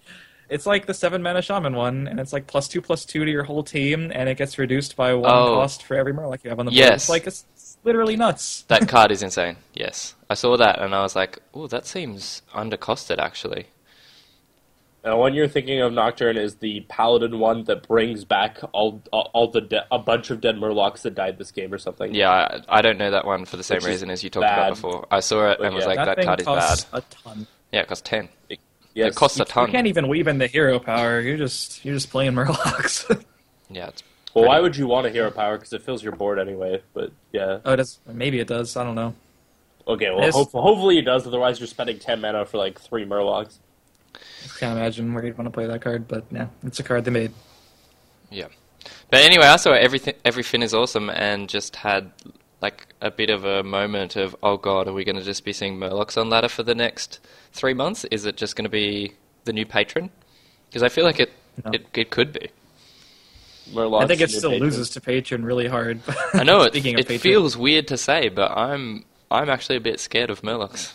It's 0.48 0.64
like 0.64 0.86
the 0.86 0.94
seven 0.94 1.22
mana 1.22 1.42
shaman 1.42 1.74
one, 1.76 2.08
and 2.08 2.18
it's 2.18 2.32
like 2.32 2.46
plus 2.46 2.66
two 2.66 2.80
plus 2.80 3.04
two 3.04 3.26
to 3.26 3.30
your 3.30 3.44
whole 3.44 3.62
team, 3.62 4.10
and 4.14 4.26
it 4.26 4.38
gets 4.38 4.56
reduced 4.56 4.96
by 4.96 5.12
one 5.12 5.30
Oh. 5.30 5.56
cost 5.56 5.82
for 5.82 5.98
every 5.98 6.14
Murloc 6.14 6.44
you 6.44 6.48
have 6.48 6.58
on 6.58 6.64
the 6.64 6.70
board. 6.70 6.78
Yes. 6.78 7.02
It's 7.02 7.08
like 7.10 7.26
it's, 7.26 7.44
it's 7.52 7.76
literally 7.84 8.16
nuts. 8.16 8.62
That 8.68 8.88
card 8.88 9.10
is 9.10 9.22
insane. 9.22 9.56
Yes, 9.74 10.14
I 10.30 10.34
saw 10.34 10.56
that 10.56 10.80
and 10.80 10.94
I 10.94 11.02
was 11.02 11.14
like, 11.14 11.40
"Oh, 11.52 11.66
that 11.66 11.84
seems 11.84 12.40
undercosted, 12.54 13.18
actually." 13.18 13.66
Now, 15.04 15.18
one 15.18 15.34
you're 15.34 15.48
thinking 15.48 15.80
of 15.82 15.92
Nocturne 15.92 16.38
is 16.38 16.54
the 16.56 16.80
Paladin 16.88 17.38
one 17.38 17.64
that 17.64 17.86
brings 17.86 18.24
back 18.24 18.58
all 18.72 19.02
all, 19.12 19.30
all 19.34 19.48
the 19.50 19.60
de- 19.60 19.86
a 19.92 19.98
bunch 19.98 20.30
of 20.30 20.40
dead 20.40 20.56
Murlocs 20.56 21.02
that 21.02 21.14
died 21.14 21.36
this 21.38 21.50
game 21.50 21.72
or 21.74 21.78
something. 21.78 22.14
Yeah, 22.14 22.30
I, 22.30 22.78
I 22.78 22.82
don't 22.82 22.96
know 22.96 23.10
that 23.10 23.26
one 23.26 23.44
for 23.44 23.56
the 23.58 23.62
same 23.62 23.76
Which 23.76 23.86
reason 23.86 24.08
as 24.10 24.24
you 24.24 24.30
talked 24.30 24.42
bad. 24.44 24.58
about 24.58 24.70
before. 24.76 25.06
I 25.10 25.20
saw 25.20 25.50
it 25.50 25.58
But 25.58 25.66
and 25.66 25.74
was 25.74 25.84
like, 25.84 25.96
that, 25.96 26.16
thing 26.16 26.24
card 26.26 26.40
is 26.40 26.46
bad. 26.46 26.84
a 26.92 27.00
ton. 27.10 27.46
Yeah, 27.72 27.80
it 27.82 27.88
costs 27.88 28.08
ten. 28.08 28.28
Yes. 28.48 29.08
It 29.12 29.14
costs 29.16 29.38
a 29.40 29.44
ton. 29.44 29.66
You 29.66 29.72
can't 29.72 29.88
even 29.88 30.08
weave 30.08 30.26
in 30.28 30.38
the 30.38 30.46
hero 30.46 30.78
power. 30.78 31.20
You're 31.20 31.36
just 31.36 31.84
you're 31.84 31.94
just 31.94 32.10
playing 32.10 32.32
Murlocs. 32.32 33.22
Yeah, 33.70 33.88
it's 33.88 34.02
Well, 34.34 34.46
why 34.46 34.60
would 34.60 34.76
you 34.76 34.86
want 34.86 35.06
a 35.06 35.10
hero 35.10 35.30
power? 35.30 35.56
Because 35.56 35.72
it 35.72 35.82
fills 35.82 36.02
your 36.02 36.12
board 36.12 36.38
anyway. 36.38 36.82
But 36.92 37.10
yeah. 37.32 37.58
oh, 37.64 37.72
it 37.72 37.76
does. 37.76 37.98
Maybe 38.06 38.38
it 38.38 38.46
does. 38.46 38.76
I 38.76 38.84
don't 38.84 38.94
know. 38.94 39.14
Okay. 39.88 40.10
Well, 40.10 40.20
Yes. 40.20 40.34
hope- 40.34 40.52
hopefully 40.52 40.98
it 40.98 41.02
does. 41.06 41.26
Otherwise, 41.26 41.58
you're 41.60 41.66
spending 41.66 41.98
ten 41.98 42.20
mana 42.20 42.46
for 42.46 42.58
like 42.58 42.80
three 42.80 43.04
Murlocs. 43.04 43.58
I 44.44 44.58
can't 44.58 44.78
imagine 44.78 45.14
where 45.14 45.24
you'd 45.24 45.38
want 45.38 45.46
to 45.46 45.50
play 45.52 45.66
that 45.66 45.80
card, 45.82 46.06
but 46.08 46.24
yeah, 46.30 46.48
it's 46.64 46.78
a 46.80 46.82
card 46.82 47.04
they 47.04 47.10
made. 47.10 47.32
yeah. 48.30 48.46
But 49.10 49.22
anyway, 49.22 49.46
I 49.46 49.56
saw 49.56 49.72
everything. 49.72 50.14
Everyfin 50.24 50.62
is 50.62 50.74
awesome, 50.74 51.08
and 51.10 51.48
just 51.48 51.76
had 51.76 52.10
like 52.60 52.86
a 53.00 53.10
bit 53.10 53.30
of 53.30 53.44
a 53.44 53.62
moment 53.62 54.16
of, 54.16 54.34
oh 54.42 54.56
god, 54.56 54.88
are 54.88 54.92
we 54.92 55.04
going 55.04 55.16
to 55.16 55.22
just 55.22 55.44
be 55.44 55.52
seeing 55.52 55.78
Murlocs 55.78 56.18
on 56.20 56.28
ladder 56.30 56.48
for 56.48 56.62
the 56.62 56.74
next 56.74 57.20
three 57.52 57.74
months? 57.74 58.04
Is 58.10 58.24
it 58.26 58.36
just 58.36 58.56
going 58.56 58.64
to 58.64 58.70
be 58.70 59.12
the 59.44 59.52
new 59.52 59.64
patron? 59.66 60.10
Because 60.68 60.82
I 60.82 60.88
feel 60.88 61.04
like 61.04 61.20
it 61.20 61.32
No. 61.64 61.70
It 61.72 61.86
it 61.94 62.10
could 62.10 62.32
be. 62.32 62.50
Murlocs 63.72 64.04
I 64.04 64.06
think 64.06 64.20
it 64.20 64.30
still 64.30 64.50
Patron. 64.50 64.68
loses 64.68 64.90
to 64.90 65.00
Patron 65.00 65.44
really 65.44 65.68
hard. 65.68 66.00
I 66.34 66.42
know 66.44 66.62
it. 66.64 66.74
It 66.74 67.20
feels 67.20 67.56
weird 67.56 67.88
to 67.88 67.96
say, 67.96 68.28
but 68.28 68.50
I'm 68.50 69.04
I'm 69.30 69.48
actually 69.48 69.76
a 69.76 69.80
bit 69.80 70.00
scared 70.00 70.30
of 70.30 70.42
Murlocs. 70.42 70.92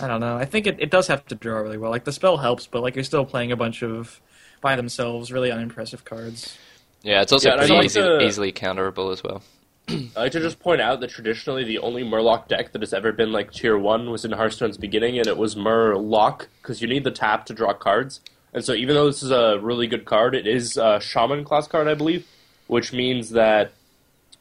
I 0.00 0.06
don't 0.08 0.20
know. 0.20 0.36
I 0.36 0.44
think 0.44 0.66
it, 0.66 0.76
it 0.80 0.90
does 0.90 1.06
have 1.08 1.24
to 1.26 1.34
draw 1.34 1.58
really 1.58 1.78
well. 1.78 1.90
Like 1.90 2.04
the 2.04 2.12
spell 2.12 2.36
helps, 2.38 2.66
but 2.66 2.82
like 2.82 2.94
you're 2.94 3.04
still 3.04 3.24
playing 3.24 3.52
a 3.52 3.56
bunch 3.56 3.82
of 3.82 4.20
by 4.60 4.76
themselves 4.76 5.32
really 5.32 5.50
unimpressive 5.50 6.04
cards. 6.04 6.58
Yeah, 7.02 7.22
it's 7.22 7.32
also 7.32 7.50
Yeah, 7.50 7.56
pretty 7.56 7.74
like 7.74 7.84
easy, 7.86 8.00
to- 8.00 8.20
easily 8.20 8.52
counterable 8.52 9.12
as 9.12 9.22
well. 9.22 9.42
I 9.88 10.10
like 10.16 10.32
to 10.32 10.40
just 10.40 10.58
point 10.60 10.80
out 10.80 11.00
that 11.00 11.10
traditionally 11.10 11.64
the 11.64 11.78
only 11.78 12.02
Murloc 12.02 12.48
deck 12.48 12.72
that 12.72 12.82
has 12.82 12.92
ever 12.92 13.12
been 13.12 13.32
like 13.32 13.52
tier 13.52 13.78
one 13.78 14.10
was 14.10 14.24
in 14.24 14.32
Hearthstone's 14.32 14.76
beginning, 14.76 15.18
and 15.18 15.26
it 15.26 15.36
was 15.38 15.54
Murloc 15.54 16.46
because 16.62 16.82
you 16.82 16.88
need 16.88 17.04
the 17.04 17.10
tap 17.10 17.46
to 17.46 17.54
draw 17.54 17.72
cards. 17.72 18.20
And 18.52 18.64
so, 18.64 18.72
even 18.72 18.94
though 18.94 19.06
this 19.06 19.22
is 19.22 19.30
a 19.30 19.58
really 19.60 19.86
good 19.86 20.04
card, 20.04 20.34
it 20.34 20.46
is 20.46 20.76
a 20.76 21.00
Shaman 21.00 21.44
class 21.44 21.68
card, 21.68 21.86
I 21.86 21.94
believe, 21.94 22.26
which 22.66 22.92
means 22.92 23.30
that 23.30 23.72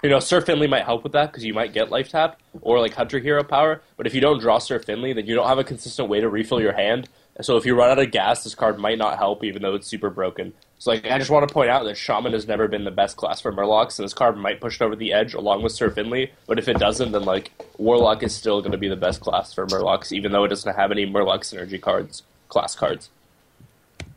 you 0.04 0.10
know 0.10 0.20
Sir 0.20 0.42
Finley 0.42 0.68
might 0.68 0.86
help 0.86 1.04
with 1.04 1.14
that 1.14 1.32
because 1.32 1.44
you 1.44 1.54
might 1.54 1.74
get 1.74 1.90
life 1.90 2.10
tap 2.10 2.40
or 2.62 2.80
like 2.80 2.94
Hunter 2.94 3.20
Hero 3.20 3.44
power. 3.44 3.82
But 3.96 4.08
if 4.08 4.14
you 4.14 4.22
don't 4.22 4.40
draw 4.40 4.60
Sir 4.60 4.80
Finley, 4.80 5.14
then 5.14 5.26
you 5.26 5.36
don't 5.36 5.48
have 5.48 5.58
a 5.58 5.64
consistent 5.64 6.10
way 6.10 6.22
to 6.22 6.30
refill 6.30 6.62
your 6.62 6.74
hand. 6.74 7.10
And 7.38 7.46
so, 7.46 7.56
if 7.56 7.66
you 7.66 7.76
run 7.76 7.92
out 7.92 8.00
of 8.00 8.12
gas, 8.12 8.44
this 8.44 8.56
card 8.56 8.80
might 8.80 8.98
not 8.98 9.18
help, 9.18 9.44
even 9.44 9.62
though 9.62 9.76
it's 9.76 9.88
super 9.88 10.10
broken. 10.10 10.54
So, 10.80 10.92
like, 10.92 11.06
I 11.06 11.20
just 11.20 11.30
want 11.30 11.48
to 11.48 11.54
point 11.54 11.70
out 11.70 11.84
that 11.86 11.96
Shaman 11.96 12.34
has 12.34 12.48
never 12.48 12.68
been 12.68 12.84
the 12.84 12.92
best 12.92 13.16
class 13.16 13.42
for 13.42 13.54
Murlocs, 13.54 14.00
and 14.00 14.06
this 14.06 14.14
card 14.14 14.38
might 14.38 14.60
push 14.60 14.82
it 14.82 14.84
over 14.84 14.96
the 14.96 15.14
edge 15.14 15.36
along 15.36 15.62
with 15.62 15.72
Sir 15.72 15.92
Finley. 15.92 16.32
But 16.48 16.58
if 16.58 16.68
it 16.68 16.80
doesn't, 16.80 17.12
then 17.12 17.26
like 17.26 17.52
Warlock 17.78 18.24
is 18.24 18.36
still 18.36 18.62
going 18.62 18.72
to 18.72 18.78
be 18.78 18.90
the 18.90 18.96
best 18.96 19.22
class 19.22 19.54
for 19.54 19.68
Murlocs, 19.68 20.12
even 20.12 20.32
though 20.32 20.46
it 20.46 20.50
doesn't 20.50 20.76
have 20.76 20.92
any 20.92 21.06
Murloc 21.06 21.42
synergy 21.42 21.80
cards, 21.80 22.24
class 22.50 22.74
cards. 22.74 23.10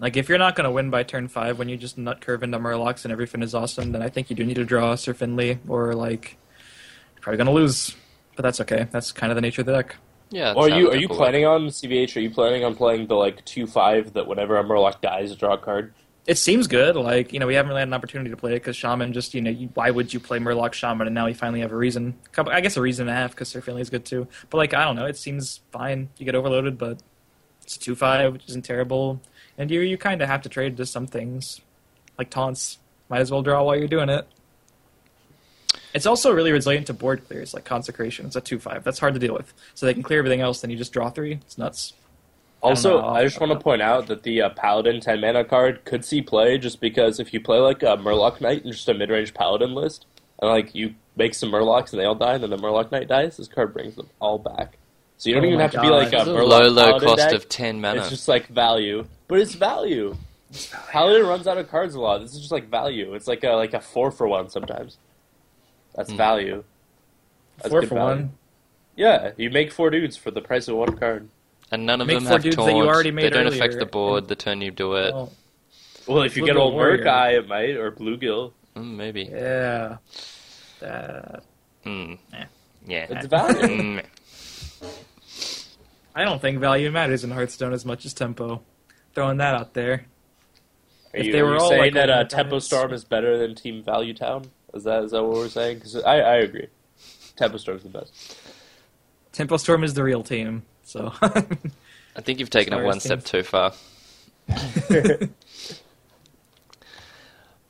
Like 0.00 0.16
if 0.16 0.28
you're 0.28 0.38
not 0.38 0.56
going 0.56 0.64
to 0.64 0.70
win 0.70 0.88
by 0.88 1.02
turn 1.02 1.28
five 1.28 1.58
when 1.58 1.68
you 1.68 1.76
just 1.76 1.98
nut 1.98 2.22
curve 2.22 2.42
into 2.42 2.58
Murlocs 2.58 3.04
and 3.04 3.14
Everyfin 3.14 3.42
is 3.42 3.54
awesome, 3.54 3.92
then 3.92 4.02
I 4.02 4.08
think 4.08 4.30
you 4.30 4.36
do 4.36 4.44
need 4.44 4.54
to 4.54 4.64
draw 4.64 4.94
Sir 4.94 5.12
Finley 5.12 5.58
or 5.68 5.94
like 5.94 6.38
you're 7.14 7.22
probably 7.22 7.36
going 7.36 7.46
to 7.46 7.52
lose. 7.52 7.94
But 8.34 8.42
that's 8.42 8.60
okay. 8.62 8.88
That's 8.90 9.12
kind 9.12 9.30
of 9.30 9.36
the 9.36 9.42
nature 9.42 9.60
of 9.60 9.66
the 9.66 9.74
deck. 9.74 9.96
Yeah. 10.30 10.54
Or 10.54 10.64
are 10.64 10.68
you 10.70 10.90
are 10.90 10.94
you 10.94 11.02
deck 11.02 11.10
will 11.10 11.16
planning 11.16 11.44
on 11.44 11.66
CVH? 11.66 12.16
Are 12.16 12.20
you 12.20 12.30
planning 12.30 12.64
on 12.64 12.74
playing 12.74 13.08
the 13.08 13.14
like 13.14 13.44
two 13.44 13.66
five 13.66 14.14
that 14.14 14.26
whenever 14.26 14.56
a 14.56 14.64
Murloc 14.64 15.02
dies, 15.02 15.36
draw 15.36 15.54
a 15.54 15.58
card? 15.58 15.92
It 16.26 16.38
seems 16.38 16.66
good. 16.66 16.96
Like 16.96 17.34
you 17.34 17.38
know, 17.40 17.46
we 17.46 17.54
haven't 17.54 17.68
really 17.68 17.80
had 17.80 17.88
an 17.88 17.94
opportunity 17.94 18.30
to 18.30 18.36
play 18.36 18.52
it 18.52 18.60
because 18.60 18.76
Shaman 18.76 19.12
just 19.12 19.34
you 19.34 19.42
know, 19.42 19.50
you, 19.50 19.68
why 19.74 19.90
would 19.90 20.14
you 20.14 20.20
play 20.20 20.38
Murloc 20.38 20.72
Shaman? 20.72 21.08
And 21.08 21.14
now 21.14 21.26
we 21.26 21.34
finally 21.34 21.60
have 21.60 21.72
a 21.72 21.76
reason. 21.76 22.16
Couple- 22.32 22.52
I 22.52 22.60
guess 22.60 22.76
a 22.78 22.80
reason 22.80 23.08
and 23.08 23.14
a 23.14 23.20
half 23.20 23.32
because 23.32 23.48
Sir 23.48 23.60
Finley 23.60 23.82
is 23.82 23.90
good 23.90 24.06
too. 24.06 24.28
But 24.48 24.58
like 24.58 24.72
I 24.72 24.84
don't 24.84 24.96
know, 24.96 25.06
it 25.06 25.18
seems 25.18 25.60
fine. 25.72 26.08
You 26.16 26.24
get 26.24 26.34
overloaded, 26.34 26.78
but 26.78 27.02
it's 27.62 27.76
two 27.76 27.94
five, 27.94 28.32
which 28.32 28.48
isn't 28.48 28.64
terrible. 28.64 29.20
And 29.60 29.70
you 29.70 29.82
you 29.82 29.98
kind 29.98 30.22
of 30.22 30.28
have 30.28 30.40
to 30.42 30.48
trade 30.48 30.78
to 30.78 30.86
some 30.86 31.06
things, 31.06 31.60
like 32.16 32.30
taunts. 32.30 32.78
Might 33.10 33.20
as 33.20 33.30
well 33.30 33.42
draw 33.42 33.62
while 33.62 33.76
you're 33.76 33.88
doing 33.88 34.08
it. 34.08 34.26
It's 35.92 36.06
also 36.06 36.32
really 36.32 36.50
resilient 36.50 36.86
to 36.86 36.94
board 36.94 37.28
clears, 37.28 37.52
like 37.52 37.66
Consecration. 37.66 38.24
It's 38.24 38.36
a 38.36 38.40
2 38.40 38.58
5. 38.58 38.84
That's 38.84 38.98
hard 38.98 39.12
to 39.12 39.20
deal 39.20 39.34
with. 39.34 39.52
So 39.74 39.84
they 39.84 39.92
can 39.92 40.02
clear 40.02 40.20
everything 40.20 40.40
else, 40.40 40.62
then 40.62 40.70
you 40.70 40.78
just 40.78 40.94
draw 40.94 41.10
three. 41.10 41.32
It's 41.34 41.58
nuts. 41.58 41.92
Also, 42.62 43.02
know. 43.02 43.08
I, 43.08 43.22
just 43.22 43.38
want 43.38 43.52
to 43.52 43.58
point 43.58 43.82
out 43.82 44.06
that 44.06 44.22
the 44.22 44.40
uh, 44.40 44.48
Paladin 44.48 44.98
10 44.98 45.20
mana 45.20 45.44
card 45.44 45.84
could 45.84 46.06
see 46.06 46.22
play 46.22 46.56
just 46.56 46.80
because 46.80 47.20
if 47.20 47.34
you 47.34 47.40
play 47.40 47.58
like 47.58 47.82
a 47.82 47.98
Murloc 47.98 48.40
Knight 48.40 48.64
in 48.64 48.72
just 48.72 48.88
a 48.88 48.94
mid 48.94 49.10
range 49.10 49.34
Paladin 49.34 49.74
list, 49.74 50.06
and 50.40 50.50
like 50.50 50.74
you 50.74 50.94
make 51.16 51.34
some 51.34 51.50
Murlocs 51.50 51.92
and 51.92 52.00
they 52.00 52.06
all 52.06 52.14
die, 52.14 52.34
and 52.34 52.42
then 52.42 52.50
the 52.50 52.56
Murloc 52.56 52.90
Knight 52.90 53.08
dies, 53.08 53.36
this 53.36 53.48
card 53.48 53.74
brings 53.74 53.96
them 53.96 54.08
all 54.20 54.38
back. 54.38 54.78
So 55.20 55.28
you 55.28 55.34
don't 55.34 55.44
Oh 55.44 55.48
even 55.48 55.58
my 55.58 55.62
have 55.64 55.72
to 55.72 55.82
be 55.82 55.88
like 55.90 56.14
a 56.14 56.22
a 56.22 56.24
low, 56.24 56.66
low 56.68 56.98
cost 56.98 57.16
deck. 57.18 57.34
of 57.34 57.46
10 57.46 57.78
mana. 57.78 58.00
It's 58.00 58.08
just 58.08 58.26
like 58.26 58.46
value, 58.48 59.04
but 59.28 59.38
it's 59.38 59.52
value. 59.52 60.16
Paladin 60.88 61.26
runs 61.26 61.46
out 61.46 61.58
of 61.58 61.68
cards 61.70 61.94
a 61.94 62.00
lot. 62.00 62.22
This 62.22 62.32
is 62.32 62.38
just 62.40 62.50
like 62.50 62.70
value. 62.70 63.12
It's 63.12 63.26
like 63.28 63.44
a 63.44 63.50
like 63.50 63.74
a 63.74 63.80
four 63.80 64.10
for 64.10 64.26
one 64.26 64.48
sometimes. 64.48 64.96
That's 65.94 66.10
Hmm. 66.10 66.16
value. 66.16 66.64
That's 67.58 67.68
Four 67.68 67.82
for 67.82 67.94
value. 67.96 68.22
one. 68.22 68.32
Yeah, 68.96 69.32
you 69.36 69.50
make 69.50 69.72
four 69.72 69.90
dudes 69.90 70.16
for 70.16 70.30
the 70.30 70.40
price 70.40 70.68
of 70.68 70.76
one 70.76 70.96
card. 70.96 71.28
and 71.70 71.84
none 71.84 72.00
of 72.00 72.06
Make 72.06 72.16
them 72.16 72.24
four 72.24 72.32
have 72.32 72.42
dudes 72.42 72.56
that 72.56 72.74
you 72.74 72.82
already 72.88 73.10
they 73.10 73.28
don't 73.28 73.46
affect 73.46 73.78
the 73.78 73.84
board 73.84 74.26
the 74.26 74.34
turn 74.36 74.62
you 74.62 74.70
do 74.70 74.94
it. 74.94 75.12
Well, 75.12 75.32
Well, 76.08 76.22
if 76.22 76.34
you 76.34 76.46
get 76.46 76.56
old 76.56 76.72
Warrior. 76.72 76.96
Murk-Eye, 77.04 77.32
it 77.34 77.46
might, 77.46 77.76
or 77.76 77.92
Bluegill. 77.92 78.52
Mm, 78.74 78.96
maybe. 78.96 79.24
yeah. 79.30 79.98
That- 80.80 81.42
Mm. 81.84 82.18
Yeah. 82.88 83.06
It's 83.10 83.26
value. 83.26 84.00
I 86.20 86.24
don't 86.24 86.40
think 86.42 86.58
value 86.58 86.90
matters 86.90 87.24
in 87.24 87.30
Hearthstone 87.30 87.72
as 87.72 87.86
much 87.86 88.04
as 88.04 88.12
tempo. 88.12 88.60
Throwing 89.14 89.38
that 89.38 89.54
out 89.54 89.72
there. 89.72 90.04
Are 91.14 91.18
If 91.18 91.26
you, 91.26 91.32
they 91.32 91.40
are 91.40 91.46
were 91.46 91.54
you 91.54 91.60
all 91.60 91.70
saying 91.70 91.80
like 91.80 91.94
that 91.94 92.10
uh, 92.10 92.24
Tempo 92.24 92.58
Storm 92.58 92.92
is 92.92 93.04
better 93.04 93.38
than 93.38 93.54
Team 93.54 93.82
Value 93.82 94.12
Town? 94.12 94.44
Is 94.74 94.84
that 94.84 95.04
is 95.04 95.12
that 95.12 95.24
what 95.24 95.32
we're 95.32 95.48
saying? 95.48 95.78
Because 95.78 95.96
I, 95.96 96.18
I 96.18 96.34
agree. 96.36 96.66
Tempo 97.36 97.56
Storm's 97.56 97.84
the 97.84 97.88
best. 97.88 98.38
Tempo 99.32 99.56
Storm 99.56 99.82
is 99.82 99.94
the 99.94 100.04
real 100.04 100.22
team, 100.22 100.62
so 100.82 101.10
I 101.22 102.20
think 102.20 102.38
you've 102.38 102.50
taken 102.50 102.74
it 102.74 102.84
one 102.84 103.00
step 103.00 103.24
too 103.24 103.42
far. 103.42 103.72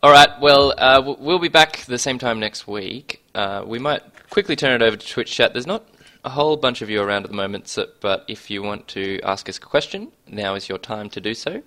All 0.02 0.10
right. 0.10 0.40
Well, 0.40 0.74
uh, 0.76 1.14
we'll 1.20 1.38
be 1.38 1.48
back 1.48 1.84
the 1.84 1.98
same 1.98 2.18
time 2.18 2.40
next 2.40 2.66
week. 2.66 3.22
Uh, 3.32 3.62
we 3.64 3.78
might 3.78 4.02
quickly 4.28 4.56
turn 4.56 4.72
it 4.72 4.84
over 4.84 4.96
to 4.96 5.06
Twitch 5.06 5.30
chat. 5.30 5.52
There's 5.52 5.68
not 5.68 5.84
a 6.24 6.30
whole 6.30 6.56
bunch 6.56 6.82
of 6.82 6.90
you 6.90 7.00
around 7.02 7.24
at 7.24 7.30
the 7.30 7.36
moment, 7.36 7.68
so, 7.68 7.86
but 8.00 8.24
if 8.28 8.50
you 8.50 8.62
want 8.62 8.88
to 8.88 9.20
ask 9.22 9.48
us 9.48 9.56
a 9.56 9.60
question, 9.60 10.12
now 10.26 10.54
is 10.54 10.68
your 10.68 10.78
time 10.78 11.08
to 11.10 11.20
do 11.20 11.34
so. 11.34 11.62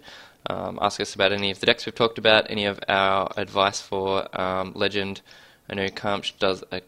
Um, 0.50 0.78
ask 0.82 1.00
us 1.00 1.16
about 1.16 1.32
any 1.32 1.52
of 1.52 1.60
the 1.60 1.66
decks 1.66 1.86
we've 1.86 1.96
talked 1.96 2.18
about, 2.18 2.50
any 2.50 2.66
of 2.66 2.80
our 2.88 3.32
advice 3.38 3.82
for 3.82 4.28
um, 4.40 4.74
Legend. 4.76 5.22
I 5.70 5.76
know 5.76 5.88
Kamch 5.88 6.38
does 6.38 6.64
a, 6.72 6.82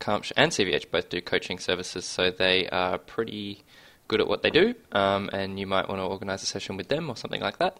Kamch 0.00 0.32
and 0.36 0.50
CVH 0.50 0.90
both 0.90 1.10
do 1.10 1.20
coaching 1.20 1.58
services, 1.58 2.04
so 2.04 2.30
they 2.30 2.68
are 2.68 2.98
pretty 2.98 3.62
good 4.08 4.20
at 4.20 4.28
what 4.28 4.42
they 4.42 4.50
do, 4.50 4.74
um, 4.92 5.30
and 5.32 5.58
you 5.58 5.66
might 5.66 5.88
want 5.88 6.00
to 6.00 6.04
organise 6.04 6.42
a 6.42 6.46
session 6.46 6.76
with 6.76 6.88
them 6.88 7.10
or 7.10 7.16
something 7.16 7.40
like 7.40 7.58
that. 7.58 7.78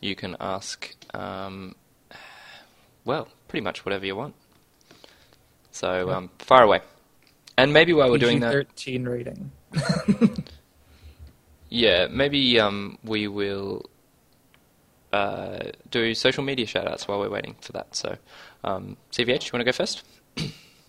You 0.00 0.14
can 0.14 0.36
ask, 0.40 0.94
um, 1.14 1.74
well, 3.04 3.28
pretty 3.48 3.62
much 3.62 3.84
whatever 3.84 4.06
you 4.06 4.16
want. 4.16 4.34
So 5.70 6.10
um, 6.10 6.30
far 6.38 6.62
away, 6.62 6.80
and 7.56 7.72
maybe 7.72 7.92
while 7.92 8.10
we're 8.10 8.18
doing 8.18 8.40
that, 8.40 8.52
thirteen 8.52 9.04
rating. 9.06 9.50
yeah, 11.68 12.06
maybe 12.10 12.58
um, 12.60 12.98
we 13.04 13.28
will 13.28 13.86
uh, 15.12 15.58
do 15.90 16.14
social 16.14 16.42
media 16.42 16.66
shoutouts 16.66 17.06
while 17.06 17.20
we're 17.20 17.30
waiting 17.30 17.56
for 17.60 17.72
that. 17.72 17.94
So, 17.94 18.16
um, 18.64 18.96
CVH, 19.12 19.46
you 19.46 19.50
want 19.52 19.60
to 19.60 19.64
go 19.64 19.72
first? 19.72 20.02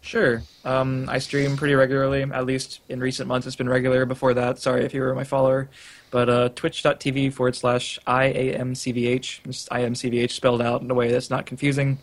Sure. 0.04 0.44
Um, 0.66 1.08
I 1.08 1.20
stream 1.20 1.56
pretty 1.56 1.76
regularly. 1.76 2.24
At 2.24 2.46
least 2.46 2.82
in 2.90 3.00
recent 3.00 3.30
months, 3.30 3.48
it's 3.48 3.56
been 3.56 3.70
regular. 3.70 4.06
Before 4.06 4.34
that, 4.34 4.60
sorry 4.60 4.84
if 4.84 4.94
you 4.94 5.00
were 5.00 5.16
my 5.16 5.24
follower. 5.24 5.70
But 6.12 6.30
uh, 6.30 6.50
twitch.tv 6.50 7.32
forward 7.32 7.56
slash 7.56 7.98
IAMCVH. 8.06 9.44
Just 9.46 9.70
IAMCVH 9.70 10.32
spelled 10.32 10.62
out 10.62 10.82
in 10.82 10.92
a 10.92 10.94
way 10.94 11.10
that's 11.10 11.30
not 11.30 11.46
confusing. 11.46 12.00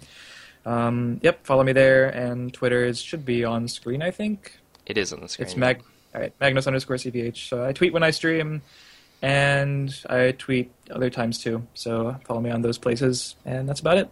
Um, 0.66 1.20
yep, 1.22 1.44
follow 1.44 1.62
me 1.62 1.72
there. 1.72 2.08
And 2.08 2.52
Twitter 2.52 2.84
is, 2.84 3.00
should 3.00 3.24
be 3.24 3.44
on 3.44 3.68
screen, 3.68 4.02
I 4.02 4.10
think. 4.10 4.58
It 4.86 4.98
is 4.98 5.12
on 5.12 5.20
the 5.20 5.28
screen. 5.28 5.46
It's 5.46 5.56
Mag. 5.56 5.82
All 6.14 6.20
right, 6.20 6.32
Magnus 6.40 6.66
underscore 6.66 6.96
CVH. 6.96 7.48
So 7.48 7.64
I 7.64 7.72
tweet 7.72 7.92
when 7.92 8.02
I 8.02 8.10
stream, 8.10 8.62
and 9.22 9.94
I 10.08 10.32
tweet 10.32 10.72
other 10.90 11.10
times 11.10 11.38
too. 11.38 11.66
So 11.74 12.16
follow 12.24 12.40
me 12.40 12.50
on 12.50 12.62
those 12.62 12.78
places, 12.78 13.36
and 13.44 13.68
that's 13.68 13.80
about 13.80 13.98
it. 13.98 14.10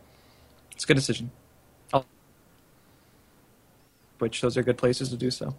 It's 0.72 0.84
a 0.84 0.86
good 0.86 0.96
decision. 0.96 1.30
I'll... 1.92 2.06
Which 4.18 4.40
those 4.40 4.56
are 4.56 4.62
good 4.62 4.78
places 4.78 5.08
to 5.08 5.16
do 5.16 5.30
so. 5.30 5.54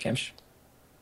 Camsh. 0.00 0.30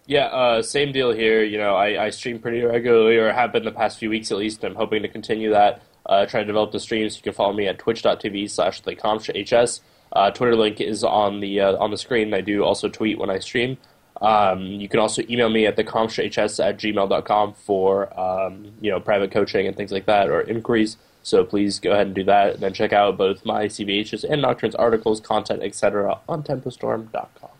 Yeah, 0.06 0.26
uh, 0.26 0.62
same 0.62 0.90
deal 0.90 1.12
here. 1.12 1.44
You 1.44 1.58
know, 1.58 1.76
I, 1.76 2.06
I 2.06 2.10
stream 2.10 2.38
pretty 2.40 2.62
regularly, 2.62 3.16
or 3.16 3.30
have 3.30 3.52
been 3.52 3.64
the 3.64 3.70
past 3.70 3.98
few 3.98 4.10
weeks 4.10 4.32
at 4.32 4.38
least. 4.38 4.64
I'm 4.64 4.74
hoping 4.74 5.02
to 5.02 5.08
continue 5.08 5.50
that. 5.50 5.82
Uh, 6.08 6.26
try 6.26 6.40
to 6.40 6.46
develop 6.46 6.72
the 6.72 6.80
streams. 6.80 7.16
You 7.16 7.22
can 7.22 7.32
follow 7.32 7.52
me 7.52 7.66
at 7.66 7.78
twitch.tv 7.78 8.50
slash 8.50 8.82
thecomshhs. 8.82 9.80
Uh, 10.12 10.30
Twitter 10.30 10.56
link 10.56 10.80
is 10.80 11.04
on 11.04 11.40
the 11.40 11.60
uh, 11.60 11.76
on 11.76 11.90
the 11.90 11.98
screen. 11.98 12.32
I 12.32 12.40
do 12.40 12.64
also 12.64 12.88
tweet 12.88 13.18
when 13.18 13.30
I 13.30 13.38
stream. 13.38 13.76
Um, 14.20 14.62
you 14.62 14.88
can 14.88 15.00
also 15.00 15.22
email 15.28 15.48
me 15.48 15.66
at 15.66 15.76
thecomshhs 15.76 16.64
at 16.64 16.78
gmail.com 16.78 17.52
for 17.54 18.18
um, 18.18 18.72
you 18.80 18.90
know 18.90 19.00
private 19.00 19.30
coaching 19.30 19.66
and 19.66 19.76
things 19.76 19.92
like 19.92 20.06
that 20.06 20.28
or 20.30 20.40
inquiries. 20.40 20.96
So 21.22 21.44
please 21.44 21.78
go 21.78 21.92
ahead 21.92 22.06
and 22.06 22.16
do 22.16 22.24
that, 22.24 22.54
and 22.54 22.62
then 22.62 22.72
check 22.72 22.92
out 22.92 23.18
both 23.18 23.44
my 23.44 23.66
CVHs 23.66 24.24
and 24.24 24.40
Nocturne's 24.40 24.74
articles, 24.74 25.20
content, 25.20 25.62
etc. 25.62 26.18
on 26.26 26.42
tempostorm.com. 26.42 27.57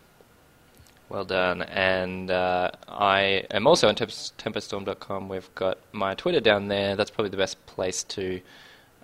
Well 1.09 1.25
done. 1.25 1.63
And 1.63 2.29
uh, 2.29 2.71
I 2.87 3.45
am 3.49 3.65
also 3.65 3.87
on 3.87 3.95
temp- 3.95 4.11
tempostorm.com. 4.11 5.27
We've 5.27 5.53
got 5.55 5.79
my 5.91 6.13
Twitter 6.13 6.39
down 6.39 6.67
there. 6.67 6.95
That's 6.95 7.09
probably 7.09 7.31
the 7.31 7.37
best 7.37 7.65
place 7.65 8.03
to 8.03 8.41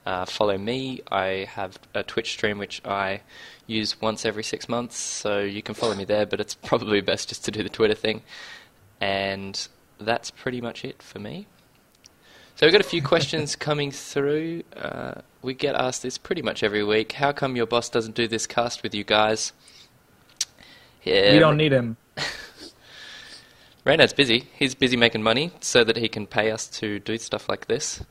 uh, 0.06 0.26
follow 0.26 0.58
me. 0.58 1.02
I 1.12 1.48
have 1.50 1.80
a 1.96 2.04
Twitch 2.04 2.32
stream 2.34 2.60
which 2.60 2.80
I 2.86 3.22
use 3.66 4.00
once 4.00 4.24
every 4.24 4.44
six 4.44 4.70
months, 4.70 4.98
so 4.98 5.40
you 5.40 5.64
can 5.64 5.74
follow 5.74 5.96
me 5.96 6.06
there, 6.06 6.28
but 6.28 6.40
it's 6.40 6.54
probably 6.54 7.02
best 7.02 7.30
just 7.30 7.44
to 7.46 7.52
do 7.52 7.64
the 7.64 7.70
Twitter 7.70 7.96
thing. 7.96 8.22
And 9.02 9.68
that's 10.00 10.30
pretty 10.30 10.62
much 10.62 10.86
it 10.86 11.02
for 11.02 11.18
me. 11.18 11.48
So 12.56 12.66
we've 12.66 12.72
got 12.72 12.82
a 12.82 12.88
few 12.88 13.02
questions 13.02 13.56
coming 13.58 13.90
through. 13.92 14.64
Uh, 14.78 15.22
we 15.42 15.56
get 15.56 15.76
asked 15.76 16.04
this 16.04 16.20
pretty 16.20 16.44
much 16.44 16.62
every 16.62 16.84
week. 16.84 17.14
How 17.14 17.32
come 17.32 17.56
your 17.56 17.66
boss 17.66 17.90
doesn't 17.90 18.16
do 18.16 18.28
this 18.28 18.46
cast 18.46 18.84
with 18.84 18.94
you 18.94 19.04
guys? 19.04 19.54
Yeah, 21.06 21.34
we 21.34 21.40
don't 21.40 21.58
need 21.58 21.72
him. 21.72 21.98
Reynad's 23.86 24.14
busy. 24.14 24.50
He's 24.56 24.74
busy 24.74 24.98
making 24.98 25.22
money 25.22 25.52
so 25.62 25.84
that 25.84 25.98
he 25.98 26.10
can 26.10 26.26
pay 26.26 26.52
us 26.52 26.68
to 26.80 27.00
do 27.00 27.18
stuff 27.18 27.48
like 27.48 27.68
this. 27.68 28.04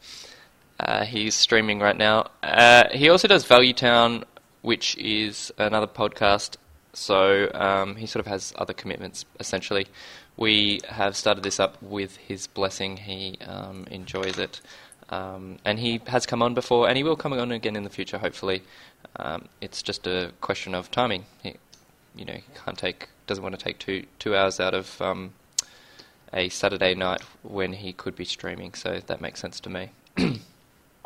Uh, 0.78 1.04
he's 1.04 1.34
streaming 1.34 1.80
right 1.80 1.96
now. 1.96 2.30
Uh, 2.42 2.84
he 2.92 3.08
also 3.08 3.26
does 3.26 3.44
Value 3.44 3.72
Town, 3.72 4.24
which 4.62 4.96
is 4.96 5.52
another 5.58 5.88
podcast. 5.88 6.56
So 6.92 7.50
um, 7.54 7.96
he 7.96 8.06
sort 8.06 8.24
of 8.24 8.30
has 8.30 8.52
other 8.56 8.72
commitments, 8.72 9.24
essentially. 9.40 9.88
We 10.36 10.80
have 10.88 11.16
started 11.16 11.42
this 11.42 11.58
up 11.58 11.82
with 11.82 12.16
his 12.16 12.46
blessing. 12.46 12.96
He 12.96 13.38
um, 13.44 13.86
enjoys 13.90 14.38
it. 14.38 14.60
Um, 15.10 15.58
and 15.64 15.78
he 15.78 16.00
has 16.06 16.26
come 16.26 16.42
on 16.42 16.54
before, 16.54 16.88
and 16.88 16.96
he 16.96 17.02
will 17.02 17.16
come 17.16 17.32
on 17.32 17.52
again 17.52 17.76
in 17.76 17.82
the 17.82 17.90
future, 17.90 18.18
hopefully. 18.18 18.62
Um, 19.16 19.48
it's 19.60 19.82
just 19.82 20.06
a 20.06 20.32
question 20.40 20.74
of 20.74 20.90
timing. 20.90 21.26
He, 21.42 21.54
you 22.14 22.24
know, 22.24 22.38
can't 22.64 22.78
take, 22.78 23.08
doesn't 23.26 23.42
want 23.42 23.58
to 23.58 23.62
take 23.64 23.78
two 23.78 24.06
two 24.18 24.34
hours 24.36 24.60
out 24.60 24.74
of 24.74 25.00
um, 25.00 25.32
a 26.32 26.48
Saturday 26.48 26.94
night 26.94 27.22
when 27.42 27.72
he 27.72 27.92
could 27.92 28.16
be 28.16 28.24
streaming. 28.24 28.74
So 28.74 29.00
that 29.06 29.20
makes 29.20 29.40
sense 29.40 29.60
to 29.60 29.70
me. 29.70 29.90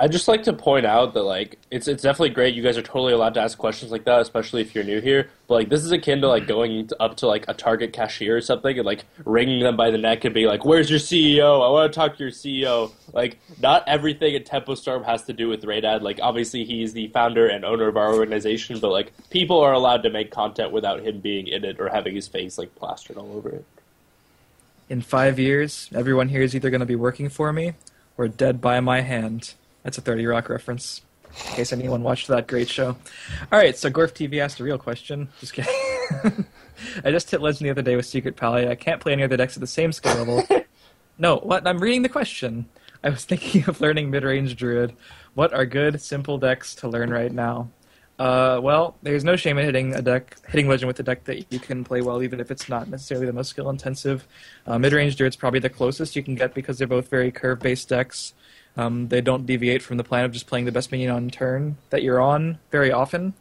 I'd 0.00 0.12
just 0.12 0.28
like 0.28 0.44
to 0.44 0.52
point 0.52 0.86
out 0.86 1.14
that 1.14 1.24
like 1.24 1.58
it's 1.72 1.88
it's 1.88 2.04
definitely 2.04 2.30
great. 2.30 2.54
You 2.54 2.62
guys 2.62 2.78
are 2.78 2.82
totally 2.82 3.12
allowed 3.12 3.34
to 3.34 3.40
ask 3.40 3.58
questions 3.58 3.90
like 3.90 4.04
that, 4.04 4.20
especially 4.20 4.60
if 4.60 4.72
you're 4.72 4.84
new 4.84 5.00
here. 5.00 5.28
But 5.48 5.54
like 5.54 5.68
this 5.70 5.82
is 5.82 5.90
akin 5.90 6.20
to 6.20 6.28
like 6.28 6.46
going 6.46 6.88
up 7.00 7.16
to 7.16 7.26
like 7.26 7.44
a 7.48 7.54
Target 7.54 7.92
cashier 7.92 8.36
or 8.36 8.40
something 8.40 8.78
and 8.78 8.86
like 8.86 9.06
wringing 9.24 9.60
them 9.60 9.76
by 9.76 9.90
the 9.90 9.98
neck 9.98 10.24
and 10.24 10.32
being 10.32 10.46
like, 10.46 10.64
"Where's 10.64 10.88
your 10.88 11.00
CEO? 11.00 11.66
I 11.66 11.70
want 11.70 11.92
to 11.92 11.98
talk 11.98 12.16
to 12.16 12.22
your 12.22 12.30
CEO." 12.30 12.92
Like 13.12 13.40
not 13.60 13.82
everything 13.88 14.36
at 14.36 14.46
Tempo 14.46 14.76
Storm 14.76 15.02
has 15.02 15.24
to 15.24 15.32
do 15.32 15.48
with 15.48 15.64
Reynad. 15.64 16.02
Like 16.02 16.20
obviously 16.22 16.64
he's 16.64 16.92
the 16.92 17.08
founder 17.08 17.48
and 17.48 17.64
owner 17.64 17.88
of 17.88 17.96
our 17.96 18.14
organization, 18.14 18.78
but 18.78 18.90
like 18.90 19.12
people 19.30 19.58
are 19.58 19.72
allowed 19.72 20.04
to 20.04 20.10
make 20.10 20.30
content 20.30 20.70
without 20.70 21.00
him 21.00 21.18
being 21.18 21.48
in 21.48 21.64
it 21.64 21.80
or 21.80 21.88
having 21.88 22.14
his 22.14 22.28
face 22.28 22.56
like 22.56 22.72
plastered 22.76 23.16
all 23.16 23.32
over 23.32 23.48
it. 23.48 23.64
In 24.88 25.00
five 25.00 25.40
years, 25.40 25.90
everyone 25.92 26.28
here 26.28 26.42
is 26.42 26.54
either 26.54 26.70
going 26.70 26.80
to 26.80 26.86
be 26.86 26.94
working 26.94 27.28
for 27.28 27.52
me 27.52 27.72
or 28.16 28.28
dead 28.28 28.60
by 28.60 28.78
my 28.78 29.00
hand. 29.00 29.54
That's 29.82 29.98
a 29.98 30.00
30 30.00 30.26
Rock 30.26 30.48
reference. 30.48 31.02
In 31.50 31.56
case 31.56 31.72
anyone 31.72 32.02
watched 32.02 32.28
that 32.28 32.46
great 32.46 32.68
show. 32.68 32.96
All 33.52 33.58
right, 33.58 33.76
so 33.76 33.90
Gorf 33.90 34.12
TV 34.12 34.40
asked 34.40 34.60
a 34.60 34.64
real 34.64 34.78
question. 34.78 35.28
Just 35.40 35.52
kidding. 35.52 35.72
I 37.04 37.10
just 37.10 37.30
hit 37.30 37.42
Legend 37.42 37.66
the 37.66 37.70
other 37.70 37.82
day 37.82 37.96
with 37.96 38.06
Secret 38.06 38.36
Pally. 38.36 38.68
I 38.68 38.74
can't 38.74 39.00
play 39.00 39.12
any 39.12 39.22
other 39.22 39.36
decks 39.36 39.56
at 39.56 39.60
the 39.60 39.66
same 39.66 39.92
skill 39.92 40.14
level. 40.16 40.42
no, 41.18 41.36
what? 41.36 41.66
I'm 41.66 41.78
reading 41.78 42.02
the 42.02 42.08
question. 42.08 42.66
I 43.04 43.10
was 43.10 43.24
thinking 43.24 43.64
of 43.68 43.80
learning 43.80 44.10
mid-range 44.10 44.56
Druid. 44.56 44.94
What 45.34 45.52
are 45.52 45.66
good, 45.66 46.00
simple 46.00 46.38
decks 46.38 46.74
to 46.76 46.88
learn 46.88 47.10
right 47.10 47.32
now? 47.32 47.70
Uh, 48.18 48.58
well, 48.60 48.96
there's 49.02 49.22
no 49.22 49.36
shame 49.36 49.58
in 49.58 49.64
hitting 49.64 49.94
a 49.94 50.02
deck, 50.02 50.36
hitting 50.48 50.66
Legend 50.66 50.88
with 50.88 50.98
a 50.98 51.04
deck 51.04 51.22
that 51.24 51.52
you 51.52 51.60
can 51.60 51.84
play 51.84 52.00
well, 52.00 52.20
even 52.22 52.40
if 52.40 52.50
it's 52.50 52.68
not 52.68 52.88
necessarily 52.88 53.26
the 53.26 53.32
most 53.32 53.50
skill 53.50 53.70
intensive. 53.70 54.26
Uh, 54.66 54.78
mid-range 54.78 55.16
Druid's 55.16 55.36
probably 55.36 55.60
the 55.60 55.70
closest 55.70 56.16
you 56.16 56.22
can 56.24 56.34
get 56.34 56.52
because 56.52 56.78
they're 56.78 56.88
both 56.88 57.08
very 57.08 57.30
curve-based 57.30 57.88
decks. 57.88 58.34
Um, 58.78 59.08
they 59.08 59.20
don't 59.20 59.44
deviate 59.44 59.82
from 59.82 59.96
the 59.96 60.04
plan 60.04 60.24
of 60.24 60.32
just 60.32 60.46
playing 60.46 60.64
the 60.64 60.72
best 60.72 60.92
minion 60.92 61.10
on 61.10 61.28
turn 61.30 61.76
that 61.90 62.02
you're 62.02 62.20
on 62.20 62.58
very 62.70 62.92
often. 62.92 63.34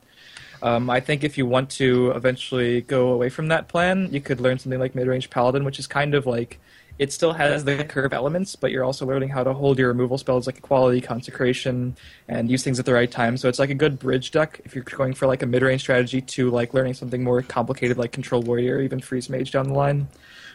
Um, 0.63 0.89
I 0.89 0.99
think 0.99 1.23
if 1.23 1.37
you 1.37 1.45
want 1.45 1.69
to 1.71 2.11
eventually 2.11 2.81
go 2.81 3.09
away 3.09 3.29
from 3.29 3.47
that 3.49 3.67
plan, 3.67 4.09
you 4.11 4.19
could 4.19 4.41
learn 4.41 4.57
something 4.57 4.79
like 4.79 4.95
mid-range 4.95 5.29
Paladin, 5.29 5.63
which 5.63 5.77
is 5.77 5.85
kind 5.85 6.15
of 6.15 6.25
like 6.25 6.59
it 6.97 7.13
still 7.13 7.33
has 7.33 7.63
the 7.63 7.83
curve 7.83 8.11
elements, 8.11 8.55
but 8.55 8.71
you're 8.71 8.83
also 8.83 9.05
learning 9.05 9.29
how 9.29 9.43
to 9.43 9.53
hold 9.53 9.77
your 9.77 9.89
removal 9.89 10.17
spells 10.17 10.47
like 10.47 10.57
Equality, 10.57 10.99
Consecration, 10.99 11.95
and 12.27 12.49
use 12.49 12.63
things 12.63 12.79
at 12.79 12.87
the 12.87 12.93
right 12.93 13.11
time. 13.11 13.37
So 13.37 13.47
it's 13.47 13.59
like 13.59 13.69
a 13.69 13.75
good 13.75 13.99
bridge 13.99 14.31
deck 14.31 14.61
if 14.65 14.73
you're 14.73 14.83
going 14.83 15.13
for 15.13 15.27
like 15.27 15.43
a 15.43 15.45
mid-range 15.45 15.81
strategy 15.81 16.21
to 16.21 16.49
like 16.49 16.73
learning 16.73 16.95
something 16.95 17.23
more 17.23 17.43
complicated 17.43 17.97
like 17.97 18.11
Control 18.11 18.41
Warrior 18.41 18.77
or 18.77 18.81
even 18.81 18.99
Freeze 18.99 19.29
Mage 19.29 19.51
down 19.51 19.67
the 19.67 19.75
line. 19.75 20.07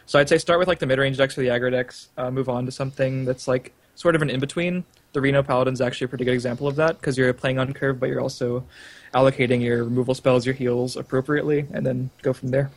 So 0.05 0.19
I'd 0.19 0.27
say 0.27 0.37
start 0.37 0.59
with 0.59 0.67
like 0.67 0.79
the 0.79 0.85
mid-range 0.85 1.15
decks 1.15 1.37
or 1.37 1.41
the 1.41 1.47
aggro 1.47 1.71
decks, 1.71 2.09
uh, 2.17 2.29
move 2.29 2.49
on 2.49 2.65
to 2.65 2.73
something 2.73 3.23
that's 3.23 3.47
like 3.47 3.71
sort 3.95 4.15
of 4.15 4.21
an 4.21 4.29
in 4.29 4.39
between. 4.39 4.83
The 5.13 5.21
Reno 5.21 5.43
Paladin's 5.43 5.81
actually 5.81 6.05
a 6.05 6.07
pretty 6.07 6.25
good 6.25 6.33
example 6.33 6.67
of 6.67 6.75
that 6.77 6.99
because 6.99 7.17
you're 7.17 7.33
playing 7.33 7.59
on 7.59 7.73
curve, 7.73 7.99
but 7.99 8.09
you're 8.09 8.21
also 8.21 8.65
allocating 9.13 9.61
your 9.61 9.83
removal 9.83 10.15
spells, 10.15 10.45
your 10.45 10.55
heals 10.55 10.95
appropriately, 10.95 11.67
and 11.71 11.85
then 11.85 12.09
go 12.21 12.33
from 12.33 12.49
there. 12.49 12.71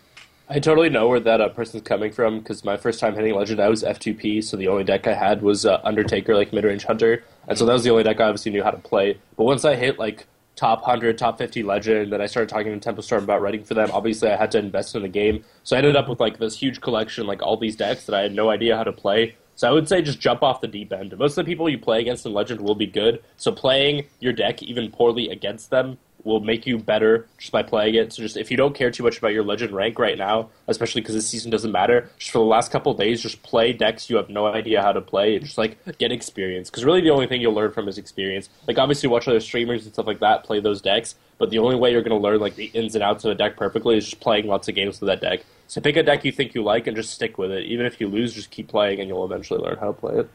I 0.49 0.61
totally 0.61 0.91
know 0.91 1.09
where 1.09 1.19
that 1.19 1.41
uh, 1.41 1.49
person's 1.49 1.83
coming 1.83 2.13
from 2.13 2.39
because 2.39 2.65
my 2.65 2.77
first 2.77 3.01
time 3.01 3.17
hitting 3.17 3.35
Legend, 3.35 3.59
I 3.59 3.69
was 3.69 3.83
F2P, 3.83 4.45
so 4.45 4.57
the 4.57 4.69
only 4.69 4.85
deck 4.85 5.07
I 5.09 5.15
had 5.15 5.43
was 5.43 5.67
uh, 5.67 5.81
Undertaker, 5.83 6.37
like 6.37 6.53
mid 6.53 6.63
range 6.63 6.85
Hunter, 6.85 7.25
and 7.49 7.59
so 7.59 7.67
that 7.67 7.73
was 7.73 7.83
the 7.83 7.91
only 7.91 8.05
deck 8.05 8.21
I 8.21 8.25
obviously 8.25 8.53
knew 8.53 8.63
how 8.63 8.71
to 8.71 8.79
play. 8.79 9.19
But 9.37 9.45
once 9.45 9.65
I 9.65 9.75
hit 9.75 9.99
like 9.99 10.27
top 10.55 10.83
100, 10.83 11.19
top 11.19 11.39
50 11.39 11.65
Legend, 11.65 12.13
then 12.13 12.21
I 12.21 12.27
started 12.27 12.49
talking 12.49 12.73
to 12.73 12.79
Tempo 12.79 13.01
Storm 13.01 13.25
about 13.25 13.43
writing 13.43 13.65
for 13.65 13.75
them. 13.75 13.91
Obviously, 13.93 14.31
I 14.31 14.37
had 14.37 14.53
to 14.53 14.59
invest 14.59 14.95
in 14.95 15.03
the 15.03 15.09
game, 15.09 15.45
so 15.65 15.75
I 15.75 15.79
ended 15.79 15.97
up 15.97 16.09
with 16.09 16.21
like 16.21 16.39
this 16.39 16.57
huge 16.57 16.81
collection, 16.81 17.27
like 17.27 17.43
all 17.43 17.57
these 17.57 17.75
decks 17.75 18.07
that 18.07 18.15
I 18.15 18.23
had 18.23 18.33
no 18.33 18.49
idea 18.49 18.77
how 18.77 18.85
to 18.85 18.93
play. 18.93 19.35
So 19.57 19.69
I 19.69 19.73
would 19.73 19.89
say 19.89 20.03
just 20.03 20.21
jump 20.21 20.43
off 20.43 20.61
the 20.61 20.69
deep 20.69 20.93
end. 20.93 21.17
Most 21.19 21.37
of 21.37 21.45
the 21.45 21.51
people 21.51 21.69
you 21.69 21.79
play 21.79 22.01
against 22.01 22.27
in 22.27 22.33
Legend 22.33 22.61
will 22.61 22.75
be 22.75 22.87
good, 22.87 23.23
so 23.37 23.51
playing 23.51 24.05
your 24.21 24.33
deck 24.33 24.63
even 24.63 24.91
poorly 24.91 25.29
against 25.31 25.71
them 25.71 25.99
will 26.27 26.41
make 26.41 26.67
you 26.67 26.77
better 26.77 27.27
just 27.39 27.53
by 27.53 27.63
playing 27.63 27.95
it. 27.95 28.13
So 28.13 28.21
just 28.21 28.37
if 28.37 28.51
you 28.51 28.57
don't 28.57 28.75
care 28.75 28.91
too 28.91 29.05
much 29.05 29.17
about 29.17 29.33
your 29.33 29.45
legend 29.45 29.73
rank 29.73 29.99
right 29.99 30.19
now, 30.19 30.51
especially 30.67 31.01
because 31.01 31.15
this 31.15 31.29
season 31.29 31.51
doesn't 31.51 31.71
matter, 31.71 32.11
just 32.19 32.33
for 32.33 32.39
the 32.39 32.45
last 32.45 32.73
couple 32.73 32.93
days, 32.95 33.23
just 33.23 33.43
play 33.45 33.73
decks 33.73 34.11
you 34.11 34.17
have 34.17 34.29
no 34.29 34.47
idea 34.47 34.83
how 34.83 34.93
to 34.93 35.01
play 35.01 35.37
and 35.37 35.45
just 35.45 35.57
like 35.57 35.79
get 35.99 36.11
experience. 36.11 36.69
Because 36.69 36.85
really, 36.85 37.01
the 37.01 37.11
only 37.11 37.29
thing 37.29 37.41
you'll 37.41 37.55
learn 37.55 37.73
from 37.73 37.89
is 37.89 37.97
experience. 37.97 38.49
Like 38.67 38.77
obviously, 38.77 39.09
watch 39.09 39.29
other 39.29 39.41
streamers 39.41 39.85
and 39.85 39.95
stuff 39.95 40.07
like 40.07 40.19
that 40.19 40.45
play 40.45 40.61
those 40.61 40.83
decks, 40.83 41.15
but 41.39 41.51
the 41.51 41.61
only 41.61 41.77
way 41.77 41.93
you're 41.93 42.03
going 42.03 42.19
to 42.19 42.23
learn 42.23 42.41
like 42.41 42.57
the 42.57 42.67
ins 42.75 42.95
and 42.95 43.05
outs 43.05 43.25
of 43.25 43.31
a 43.31 43.35
deck 43.37 43.57
perfectly 43.57 43.97
is 43.97 44.05
just 44.05 44.21
playing 44.21 44.49
lots 44.49 44.69
of 44.69 44.75
games 44.75 45.01
with 45.01 45.07
that 45.09 45.21
deck. 45.21 45.45
So 45.69 45.81
pick 45.81 45.97
a 45.97 46.03
deck 46.03 46.25
you 46.25 46.33
think 46.33 46.55
you 46.55 46.63
like 46.63 46.87
and 46.87 46.97
just 46.97 47.13
stick 47.13 47.39
with 47.39 47.51
it. 47.51 47.65
Even 47.65 47.87
if 47.87 48.01
you 48.01 48.09
lose, 48.09 48.35
just 48.35 48.51
keep 48.51 48.69
playing 48.69 49.01
and 49.01 49.09
you'll 49.09 49.25
eventually 49.25 49.61
learn 49.61 49.77
how 49.79 49.89
to 49.89 49.93
play 49.93 50.19
it. 50.21 50.31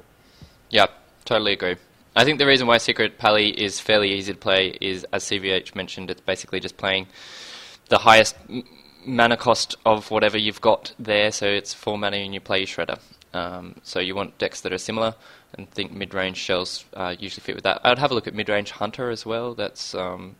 Yeah, 0.70 0.88
totally 1.26 1.54
agree. 1.54 1.76
I 2.16 2.26
think 2.26 2.40
the 2.40 2.46
reason 2.46 2.68
why 2.68 2.78
Secret 2.78 3.18
Pally 3.18 3.50
is 3.50 3.80
fairly 3.80 4.12
easy 4.12 4.34
to 4.34 4.38
play 4.38 4.78
is, 4.82 5.06
as 5.14 5.24
CVH 5.24 5.76
mentioned, 5.76 6.10
it's 6.10 6.22
basically 6.22 6.60
just 6.60 6.76
playing 6.76 7.08
the 7.88 8.00
highest 8.00 8.36
mana 9.06 9.38
cost 9.38 9.76
of 9.86 10.12
whatever 10.12 10.38
you've 10.38 10.62
got 10.62 10.94
there. 11.00 11.32
So 11.32 11.48
it's 11.48 11.74
four 11.74 11.98
mana 11.98 12.18
and 12.18 12.34
you 12.34 12.42
play 12.42 12.60
your 12.60 12.68
Shredder. 12.68 13.00
Um, 13.34 13.76
so 13.84 14.00
you 14.00 14.14
want 14.14 14.38
decks 14.38 14.62
that 14.62 14.74
are 14.74 14.78
similar, 14.78 15.16
and 15.54 15.70
think 15.72 15.94
mid-range 15.94 16.38
shells 16.38 16.84
uh, 16.94 17.16
usually 17.18 17.42
fit 17.42 17.56
with 17.56 17.64
that. 17.64 17.80
I'd 17.84 18.00
have 18.00 18.12
a 18.12 18.14
look 18.14 18.28
at 18.28 18.34
mid-range 18.34 18.72
Hunter 18.72 19.10
as 19.10 19.26
well. 19.26 19.54
That's 19.54 19.96
um, 19.96 20.36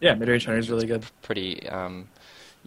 yeah, 0.00 0.14
mid-range 0.14 0.44
Hunter 0.44 0.58
is 0.58 0.70
really 0.70 0.86
good. 0.86 1.06
Pretty, 1.22 1.66
um, 1.68 2.08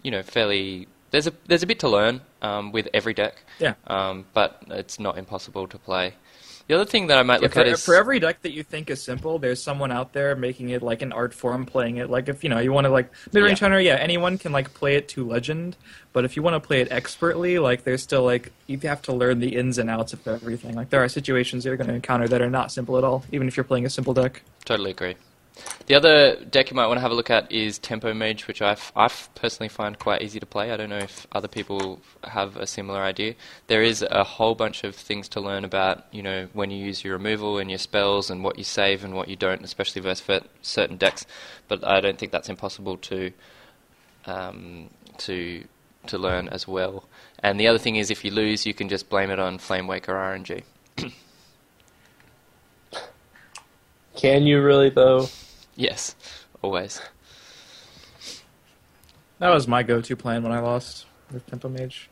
you 0.02 0.10
know, 0.10 0.22
fairly. 0.22 0.88
There's 1.10 1.26
a 1.26 1.32
there's 1.46 1.62
a 1.62 1.66
bit 1.66 1.78
to 1.80 1.88
learn 1.88 2.20
um, 2.42 2.72
with 2.72 2.88
every 2.92 3.14
deck. 3.14 3.34
Yeah. 3.58 3.74
Um, 3.86 4.26
but 4.34 4.62
it's 4.68 4.98
not 5.00 5.18
impossible 5.18 5.66
to 5.68 5.78
play. 5.78 6.14
The 6.66 6.74
other 6.74 6.84
thing 6.84 7.06
that 7.06 7.16
I 7.18 7.22
might 7.22 7.36
Yeah, 7.40 7.46
look 7.46 7.54
for, 7.54 7.60
at 7.60 7.66
is 7.68 7.82
for 7.82 7.94
every 7.94 8.20
deck 8.20 8.42
that 8.42 8.52
you 8.52 8.62
think 8.62 8.90
is 8.90 9.02
simple, 9.02 9.38
there's 9.38 9.62
someone 9.62 9.90
out 9.90 10.12
there 10.12 10.36
making 10.36 10.68
it 10.68 10.82
like 10.82 11.00
an 11.00 11.12
art 11.12 11.32
form, 11.32 11.64
playing 11.64 11.96
it 11.96 12.10
like 12.10 12.28
if 12.28 12.44
you 12.44 12.50
know 12.50 12.58
you 12.58 12.74
want 12.74 12.84
to 12.84 12.90
like 12.90 13.10
mid 13.32 13.42
range 13.42 13.60
Yeah. 13.62 13.64
hunter. 13.68 13.80
Yeah, 13.80 13.94
anyone 13.94 14.36
can 14.36 14.52
like 14.52 14.74
play 14.74 14.96
it 14.96 15.08
to 15.10 15.26
legend, 15.26 15.76
but 16.12 16.26
if 16.26 16.36
you 16.36 16.42
want 16.42 16.62
to 16.62 16.66
play 16.66 16.82
it 16.82 16.92
expertly, 16.92 17.58
like 17.58 17.84
there's 17.84 18.02
still 18.02 18.22
like 18.22 18.52
you 18.66 18.78
have 18.80 19.00
to 19.02 19.14
learn 19.14 19.40
the 19.40 19.56
ins 19.56 19.78
and 19.78 19.88
outs 19.88 20.12
of 20.12 20.28
everything. 20.28 20.74
Like 20.74 20.90
there 20.90 21.02
are 21.02 21.08
situations 21.08 21.64
you're 21.64 21.78
going 21.78 21.88
to 21.88 21.94
encounter 21.94 22.28
that 22.28 22.42
are 22.42 22.50
not 22.50 22.70
simple 22.70 22.98
at 22.98 23.04
all, 23.04 23.24
even 23.32 23.48
if 23.48 23.56
you're 23.56 23.64
playing 23.64 23.86
a 23.86 23.90
simple 23.90 24.12
deck. 24.12 24.42
Totally 24.66 24.90
agree. 24.90 25.16
The 25.86 25.94
other 25.94 26.36
deck 26.44 26.70
you 26.70 26.76
might 26.76 26.86
want 26.86 26.98
to 26.98 27.00
have 27.00 27.10
a 27.10 27.14
look 27.14 27.30
at 27.30 27.50
is 27.50 27.78
Tempo 27.78 28.12
Mage, 28.12 28.46
which 28.46 28.60
I 28.60 28.76
I 28.94 29.08
personally 29.34 29.68
find 29.68 29.98
quite 29.98 30.22
easy 30.22 30.38
to 30.38 30.46
play. 30.46 30.70
I 30.70 30.76
don't 30.76 30.90
know 30.90 30.98
if 30.98 31.26
other 31.32 31.48
people 31.48 32.00
have 32.24 32.56
a 32.56 32.66
similar 32.66 33.00
idea. 33.00 33.34
There 33.68 33.82
is 33.82 34.02
a 34.02 34.22
whole 34.22 34.54
bunch 34.54 34.84
of 34.84 34.94
things 34.94 35.28
to 35.30 35.40
learn 35.40 35.64
about, 35.64 36.04
you 36.12 36.22
know, 36.22 36.48
when 36.52 36.70
you 36.70 36.84
use 36.84 37.02
your 37.04 37.14
removal 37.14 37.58
and 37.58 37.70
your 37.70 37.78
spells 37.78 38.28
and 38.30 38.44
what 38.44 38.58
you 38.58 38.64
save 38.64 39.02
and 39.02 39.14
what 39.14 39.28
you 39.28 39.36
don't, 39.36 39.64
especially 39.64 40.02
versus 40.02 40.42
certain 40.62 40.96
decks. 40.98 41.24
But 41.68 41.82
I 41.84 42.00
don't 42.00 42.18
think 42.18 42.32
that's 42.32 42.50
impossible 42.50 42.98
to 42.98 43.32
um, 44.26 44.90
to 45.18 45.64
to 46.06 46.18
learn 46.18 46.48
as 46.48 46.68
well. 46.68 47.08
And 47.40 47.58
the 47.58 47.66
other 47.68 47.78
thing 47.78 47.96
is, 47.96 48.10
if 48.10 48.24
you 48.24 48.30
lose, 48.30 48.66
you 48.66 48.74
can 48.74 48.88
just 48.88 49.08
blame 49.08 49.30
it 49.30 49.38
on 49.38 49.58
Flamewaker 49.58 50.08
RNG. 50.08 50.64
Can 54.16 54.46
you 54.46 54.60
really 54.60 54.90
though? 54.90 55.28
Yes, 55.78 56.16
always. 56.60 57.00
That 59.38 59.50
was 59.50 59.68
my 59.68 59.84
go-to 59.84 60.16
plan 60.16 60.42
when 60.42 60.50
I 60.50 60.58
lost 60.58 61.06
with 61.32 61.46
Tempo 61.46 61.68
Mage, 61.68 62.10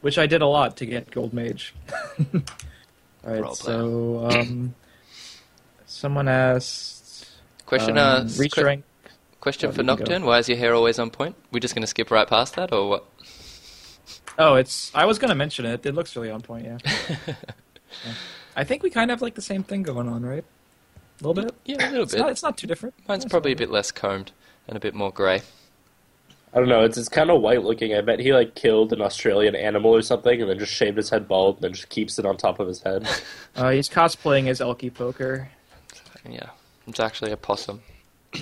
which 0.00 0.18
I 0.18 0.26
did 0.26 0.42
a 0.42 0.46
lot 0.46 0.76
to 0.78 0.86
get 0.86 1.10
Gold 1.12 1.32
Mage. 1.32 1.74
All 3.24 3.32
right, 3.40 3.54
so 3.54 4.28
um, 4.28 4.74
someone 5.86 6.26
asked. 6.26 7.28
Question, 7.66 7.96
um, 7.96 8.26
uh, 8.26 8.28
reach 8.36 8.56
rank. 8.58 8.84
Question 9.40 9.70
Oh, 9.70 9.72
for 9.72 9.82
you 9.82 9.86
can 9.86 9.96
go. 9.96 10.02
Nocturne: 10.02 10.24
Why 10.26 10.38
is 10.38 10.48
your 10.48 10.58
hair 10.58 10.74
always 10.74 10.98
on 10.98 11.10
point? 11.10 11.36
We're 11.52 11.60
just 11.60 11.74
going 11.76 11.84
to 11.84 11.86
skip 11.88 12.10
right 12.10 12.26
past 12.26 12.56
that, 12.56 12.72
or 12.72 12.88
what? 12.88 13.04
Oh, 14.38 14.56
it's. 14.56 14.92
I 14.92 15.04
was 15.04 15.20
going 15.20 15.28
to 15.28 15.34
mention 15.36 15.64
it. 15.66 15.86
It 15.86 15.94
looks 15.94 16.16
really 16.16 16.30
on 16.30 16.40
point. 16.42 16.66
Yeah. 18.06 18.14
I 18.56 18.64
think 18.64 18.82
we 18.82 18.88
kind 18.88 19.10
of 19.10 19.18
have 19.18 19.22
like 19.22 19.34
the 19.34 19.42
same 19.42 19.62
thing 19.62 19.82
going 19.82 20.08
on, 20.08 20.24
right? 20.24 20.44
A 21.22 21.28
little 21.28 21.44
bit. 21.44 21.54
Yeah, 21.64 21.76
a 21.76 21.90
little 21.90 22.02
It's 22.02 22.12
bit. 22.12 22.18
not, 22.20 22.30
it's 22.30 22.42
not 22.42 22.58
too 22.58 22.66
different. 22.66 22.94
Mine's 23.06 23.24
It's 23.24 23.30
probably 23.30 23.52
a 23.52 23.56
bit 23.56 23.70
less 23.70 23.92
combed 23.92 24.32
and 24.66 24.76
a 24.76 24.80
bit 24.80 24.94
more 24.94 25.12
grey. 25.12 25.42
I 26.54 26.58
don't 26.58 26.68
know. 26.68 26.82
It's 26.84 26.98
it's 26.98 27.08
kind 27.08 27.30
of 27.30 27.40
white 27.40 27.62
looking. 27.62 27.94
I 27.94 28.00
bet 28.02 28.18
he 28.18 28.32
like 28.34 28.54
killed 28.54 28.92
an 28.92 29.00
Australian 29.00 29.54
animal 29.54 29.94
or 29.94 30.02
something, 30.02 30.40
and 30.40 30.50
then 30.50 30.58
just 30.58 30.72
shaved 30.72 30.96
his 30.98 31.08
head 31.08 31.26
bald, 31.26 31.56
and 31.56 31.62
then 31.64 31.72
just 31.72 31.88
keeps 31.88 32.18
it 32.18 32.26
on 32.26 32.36
top 32.36 32.60
of 32.60 32.68
his 32.68 32.82
head. 32.82 33.08
Uh, 33.54 33.68
he's 33.70 33.86
cosplaying 33.88 34.48
as 34.48 34.60
Elky 34.60 34.92
Poker. 34.92 35.50
Yeah, 36.28 36.48
it's 36.86 37.00
actually 37.00 37.30
a 37.32 37.36
possum. 37.36 37.80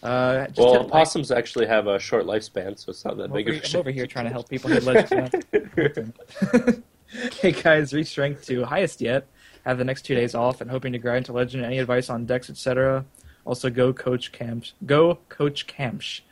Uh, 0.00 0.46
just 0.46 0.58
well, 0.58 0.72
hit 0.74 0.82
like- 0.82 0.90
possums 0.92 1.32
actually 1.32 1.66
have 1.66 1.88
a 1.88 1.98
short 1.98 2.24
lifespan, 2.24 2.78
so 2.78 2.90
it's 2.90 3.04
not 3.04 3.16
that 3.16 3.24
I'm 3.24 3.32
big 3.32 3.48
over, 3.48 3.58
of 3.58 3.64
a 3.64 3.68
I'm 3.68 3.76
over 3.80 3.90
here 3.90 4.06
trying 4.06 4.26
to 4.26 4.30
help 4.30 4.48
people 4.48 4.70
hit 4.70 4.84
hey 7.40 7.50
guys, 7.52 7.92
reach 7.92 8.16
rank 8.16 8.40
to 8.42 8.64
highest 8.64 9.00
yet. 9.00 9.26
Have 9.68 9.76
the 9.76 9.84
next 9.84 10.06
two 10.06 10.14
days 10.14 10.34
off 10.34 10.62
and 10.62 10.70
hoping 10.70 10.94
to 10.94 10.98
grind 10.98 11.26
to 11.26 11.34
legend. 11.34 11.62
Any 11.62 11.78
advice 11.78 12.08
on 12.08 12.24
decks, 12.24 12.48
etc. 12.48 13.04
Also, 13.44 13.68
go 13.68 13.92
coach 13.92 14.32
camps. 14.32 14.72
Go 14.86 15.18
coach 15.28 15.66
camps. 15.66 16.22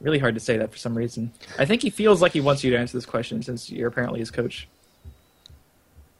Really 0.00 0.18
hard 0.18 0.32
to 0.32 0.40
say 0.40 0.56
that 0.56 0.72
for 0.72 0.78
some 0.78 0.96
reason. 0.96 1.30
I 1.58 1.66
think 1.66 1.82
he 1.82 1.90
feels 1.90 2.22
like 2.22 2.32
he 2.32 2.40
wants 2.40 2.64
you 2.64 2.70
to 2.70 2.78
answer 2.78 2.96
this 2.96 3.04
question 3.04 3.42
since 3.42 3.70
you're 3.70 3.88
apparently 3.88 4.18
his 4.20 4.30
coach. 4.30 4.66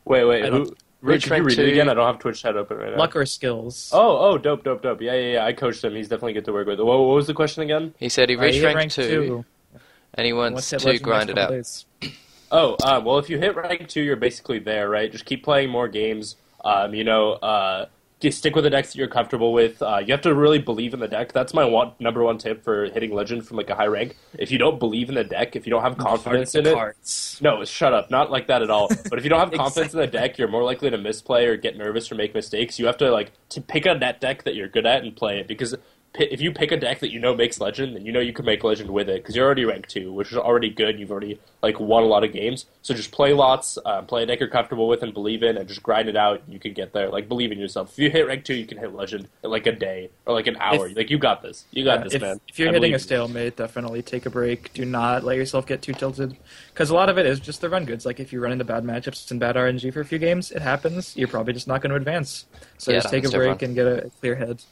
Wait, 0.05 0.24
wait. 0.27 0.45
I 0.45 0.51
Who, 0.51 0.65
don't- 0.66 0.78
Rick, 1.01 1.23
can 1.23 1.28
you 1.31 1.32
Rank 1.37 1.47
read 1.47 1.59
it 1.61 1.69
again? 1.70 1.89
I 1.89 1.95
don't 1.95 2.07
have 2.07 2.19
Twitch 2.19 2.43
chat 2.43 2.59
open 2.59 2.77
right 2.77 2.91
now. 2.91 2.99
Luck 2.99 3.16
or 3.16 3.24
skills? 3.24 3.89
Oh, 3.95 4.19
oh, 4.19 4.37
dope, 4.37 4.62
dope, 4.62 4.82
dope. 4.82 5.01
Yeah, 5.01 5.15
yeah, 5.15 5.32
yeah. 5.32 5.47
I 5.47 5.55
coached 5.55 5.82
him. 5.82 5.95
He's 5.95 6.09
definitely 6.09 6.35
good 6.35 6.45
to 6.45 6.53
work 6.53 6.66
with. 6.66 6.78
What, 6.78 6.99
what 6.99 7.15
was 7.15 7.27
the 7.27 7.32
question 7.32 7.62
again? 7.62 7.95
He 7.99 8.11
said 8.11 8.28
he 8.28 8.37
Uh, 8.37 8.43
reached 8.43 8.59
hit 8.59 8.74
rank, 8.74 8.93
two, 8.93 9.47
and 10.12 10.27
he 10.27 10.35
wants 10.35 10.70
What's 10.70 10.85
to 10.85 10.99
grind 10.99 11.31
it 11.31 11.39
out. 11.39 11.49
days? 11.49 11.87
Oh, 12.53 12.77
uh, 12.82 13.01
well, 13.03 13.19
if 13.19 13.31
you 13.31 13.39
hit 13.39 13.57
rank 13.57 13.89
two, 13.89 14.03
you're 14.03 14.16
basically 14.16 14.59
there, 14.59 14.91
right? 14.91 15.11
Just 15.11 15.24
keep 15.24 15.43
playing 15.43 15.70
more 15.70 15.89
games. 15.89 16.37
Um, 16.65 16.95
you 16.95 17.05
know, 17.05 17.32
uh, 17.32 17.87
just 18.20 18.39
stick 18.39 18.55
with 18.55 18.65
the 18.65 18.70
decks 18.70 18.89
that 18.89 18.97
you're 18.99 19.09
comfortable 19.09 19.53
with. 19.53 19.81
Uh, 19.81 19.99
you 19.99 20.12
have 20.12 20.20
to 20.20 20.35
really 20.35 20.59
believe 20.59 20.93
in 20.93 21.01
the 21.01 21.09
deck. 21.09 21.32
That's 21.32 21.55
my 21.55 21.65
one, 21.65 21.93
number 21.99 22.23
one 22.23 22.37
tip 22.37 22.62
for 22.62 22.85
hitting 22.91 23.15
legend 23.15 23.47
from 23.47 23.57
like 23.57 23.70
a 23.70 23.74
high 23.74 23.87
rank. 23.87 24.16
If 24.39 24.53
you 24.53 24.59
don't 24.59 24.78
believe 24.78 25.09
in 25.09 25.15
the 25.15 25.24
deck, 25.24 25.57
if 25.57 25.66
you 25.66 25.70
don't 25.70 25.82
have 25.82 25.97
confidence 25.97 26.55
in 26.55 26.66
it, 26.66 26.74
Cards. 26.74 27.39
no, 27.41 27.65
shut 27.65 27.95
up. 27.95 28.11
Not 28.11 28.31
like 28.31 28.47
that 28.49 28.61
at 28.62 28.70
all. 28.70 28.89
But 29.09 29.19
if 29.19 29.24
you 29.24 29.31
don't 29.31 29.41
have 29.41 29.53
confidence 29.59 29.95
in 29.95 30.01
the 30.01 30.07
deck, 30.07 30.37
you're 30.37 30.49
more 30.49 30.62
likely 30.62 30.91
to 30.91 30.99
misplay 30.99 31.47
or 31.47 31.57
get 31.57 31.78
nervous 31.78 32.12
or 32.12 32.15
make 32.15 32.35
mistakes. 32.35 32.78
You 32.78 32.87
have 32.87 32.99
to 32.99 33.11
like 33.11 33.32
to 33.51 33.61
pick 33.62 33.87
a 33.87 33.95
net 33.95 34.20
deck 34.20 34.45
that 34.45 34.55
you're 34.55 34.69
good 34.69 34.87
at 34.87 35.03
and 35.03 35.16
play 35.16 35.41
it 35.41 35.49
because 35.49 35.74
if 36.15 36.41
you 36.41 36.51
pick 36.53 36.73
a 36.73 36.77
deck 36.77 36.99
that 37.01 37.12
you 37.12 37.20
know 37.20 37.35
makes 37.37 37.61
legend, 37.61 37.95
then 37.95 38.05
you 38.05 38.11
know 38.12 38.19
you 38.20 38.32
can 38.32 38.45
make 38.45 38.65
legend 38.65 38.91
with 38.91 39.09
it 39.09 39.23
because 39.23 39.37
you're 39.37 39.47
already 39.47 39.65
ranked 39.65 39.91
two, 39.91 40.12
which 40.12 40.32
is 40.32 40.39
already 40.39 40.69
good. 40.69 40.99
You've 40.99 41.11
already 41.12 41.39
like 41.62 41.78
won 41.78 42.03
a 42.03 42.07
lot 42.07 42.24
of 42.24 42.32
games. 42.32 42.66
So 42.82 42.95
just 42.95 43.12
play 43.12 43.32
lots, 43.32 43.78
um, 43.85 44.07
play 44.07 44.24
a 44.24 44.27
deck 44.27 44.41
you're 44.41 44.49
comfortable 44.49 44.89
with 44.89 45.03
and 45.05 45.15
believe 45.15 45.43
in, 45.45 45.57
and 45.57 45.69
just 45.69 45.82
grind 45.82 46.09
it 46.09 46.16
out. 46.16 46.43
And 46.45 46.53
you 46.53 46.59
can 46.59 46.73
get 46.73 46.93
there. 46.93 47.09
Like 47.11 47.28
believe 47.28 47.53
in 47.53 47.59
yourself. 47.59 47.93
If 47.93 47.99
you 48.01 48.11
hit 48.11 48.27
rank 48.27 48.45
two, 48.45 48.55
you 48.55 48.66
can 48.66 48.78
hit 48.78 48.93
legend 48.93 49.28
in 49.45 49.51
like 49.51 49.66
a 49.66 49.73
day 49.73 50.11
or 50.27 50.35
like 50.35 50.49
an 50.49 50.57
hour. 50.57 50.89
If- 50.89 50.97
like 50.97 51.11
you 51.11 51.19
got 51.19 51.43
this. 51.43 51.65
You 51.70 51.85
got 51.85 51.99
Yeah, 51.99 52.05
this, 52.05 52.15
if, 52.15 52.23
man. 52.23 52.41
if 52.49 52.59
you're 52.59 52.70
I 52.70 52.73
hitting 52.73 52.95
a 52.95 52.99
stalemate, 52.99 53.57
definitely 53.57 54.03
take 54.03 54.27
a 54.27 54.31
break. 54.31 54.73
Do 54.73 54.85
not 54.85 55.23
let 55.23 55.37
yourself 55.37 55.65
get 55.66 55.81
too 55.81 55.93
tilted, 55.93 56.37
because 56.73 56.91
a 56.91 56.95
lot 56.95 57.09
of 57.09 57.19
it 57.19 57.27
is 57.27 57.39
just 57.39 57.61
the 57.61 57.69
run 57.70 57.85
goods. 57.85 58.05
Like 58.05 58.19
if 58.19 58.32
you 58.32 58.41
run 58.41 58.51
into 58.51 58.65
bad 58.65 58.82
matchups 58.82 59.31
and 59.31 59.39
bad 59.39 59.55
RNG 59.55 59.93
for 59.93 60.01
a 60.01 60.05
few 60.05 60.19
games, 60.19 60.51
it 60.51 60.62
happens. 60.62 61.16
You're 61.16 61.28
probably 61.28 61.53
just 61.53 61.69
not 61.69 61.82
going 61.82 61.91
to 61.91 61.97
advance. 61.97 62.47
So 62.78 62.91
Yeah, 62.91 62.99
just 62.99 63.11
take 63.11 63.24
a 63.24 63.28
happens 63.28 63.32
to 63.32 63.39
break 63.39 63.62
and 63.62 63.74
get 63.77 63.87
a 63.87 64.11
clear 64.20 64.35
head. 64.35 64.62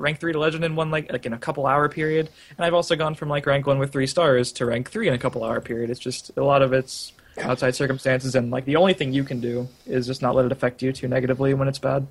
Rank 0.00 0.20
three 0.20 0.32
to 0.32 0.38
legend 0.38 0.64
in 0.64 0.76
one 0.76 0.90
like 0.90 1.10
like 1.10 1.26
in 1.26 1.32
a 1.32 1.38
couple 1.38 1.66
hour 1.66 1.88
period, 1.88 2.28
and 2.56 2.64
I've 2.64 2.74
also 2.74 2.96
gone 2.96 3.14
from 3.14 3.28
like 3.28 3.46
rank 3.46 3.66
one 3.66 3.78
with 3.78 3.92
three 3.92 4.06
stars 4.06 4.52
to 4.52 4.66
rank 4.66 4.90
three 4.90 5.08
in 5.08 5.14
a 5.14 5.18
couple 5.18 5.44
hour 5.44 5.60
period. 5.60 5.90
It's 5.90 6.00
just 6.00 6.36
a 6.36 6.44
lot 6.44 6.62
of 6.62 6.72
it's 6.72 7.12
outside 7.38 7.74
circumstances, 7.74 8.34
and 8.34 8.50
like 8.50 8.64
the 8.64 8.76
only 8.76 8.94
thing 8.94 9.12
you 9.12 9.24
can 9.24 9.40
do 9.40 9.68
is 9.86 10.06
just 10.06 10.22
not 10.22 10.34
let 10.34 10.44
it 10.44 10.52
affect 10.52 10.82
you 10.82 10.92
too 10.92 11.08
negatively 11.08 11.54
when 11.54 11.68
it's 11.68 11.78
bad. 11.78 12.06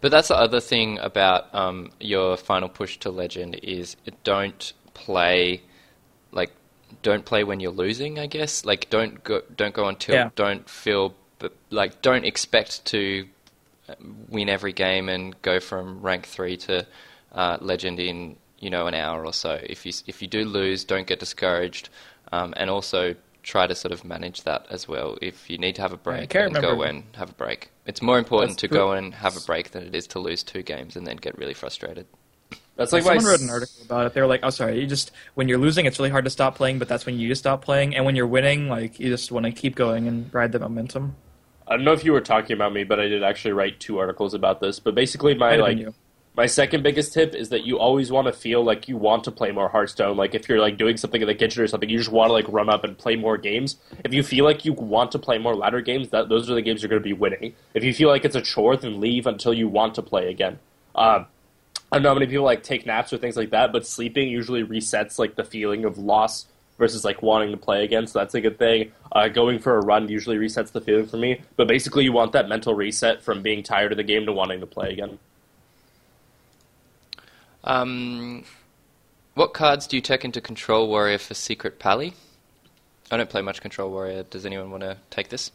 But 0.00 0.10
that's 0.10 0.28
the 0.28 0.36
other 0.36 0.60
thing 0.60 0.98
about 0.98 1.52
um, 1.54 1.90
your 2.00 2.36
final 2.36 2.68
push 2.68 2.96
to 2.98 3.10
legend 3.10 3.58
is 3.62 3.96
don't 4.24 4.72
play 4.94 5.62
like 6.32 6.52
don't 7.02 7.24
play 7.24 7.44
when 7.44 7.60
you're 7.60 7.72
losing. 7.72 8.18
I 8.18 8.26
guess 8.26 8.64
like 8.64 8.90
don't 8.90 9.22
go 9.24 9.42
don't 9.56 9.74
go 9.74 9.88
until. 9.88 10.14
Yeah. 10.14 10.30
Don't 10.34 10.68
feel 10.68 11.14
like 11.70 12.02
don't 12.02 12.24
expect 12.24 12.84
to 12.86 13.26
uh, 13.88 13.94
win 14.28 14.48
every 14.48 14.72
game 14.72 15.08
and 15.08 15.40
go 15.42 15.60
from 15.60 16.00
rank 16.00 16.26
three 16.26 16.56
to 16.56 16.86
uh, 17.32 17.58
legend 17.60 18.00
in 18.00 18.36
you 18.58 18.70
know 18.70 18.86
an 18.86 18.94
hour 18.94 19.24
or 19.24 19.32
so. 19.32 19.60
If 19.62 19.86
you 19.86 19.92
if 20.06 20.20
you 20.22 20.28
do 20.28 20.44
lose, 20.44 20.84
don't 20.84 21.06
get 21.06 21.20
discouraged, 21.20 21.88
um, 22.32 22.54
and 22.56 22.70
also 22.70 23.14
try 23.42 23.66
to 23.66 23.74
sort 23.74 23.92
of 23.92 24.04
manage 24.04 24.42
that 24.42 24.66
as 24.68 24.86
well. 24.88 25.16
If 25.22 25.48
you 25.48 25.56
need 25.58 25.74
to 25.76 25.82
have 25.82 25.92
a 25.92 25.96
break, 25.96 26.28
can't 26.30 26.52
then 26.52 26.60
go 26.62 26.70
remember- 26.72 26.84
and 26.84 27.04
have 27.16 27.30
a 27.30 27.34
break. 27.34 27.70
It's 27.86 28.02
more 28.02 28.18
important 28.18 28.50
That's 28.50 28.60
to 28.62 28.68
true. 28.68 28.76
go 28.76 28.92
and 28.92 29.14
have 29.14 29.36
a 29.36 29.40
break 29.40 29.70
than 29.70 29.84
it 29.84 29.94
is 29.94 30.06
to 30.08 30.18
lose 30.18 30.42
two 30.42 30.62
games 30.62 30.96
and 30.96 31.06
then 31.06 31.16
get 31.16 31.38
really 31.38 31.54
frustrated. 31.54 32.06
That's 32.76 32.92
like 32.92 33.04
my 33.04 33.16
Someone 33.16 33.24
wrote 33.32 33.40
an 33.40 33.50
article 33.50 33.82
about 33.84 34.06
it. 34.06 34.14
They 34.14 34.20
were 34.20 34.26
like, 34.26 34.40
"Oh, 34.42 34.50
sorry, 34.50 34.80
you 34.80 34.86
just 34.86 35.10
when 35.34 35.48
you're 35.48 35.58
losing, 35.58 35.86
it's 35.86 35.98
really 35.98 36.10
hard 36.10 36.24
to 36.24 36.30
stop 36.30 36.54
playing, 36.56 36.78
but 36.78 36.88
that's 36.88 37.06
when 37.06 37.18
you 37.18 37.26
just 37.28 37.40
stop 37.42 37.64
playing, 37.64 37.96
and 37.96 38.04
when 38.04 38.14
you're 38.16 38.26
winning, 38.26 38.68
like 38.68 39.00
you 39.00 39.08
just 39.08 39.32
want 39.32 39.46
to 39.46 39.52
keep 39.52 39.74
going 39.74 40.06
and 40.06 40.32
ride 40.32 40.52
the 40.52 40.58
momentum." 40.58 41.16
I 41.66 41.76
don't 41.76 41.84
know 41.84 41.92
if 41.92 42.04
you 42.04 42.12
were 42.12 42.20
talking 42.20 42.54
about 42.54 42.72
me, 42.72 42.84
but 42.84 42.98
I 43.00 43.08
did 43.08 43.22
actually 43.22 43.52
write 43.52 43.78
two 43.80 43.98
articles 43.98 44.32
about 44.32 44.60
this. 44.60 44.78
But 44.80 44.94
basically, 44.94 45.34
my 45.34 45.56
like 45.56 45.78
you. 45.78 45.94
My 46.38 46.46
second 46.46 46.84
biggest 46.84 47.12
tip 47.12 47.34
is 47.34 47.48
that 47.48 47.64
you 47.64 47.80
always 47.80 48.12
want 48.12 48.28
to 48.28 48.32
feel 48.32 48.62
like 48.62 48.86
you 48.86 48.96
want 48.96 49.24
to 49.24 49.30
play 49.32 49.50
more 49.50 49.68
Hearthstone. 49.68 50.16
Like 50.16 50.36
if 50.36 50.48
you're 50.48 50.60
like 50.60 50.76
doing 50.76 50.96
something 50.96 51.20
in 51.20 51.26
the 51.26 51.34
kitchen 51.34 51.64
or 51.64 51.66
something, 51.66 51.88
you 51.88 51.98
just 51.98 52.12
want 52.12 52.28
to 52.28 52.32
like 52.32 52.46
run 52.48 52.68
up 52.68 52.84
and 52.84 52.96
play 52.96 53.16
more 53.16 53.36
games. 53.36 53.74
If 54.04 54.14
you 54.14 54.22
feel 54.22 54.44
like 54.44 54.64
you 54.64 54.72
want 54.72 55.10
to 55.12 55.18
play 55.18 55.38
more 55.38 55.56
ladder 55.56 55.80
games, 55.80 56.10
that 56.10 56.28
those 56.28 56.48
are 56.48 56.54
the 56.54 56.62
games 56.62 56.80
you're 56.80 56.90
going 56.90 57.02
to 57.02 57.04
be 57.04 57.12
winning. 57.12 57.56
If 57.74 57.82
you 57.82 57.92
feel 57.92 58.08
like 58.08 58.24
it's 58.24 58.36
a 58.36 58.40
chore, 58.40 58.76
then 58.76 59.00
leave 59.00 59.26
until 59.26 59.52
you 59.52 59.66
want 59.66 59.96
to 59.96 60.02
play 60.02 60.30
again. 60.30 60.60
Um, 60.94 61.26
I 61.90 61.96
don't 61.96 62.04
know 62.04 62.10
how 62.10 62.14
many 62.14 62.28
people 62.28 62.44
like 62.44 62.62
take 62.62 62.86
naps 62.86 63.12
or 63.12 63.18
things 63.18 63.36
like 63.36 63.50
that, 63.50 63.72
but 63.72 63.84
sleeping 63.84 64.28
usually 64.28 64.62
resets 64.62 65.18
like 65.18 65.34
the 65.34 65.42
feeling 65.42 65.84
of 65.84 65.98
loss 65.98 66.46
versus 66.78 67.04
like 67.04 67.20
wanting 67.20 67.50
to 67.50 67.56
play 67.56 67.82
again. 67.82 68.06
So 68.06 68.20
that's 68.20 68.36
a 68.36 68.40
good 68.40 68.60
thing. 68.60 68.92
Uh, 69.10 69.26
going 69.26 69.58
for 69.58 69.76
a 69.76 69.80
run 69.80 70.08
usually 70.08 70.36
resets 70.36 70.70
the 70.70 70.80
feeling 70.80 71.08
for 71.08 71.16
me. 71.16 71.40
But 71.56 71.66
basically, 71.66 72.04
you 72.04 72.12
want 72.12 72.30
that 72.30 72.48
mental 72.48 72.74
reset 72.74 73.24
from 73.24 73.42
being 73.42 73.64
tired 73.64 73.90
of 73.90 73.96
the 73.96 74.04
game 74.04 74.24
to 74.26 74.32
wanting 74.32 74.60
to 74.60 74.66
play 74.66 74.92
again. 74.92 75.18
Um, 77.68 78.44
what 79.34 79.52
cards 79.52 79.86
do 79.86 79.96
you 79.96 80.00
take 80.00 80.24
into 80.24 80.40
Control 80.40 80.88
Warrior 80.88 81.18
for 81.18 81.34
Secret 81.34 81.78
Pally? 81.78 82.14
I 83.10 83.16
don't 83.16 83.30
play 83.30 83.42
much 83.42 83.60
Control 83.60 83.90
Warrior. 83.90 84.24
Does 84.24 84.44
anyone 84.44 84.70
want 84.70 84.82
to 84.82 84.96
take 85.10 85.28
this? 85.28 85.52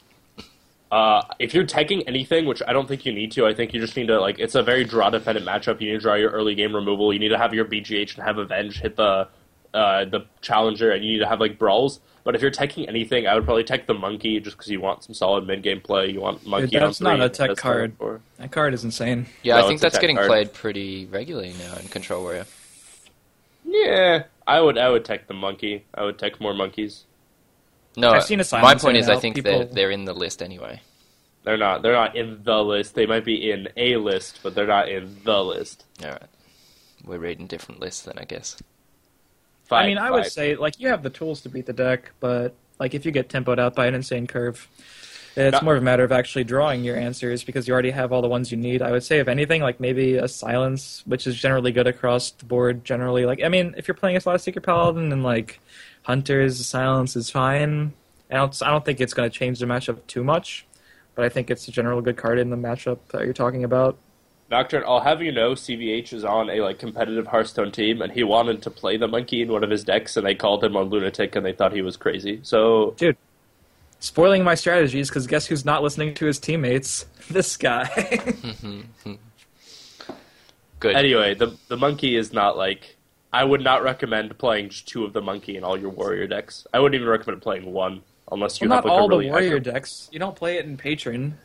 Uh, 0.91 1.23
if 1.39 1.55
you're 1.55 1.65
taking 1.65 2.07
anything, 2.07 2.45
which 2.45 2.61
I 2.67 2.71
don't 2.71 2.87
think 2.87 3.03
you 3.03 3.11
need 3.11 3.31
to, 3.31 3.47
I 3.47 3.53
think 3.55 3.73
you 3.73 3.79
just 3.81 3.97
need 3.97 4.07
to 4.07 4.21
like. 4.21 4.37
It's 4.37 4.53
a 4.53 4.61
very 4.61 4.85
draw 4.85 5.09
dependent 5.09 5.45
matchup. 5.45 5.81
You 5.81 5.87
need 5.87 5.95
to 5.95 6.01
draw 6.01 6.13
your 6.13 6.29
early 6.29 6.53
game 6.53 6.75
removal. 6.75 7.11
You 7.11 7.19
need 7.19 7.29
to 7.29 7.37
have 7.37 7.51
your 7.51 7.65
BGH 7.65 8.15
and 8.15 8.23
have 8.23 8.37
Avenge 8.37 8.79
hit 8.79 8.95
the 8.95 9.27
uh, 9.73 10.05
the 10.05 10.25
challenger, 10.41 10.91
and 10.91 11.03
you 11.03 11.13
need 11.13 11.19
to 11.19 11.27
have 11.27 11.39
like 11.39 11.57
brawls. 11.57 11.99
But 12.23 12.35
if 12.35 12.41
you're 12.41 12.51
taking 12.51 12.87
anything, 12.87 13.27
I 13.27 13.35
would 13.35 13.43
probably 13.43 13.65
take 13.65 13.85
the 13.85 13.93
monkey 13.93 14.39
just 14.39 14.55
because 14.55 14.69
you 14.71 14.79
want 14.79 15.03
some 15.03 15.13
solid 15.13 15.45
mid 15.45 15.61
game 15.61 15.81
play. 15.81 16.09
You 16.09 16.21
want 16.21 16.45
monkey 16.47 16.77
that's 16.79 17.01
on 17.01 17.11
three. 17.11 17.17
not 17.17 17.25
a 17.25 17.29
tech 17.29 17.57
card. 17.57 17.95
four. 17.97 18.21
That 18.37 18.51
card 18.51 18.73
is 18.73 18.83
insane. 18.85 19.25
Yeah, 19.41 19.57
No, 19.57 19.65
I 19.65 19.67
think 19.67 19.81
that's 19.81 19.99
getting 19.99 20.15
card. 20.15 20.27
played 20.27 20.53
pretty 20.53 21.05
regularly 21.07 21.53
now 21.59 21.75
in 21.77 21.87
Control 21.89 22.21
Warrior. 22.23 22.45
Yeah, 23.65 24.23
I 24.47 24.61
would. 24.61 24.77
I 24.77 24.89
would 24.89 25.05
take 25.05 25.27
the 25.27 25.33
monkey. 25.33 25.85
I 25.93 26.03
would 26.03 26.17
take 26.19 26.39
more 26.39 26.53
monkeys. 26.53 27.05
No, 27.95 28.11
I've 28.11 28.23
seen 28.23 28.39
a 28.39 28.45
my 28.53 28.75
point 28.75 28.97
is 28.97 29.09
I 29.09 29.17
think 29.17 29.35
People- 29.35 29.51
they're 29.59 29.65
they're 29.65 29.91
in 29.91 30.05
the 30.05 30.13
list 30.13 30.41
anyway. 30.41 30.81
They're 31.43 31.57
not. 31.57 31.81
They're 31.81 31.93
not 31.93 32.15
in 32.15 32.41
the 32.43 32.63
list. 32.63 32.95
They 32.95 33.05
might 33.05 33.25
be 33.25 33.51
in 33.51 33.67
a 33.75 33.97
list, 33.97 34.39
but 34.43 34.55
they're 34.55 34.65
not 34.67 34.87
in 34.87 35.17
the 35.25 35.43
list. 35.43 35.83
All 36.01 36.09
right, 36.11 36.23
we're 37.03 37.17
reading 37.19 37.47
different 37.47 37.81
lists 37.81 38.03
then, 38.03 38.15
I 38.17 38.23
guess. 38.23 38.57
I 39.71 39.87
mean, 39.87 39.97
I 39.97 40.11
would 40.11 40.25
say 40.25 40.55
like 40.55 40.79
you 40.79 40.89
have 40.89 41.03
the 41.03 41.09
tools 41.09 41.41
to 41.41 41.49
beat 41.49 41.65
the 41.65 41.73
deck, 41.73 42.11
but 42.19 42.53
like 42.79 42.93
if 42.93 43.05
you 43.05 43.11
get 43.11 43.29
tempoed 43.29 43.59
out 43.59 43.75
by 43.75 43.87
an 43.87 43.95
insane 43.95 44.27
curve, 44.27 44.67
it's 45.35 45.53
No. 45.53 45.61
more 45.61 45.75
of 45.75 45.81
a 45.81 45.85
matter 45.85 46.03
of 46.03 46.11
actually 46.11 46.43
drawing 46.43 46.83
your 46.83 46.95
answers 46.95 47.43
because 47.43 47.67
you 47.67 47.73
already 47.73 47.89
have 47.91 48.11
all 48.11 48.21
the 48.21 48.27
ones 48.27 48.51
you 48.51 48.57
need. 48.57 48.81
I 48.83 48.91
would 48.91 49.03
say 49.03 49.19
if 49.19 49.27
anything, 49.27 49.61
like 49.61 49.79
maybe 49.79 50.15
a 50.15 50.27
silence, 50.27 51.01
which 51.07 51.25
is 51.25 51.35
generally 51.35 51.71
good 51.71 51.87
across 51.87 52.31
the 52.31 52.45
board. 52.45 52.85
Generally, 52.85 53.25
like 53.25 53.43
I 53.43 53.49
mean, 53.49 53.73
if 53.77 53.87
you're 53.87 53.95
playing 53.95 54.15
a 54.17 54.21
lot 54.25 54.35
of 54.35 54.41
secret 54.41 54.63
paladin 54.63 55.11
and 55.11 55.23
like 55.23 55.59
hunters, 56.03 56.63
silence 56.65 57.15
is 57.15 57.29
fine. 57.29 57.93
I 58.29 58.35
don't, 58.37 58.63
I 58.63 58.69
don't 58.71 58.83
think 58.83 58.99
it's 58.99 59.13
going 59.13 59.29
to 59.29 59.35
change 59.35 59.59
the 59.59 59.65
matchup 59.67 60.05
too 60.07 60.23
much, 60.23 60.65
but 61.15 61.23
I 61.23 61.29
think 61.29 61.51
it's 61.51 61.67
a 61.67 61.71
general 61.71 62.01
good 62.01 62.17
card 62.17 62.39
in 62.39 62.49
the 62.49 62.55
matchup 62.57 62.97
that 63.11 63.25
you're 63.25 63.33
talking 63.33 63.63
about. 63.63 63.97
Nocturne, 64.51 64.83
I'll 64.85 64.99
have 64.99 65.21
you 65.21 65.31
know, 65.31 65.53
CVH 65.53 66.13
is 66.13 66.23
on 66.23 66.49
a 66.49 66.61
like 66.61 66.77
competitive 66.79 67.25
Hearthstone 67.27 67.71
team, 67.71 68.01
and 68.01 68.11
he 68.11 68.23
wanted 68.23 68.61
to 68.63 68.69
play 68.69 68.97
the 68.97 69.07
monkey 69.07 69.41
in 69.41 69.51
one 69.51 69.63
of 69.63 69.69
his 69.69 69.83
decks, 69.83 70.15
and 70.17 70.25
they 70.25 70.35
called 70.35 70.63
him 70.63 70.75
a 70.75 70.81
lunatic, 70.81 71.35
and 71.35 71.45
they 71.45 71.53
thought 71.53 71.73
he 71.73 71.81
was 71.81 71.97
crazy. 71.97 72.39
So 72.43 72.93
Dude, 72.97 73.17
spoiling 73.99 74.43
my 74.43 74.53
strategies 74.55 75.09
because 75.09 75.25
guess 75.27 75.47
who's 75.47 75.65
not 75.65 75.81
listening 75.81 76.13
to 76.15 76.25
his 76.25 76.39
teammates? 76.39 77.05
This 77.29 77.55
guy. 77.55 77.85
Good. 80.79 80.95
anyway, 80.95 81.33
the 81.35 81.57
the 81.69 81.77
monkey 81.77 82.17
is 82.17 82.33
not 82.33 82.57
like 82.57 82.97
I 83.31 83.43
would 83.45 83.61
not 83.61 83.81
recommend 83.81 84.37
playing 84.37 84.69
two 84.85 85.05
of 85.05 85.13
the 85.13 85.21
monkey 85.21 85.55
in 85.55 85.63
all 85.63 85.79
your 85.79 85.89
warrior 85.89 86.27
decks. 86.27 86.67
I 86.73 86.79
wouldn't 86.79 86.95
even 86.99 87.07
recommend 87.09 87.41
playing 87.41 87.71
one, 87.71 88.01
unless 88.31 88.59
you 88.59 88.67
Well, 88.67 88.75
have 88.79 88.85
not 88.85 88.91
like 88.91 88.99
all 88.99 89.05
a 89.05 89.09
really 89.09 89.25
the 89.27 89.31
warrior 89.31 89.59
aggro- 89.59 89.63
decks. 89.73 90.09
You 90.11 90.19
don't 90.19 90.35
play 90.35 90.57
it 90.57 90.65
in 90.65 90.75
Patron. 90.75 91.37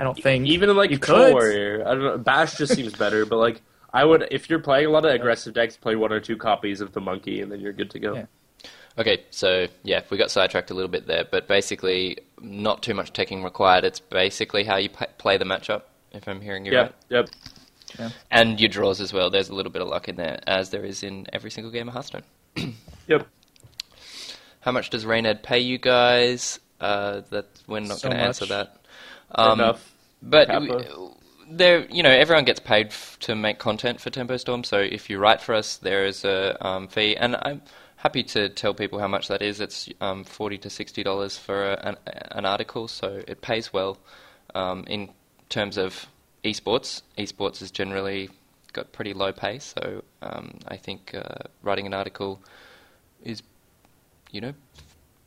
I 0.00 0.02
don't 0.02 0.18
think. 0.20 0.46
Even 0.48 0.70
in 0.70 0.76
like 0.76 0.90
you 0.90 0.98
Control 0.98 1.26
could. 1.26 1.32
Warrior, 1.34 1.82
I 1.86 1.90
don't 1.90 2.02
know. 2.02 2.16
Bash 2.16 2.56
just 2.56 2.74
seems 2.74 2.94
better, 2.94 3.26
but 3.26 3.36
like 3.36 3.60
I 3.92 4.02
would 4.02 4.26
if 4.30 4.48
you're 4.48 4.58
playing 4.58 4.86
a 4.86 4.90
lot 4.90 5.04
of 5.04 5.12
aggressive 5.12 5.52
decks, 5.52 5.76
play 5.76 5.94
one 5.94 6.10
or 6.10 6.20
two 6.20 6.38
copies 6.38 6.80
of 6.80 6.92
the 6.92 7.02
monkey, 7.02 7.42
and 7.42 7.52
then 7.52 7.60
you're 7.60 7.74
good 7.74 7.90
to 7.90 7.98
go. 7.98 8.14
Yeah. 8.14 8.26
Okay, 8.96 9.24
so 9.30 9.66
yeah, 9.82 10.00
we 10.08 10.16
got 10.16 10.30
sidetracked 10.30 10.70
a 10.70 10.74
little 10.74 10.88
bit 10.88 11.06
there, 11.06 11.26
but 11.30 11.46
basically, 11.46 12.16
not 12.40 12.82
too 12.82 12.94
much 12.94 13.12
teching 13.12 13.44
required. 13.44 13.84
It's 13.84 14.00
basically 14.00 14.64
how 14.64 14.76
you 14.76 14.88
p- 14.88 15.04
play 15.18 15.36
the 15.36 15.44
matchup, 15.44 15.82
if 16.12 16.26
I'm 16.26 16.40
hearing 16.40 16.64
you 16.64 16.74
right. 16.76 16.94
Yep, 17.10 17.28
yep, 17.98 18.12
And 18.30 18.58
your 18.58 18.70
draws 18.70 19.02
as 19.02 19.12
well. 19.12 19.28
There's 19.28 19.50
a 19.50 19.54
little 19.54 19.70
bit 19.70 19.82
of 19.82 19.88
luck 19.88 20.08
in 20.08 20.16
there, 20.16 20.40
as 20.46 20.70
there 20.70 20.84
is 20.84 21.02
in 21.02 21.26
every 21.32 21.50
single 21.50 21.70
game 21.70 21.88
of 21.88 21.94
Hearthstone. 21.94 22.22
yep. 23.06 23.26
How 24.60 24.72
much 24.72 24.88
does 24.88 25.04
Reynad 25.04 25.42
pay 25.42 25.58
you 25.58 25.76
guys? 25.76 26.58
Uh, 26.80 27.20
that 27.30 27.46
we're 27.66 27.80
not 27.80 27.98
So 27.98 28.08
going 28.08 28.18
to 28.18 28.24
answer 28.24 28.46
that. 28.46 28.80
Um, 29.32 29.60
Enough. 29.60 29.89
But 30.22 30.48
there, 31.50 31.86
you 31.90 32.02
know, 32.02 32.10
everyone 32.10 32.44
gets 32.44 32.60
paid 32.60 32.88
f- 32.88 33.18
to 33.20 33.34
make 33.34 33.58
content 33.58 34.00
for 34.00 34.10
Tempo 34.10 34.36
Storm. 34.36 34.64
So 34.64 34.78
if 34.78 35.10
you 35.10 35.18
write 35.18 35.40
for 35.40 35.54
us, 35.54 35.76
there 35.78 36.06
is 36.06 36.24
a 36.24 36.56
um, 36.64 36.88
fee, 36.88 37.16
and 37.16 37.36
I'm 37.42 37.62
happy 37.96 38.22
to 38.22 38.48
tell 38.48 38.72
people 38.74 38.98
how 38.98 39.08
much 39.08 39.28
that 39.28 39.42
is. 39.42 39.60
It's 39.60 39.88
um, 40.00 40.24
forty 40.24 40.58
to 40.58 40.70
sixty 40.70 41.02
dollars 41.02 41.36
for 41.36 41.72
a, 41.72 41.80
an, 41.82 41.96
an 42.32 42.46
article, 42.46 42.86
so 42.88 43.22
it 43.26 43.40
pays 43.40 43.72
well. 43.72 43.98
Um, 44.54 44.84
in 44.86 45.10
terms 45.48 45.76
of 45.76 46.06
esports, 46.44 47.02
esports 47.18 47.60
has 47.60 47.70
generally 47.70 48.30
got 48.72 48.92
pretty 48.92 49.12
low 49.12 49.32
pay, 49.32 49.58
so 49.58 50.02
um, 50.22 50.58
I 50.68 50.76
think 50.76 51.14
uh, 51.14 51.48
writing 51.62 51.86
an 51.86 51.94
article 51.94 52.40
is, 53.24 53.42
you 54.30 54.40
know, 54.40 54.54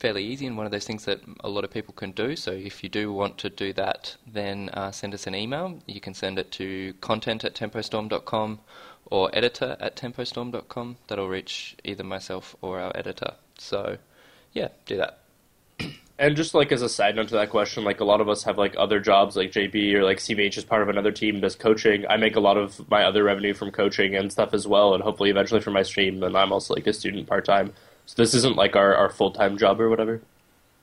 fairly 0.04 0.26
easy 0.26 0.46
and 0.46 0.58
one 0.58 0.66
of 0.66 0.72
those 0.74 0.84
things 0.84 1.06
that 1.06 1.22
a 1.46 1.48
lot 1.48 1.64
of 1.64 1.72
people 1.72 1.94
can 1.94 2.12
do. 2.12 2.36
So 2.36 2.52
if 2.52 2.84
you 2.84 2.90
do 2.90 3.14
want 3.14 3.38
to 3.38 3.50
do 3.50 3.72
that, 3.72 4.18
then 4.28 4.68
uh, 4.74 4.92
send 4.92 5.14
us 5.14 5.28
an 5.28 5.34
email. 5.34 5.80
You 5.88 6.02
can 6.02 6.14
send 6.14 6.38
it 6.38 6.52
to 6.60 6.94
content 7.00 7.46
at 7.46 7.56
tempostorm.com 7.56 8.60
or 9.06 9.30
editor 9.32 9.78
at 9.80 9.96
tempostorm.com. 9.96 10.98
That'll 11.08 11.30
reach 11.30 11.78
either 11.86 12.04
myself 12.04 12.54
or 12.62 12.82
our 12.82 12.92
editor. 12.94 13.36
So, 13.58 13.98
yeah, 14.52 14.68
do 14.86 14.98
that. 14.98 15.20
And 16.20 16.36
just 16.36 16.54
like 16.54 16.74
as 16.74 16.82
a 16.82 16.90
side 16.90 17.16
note 17.16 17.30
to 17.30 17.36
that 17.36 17.50
question, 17.50 17.86
like 17.86 18.02
a 18.02 18.06
lot 18.06 18.20
of 18.20 18.28
us 18.28 18.44
have 18.44 18.58
like 18.58 18.76
other 18.78 19.00
jobs, 19.00 19.38
like 19.38 19.54
JB 19.54 19.94
or 19.94 20.04
like 20.04 20.18
CVH 20.18 20.58
is 20.58 20.66
part 20.66 20.82
of 20.82 20.90
another 20.90 21.14
team 21.14 21.40
does 21.40 21.56
coaching. 21.56 22.06
I 22.10 22.18
make 22.18 22.36
a 22.36 22.42
lot 22.42 22.58
of 22.58 22.90
my 22.92 23.06
other 23.06 23.24
revenue 23.24 23.54
from 23.54 23.72
coaching 23.72 24.16
and 24.18 24.32
stuff 24.32 24.54
as 24.54 24.68
well, 24.68 24.94
and 24.94 25.02
hopefully 25.02 25.30
eventually 25.30 25.62
from 25.62 25.74
my 25.74 25.84
stream. 25.84 26.22
And 26.22 26.38
I'm 26.38 26.52
also 26.52 26.74
like 26.76 26.88
a 26.88 26.94
student 26.94 27.26
part 27.26 27.46
time, 27.46 27.74
so 28.06 28.22
this 28.22 28.34
isn't 28.34 28.56
like 28.56 28.76
our, 28.76 28.96
our 28.96 29.10
full 29.10 29.32
time 29.32 29.58
job 29.58 29.80
or 29.80 29.90
whatever. 29.90 30.22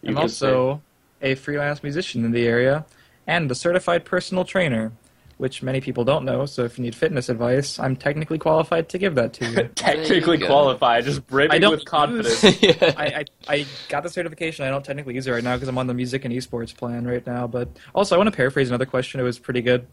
You 0.03 0.11
I'm 0.11 0.23
could 0.23 0.31
say. 0.31 0.47
also 0.47 0.83
a 1.23 1.35
freelance 1.35 1.83
musician 1.83 2.25
in 2.25 2.33
the 2.33 2.47
area 2.47 2.87
and 3.27 3.51
a 3.51 3.55
certified 3.55 4.05
personal 4.05 4.45
trainer, 4.45 4.93
which 5.37 5.63
many 5.63 5.81
people 5.81 6.05
don't 6.05 6.25
know. 6.25 6.47
So 6.47 6.65
if 6.65 6.79
you 6.79 6.83
need 6.83 6.95
fitness 6.95 7.29
advice, 7.29 7.79
I'm 7.79 7.95
technically 7.95 8.39
qualified 8.39 8.89
to 8.91 8.99
give 8.99 9.15
that 9.17 9.35
to 9.35 9.51
you. 9.51 9.69
technically 9.75 10.39
go. 10.39 10.47
qualified, 10.47 11.05
just 11.05 11.27
brimming 11.27 11.53
I 11.53 11.59
don't 11.59 11.73
with 11.73 11.85
confidence. 11.85 12.43
yeah. 12.63 12.73
I, 12.97 13.05
I, 13.07 13.25
I 13.49 13.67
got 13.89 14.03
the 14.03 14.09
certification. 14.09 14.65
I 14.65 14.71
don't 14.71 14.85
technically 14.85 15.15
use 15.15 15.27
it 15.27 15.33
right 15.33 15.45
now 15.45 15.57
because 15.57 15.69
I'm 15.69 15.79
on 15.79 15.87
the 15.87 15.95
music 15.95 16.25
and 16.25 16.35
esports 16.35 16.75
plan 16.75 17.07
right 17.07 17.27
now. 17.27 17.47
But 17.47 17.69
also, 17.95 18.15
I 18.15 18.19
want 18.19 18.29
to 18.29 18.37
paraphrase 18.37 18.69
another 18.69 18.87
question. 18.87 19.21
It 19.21 19.25
was 19.25 19.39
pretty 19.39 19.63
good. 19.63 19.87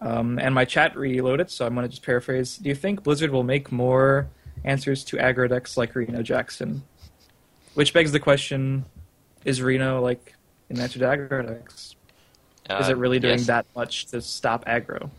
Um, 0.00 0.38
and 0.38 0.54
my 0.54 0.64
chat 0.64 0.96
reloaded, 0.96 1.50
so 1.50 1.64
I'm 1.64 1.74
going 1.74 1.84
to 1.84 1.88
just 1.88 2.02
paraphrase. 2.02 2.58
Do 2.58 2.68
you 2.68 2.74
think 2.74 3.02
Blizzard 3.02 3.30
will 3.30 3.44
make 3.44 3.72
more 3.72 4.28
answers 4.64 5.04
to 5.04 5.16
aggro 5.16 5.48
decks 5.48 5.76
like 5.76 5.94
Reno 5.94 6.22
Jackson? 6.22 6.82
Which 7.74 7.92
begs 7.92 8.12
the 8.12 8.20
question 8.20 8.84
is 9.44 9.60
Reno 9.60 10.00
like 10.00 10.34
an 10.70 10.80
answer 10.80 10.98
to 11.00 11.04
aggro 11.06 11.46
decks? 11.46 11.96
Is 12.70 12.88
Uh, 12.88 12.92
it 12.92 12.96
really 12.96 13.18
doing 13.18 13.38
yes. 13.38 13.46
that 13.46 13.66
much 13.76 14.06
to 14.06 14.20
stop 14.22 14.64
aggro? 14.64 15.10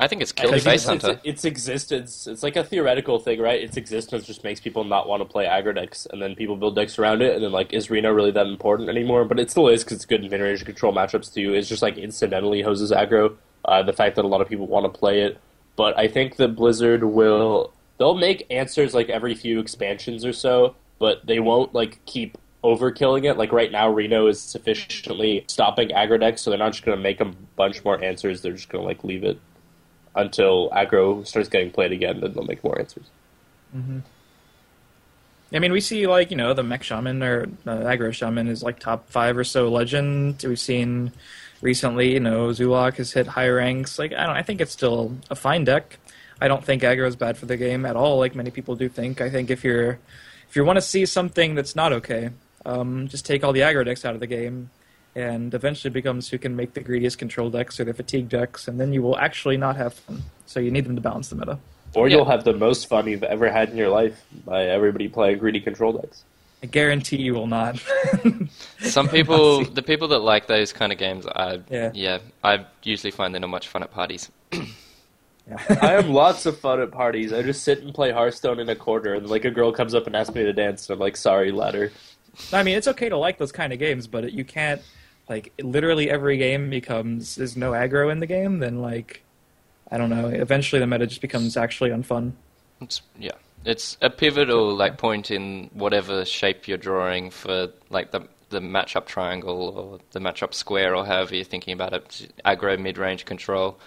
I 0.00 0.06
think 0.06 0.22
it's 0.22 0.32
I 0.36 0.42
killed 0.42 0.52
think 0.52 0.64
Face 0.64 0.74
it's, 0.74 0.86
Hunter. 0.86 1.10
It's, 1.12 1.24
its 1.24 1.44
existence. 1.44 2.26
It's 2.28 2.42
like 2.44 2.54
a 2.54 2.62
theoretical 2.62 3.18
thing, 3.18 3.40
right? 3.40 3.60
Its 3.60 3.76
existence 3.76 4.26
just 4.26 4.44
makes 4.44 4.60
people 4.60 4.84
not 4.84 5.08
want 5.08 5.22
to 5.22 5.24
play 5.24 5.46
aggro 5.46 5.74
decks, 5.74 6.06
and 6.12 6.22
then 6.22 6.36
people 6.36 6.56
build 6.56 6.76
decks 6.76 6.98
around 7.00 7.20
it, 7.20 7.34
and 7.34 7.42
then 7.42 7.50
like, 7.50 7.72
is 7.72 7.90
Reno 7.90 8.12
really 8.12 8.30
that 8.30 8.46
important 8.46 8.88
anymore? 8.88 9.24
But 9.24 9.40
it 9.40 9.50
still 9.50 9.66
is 9.68 9.82
because 9.82 9.96
it's 9.96 10.04
good 10.06 10.22
in 10.22 10.30
mid-range 10.30 10.64
control 10.64 10.92
matchups 10.92 11.34
too. 11.34 11.52
It's 11.54 11.68
just 11.68 11.82
like 11.82 11.98
incidentally 11.98 12.62
hoses 12.62 12.92
aggro. 12.92 13.36
Uh, 13.64 13.82
the 13.82 13.92
fact 13.92 14.14
that 14.16 14.24
a 14.24 14.28
lot 14.28 14.40
of 14.40 14.48
people 14.48 14.68
want 14.68 14.84
to 14.92 14.98
play 14.98 15.22
it, 15.22 15.40
but 15.74 15.98
I 15.98 16.06
think 16.06 16.36
that 16.36 16.54
Blizzard 16.54 17.02
will 17.02 17.72
they'll 17.98 18.14
make 18.14 18.46
answers 18.50 18.94
like 18.94 19.08
every 19.08 19.34
few 19.34 19.60
expansions 19.60 20.24
or 20.24 20.32
so, 20.32 20.74
but 20.98 21.26
they 21.26 21.40
won't 21.40 21.74
like 21.74 22.04
keep 22.06 22.38
overkilling 22.64 23.24
it. 23.24 23.36
Like 23.36 23.52
right 23.52 23.70
now, 23.70 23.88
Reno 23.88 24.26
is 24.26 24.40
sufficiently 24.40 25.44
stopping 25.48 25.90
aggro 25.90 26.18
decks, 26.18 26.42
so 26.42 26.50
they're 26.50 26.58
not 26.58 26.72
just 26.72 26.84
going 26.84 26.96
to 26.96 27.02
make 27.02 27.20
a 27.20 27.26
bunch 27.56 27.84
more 27.84 28.02
answers. 28.02 28.40
They're 28.40 28.52
just 28.52 28.68
going 28.68 28.82
to 28.82 28.86
like 28.88 29.04
leave 29.04 29.24
it 29.24 29.38
until 30.14 30.70
aggro 30.70 31.26
starts 31.26 31.48
getting 31.48 31.70
played 31.70 31.92
again, 31.92 32.20
then 32.20 32.32
they'll 32.32 32.44
make 32.44 32.64
more 32.64 32.78
answers. 32.78 33.06
Mm-hmm. 33.76 33.98
I 35.52 35.58
mean, 35.60 35.72
we 35.72 35.80
see 35.80 36.06
like 36.06 36.30
you 36.30 36.36
know 36.36 36.52
the 36.52 36.62
mech 36.62 36.82
shaman 36.82 37.22
or 37.22 37.48
uh, 37.66 37.76
aggro 37.76 38.12
shaman 38.12 38.48
is 38.48 38.62
like 38.62 38.78
top 38.78 39.08
five 39.08 39.36
or 39.38 39.44
so 39.44 39.68
legend. 39.68 40.44
We've 40.46 40.60
seen 40.60 41.12
recently, 41.62 42.12
you 42.12 42.20
know, 42.20 42.48
Zulak 42.48 42.96
has 42.96 43.12
hit 43.12 43.26
high 43.26 43.48
ranks. 43.48 43.98
Like 43.98 44.12
I 44.12 44.26
don't, 44.26 44.36
I 44.36 44.42
think 44.42 44.60
it's 44.60 44.72
still 44.72 45.16
a 45.30 45.34
fine 45.34 45.64
deck. 45.64 45.98
I 46.40 46.48
don't 46.48 46.64
think 46.64 46.82
aggro 46.82 47.06
is 47.06 47.16
bad 47.16 47.36
for 47.36 47.46
the 47.46 47.56
game 47.56 47.84
at 47.84 47.96
all, 47.96 48.18
like 48.18 48.34
many 48.34 48.50
people 48.50 48.76
do 48.76 48.88
think. 48.88 49.20
I 49.20 49.28
think 49.30 49.50
if 49.50 49.64
you're 49.64 49.98
if 50.48 50.56
you 50.56 50.64
want 50.64 50.76
to 50.76 50.82
see 50.82 51.04
something 51.06 51.54
that's 51.54 51.74
not 51.76 51.92
okay, 51.92 52.30
um, 52.64 53.08
just 53.08 53.26
take 53.26 53.44
all 53.44 53.52
the 53.52 53.60
aggro 53.60 53.84
decks 53.84 54.04
out 54.04 54.14
of 54.14 54.20
the 54.20 54.26
game, 54.26 54.70
and 55.14 55.52
eventually 55.52 55.90
becomes 55.92 56.28
who 56.30 56.38
can 56.38 56.54
make 56.56 56.74
the 56.74 56.80
greediest 56.80 57.18
control 57.18 57.50
decks 57.50 57.78
or 57.80 57.84
the 57.84 57.92
fatigue 57.94 58.28
decks, 58.28 58.68
and 58.68 58.78
then 58.80 58.92
you 58.92 59.02
will 59.02 59.18
actually 59.18 59.56
not 59.56 59.76
have 59.76 59.94
fun. 59.94 60.22
So 60.46 60.60
you 60.60 60.70
need 60.70 60.84
them 60.84 60.94
to 60.94 61.02
balance 61.02 61.28
the 61.28 61.36
meta. 61.36 61.58
Or 61.94 62.08
Yeah. 62.08 62.16
you'll 62.16 62.24
have 62.26 62.44
the 62.44 62.52
most 62.54 62.86
fun 62.86 63.06
you've 63.08 63.22
ever 63.24 63.50
had 63.50 63.70
in 63.70 63.76
your 63.76 63.88
life 63.88 64.22
by 64.44 64.64
everybody 64.66 65.08
playing 65.08 65.38
greedy 65.38 65.60
control 65.60 65.92
decks. 65.92 66.22
I 66.62 66.66
guarantee 66.66 67.16
you 67.16 67.34
will 67.34 67.46
not. 67.46 67.78
Some 68.80 69.08
people, 69.08 69.64
the 69.64 69.82
people 69.82 70.08
that 70.08 70.18
like 70.18 70.46
those 70.48 70.72
kind 70.72 70.92
of 70.92 70.98
games, 70.98 71.26
I, 71.26 71.60
Yeah. 71.70 71.90
yeah, 71.94 72.18
I 72.42 72.64
usually 72.82 73.10
find 73.10 73.32
they're 73.34 73.40
not 73.40 73.50
much 73.50 73.68
fun 73.68 73.82
at 73.82 73.92
parties. 73.92 74.30
yeah. 75.48 75.78
I 75.82 75.92
have 75.92 76.08
lots 76.08 76.46
of 76.46 76.58
fun 76.58 76.80
at 76.80 76.90
parties. 76.90 77.32
I 77.32 77.42
just 77.42 77.62
sit 77.62 77.82
and 77.82 77.94
play 77.94 78.10
Hearthstone 78.10 78.58
in 78.60 78.68
a 78.68 78.76
corner, 78.76 79.14
and 79.14 79.28
like 79.28 79.44
a 79.44 79.50
girl 79.50 79.72
comes 79.72 79.94
up 79.94 80.06
and 80.06 80.14
asks 80.14 80.34
me 80.34 80.44
to 80.44 80.52
dance, 80.52 80.88
and 80.88 80.94
I'm 80.94 81.00
like, 81.00 81.16
"Sorry, 81.16 81.50
ladder." 81.52 81.92
I 82.52 82.62
mean, 82.62 82.76
it's 82.76 82.88
okay 82.88 83.08
to 83.08 83.16
like 83.16 83.38
those 83.38 83.52
kind 83.52 83.72
of 83.72 83.78
games, 83.78 84.06
but 84.06 84.32
you 84.32 84.44
can't 84.44 84.82
like 85.28 85.52
literally 85.60 86.10
every 86.10 86.36
game 86.36 86.70
becomes 86.70 87.36
there's 87.36 87.56
no 87.56 87.72
aggro 87.72 88.10
in 88.10 88.20
the 88.20 88.26
game. 88.26 88.58
Then 88.58 88.80
like, 88.80 89.22
I 89.90 89.98
don't 89.98 90.10
know. 90.10 90.28
Eventually, 90.28 90.80
the 90.80 90.86
meta 90.86 91.06
just 91.06 91.20
becomes 91.20 91.56
actually 91.56 91.90
unfun. 91.90 92.32
It's, 92.80 93.02
yeah, 93.18 93.32
it's 93.64 93.96
a 94.00 94.10
pivotal 94.10 94.74
like 94.74 94.98
point 94.98 95.30
in 95.30 95.70
whatever 95.72 96.24
shape 96.24 96.68
you're 96.68 96.78
drawing 96.78 97.30
for 97.30 97.68
like 97.90 98.10
the 98.10 98.28
the 98.50 98.60
matchup 98.60 99.06
triangle 99.06 99.68
or 99.68 99.98
the 100.12 100.20
matchup 100.20 100.54
square 100.54 100.96
or 100.96 101.04
however 101.04 101.34
you're 101.34 101.44
thinking 101.44 101.74
about 101.74 101.92
it. 101.92 102.32
Aggro, 102.44 102.78
mid 102.78 102.98
range 102.98 103.24
control, 103.24 103.78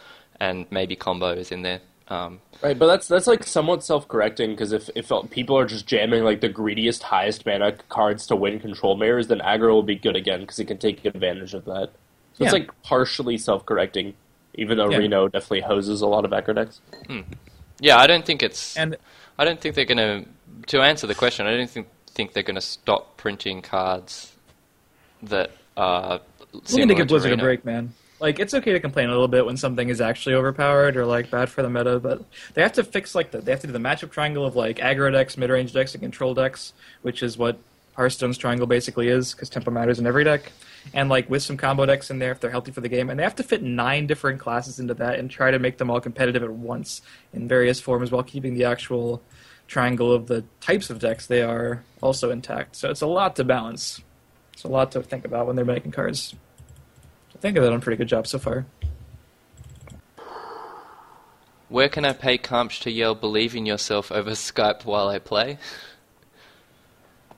and 0.42 0.66
maybe 0.72 0.96
combos 0.96 1.52
in 1.52 1.62
there. 1.62 1.80
Um, 2.08 2.42
Right, 2.62 2.78
but 2.78 2.88
that's 2.88 3.08
that's 3.08 3.26
like 3.28 3.44
somewhat 3.44 3.84
self-correcting 3.84 4.52
because 4.52 4.72
if 4.74 4.90
if 4.96 5.12
people 5.32 5.58
are 5.58 5.66
just 5.66 5.88
jamming 5.88 6.24
like 6.24 6.42
the 6.42 6.50
greediest, 6.50 7.04
highest 7.04 7.46
mana 7.46 7.72
cards 7.90 8.28
to 8.28 8.36
win 8.36 8.60
control 8.60 8.98
mirrors, 8.98 9.28
then 9.28 9.40
aggro 9.40 9.70
will 9.72 9.84
be 9.84 9.96
good 9.96 10.16
again 10.16 10.42
because 10.42 10.60
it 10.60 10.66
can 10.66 10.78
take 10.78 11.06
advantage 11.06 11.54
of 11.54 11.66
that. 11.66 11.90
So 12.34 12.44
it's 12.44 12.54
like 12.54 12.70
partially 12.84 13.38
self-correcting, 13.38 14.14
even 14.56 14.78
though 14.78 14.90
Yeah. 14.92 14.98
Reno 14.98 15.28
definitely 15.28 15.62
hoses 15.62 16.02
a 16.02 16.08
lot 16.08 16.26
of 16.26 16.32
aggro 16.32 16.54
decks. 16.56 16.82
yeah, 17.80 17.98
I 17.98 18.08
don't 18.08 18.26
think 18.26 18.44
it's. 18.44 18.76
And 18.78 18.98
I 19.40 19.46
don't 19.46 19.60
think 19.62 19.76
they're 19.76 19.86
going 19.86 19.98
to. 20.24 20.26
To 20.68 20.82
answer 20.82 21.08
the 21.08 21.16
question, 21.16 21.48
I 21.48 21.56
don't 21.58 21.70
think 21.70 21.88
think 22.08 22.34
they're 22.34 22.44
going 22.44 22.56
to 22.56 22.62
stop 22.62 23.18
printing 23.18 23.62
cards 23.62 24.34
that 25.24 25.52
are. 25.78 26.20
we 26.54 26.60
need 26.60 26.68
similar 26.68 26.88
to 26.90 26.96
give 26.96 27.08
Blizzard 27.08 27.32
a 27.32 27.36
Reno. 27.36 27.44
break, 27.44 27.66
man. 27.66 27.94
Like, 28.22 28.38
it's 28.38 28.54
okay 28.54 28.72
to 28.72 28.80
complain 28.80 29.10
a 29.10 29.12
little 29.12 29.28
bit 29.28 29.48
when 29.48 29.58
something 29.58 29.90
is 29.90 30.00
actually 30.00 30.36
overpowered 30.36 30.96
or 30.96 31.08
like 31.08 31.32
bad 31.32 31.50
for 31.50 31.64
the 31.64 31.70
meta, 31.72 32.00
but 32.00 32.24
they 32.54 32.62
have 32.62 32.74
to 32.74 32.84
fix 32.84 33.16
like 33.16 33.32
the, 33.32 33.40
they 33.40 33.52
have 33.52 33.62
to 33.62 33.68
do 33.68 33.74
the 33.74 33.80
matchup 33.80 34.12
triangle 34.12 34.46
of 34.46 34.56
like 34.56 34.78
aggro 34.78 35.12
decks, 35.12 35.38
mid 35.38 35.50
range 35.50 35.74
decks, 35.74 35.96
and 35.96 36.04
control 36.04 36.36
decks, 36.36 36.74
which 37.02 37.24
is 37.24 37.36
what 37.36 37.58
Hearthstone's 37.96 38.38
triangle 38.38 38.68
basically 38.68 39.08
is 39.08 39.34
because 39.34 39.50
tempo 39.50 39.72
matters 39.72 39.98
in 39.98 40.06
every 40.06 40.24
deck. 40.24 40.52
And 40.94 41.10
like 41.10 41.32
with 41.32 41.42
some 41.42 41.58
combo 41.58 41.88
decks 41.88 42.12
in 42.12 42.20
there 42.20 42.32
if 42.32 42.40
they're 42.40 42.52
healthy 42.52 42.72
for 42.72 42.82
the 42.82 42.90
game, 42.90 43.10
and 43.10 43.18
they 43.18 43.24
have 43.24 43.36
to 43.38 43.44
fit 43.44 43.64
nine 43.64 44.06
different 44.06 44.40
classes 44.40 44.80
into 44.80 44.94
that 44.94 45.18
and 45.18 45.30
try 45.30 45.50
to 45.50 45.58
make 45.58 45.80
them 45.80 45.90
all 45.90 46.00
competitive 46.00 46.44
at 46.44 46.52
once 46.52 47.02
in 47.34 47.48
various 47.48 47.82
forms 47.82 48.12
while 48.12 48.22
keeping 48.22 48.54
the 48.54 48.66
actual 48.66 49.24
triangle 49.68 50.12
of 50.12 50.28
the 50.28 50.44
types 50.60 50.92
of 50.92 51.00
decks 51.00 51.26
they 51.26 51.42
are 51.42 51.84
also 52.02 52.30
intact. 52.30 52.76
So 52.76 52.92
it's 52.92 53.02
a 53.02 53.08
lot 53.08 53.36
to 53.38 53.44
balance. 53.44 54.04
It's 54.54 54.64
a 54.64 54.68
lot 54.68 54.92
to 54.92 55.02
think 55.02 55.26
about 55.26 55.48
when 55.48 55.56
they're 55.56 55.66
making 55.66 55.92
cards. 55.92 56.36
I 57.42 57.50
think 57.50 57.56
they've 57.56 57.64
done 57.64 57.74
a 57.74 57.80
pretty 57.80 57.98
good 57.98 58.08
job 58.08 58.28
so 58.28 58.38
far. 58.38 58.68
Where 61.70 61.90
can 61.90 62.06
I 62.06 62.14
pay 62.14 62.38
Kampch 62.38 62.82
to 62.82 62.92
yell 62.92 63.16
"Believe 63.16 63.56
in 63.56 63.66
yourself" 63.66 64.12
over 64.12 64.30
Skype 64.32 64.86
while 64.86 65.08
I 65.08 65.18
play? 65.18 65.58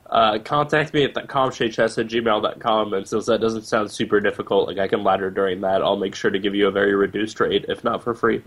Uh, 0.09 0.39
contact 0.39 0.93
me 0.93 1.05
at 1.05 1.13
comshhs 1.13 1.97
at 1.97 2.07
gmail.com, 2.07 2.93
and 2.93 3.07
since 3.07 3.27
that 3.27 3.39
doesn't 3.39 3.61
sound 3.61 3.91
super 3.91 4.19
difficult, 4.19 4.67
like 4.67 4.77
I 4.77 4.89
can 4.89 5.05
ladder 5.05 5.31
during 5.31 5.61
that, 5.61 5.81
I'll 5.81 5.95
make 5.95 6.15
sure 6.15 6.31
to 6.31 6.37
give 6.37 6.53
you 6.53 6.67
a 6.67 6.71
very 6.71 6.93
reduced 6.93 7.39
rate, 7.39 7.63
if 7.69 7.85
not 7.85 8.03
for 8.03 8.13
free. 8.13 8.43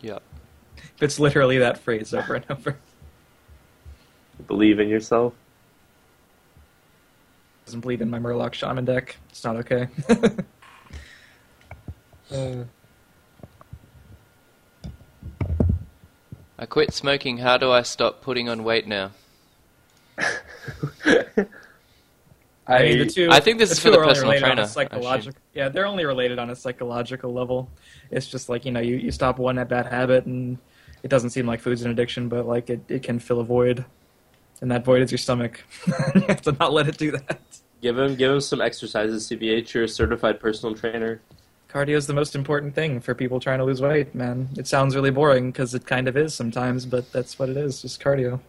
Yep. 0.00 0.22
If 0.76 1.02
it's 1.02 1.20
literally 1.20 1.58
that 1.58 1.78
phrase 1.78 2.12
over 2.12 2.34
and 2.34 2.44
over. 2.50 2.76
Believe 4.48 4.80
in 4.80 4.88
yourself. 4.88 5.34
Doesn't 7.66 7.80
believe 7.80 8.00
in 8.00 8.08
my 8.08 8.18
Murloc 8.20 8.54
Shaman 8.54 8.84
deck. 8.84 9.16
It's 9.28 9.42
not 9.42 9.56
okay. 9.56 9.88
uh, 12.30 12.64
I 16.58 16.66
quit 16.66 16.94
smoking. 16.94 17.38
How 17.38 17.58
do 17.58 17.72
I 17.72 17.82
stop 17.82 18.22
putting 18.22 18.48
on 18.48 18.62
weight 18.62 18.86
now? 18.86 19.10
I 22.68 22.82
mean, 22.82 22.98
the 22.98 23.06
two. 23.06 23.28
I 23.30 23.40
think 23.40 23.58
this 23.58 23.70
the 23.70 23.72
is 23.72 23.78
for 23.80 23.88
two 23.88 23.90
the 23.90 23.98
are 23.98 24.02
only 24.02 24.14
personal 24.14 24.30
related 24.30 24.44
on 24.44 24.50
a 24.52 24.54
trainer, 24.54 24.68
Psychological, 24.68 25.40
yeah, 25.52 25.68
they're 25.68 25.86
only 25.86 26.04
related 26.04 26.38
on 26.38 26.50
a 26.50 26.56
psychological 26.56 27.32
level. 27.32 27.68
It's 28.10 28.28
just 28.28 28.48
like 28.48 28.64
you 28.64 28.70
know, 28.70 28.80
you, 28.80 28.94
you 28.96 29.10
stop 29.10 29.38
one 29.38 29.56
bad 29.66 29.86
habit, 29.86 30.26
and 30.26 30.58
it 31.02 31.08
doesn't 31.08 31.30
seem 31.30 31.46
like 31.46 31.60
food's 31.60 31.82
an 31.82 31.90
addiction, 31.90 32.28
but 32.28 32.46
like 32.46 32.70
it, 32.70 32.80
it 32.88 33.02
can 33.02 33.18
fill 33.18 33.40
a 33.40 33.44
void, 33.44 33.84
and 34.60 34.70
that 34.70 34.84
void 34.84 35.02
is 35.02 35.10
your 35.10 35.18
stomach. 35.18 35.62
you 36.14 36.20
have 36.22 36.42
to 36.42 36.52
not 36.52 36.72
let 36.72 36.88
it 36.88 36.96
do 36.96 37.12
that. 37.12 37.40
Give 37.82 37.98
him, 37.98 38.16
give 38.16 38.32
him 38.32 38.40
some 38.40 38.60
exercises, 38.60 39.28
CVH. 39.28 39.74
You're 39.74 39.84
a 39.84 39.88
certified 39.88 40.40
personal 40.40 40.74
trainer. 40.74 41.20
Cardio 41.68 41.96
is 41.96 42.06
the 42.06 42.14
most 42.14 42.34
important 42.34 42.74
thing 42.74 43.00
for 43.00 43.14
people 43.14 43.38
trying 43.38 43.58
to 43.58 43.64
lose 43.64 43.82
weight, 43.82 44.14
man. 44.14 44.48
It 44.56 44.66
sounds 44.66 44.94
really 44.94 45.10
boring 45.10 45.50
because 45.50 45.74
it 45.74 45.84
kind 45.86 46.08
of 46.08 46.16
is 46.16 46.34
sometimes, 46.34 46.86
but 46.86 47.12
that's 47.12 47.38
what 47.38 47.48
it 47.48 47.56
is. 47.56 47.82
Just 47.82 48.00
cardio, 48.02 48.40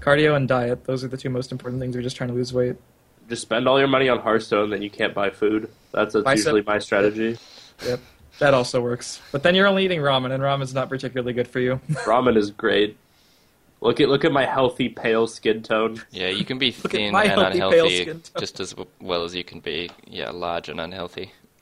cardio 0.00 0.36
and 0.36 0.46
diet. 0.46 0.84
Those 0.84 1.02
are 1.02 1.08
the 1.08 1.16
two 1.16 1.30
most 1.30 1.52
important 1.52 1.80
things. 1.80 1.96
We're 1.96 2.02
just 2.02 2.16
trying 2.16 2.28
to 2.28 2.34
lose 2.34 2.52
weight. 2.52 2.76
Just 3.28 3.42
spend 3.42 3.66
all 3.66 3.78
your 3.78 3.88
money 3.88 4.08
on 4.08 4.18
Hearthstone, 4.18 4.70
then 4.70 4.82
you 4.82 4.90
can't 4.90 5.14
buy 5.14 5.30
food. 5.30 5.70
That's, 5.92 6.14
that's 6.14 6.28
usually 6.28 6.62
my 6.62 6.80
strategy. 6.80 7.38
Yep, 7.86 8.00
that 8.40 8.52
also 8.52 8.82
works. 8.82 9.20
But 9.32 9.42
then 9.42 9.54
you're 9.54 9.66
only 9.66 9.84
eating 9.84 10.00
ramen, 10.00 10.32
and 10.32 10.42
ramen's 10.42 10.74
not 10.74 10.88
particularly 10.88 11.32
good 11.32 11.48
for 11.48 11.60
you. 11.60 11.80
Ramen 12.04 12.36
is 12.36 12.50
great. 12.50 12.96
Look 13.80 14.00
at 14.00 14.08
look 14.08 14.24
at 14.24 14.32
my 14.32 14.44
healthy 14.44 14.88
pale 14.90 15.26
skin 15.26 15.62
tone. 15.62 16.02
Yeah, 16.10 16.28
you 16.28 16.44
can 16.44 16.58
be 16.58 16.70
thin 16.70 17.14
and 17.14 17.28
healthy, 17.28 17.60
unhealthy 17.60 18.20
just 18.38 18.60
as 18.60 18.74
well 19.00 19.24
as 19.24 19.34
you 19.34 19.42
can 19.42 19.60
be, 19.60 19.90
yeah, 20.06 20.30
large 20.30 20.68
and 20.68 20.80
unhealthy. 20.80 21.32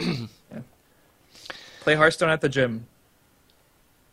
Play 1.80 1.94
Hearthstone 1.94 2.30
at 2.30 2.40
the 2.40 2.48
gym, 2.48 2.86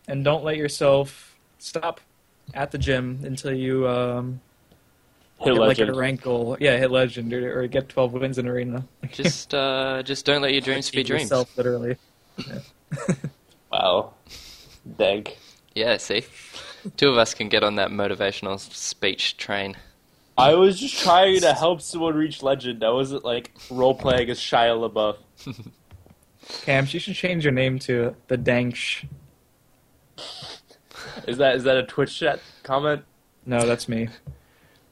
and 0.07 0.23
don't 0.23 0.43
let 0.43 0.55
yourself 0.57 1.35
stop 1.57 1.99
at 2.53 2.71
the 2.71 2.77
gym 2.77 3.21
until 3.23 3.53
you 3.53 3.87
um, 3.87 4.39
Hit 5.39 5.53
get 5.53 5.59
like 5.59 5.79
a 5.79 5.91
rank 5.91 6.21
goal. 6.21 6.57
Yeah, 6.59 6.77
hit 6.77 6.91
legend 6.91 7.33
or, 7.33 7.59
or 7.59 7.67
get 7.67 7.89
12 7.89 8.13
wins 8.13 8.37
in 8.37 8.47
arena. 8.47 8.85
Just, 9.11 9.53
uh, 9.53 10.01
just 10.03 10.25
don't 10.25 10.41
let 10.41 10.53
your 10.53 10.61
dreams 10.61 10.89
be 10.89 11.03
dreams. 11.03 11.23
Yourself, 11.23 11.57
literally. 11.57 11.97
Wow. 13.71 14.13
Dank. 14.97 15.37
Yeah, 15.73 15.97
see, 15.97 16.23
two 16.97 17.09
of 17.09 17.17
us 17.17 17.33
can 17.33 17.49
get 17.49 17.63
on 17.63 17.75
that 17.75 17.89
motivational 17.89 18.59
speech 18.59 19.37
train. 19.37 19.75
I 20.37 20.53
was 20.55 20.79
just 20.79 21.01
trying 21.01 21.39
to 21.41 21.53
help 21.53 21.81
someone 21.81 22.15
reach 22.15 22.43
legend. 22.43 22.83
I 22.83 22.89
wasn't 22.89 23.23
like 23.23 23.51
role 23.69 23.95
playing 23.95 24.29
as 24.29 24.39
Shia 24.39 24.89
LaBeouf. 24.89 25.17
Cam, 26.63 26.85
you 26.89 26.99
should 26.99 27.15
change 27.15 27.43
your 27.43 27.53
name 27.53 27.79
to 27.79 28.15
the 28.27 28.37
Danksh. 28.37 29.05
Is 31.27 31.37
that 31.37 31.55
is 31.55 31.63
that 31.63 31.77
a 31.77 31.83
Twitch 31.83 32.19
chat 32.19 32.39
comment? 32.63 33.03
No, 33.45 33.65
that's 33.65 33.87
me. 33.87 34.09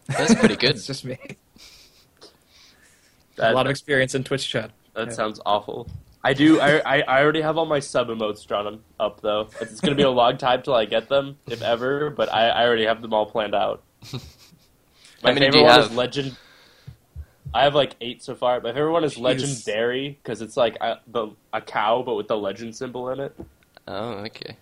That's 0.07 0.35
pretty 0.35 0.55
good. 0.55 0.71
It's 0.75 0.87
just 0.87 1.05
me. 1.05 1.17
That, 3.35 3.51
a 3.51 3.55
lot 3.55 3.65
of 3.65 3.71
experience 3.71 4.15
in 4.15 4.23
Twitch 4.23 4.47
chat. 4.47 4.71
that 4.93 5.07
yeah. 5.07 5.13
sounds 5.13 5.39
awful. 5.45 5.87
I 6.23 6.33
do. 6.33 6.59
I, 6.61 6.77
I 6.79 7.01
I 7.01 7.21
already 7.21 7.41
have 7.41 7.57
all 7.57 7.65
my 7.65 7.79
sub 7.79 8.07
emotes 8.07 8.45
drawn 8.47 8.79
up 8.99 9.21
though. 9.21 9.49
It's 9.59 9.81
gonna 9.81 9.95
be 9.95 10.03
a 10.03 10.09
long 10.09 10.37
time 10.37 10.61
till 10.63 10.73
I 10.73 10.85
get 10.85 11.09
them, 11.09 11.37
if 11.47 11.61
ever. 11.61 12.09
But 12.09 12.31
I, 12.33 12.47
I 12.49 12.65
already 12.65 12.85
have 12.85 13.01
them 13.01 13.13
all 13.13 13.25
planned 13.25 13.53
out. 13.55 13.83
My 15.23 15.29
How 15.29 15.33
many 15.35 15.45
favorite 15.47 15.63
one 15.63 15.71
have? 15.71 15.91
is 15.91 15.95
legend. 15.97 16.37
I 17.53 17.63
have 17.63 17.75
like 17.75 17.95
eight 18.01 18.21
so 18.23 18.35
far. 18.35 18.59
My 18.61 18.73
favorite 18.73 18.91
one 18.91 19.03
is 19.03 19.15
Jeez. 19.15 19.21
legendary 19.21 20.19
because 20.21 20.41
it's 20.41 20.57
like 20.57 20.75
a, 20.81 20.99
the, 21.07 21.29
a 21.53 21.61
cow 21.61 22.03
but 22.05 22.15
with 22.15 22.27
the 22.27 22.35
legend 22.37 22.75
symbol 22.75 23.09
in 23.09 23.19
it. 23.19 23.35
Oh, 23.87 24.09
okay. 24.25 24.57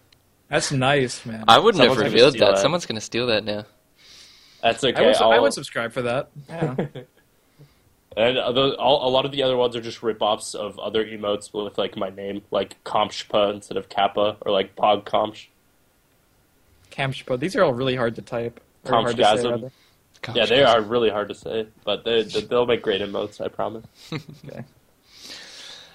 That's 0.49 0.71
nice, 0.71 1.25
man. 1.25 1.45
I 1.47 1.57
wouldn't 1.57 1.81
have 1.81 1.91
Someone's 1.93 1.97
gonna 1.97 2.09
revealed 2.09 2.33
that. 2.33 2.55
that. 2.55 2.61
Someone's 2.61 2.85
going 2.85 2.95
to 2.97 3.01
steal 3.01 3.27
that 3.27 3.43
now. 3.45 3.65
That's 4.61 4.83
okay. 4.83 5.01
I, 5.03 5.07
would, 5.07 5.15
I 5.15 5.19
I'll- 5.19 5.41
would 5.41 5.53
subscribe 5.53 5.93
for 5.93 6.01
that. 6.01 6.29
Yeah. 6.49 6.75
And 8.17 8.37
other, 8.37 8.73
all, 8.77 9.07
a 9.07 9.09
lot 9.09 9.23
of 9.25 9.31
the 9.31 9.41
other 9.43 9.55
ones 9.55 9.75
are 9.75 9.81
just 9.81 10.03
rip-offs 10.03 10.53
of 10.53 10.77
other 10.79 11.05
emotes 11.05 11.53
with 11.53 11.77
like 11.77 11.95
my 11.95 12.09
name, 12.09 12.41
like 12.51 12.75
Komshpa 12.83 13.53
instead 13.53 13.77
of 13.77 13.87
Kappa, 13.87 14.35
or 14.41 14.51
like 14.51 14.75
Pog 14.75 15.05
Komsh. 15.05 15.47
Camshpo. 16.91 17.39
These 17.39 17.55
are 17.55 17.63
all 17.63 17.73
really 17.73 17.95
hard 17.95 18.15
to 18.15 18.21
type. 18.21 18.59
Or 18.85 18.91
hard 18.91 19.15
to 19.15 19.23
say, 19.23 19.23
Comshgasm. 19.23 19.51
rather. 19.51 19.71
Gosh, 20.21 20.35
Yeah, 20.35 20.45
they 20.45 20.63
are 20.63 20.81
really 20.81 21.09
hard 21.09 21.29
to 21.29 21.35
say, 21.35 21.67
but 21.85 22.03
they, 22.03 22.23
they, 22.23 22.41
they'll 22.41 22.65
make 22.65 22.81
great 22.81 23.01
emotes. 23.01 23.39
I 23.41 23.47
promise. 23.47 23.85
Okay. 24.45 24.63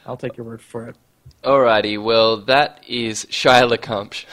I'll 0.06 0.16
take 0.16 0.36
your 0.36 0.46
word 0.46 0.62
for 0.62 0.86
it. 0.88 0.96
Alrighty, 1.42 2.00
well, 2.02 2.36
that 2.38 2.82
is 2.88 3.26
Shia 3.26 3.68
LaCompsh. 3.68 4.24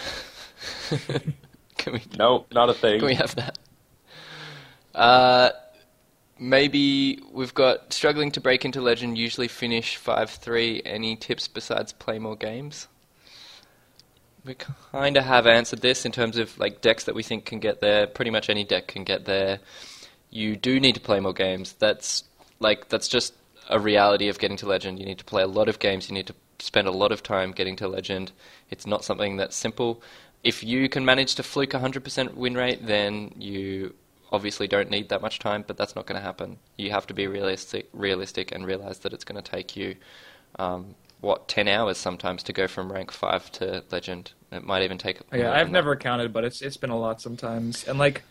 can 1.78 1.94
we 1.94 2.02
No, 2.18 2.46
not 2.52 2.70
a 2.70 2.74
thing. 2.74 3.00
can 3.00 3.08
we 3.08 3.16
have 3.16 3.34
that? 3.36 3.58
Uh, 4.94 5.50
maybe 6.44 7.22
we've 7.32 7.54
got 7.54 7.94
struggling 7.94 8.30
to 8.32 8.42
break 8.42 8.66
into 8.66 8.82
legend. 8.82 9.18
Usually 9.18 9.48
finish 9.48 9.96
five 9.96 10.30
three. 10.30 10.82
Any 10.86 11.16
tips 11.16 11.48
besides 11.48 11.94
play 11.94 12.20
more 12.20 12.36
games? 12.36 12.88
We 14.46 14.56
kind 14.92 15.16
of 15.16 15.24
have 15.24 15.48
answered 15.48 15.80
this 15.80 16.06
in 16.06 16.12
terms 16.12 16.38
of 16.38 16.60
like 16.60 16.82
decks 16.82 17.06
that 17.06 17.16
we 17.16 17.24
think 17.24 17.46
can 17.46 17.60
get 17.60 17.80
there. 17.80 18.08
Pretty 18.08 18.30
much 18.30 18.50
any 18.50 18.66
deck 18.66 18.88
can 18.88 19.06
get 19.06 19.24
there. 19.24 19.60
You 20.30 20.58
do 20.58 20.80
need 20.80 20.96
to 20.96 21.02
play 21.02 21.22
more 21.22 21.34
games. 21.34 21.74
That's 21.80 22.26
like 22.60 22.90
that's 22.90 23.08
just 23.08 23.34
a 23.70 23.80
reality 23.80 24.28
of 24.28 24.38
getting 24.38 24.58
to 24.58 24.68
legend. 24.68 25.00
You 25.00 25.06
need 25.06 25.20
to 25.20 25.26
play 25.26 25.44
a 25.44 25.48
lot 25.48 25.70
of 25.70 25.80
games. 25.80 26.10
You 26.10 26.14
need 26.14 26.28
to 26.28 26.36
spend 26.60 26.88
a 26.88 26.92
lot 26.92 27.14
of 27.14 27.24
time 27.24 27.54
getting 27.54 27.78
to 27.78 27.88
legend. 27.88 28.34
It's 28.70 28.86
not 28.86 29.06
something 29.06 29.38
that's 29.38 29.56
simple. 29.56 30.02
If 30.44 30.62
you 30.62 30.90
can 30.90 31.06
manage 31.06 31.36
to 31.36 31.44
fluke 31.44 31.70
100% 31.70 32.34
win 32.34 32.56
rate, 32.56 32.86
then 32.86 33.34
you 33.38 33.96
obviously 34.34 34.68
don't 34.68 34.90
need 34.90 35.10
that 35.10 35.22
much 35.22 35.40
time, 35.40 35.64
but 35.66 35.78
that's 35.78 35.96
not 35.96 36.08
going 36.08 36.20
to 36.20 36.26
happen. 36.26 36.58
You 36.78 36.90
have 36.92 37.06
to 37.08 37.14
be 37.14 37.28
realistic, 37.28 37.88
realistic 37.94 38.52
and 38.52 38.66
realize 38.66 39.00
that 39.00 39.14
it's 39.14 39.24
going 39.24 39.42
to 39.42 39.50
take 39.50 39.78
you, 39.78 39.96
um, 40.58 40.96
what, 41.22 41.48
10 41.48 41.68
hours 41.68 41.98
sometimes 41.98 42.42
to 42.44 42.54
go 42.54 42.68
from 42.68 42.92
rank 42.92 43.12
5 43.12 43.52
to 43.54 43.84
legend. 43.92 44.34
It 44.52 44.66
might 44.66 44.82
even 44.84 44.98
take. 44.98 45.20
Yeah, 45.32 45.52
I've 45.52 45.72
never 45.72 45.96
counted, 45.96 46.34
but 46.34 46.44
it's 46.44 46.62
it's 46.62 46.78
been 46.78 46.92
a 46.92 46.98
lot 46.98 47.22
sometimes. 47.22 47.88
And 47.88 47.98
like, 47.98 48.22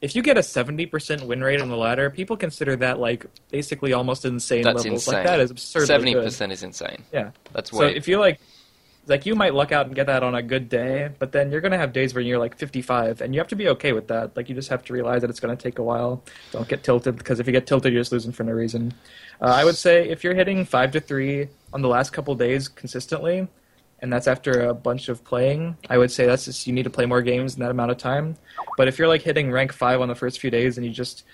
if 0.00 0.14
you 0.14 0.22
get 0.22 0.38
a 0.38 0.42
seventy 0.42 0.86
percent 0.86 1.26
win 1.26 1.42
rate 1.42 1.60
on 1.60 1.70
the 1.70 1.76
ladder, 1.76 2.08
people 2.08 2.36
consider 2.36 2.76
that 2.76 3.00
like 3.00 3.26
basically 3.50 3.92
almost 3.92 4.24
insane. 4.24 4.62
That's 4.62 4.84
levels. 4.84 5.08
insane. 5.08 5.14
Like 5.14 5.26
that 5.26 5.40
is 5.40 5.50
absurdly 5.50 6.12
good. 6.12 6.28
70% 6.28 6.52
is 6.52 6.62
insane. 6.62 7.02
Yeah. 7.12 7.32
That's 7.52 7.72
way. 7.72 7.90
So 7.90 7.96
if 7.96 8.06
you 8.06 8.20
like, 8.20 8.38
like 9.06 9.26
you 9.26 9.34
might 9.34 9.54
luck 9.54 9.72
out 9.72 9.86
and 9.86 9.94
get 9.94 10.06
that 10.06 10.22
on 10.22 10.34
a 10.34 10.42
good 10.42 10.68
day, 10.68 11.10
but 11.18 11.32
then 11.32 11.50
you're 11.50 11.60
gonna 11.60 11.78
have 11.78 11.92
days 11.92 12.14
where 12.14 12.22
you're 12.22 12.38
like 12.38 12.56
55, 12.56 13.20
and 13.20 13.34
you 13.34 13.40
have 13.40 13.48
to 13.48 13.56
be 13.56 13.68
okay 13.68 13.92
with 13.92 14.08
that. 14.08 14.36
Like 14.36 14.48
you 14.48 14.54
just 14.54 14.68
have 14.68 14.84
to 14.84 14.92
realize 14.92 15.22
that 15.22 15.30
it's 15.30 15.40
gonna 15.40 15.56
take 15.56 15.78
a 15.78 15.82
while. 15.82 16.22
Don't 16.52 16.68
get 16.68 16.84
tilted 16.84 17.16
because 17.16 17.40
if 17.40 17.46
you 17.46 17.52
get 17.52 17.66
tilted, 17.66 17.92
you're 17.92 18.02
just 18.02 18.12
losing 18.12 18.32
for 18.32 18.44
no 18.44 18.52
reason. 18.52 18.94
Uh, 19.40 19.46
I 19.46 19.64
would 19.64 19.76
say 19.76 20.08
if 20.08 20.22
you're 20.22 20.34
hitting 20.34 20.64
five 20.64 20.92
to 20.92 21.00
three 21.00 21.48
on 21.72 21.82
the 21.82 21.88
last 21.88 22.10
couple 22.10 22.34
days 22.34 22.68
consistently, 22.68 23.48
and 23.98 24.12
that's 24.12 24.26
after 24.26 24.68
a 24.68 24.74
bunch 24.74 25.08
of 25.08 25.24
playing, 25.24 25.76
I 25.88 25.98
would 25.98 26.10
say 26.10 26.26
that's 26.26 26.44
just 26.44 26.66
you 26.66 26.72
need 26.72 26.82
to 26.84 26.90
play 26.90 27.06
more 27.06 27.22
games 27.22 27.54
in 27.54 27.60
that 27.60 27.70
amount 27.70 27.92
of 27.92 27.98
time. 27.98 28.36
But 28.76 28.88
if 28.88 28.98
you're 28.98 29.08
like 29.08 29.22
hitting 29.22 29.50
rank 29.50 29.72
five 29.72 30.00
on 30.00 30.08
the 30.08 30.14
first 30.14 30.40
few 30.40 30.50
days 30.50 30.76
and 30.76 30.84
you 30.86 30.92
just 30.92 31.24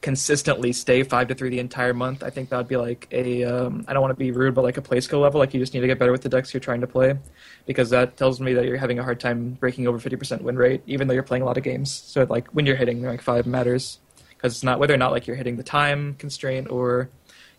consistently 0.00 0.72
stay 0.72 1.02
five 1.02 1.26
to 1.28 1.34
three 1.34 1.50
the 1.50 1.58
entire 1.58 1.92
month, 1.92 2.22
I 2.22 2.30
think 2.30 2.50
that 2.50 2.56
would 2.58 2.68
be 2.68 2.76
like 2.76 3.08
a 3.10 3.44
um, 3.44 3.84
I 3.88 3.92
don't 3.92 4.02
want 4.02 4.12
to 4.12 4.16
be 4.16 4.30
rude, 4.30 4.54
but 4.54 4.62
like 4.62 4.76
a 4.76 4.82
play 4.82 5.00
skill 5.00 5.20
level. 5.20 5.40
Like 5.40 5.52
you 5.54 5.60
just 5.60 5.74
need 5.74 5.80
to 5.80 5.86
get 5.86 5.98
better 5.98 6.12
with 6.12 6.22
the 6.22 6.28
decks 6.28 6.54
you're 6.54 6.60
trying 6.60 6.80
to 6.82 6.86
play, 6.86 7.18
because 7.66 7.90
that 7.90 8.16
tells 8.16 8.40
me 8.40 8.54
that 8.54 8.66
you're 8.66 8.76
having 8.76 8.98
a 8.98 9.02
hard 9.02 9.18
time 9.18 9.56
breaking 9.58 9.88
over 9.88 9.98
fifty 9.98 10.16
percent 10.16 10.42
win 10.42 10.56
rate, 10.56 10.82
even 10.86 11.08
though 11.08 11.14
you're 11.14 11.22
playing 11.22 11.42
a 11.42 11.46
lot 11.46 11.56
of 11.56 11.64
games. 11.64 11.90
So 11.90 12.24
like 12.28 12.48
when 12.48 12.66
you're 12.66 12.76
hitting 12.76 13.02
rank 13.02 13.22
five 13.22 13.46
matters, 13.46 13.98
because 14.30 14.52
it's 14.52 14.62
not 14.62 14.78
whether 14.78 14.94
or 14.94 14.98
not 14.98 15.12
like 15.12 15.26
you're 15.26 15.36
hitting 15.36 15.56
the 15.56 15.64
time 15.64 16.14
constraint 16.14 16.70
or 16.70 17.08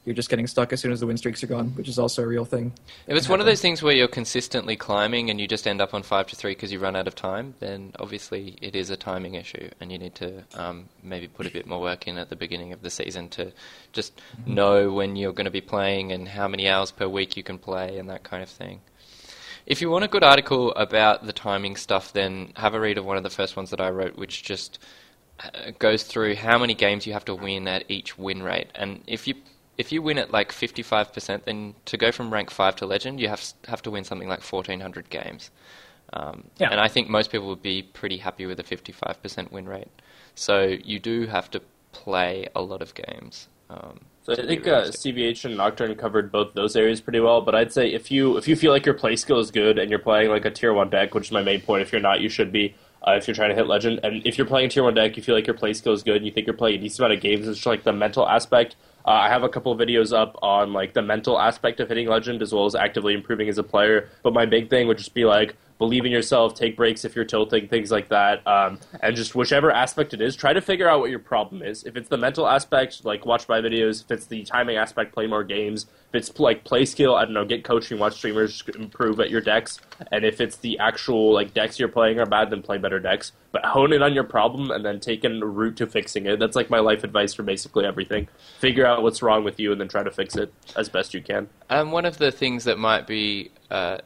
you're 0.07 0.15
just 0.15 0.29
getting 0.29 0.47
stuck 0.47 0.71
as 0.71 0.79
soon 0.79 0.93
as 0.93 1.01
the 1.01 1.05
win 1.05 1.17
streaks 1.17 1.43
are 1.43 1.47
gone, 1.47 1.67
which 1.71 1.89
is 1.89 1.99
also 1.99 2.23
a 2.23 2.27
real 2.27 2.45
thing. 2.45 2.71
If 3.07 3.17
it's 3.17 3.27
one 3.27 3.41
of 3.41 3.45
those 3.45 3.61
things 3.61 3.83
where 3.83 3.93
you're 3.93 4.07
consistently 4.07 4.77
climbing 4.77 5.29
and 5.29 5.37
you 5.37 5.49
just 5.49 5.67
end 5.67 5.81
up 5.81 5.93
on 5.93 6.01
five 6.01 6.27
to 6.27 6.35
three 6.37 6.51
because 6.51 6.71
you 6.71 6.79
run 6.79 6.95
out 6.95 7.09
of 7.09 7.15
time, 7.15 7.55
then 7.59 7.91
obviously 7.99 8.55
it 8.61 8.73
is 8.73 8.89
a 8.89 8.95
timing 8.95 9.35
issue, 9.35 9.69
and 9.81 9.91
you 9.91 9.97
need 9.97 10.15
to 10.15 10.45
um, 10.55 10.85
maybe 11.03 11.27
put 11.27 11.45
a 11.45 11.51
bit 11.51 11.67
more 11.67 11.81
work 11.81 12.07
in 12.07 12.17
at 12.17 12.29
the 12.29 12.37
beginning 12.37 12.71
of 12.71 12.81
the 12.81 12.89
season 12.89 13.27
to 13.27 13.51
just 13.91 14.21
know 14.45 14.93
when 14.93 15.17
you're 15.17 15.33
going 15.33 15.43
to 15.43 15.51
be 15.51 15.59
playing 15.59 16.13
and 16.13 16.29
how 16.29 16.47
many 16.47 16.69
hours 16.69 16.89
per 16.89 17.05
week 17.05 17.35
you 17.35 17.43
can 17.43 17.57
play 17.57 17.97
and 17.97 18.09
that 18.09 18.23
kind 18.23 18.41
of 18.41 18.47
thing. 18.47 18.79
If 19.65 19.81
you 19.81 19.89
want 19.89 20.05
a 20.05 20.07
good 20.07 20.23
article 20.23 20.71
about 20.75 21.25
the 21.25 21.33
timing 21.33 21.75
stuff, 21.75 22.13
then 22.13 22.53
have 22.55 22.73
a 22.73 22.79
read 22.79 22.97
of 22.97 23.03
one 23.03 23.17
of 23.17 23.23
the 23.23 23.29
first 23.29 23.57
ones 23.57 23.71
that 23.71 23.81
I 23.81 23.89
wrote, 23.89 24.17
which 24.17 24.41
just 24.41 24.79
uh, 25.41 25.71
goes 25.77 26.03
through 26.03 26.35
how 26.35 26.57
many 26.57 26.75
games 26.75 27.05
you 27.05 27.11
have 27.11 27.25
to 27.25 27.35
win 27.35 27.67
at 27.67 27.83
each 27.91 28.17
win 28.17 28.41
rate, 28.41 28.69
and 28.73 29.03
if 29.05 29.27
you 29.27 29.35
if 29.77 29.91
you 29.91 30.01
win 30.01 30.17
at 30.17 30.31
like 30.31 30.51
55%, 30.51 31.43
then 31.43 31.75
to 31.85 31.97
go 31.97 32.11
from 32.11 32.33
rank 32.33 32.49
5 32.49 32.75
to 32.77 32.85
legend, 32.85 33.19
you 33.19 33.27
have 33.27 33.43
have 33.67 33.81
to 33.83 33.91
win 33.91 34.03
something 34.03 34.27
like 34.27 34.41
1400 34.41 35.09
games. 35.09 35.51
Um, 36.13 36.45
Yeah. 36.57 36.69
And 36.71 36.79
I 36.79 36.87
think 36.87 37.09
most 37.09 37.31
people 37.31 37.47
would 37.47 37.61
be 37.61 37.83
pretty 37.83 38.17
happy 38.17 38.45
with 38.45 38.59
a 38.59 38.63
55% 38.63 39.51
win 39.51 39.67
rate. 39.67 39.89
So 40.35 40.77
you 40.83 40.99
do 40.99 41.27
have 41.27 41.51
to 41.51 41.61
play 41.91 42.47
a 42.55 42.61
lot 42.61 42.81
of 42.81 42.93
games. 42.93 43.49
Um, 43.69 43.99
So 44.23 44.33
I 44.33 44.45
think 44.45 44.67
uh, 44.67 44.71
realistic. 44.71 45.15
CVH 45.15 45.45
and 45.45 45.57
Nocturne 45.57 45.95
covered 45.95 46.31
both 46.31 46.53
those 46.53 46.75
areas 46.75 46.99
pretty 47.01 47.19
well. 47.19 47.41
But 47.41 47.55
I'd 47.55 47.71
say 47.71 47.93
if 47.93 48.09
you 48.11 48.37
if 48.37 48.47
you 48.47 48.55
feel 48.55 48.71
like 48.71 48.85
your 48.85 48.95
play 48.95 49.15
skill 49.15 49.39
is 49.39 49.51
good 49.51 49.77
and 49.77 49.89
you're 49.89 49.99
playing 49.99 50.29
like 50.29 50.45
a 50.45 50.51
tier 50.51 50.73
one 50.73 50.89
deck, 50.89 51.13
which 51.13 51.27
is 51.27 51.31
my 51.31 51.43
main 51.43 51.61
point. 51.61 51.81
If 51.81 51.91
you're 51.91 52.01
not, 52.01 52.19
you 52.21 52.29
should 52.29 52.51
be. 52.51 52.75
Uh, 53.07 53.11
if 53.11 53.27
you're 53.27 53.35
trying 53.35 53.49
to 53.49 53.55
hit 53.55 53.67
legend, 53.67 53.99
and 54.03 54.25
if 54.25 54.37
you're 54.37 54.47
playing 54.47 54.69
tier 54.69 54.83
one 54.83 54.93
deck, 54.95 55.15
you 55.15 55.23
feel 55.23 55.35
like 55.35 55.47
your 55.47 55.53
play 55.53 55.71
skill 55.71 55.93
is 55.93 56.03
good, 56.03 56.17
and 56.17 56.25
you 56.25 56.31
think 56.31 56.45
you're 56.47 56.55
playing 56.57 56.79
a 56.79 56.81
decent 56.81 56.99
amount 56.99 57.13
of 57.13 57.21
games. 57.21 57.47
It's 57.47 57.57
just 57.59 57.67
like 57.67 57.83
the 57.83 57.93
mental 57.93 58.27
aspect. 58.27 58.75
Uh, 59.07 59.11
I 59.11 59.29
have 59.29 59.43
a 59.43 59.49
couple 59.49 59.71
of 59.71 59.79
videos 59.79 60.11
up 60.11 60.37
on 60.41 60.73
like 60.73 60.93
the 60.93 61.01
mental 61.01 61.39
aspect 61.39 61.79
of 61.79 61.87
hitting 61.87 62.09
legend 62.09 62.41
as 62.41 62.53
well 62.53 62.65
as 62.65 62.75
actively 62.75 63.13
improving 63.13 63.47
as 63.47 63.57
a 63.57 63.63
player. 63.63 64.09
But 64.21 64.33
my 64.33 64.45
big 64.45 64.69
thing 64.69 64.87
would 64.87 64.97
just 64.97 65.13
be 65.13 65.23
like 65.23 65.55
believe 65.77 66.05
in 66.05 66.11
yourself, 66.11 66.55
take 66.55 66.75
breaks 66.75 67.05
if 67.05 67.15
you're 67.15 67.25
tilting, 67.25 67.67
things 67.67 67.91
like 67.91 68.09
that, 68.09 68.45
um, 68.47 68.79
and 69.01 69.15
just 69.15 69.35
whichever 69.35 69.71
aspect 69.71 70.13
it 70.13 70.21
is, 70.21 70.35
try 70.35 70.53
to 70.53 70.61
figure 70.61 70.89
out 70.89 70.99
what 70.99 71.09
your 71.09 71.19
problem 71.19 71.61
is. 71.61 71.83
If 71.83 71.95
it's 71.95 72.09
the 72.09 72.17
mental 72.17 72.47
aspect, 72.47 73.05
like 73.05 73.25
watch 73.25 73.47
my 73.47 73.61
videos. 73.61 74.03
If 74.03 74.11
it's 74.11 74.25
the 74.25 74.43
timing 74.43 74.77
aspect, 74.77 75.13
play 75.13 75.27
more 75.27 75.43
games. 75.43 75.85
If 76.09 76.15
it's 76.15 76.39
like 76.39 76.63
play 76.63 76.85
skill, 76.85 77.15
I 77.15 77.25
don't 77.25 77.33
know, 77.33 77.45
get 77.45 77.63
coaching, 77.63 77.99
watch 77.99 78.15
streamers 78.15 78.63
improve 78.75 79.19
at 79.19 79.29
your 79.29 79.41
decks. 79.41 79.79
And 80.11 80.23
if 80.23 80.39
it's 80.39 80.57
the 80.57 80.79
actual 80.79 81.33
like 81.33 81.53
decks 81.53 81.79
you're 81.79 81.89
playing 81.89 82.19
are 82.19 82.25
bad, 82.25 82.49
then 82.49 82.61
play 82.61 82.77
better 82.77 82.99
decks. 82.99 83.33
But 83.51 83.65
hone 83.65 83.93
in 83.93 84.01
on 84.01 84.13
your 84.13 84.23
problem 84.23 84.71
and 84.71 84.85
then 84.85 84.99
take 84.99 85.23
a 85.23 85.29
route 85.29 85.77
to 85.77 85.87
fixing 85.87 86.25
it. 86.25 86.39
That's 86.39 86.55
like 86.55 86.69
my 86.69 86.79
life 86.79 87.03
advice 87.03 87.33
for 87.33 87.43
basically 87.43 87.85
everything. 87.85 88.27
Figure 88.59 88.85
out 88.85 89.03
what's 89.03 89.21
wrong 89.21 89.43
with 89.43 89.59
you 89.59 89.71
and 89.71 89.81
then 89.81 89.87
try 89.87 90.03
to 90.03 90.11
fix 90.11 90.35
it 90.35 90.53
as 90.75 90.89
best 90.89 91.13
you 91.13 91.21
can. 91.21 91.49
Um, 91.69 91.91
one 91.91 92.05
of 92.05 92.17
the 92.17 92.31
things 92.31 92.63
that 92.65 92.77
might 92.77 93.05
be 93.07 93.51
uh, 93.69 93.97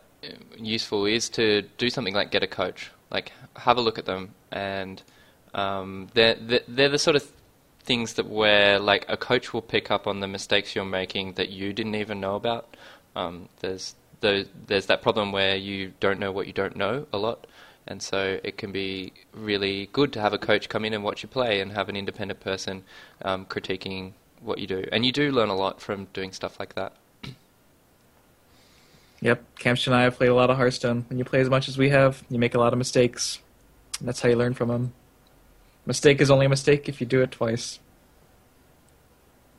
useful 0.57 1.05
is 1.05 1.29
to 1.29 1.63
do 1.77 1.89
something 1.89 2.13
like 2.13 2.31
get 2.31 2.43
a 2.43 2.47
coach. 2.47 2.91
Like 3.09 3.31
have 3.55 3.77
a 3.77 3.81
look 3.81 3.97
at 3.97 4.05
them, 4.05 4.33
and 4.51 5.01
um, 5.53 6.07
they're, 6.13 6.35
they're 6.67 6.89
the 6.89 6.99
sort 6.99 7.15
of 7.15 7.29
things 7.83 8.13
that 8.13 8.27
where 8.27 8.79
like 8.79 9.05
a 9.09 9.17
coach 9.17 9.53
will 9.53 9.61
pick 9.61 9.91
up 9.91 10.07
on 10.07 10.19
the 10.21 10.27
mistakes 10.27 10.75
you're 10.75 10.85
making 10.85 11.33
that 11.33 11.49
you 11.49 11.73
didn't 11.73 11.95
even 11.95 12.21
know 12.21 12.35
about. 12.35 12.77
Um, 13.15 13.49
there's 13.59 13.95
the, 14.21 14.47
there's 14.67 14.85
that 14.85 15.01
problem 15.01 15.31
where 15.31 15.55
you 15.55 15.93
don't 15.99 16.19
know 16.19 16.31
what 16.31 16.47
you 16.47 16.53
don't 16.53 16.77
know 16.77 17.05
a 17.11 17.17
lot, 17.17 17.47
and 17.85 18.01
so 18.01 18.39
it 18.43 18.57
can 18.57 18.71
be 18.71 19.11
really 19.33 19.89
good 19.91 20.13
to 20.13 20.21
have 20.21 20.31
a 20.31 20.37
coach 20.37 20.69
come 20.69 20.85
in 20.85 20.93
and 20.93 21.03
watch 21.03 21.23
you 21.23 21.27
play 21.27 21.59
and 21.59 21.73
have 21.73 21.89
an 21.89 21.97
independent 21.97 22.39
person 22.39 22.83
um, 23.23 23.45
critiquing 23.45 24.13
what 24.39 24.59
you 24.59 24.67
do. 24.67 24.85
And 24.91 25.05
you 25.05 25.11
do 25.11 25.31
learn 25.31 25.49
a 25.49 25.55
lot 25.55 25.81
from 25.81 26.05
doing 26.13 26.31
stuff 26.31 26.59
like 26.59 26.75
that. 26.75 26.93
Yep, 29.21 29.43
Kamch 29.59 29.85
and 29.87 29.95
I 29.95 30.01
have 30.03 30.17
played 30.17 30.29
a 30.29 30.35
lot 30.35 30.49
of 30.49 30.57
Hearthstone. 30.57 31.05
When 31.09 31.19
you 31.19 31.25
play 31.25 31.39
as 31.41 31.49
much 31.49 31.67
as 31.67 31.77
we 31.77 31.89
have, 31.89 32.23
you 32.29 32.39
make 32.39 32.55
a 32.55 32.59
lot 32.59 32.73
of 32.73 32.77
mistakes. 32.79 33.39
And 33.99 34.07
that's 34.07 34.21
how 34.21 34.29
you 34.29 34.35
learn 34.35 34.53
from 34.55 34.69
them. 34.69 34.93
Mistake 35.85 36.21
is 36.21 36.31
only 36.31 36.47
a 36.47 36.49
mistake 36.49 36.89
if 36.89 36.99
you 36.99 37.05
do 37.07 37.21
it 37.21 37.31
twice. 37.31 37.79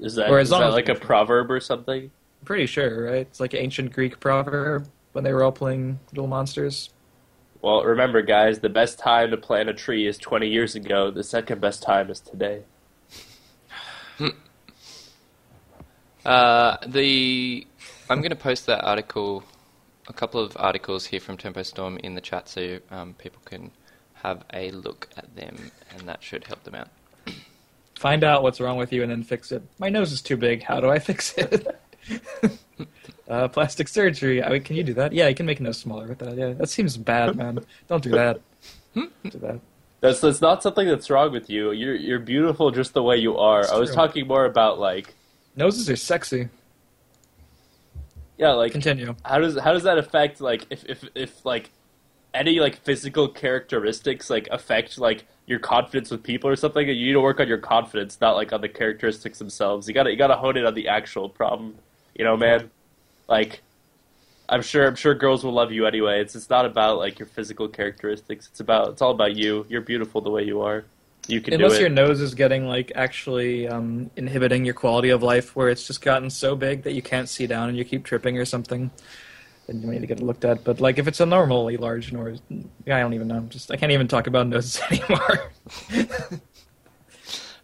Is 0.01 0.17
that, 0.17 0.31
Or 0.31 0.39
as 0.41 0.49
is 0.49 0.53
long 0.53 0.63
that 0.63 0.69
as- 0.69 0.75
like 0.75 0.89
a 0.89 0.95
proverb 0.97 1.51
or 1.51 1.61
something? 1.61 2.05
I'm 2.41 2.45
pretty 2.45 2.67
sure, 2.67 3.05
right? 3.05 3.19
It's 3.19 3.39
like 3.39 3.55
an 3.55 3.61
ancient 3.61 3.93
Greek 3.93 4.19
proverb 4.19 4.89
when 5.13 5.23
they 5.23 5.33
were 5.33 5.45
all 5.45 5.53
playing 5.53 6.01
Little 6.11 6.27
Monsters. 6.27 6.91
Well, 7.61 7.85
remember, 7.85 8.21
guys, 8.23 8.59
the 8.59 8.69
best 8.69 8.99
time 8.99 9.31
to 9.31 9.37
plant 9.37 9.69
a 9.69 9.75
tree 9.75 10.09
is 10.09 10.19
20 10.19 10.49
years 10.49 10.75
ago. 10.75 11.13
The 11.13 11.23
second 11.23 11.61
best 11.61 11.83
time 11.85 12.11
is 12.11 12.19
today. 12.19 12.63
Uh, 16.25 16.77
the 16.87 17.67
I'm 18.13 18.21
going 18.21 18.29
to 18.29 18.37
post 18.37 18.67
that 18.67 18.85
article, 18.85 19.43
a 20.07 20.13
couple 20.13 20.39
of 20.39 20.55
articles 20.59 21.07
here 21.07 21.19
from 21.19 21.39
Tempo 21.39 21.63
Storm 21.63 21.97
in 21.97 22.15
the 22.15 22.21
chat, 22.21 22.47
so 22.47 22.79
um, 22.91 23.15
people 23.15 23.41
can 23.47 23.71
have 24.13 24.45
a 24.53 24.71
look 24.71 25.09
at 25.17 25.35
them, 25.35 25.57
and 25.91 26.07
that 26.07 26.23
should 26.23 26.45
help 26.45 26.63
them 26.65 26.75
out. 26.75 26.89
Find 27.99 28.23
out 28.23 28.43
what's 28.43 28.61
wrong 28.61 28.77
with 28.77 28.93
you 28.93 29.03
and 29.03 29.11
then 29.11 29.23
fix 29.23 29.51
it. 29.51 29.63
My 29.79 29.89
nose 29.89 30.13
is 30.13 30.21
too 30.21 30.37
big. 30.37 30.63
How 30.63 30.79
do 30.79 30.91
I 30.91 30.99
fix 30.99 31.33
it? 31.39 31.81
uh, 33.31 33.49
plastic 33.49 33.89
surgery. 33.89 34.43
I 34.43 34.51
mean, 34.51 34.63
can 34.63 34.77
you 34.77 34.85
do 34.85 34.93
that? 34.95 35.15
Yeah, 35.15 35.29
you 35.29 35.35
can 35.35 35.47
make 35.47 35.61
a 35.61 35.63
nose 35.63 35.79
smaller 35.79 36.07
with 36.07 36.19
that. 36.19 36.37
Yeah, 36.37 36.51
that 36.53 36.69
seems 36.69 36.99
bad, 36.99 37.35
man. 37.35 37.65
Don't 37.89 38.03
do 38.03 38.11
that. 38.11 38.43
Don't 38.95 39.11
do 39.23 39.39
that. 39.39 39.59
That's 40.01 40.21
that's 40.21 40.43
not 40.43 40.63
something 40.63 40.87
that's 40.87 41.09
wrong 41.09 41.33
with 41.33 41.49
you. 41.49 41.71
You're 41.71 41.95
you're 41.95 42.19
beautiful 42.19 42.73
just 42.73 42.93
the 42.93 43.03
way 43.03 43.17
you 43.17 43.39
are. 43.39 43.61
It's 43.61 43.71
I 43.71 43.79
was 43.79 43.89
true. 43.91 43.97
talking 43.97 44.27
more 44.27 44.45
about 44.45 44.79
like 44.79 45.15
Noses 45.57 45.89
are 45.89 45.97
sexy. 45.97 46.51
Yeah, 48.43 48.52
like 48.55 48.73
Continue. 48.73 49.14
how 49.24 49.39
does 49.39 49.56
how 49.56 49.73
does 49.73 49.85
that 49.85 49.98
affect 49.98 50.40
like 50.40 50.66
if 50.69 50.85
if 50.86 51.05
if 51.14 51.47
like 51.47 51.70
any 52.35 52.59
like 52.59 52.77
physical 52.77 53.28
characteristics 53.28 54.28
like 54.31 54.48
affect 54.51 54.98
like 54.98 55.27
your 55.47 55.60
confidence 55.60 56.10
with 56.10 56.24
people 56.24 56.51
or 56.51 56.56
something? 56.56 56.89
You 56.89 57.06
need 57.06 57.12
to 57.12 57.20
work 57.20 57.39
on 57.39 57.47
your 57.47 57.59
confidence, 57.59 58.20
not 58.20 58.35
like 58.35 58.52
on 58.52 58.60
the 58.60 58.69
characteristics 58.69 59.39
themselves. 59.39 59.86
You 59.86 59.94
gotta 59.94 60.10
you 60.10 60.16
gotta 60.16 60.35
hone 60.35 60.56
in 60.56 60.66
on 60.66 60.74
the 60.74 60.89
actual 60.89 61.28
problem. 61.28 61.77
You 62.16 62.24
know, 62.24 62.36
man. 62.36 62.69
Like 63.28 63.62
I'm 64.48 64.62
sure 64.62 64.89
I'm 64.89 64.97
sure 64.97 65.14
girls 65.14 65.44
will 65.44 65.52
love 65.52 65.70
you 65.70 65.86
anyway. 65.86 66.20
It's 66.20 66.35
it's 66.35 66.51
not 66.51 66.66
about 66.66 66.98
like 66.98 67.20
your 67.20 67.28
physical 67.28 67.69
characteristics. 67.69 68.48
It's 68.48 68.59
about 68.59 68.89
it's 68.89 69.02
all 69.02 69.12
about 69.12 69.36
you. 69.36 69.66
You're 69.69 69.82
beautiful 69.82 70.20
the 70.20 70.31
way 70.31 70.43
you 70.43 70.62
are. 70.62 70.85
You 71.28 71.40
can 71.40 71.55
Unless 71.55 71.78
your 71.78 71.89
nose 71.89 72.20
is 72.20 72.35
getting 72.35 72.66
like 72.66 72.90
actually 72.94 73.69
um, 73.69 74.11
inhibiting 74.16 74.65
your 74.65 74.74
quality 74.74 75.11
of 75.11 75.23
life, 75.23 75.55
where 75.55 75.69
it's 75.69 75.86
just 75.86 76.03
gotten 76.03 76.31
so 76.31 76.57
big 76.57 76.82
that 76.82 76.94
you 76.94 77.03
can't 77.03 77.28
see 77.28 77.47
down 77.47 77.69
and 77.69 77.78
you 77.78 77.85
keep 77.85 78.05
tripping 78.05 78.39
or 78.39 78.44
something, 78.44 78.90
then 79.66 79.81
you 79.81 79.89
need 79.89 80.01
to 80.01 80.07
get 80.07 80.19
it 80.19 80.24
looked 80.24 80.44
at. 80.44 80.65
But 80.65 80.81
like 80.81 80.99
if 80.99 81.07
it's 81.07 81.20
a 81.20 81.27
normally 81.27 81.77
large 81.77 82.12
nose, 82.12 82.40
I 82.51 82.99
don't 83.01 83.15
even 83.15 83.28
know. 83.28 83.36
I'm 83.36 83.49
Just 83.49 83.70
I 83.70 83.77
can't 83.77 83.93
even 83.93 84.09
talk 84.09 84.27
about 84.27 84.49
noses 84.49 84.82
anymore. 84.90 85.53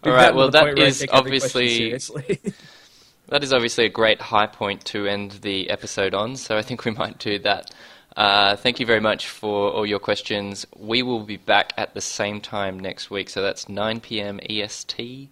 All 0.05 0.13
right, 0.13 0.33
well, 0.33 0.51
that 0.51 0.79
is 0.79 1.05
obviously 1.11 1.91
that 3.29 3.43
is 3.43 3.53
obviously 3.53 3.85
a 3.87 3.89
great 3.89 4.21
high 4.21 4.47
point 4.47 4.85
to 4.87 5.07
end 5.07 5.33
the 5.43 5.69
episode 5.71 6.15
on. 6.15 6.37
So 6.37 6.57
I 6.57 6.63
think 6.63 6.85
we 6.85 6.93
might 6.93 7.19
do 7.19 7.41
that. 7.41 7.73
Uh, 8.17 8.57
thank 8.57 8.81
you 8.81 8.87
very 8.87 9.01
much 9.01 9.29
for 9.29 9.71
all 9.71 9.87
your 9.87 9.99
questions. 9.99 10.67
We 10.77 11.03
will 11.03 11.25
be 11.25 11.37
back 11.37 11.73
at 11.77 11.95
the 11.95 12.01
same 12.01 12.41
time 12.41 12.79
next 12.81 13.11
week. 13.11 13.29
So 13.31 13.43
that's 13.43 13.69
9 13.69 14.01
p.m. 14.01 14.41
EST. 14.49 15.31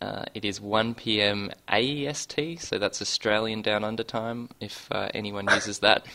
Uh, 0.00 0.24
it 0.34 0.44
is 0.44 0.60
1 0.60 0.94
p.m. 0.94 1.50
AEST, 1.68 2.58
so 2.60 2.78
that's 2.78 3.02
Australian 3.02 3.60
Down 3.60 3.84
Under 3.84 4.02
time, 4.02 4.48
if 4.58 4.88
uh, 4.90 5.08
anyone 5.12 5.46
uses 5.54 5.80
that. 5.80 6.06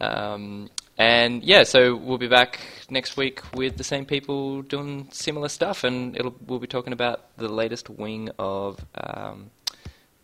Um, 0.00 0.70
and 0.98 1.42
yeah, 1.44 1.62
so 1.62 1.94
we'll 1.96 2.18
be 2.18 2.28
back 2.28 2.60
next 2.90 3.16
week 3.16 3.42
with 3.54 3.76
the 3.76 3.84
same 3.84 4.04
people 4.04 4.62
doing 4.62 5.08
similar 5.12 5.48
stuff, 5.48 5.84
and 5.84 6.16
it'll 6.16 6.34
we'll 6.46 6.60
be 6.60 6.66
talking 6.66 6.92
about 6.92 7.36
the 7.36 7.48
latest 7.48 7.90
wing 7.90 8.30
of 8.38 8.84
um, 8.94 9.50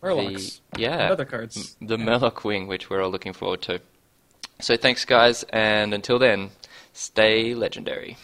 Murlocs. 0.01 0.61
the 0.73 0.81
yeah 0.81 1.09
other 1.09 1.25
cards. 1.25 1.75
the 1.81 1.97
Murloc 1.97 2.43
wing, 2.43 2.67
which 2.67 2.89
we're 2.89 3.01
all 3.01 3.11
looking 3.11 3.33
forward 3.33 3.61
to. 3.63 3.81
So 4.61 4.77
thanks, 4.77 5.05
guys, 5.05 5.43
and 5.51 5.91
until 5.91 6.19
then, 6.19 6.51
stay 6.93 7.55
legendary. 7.55 8.17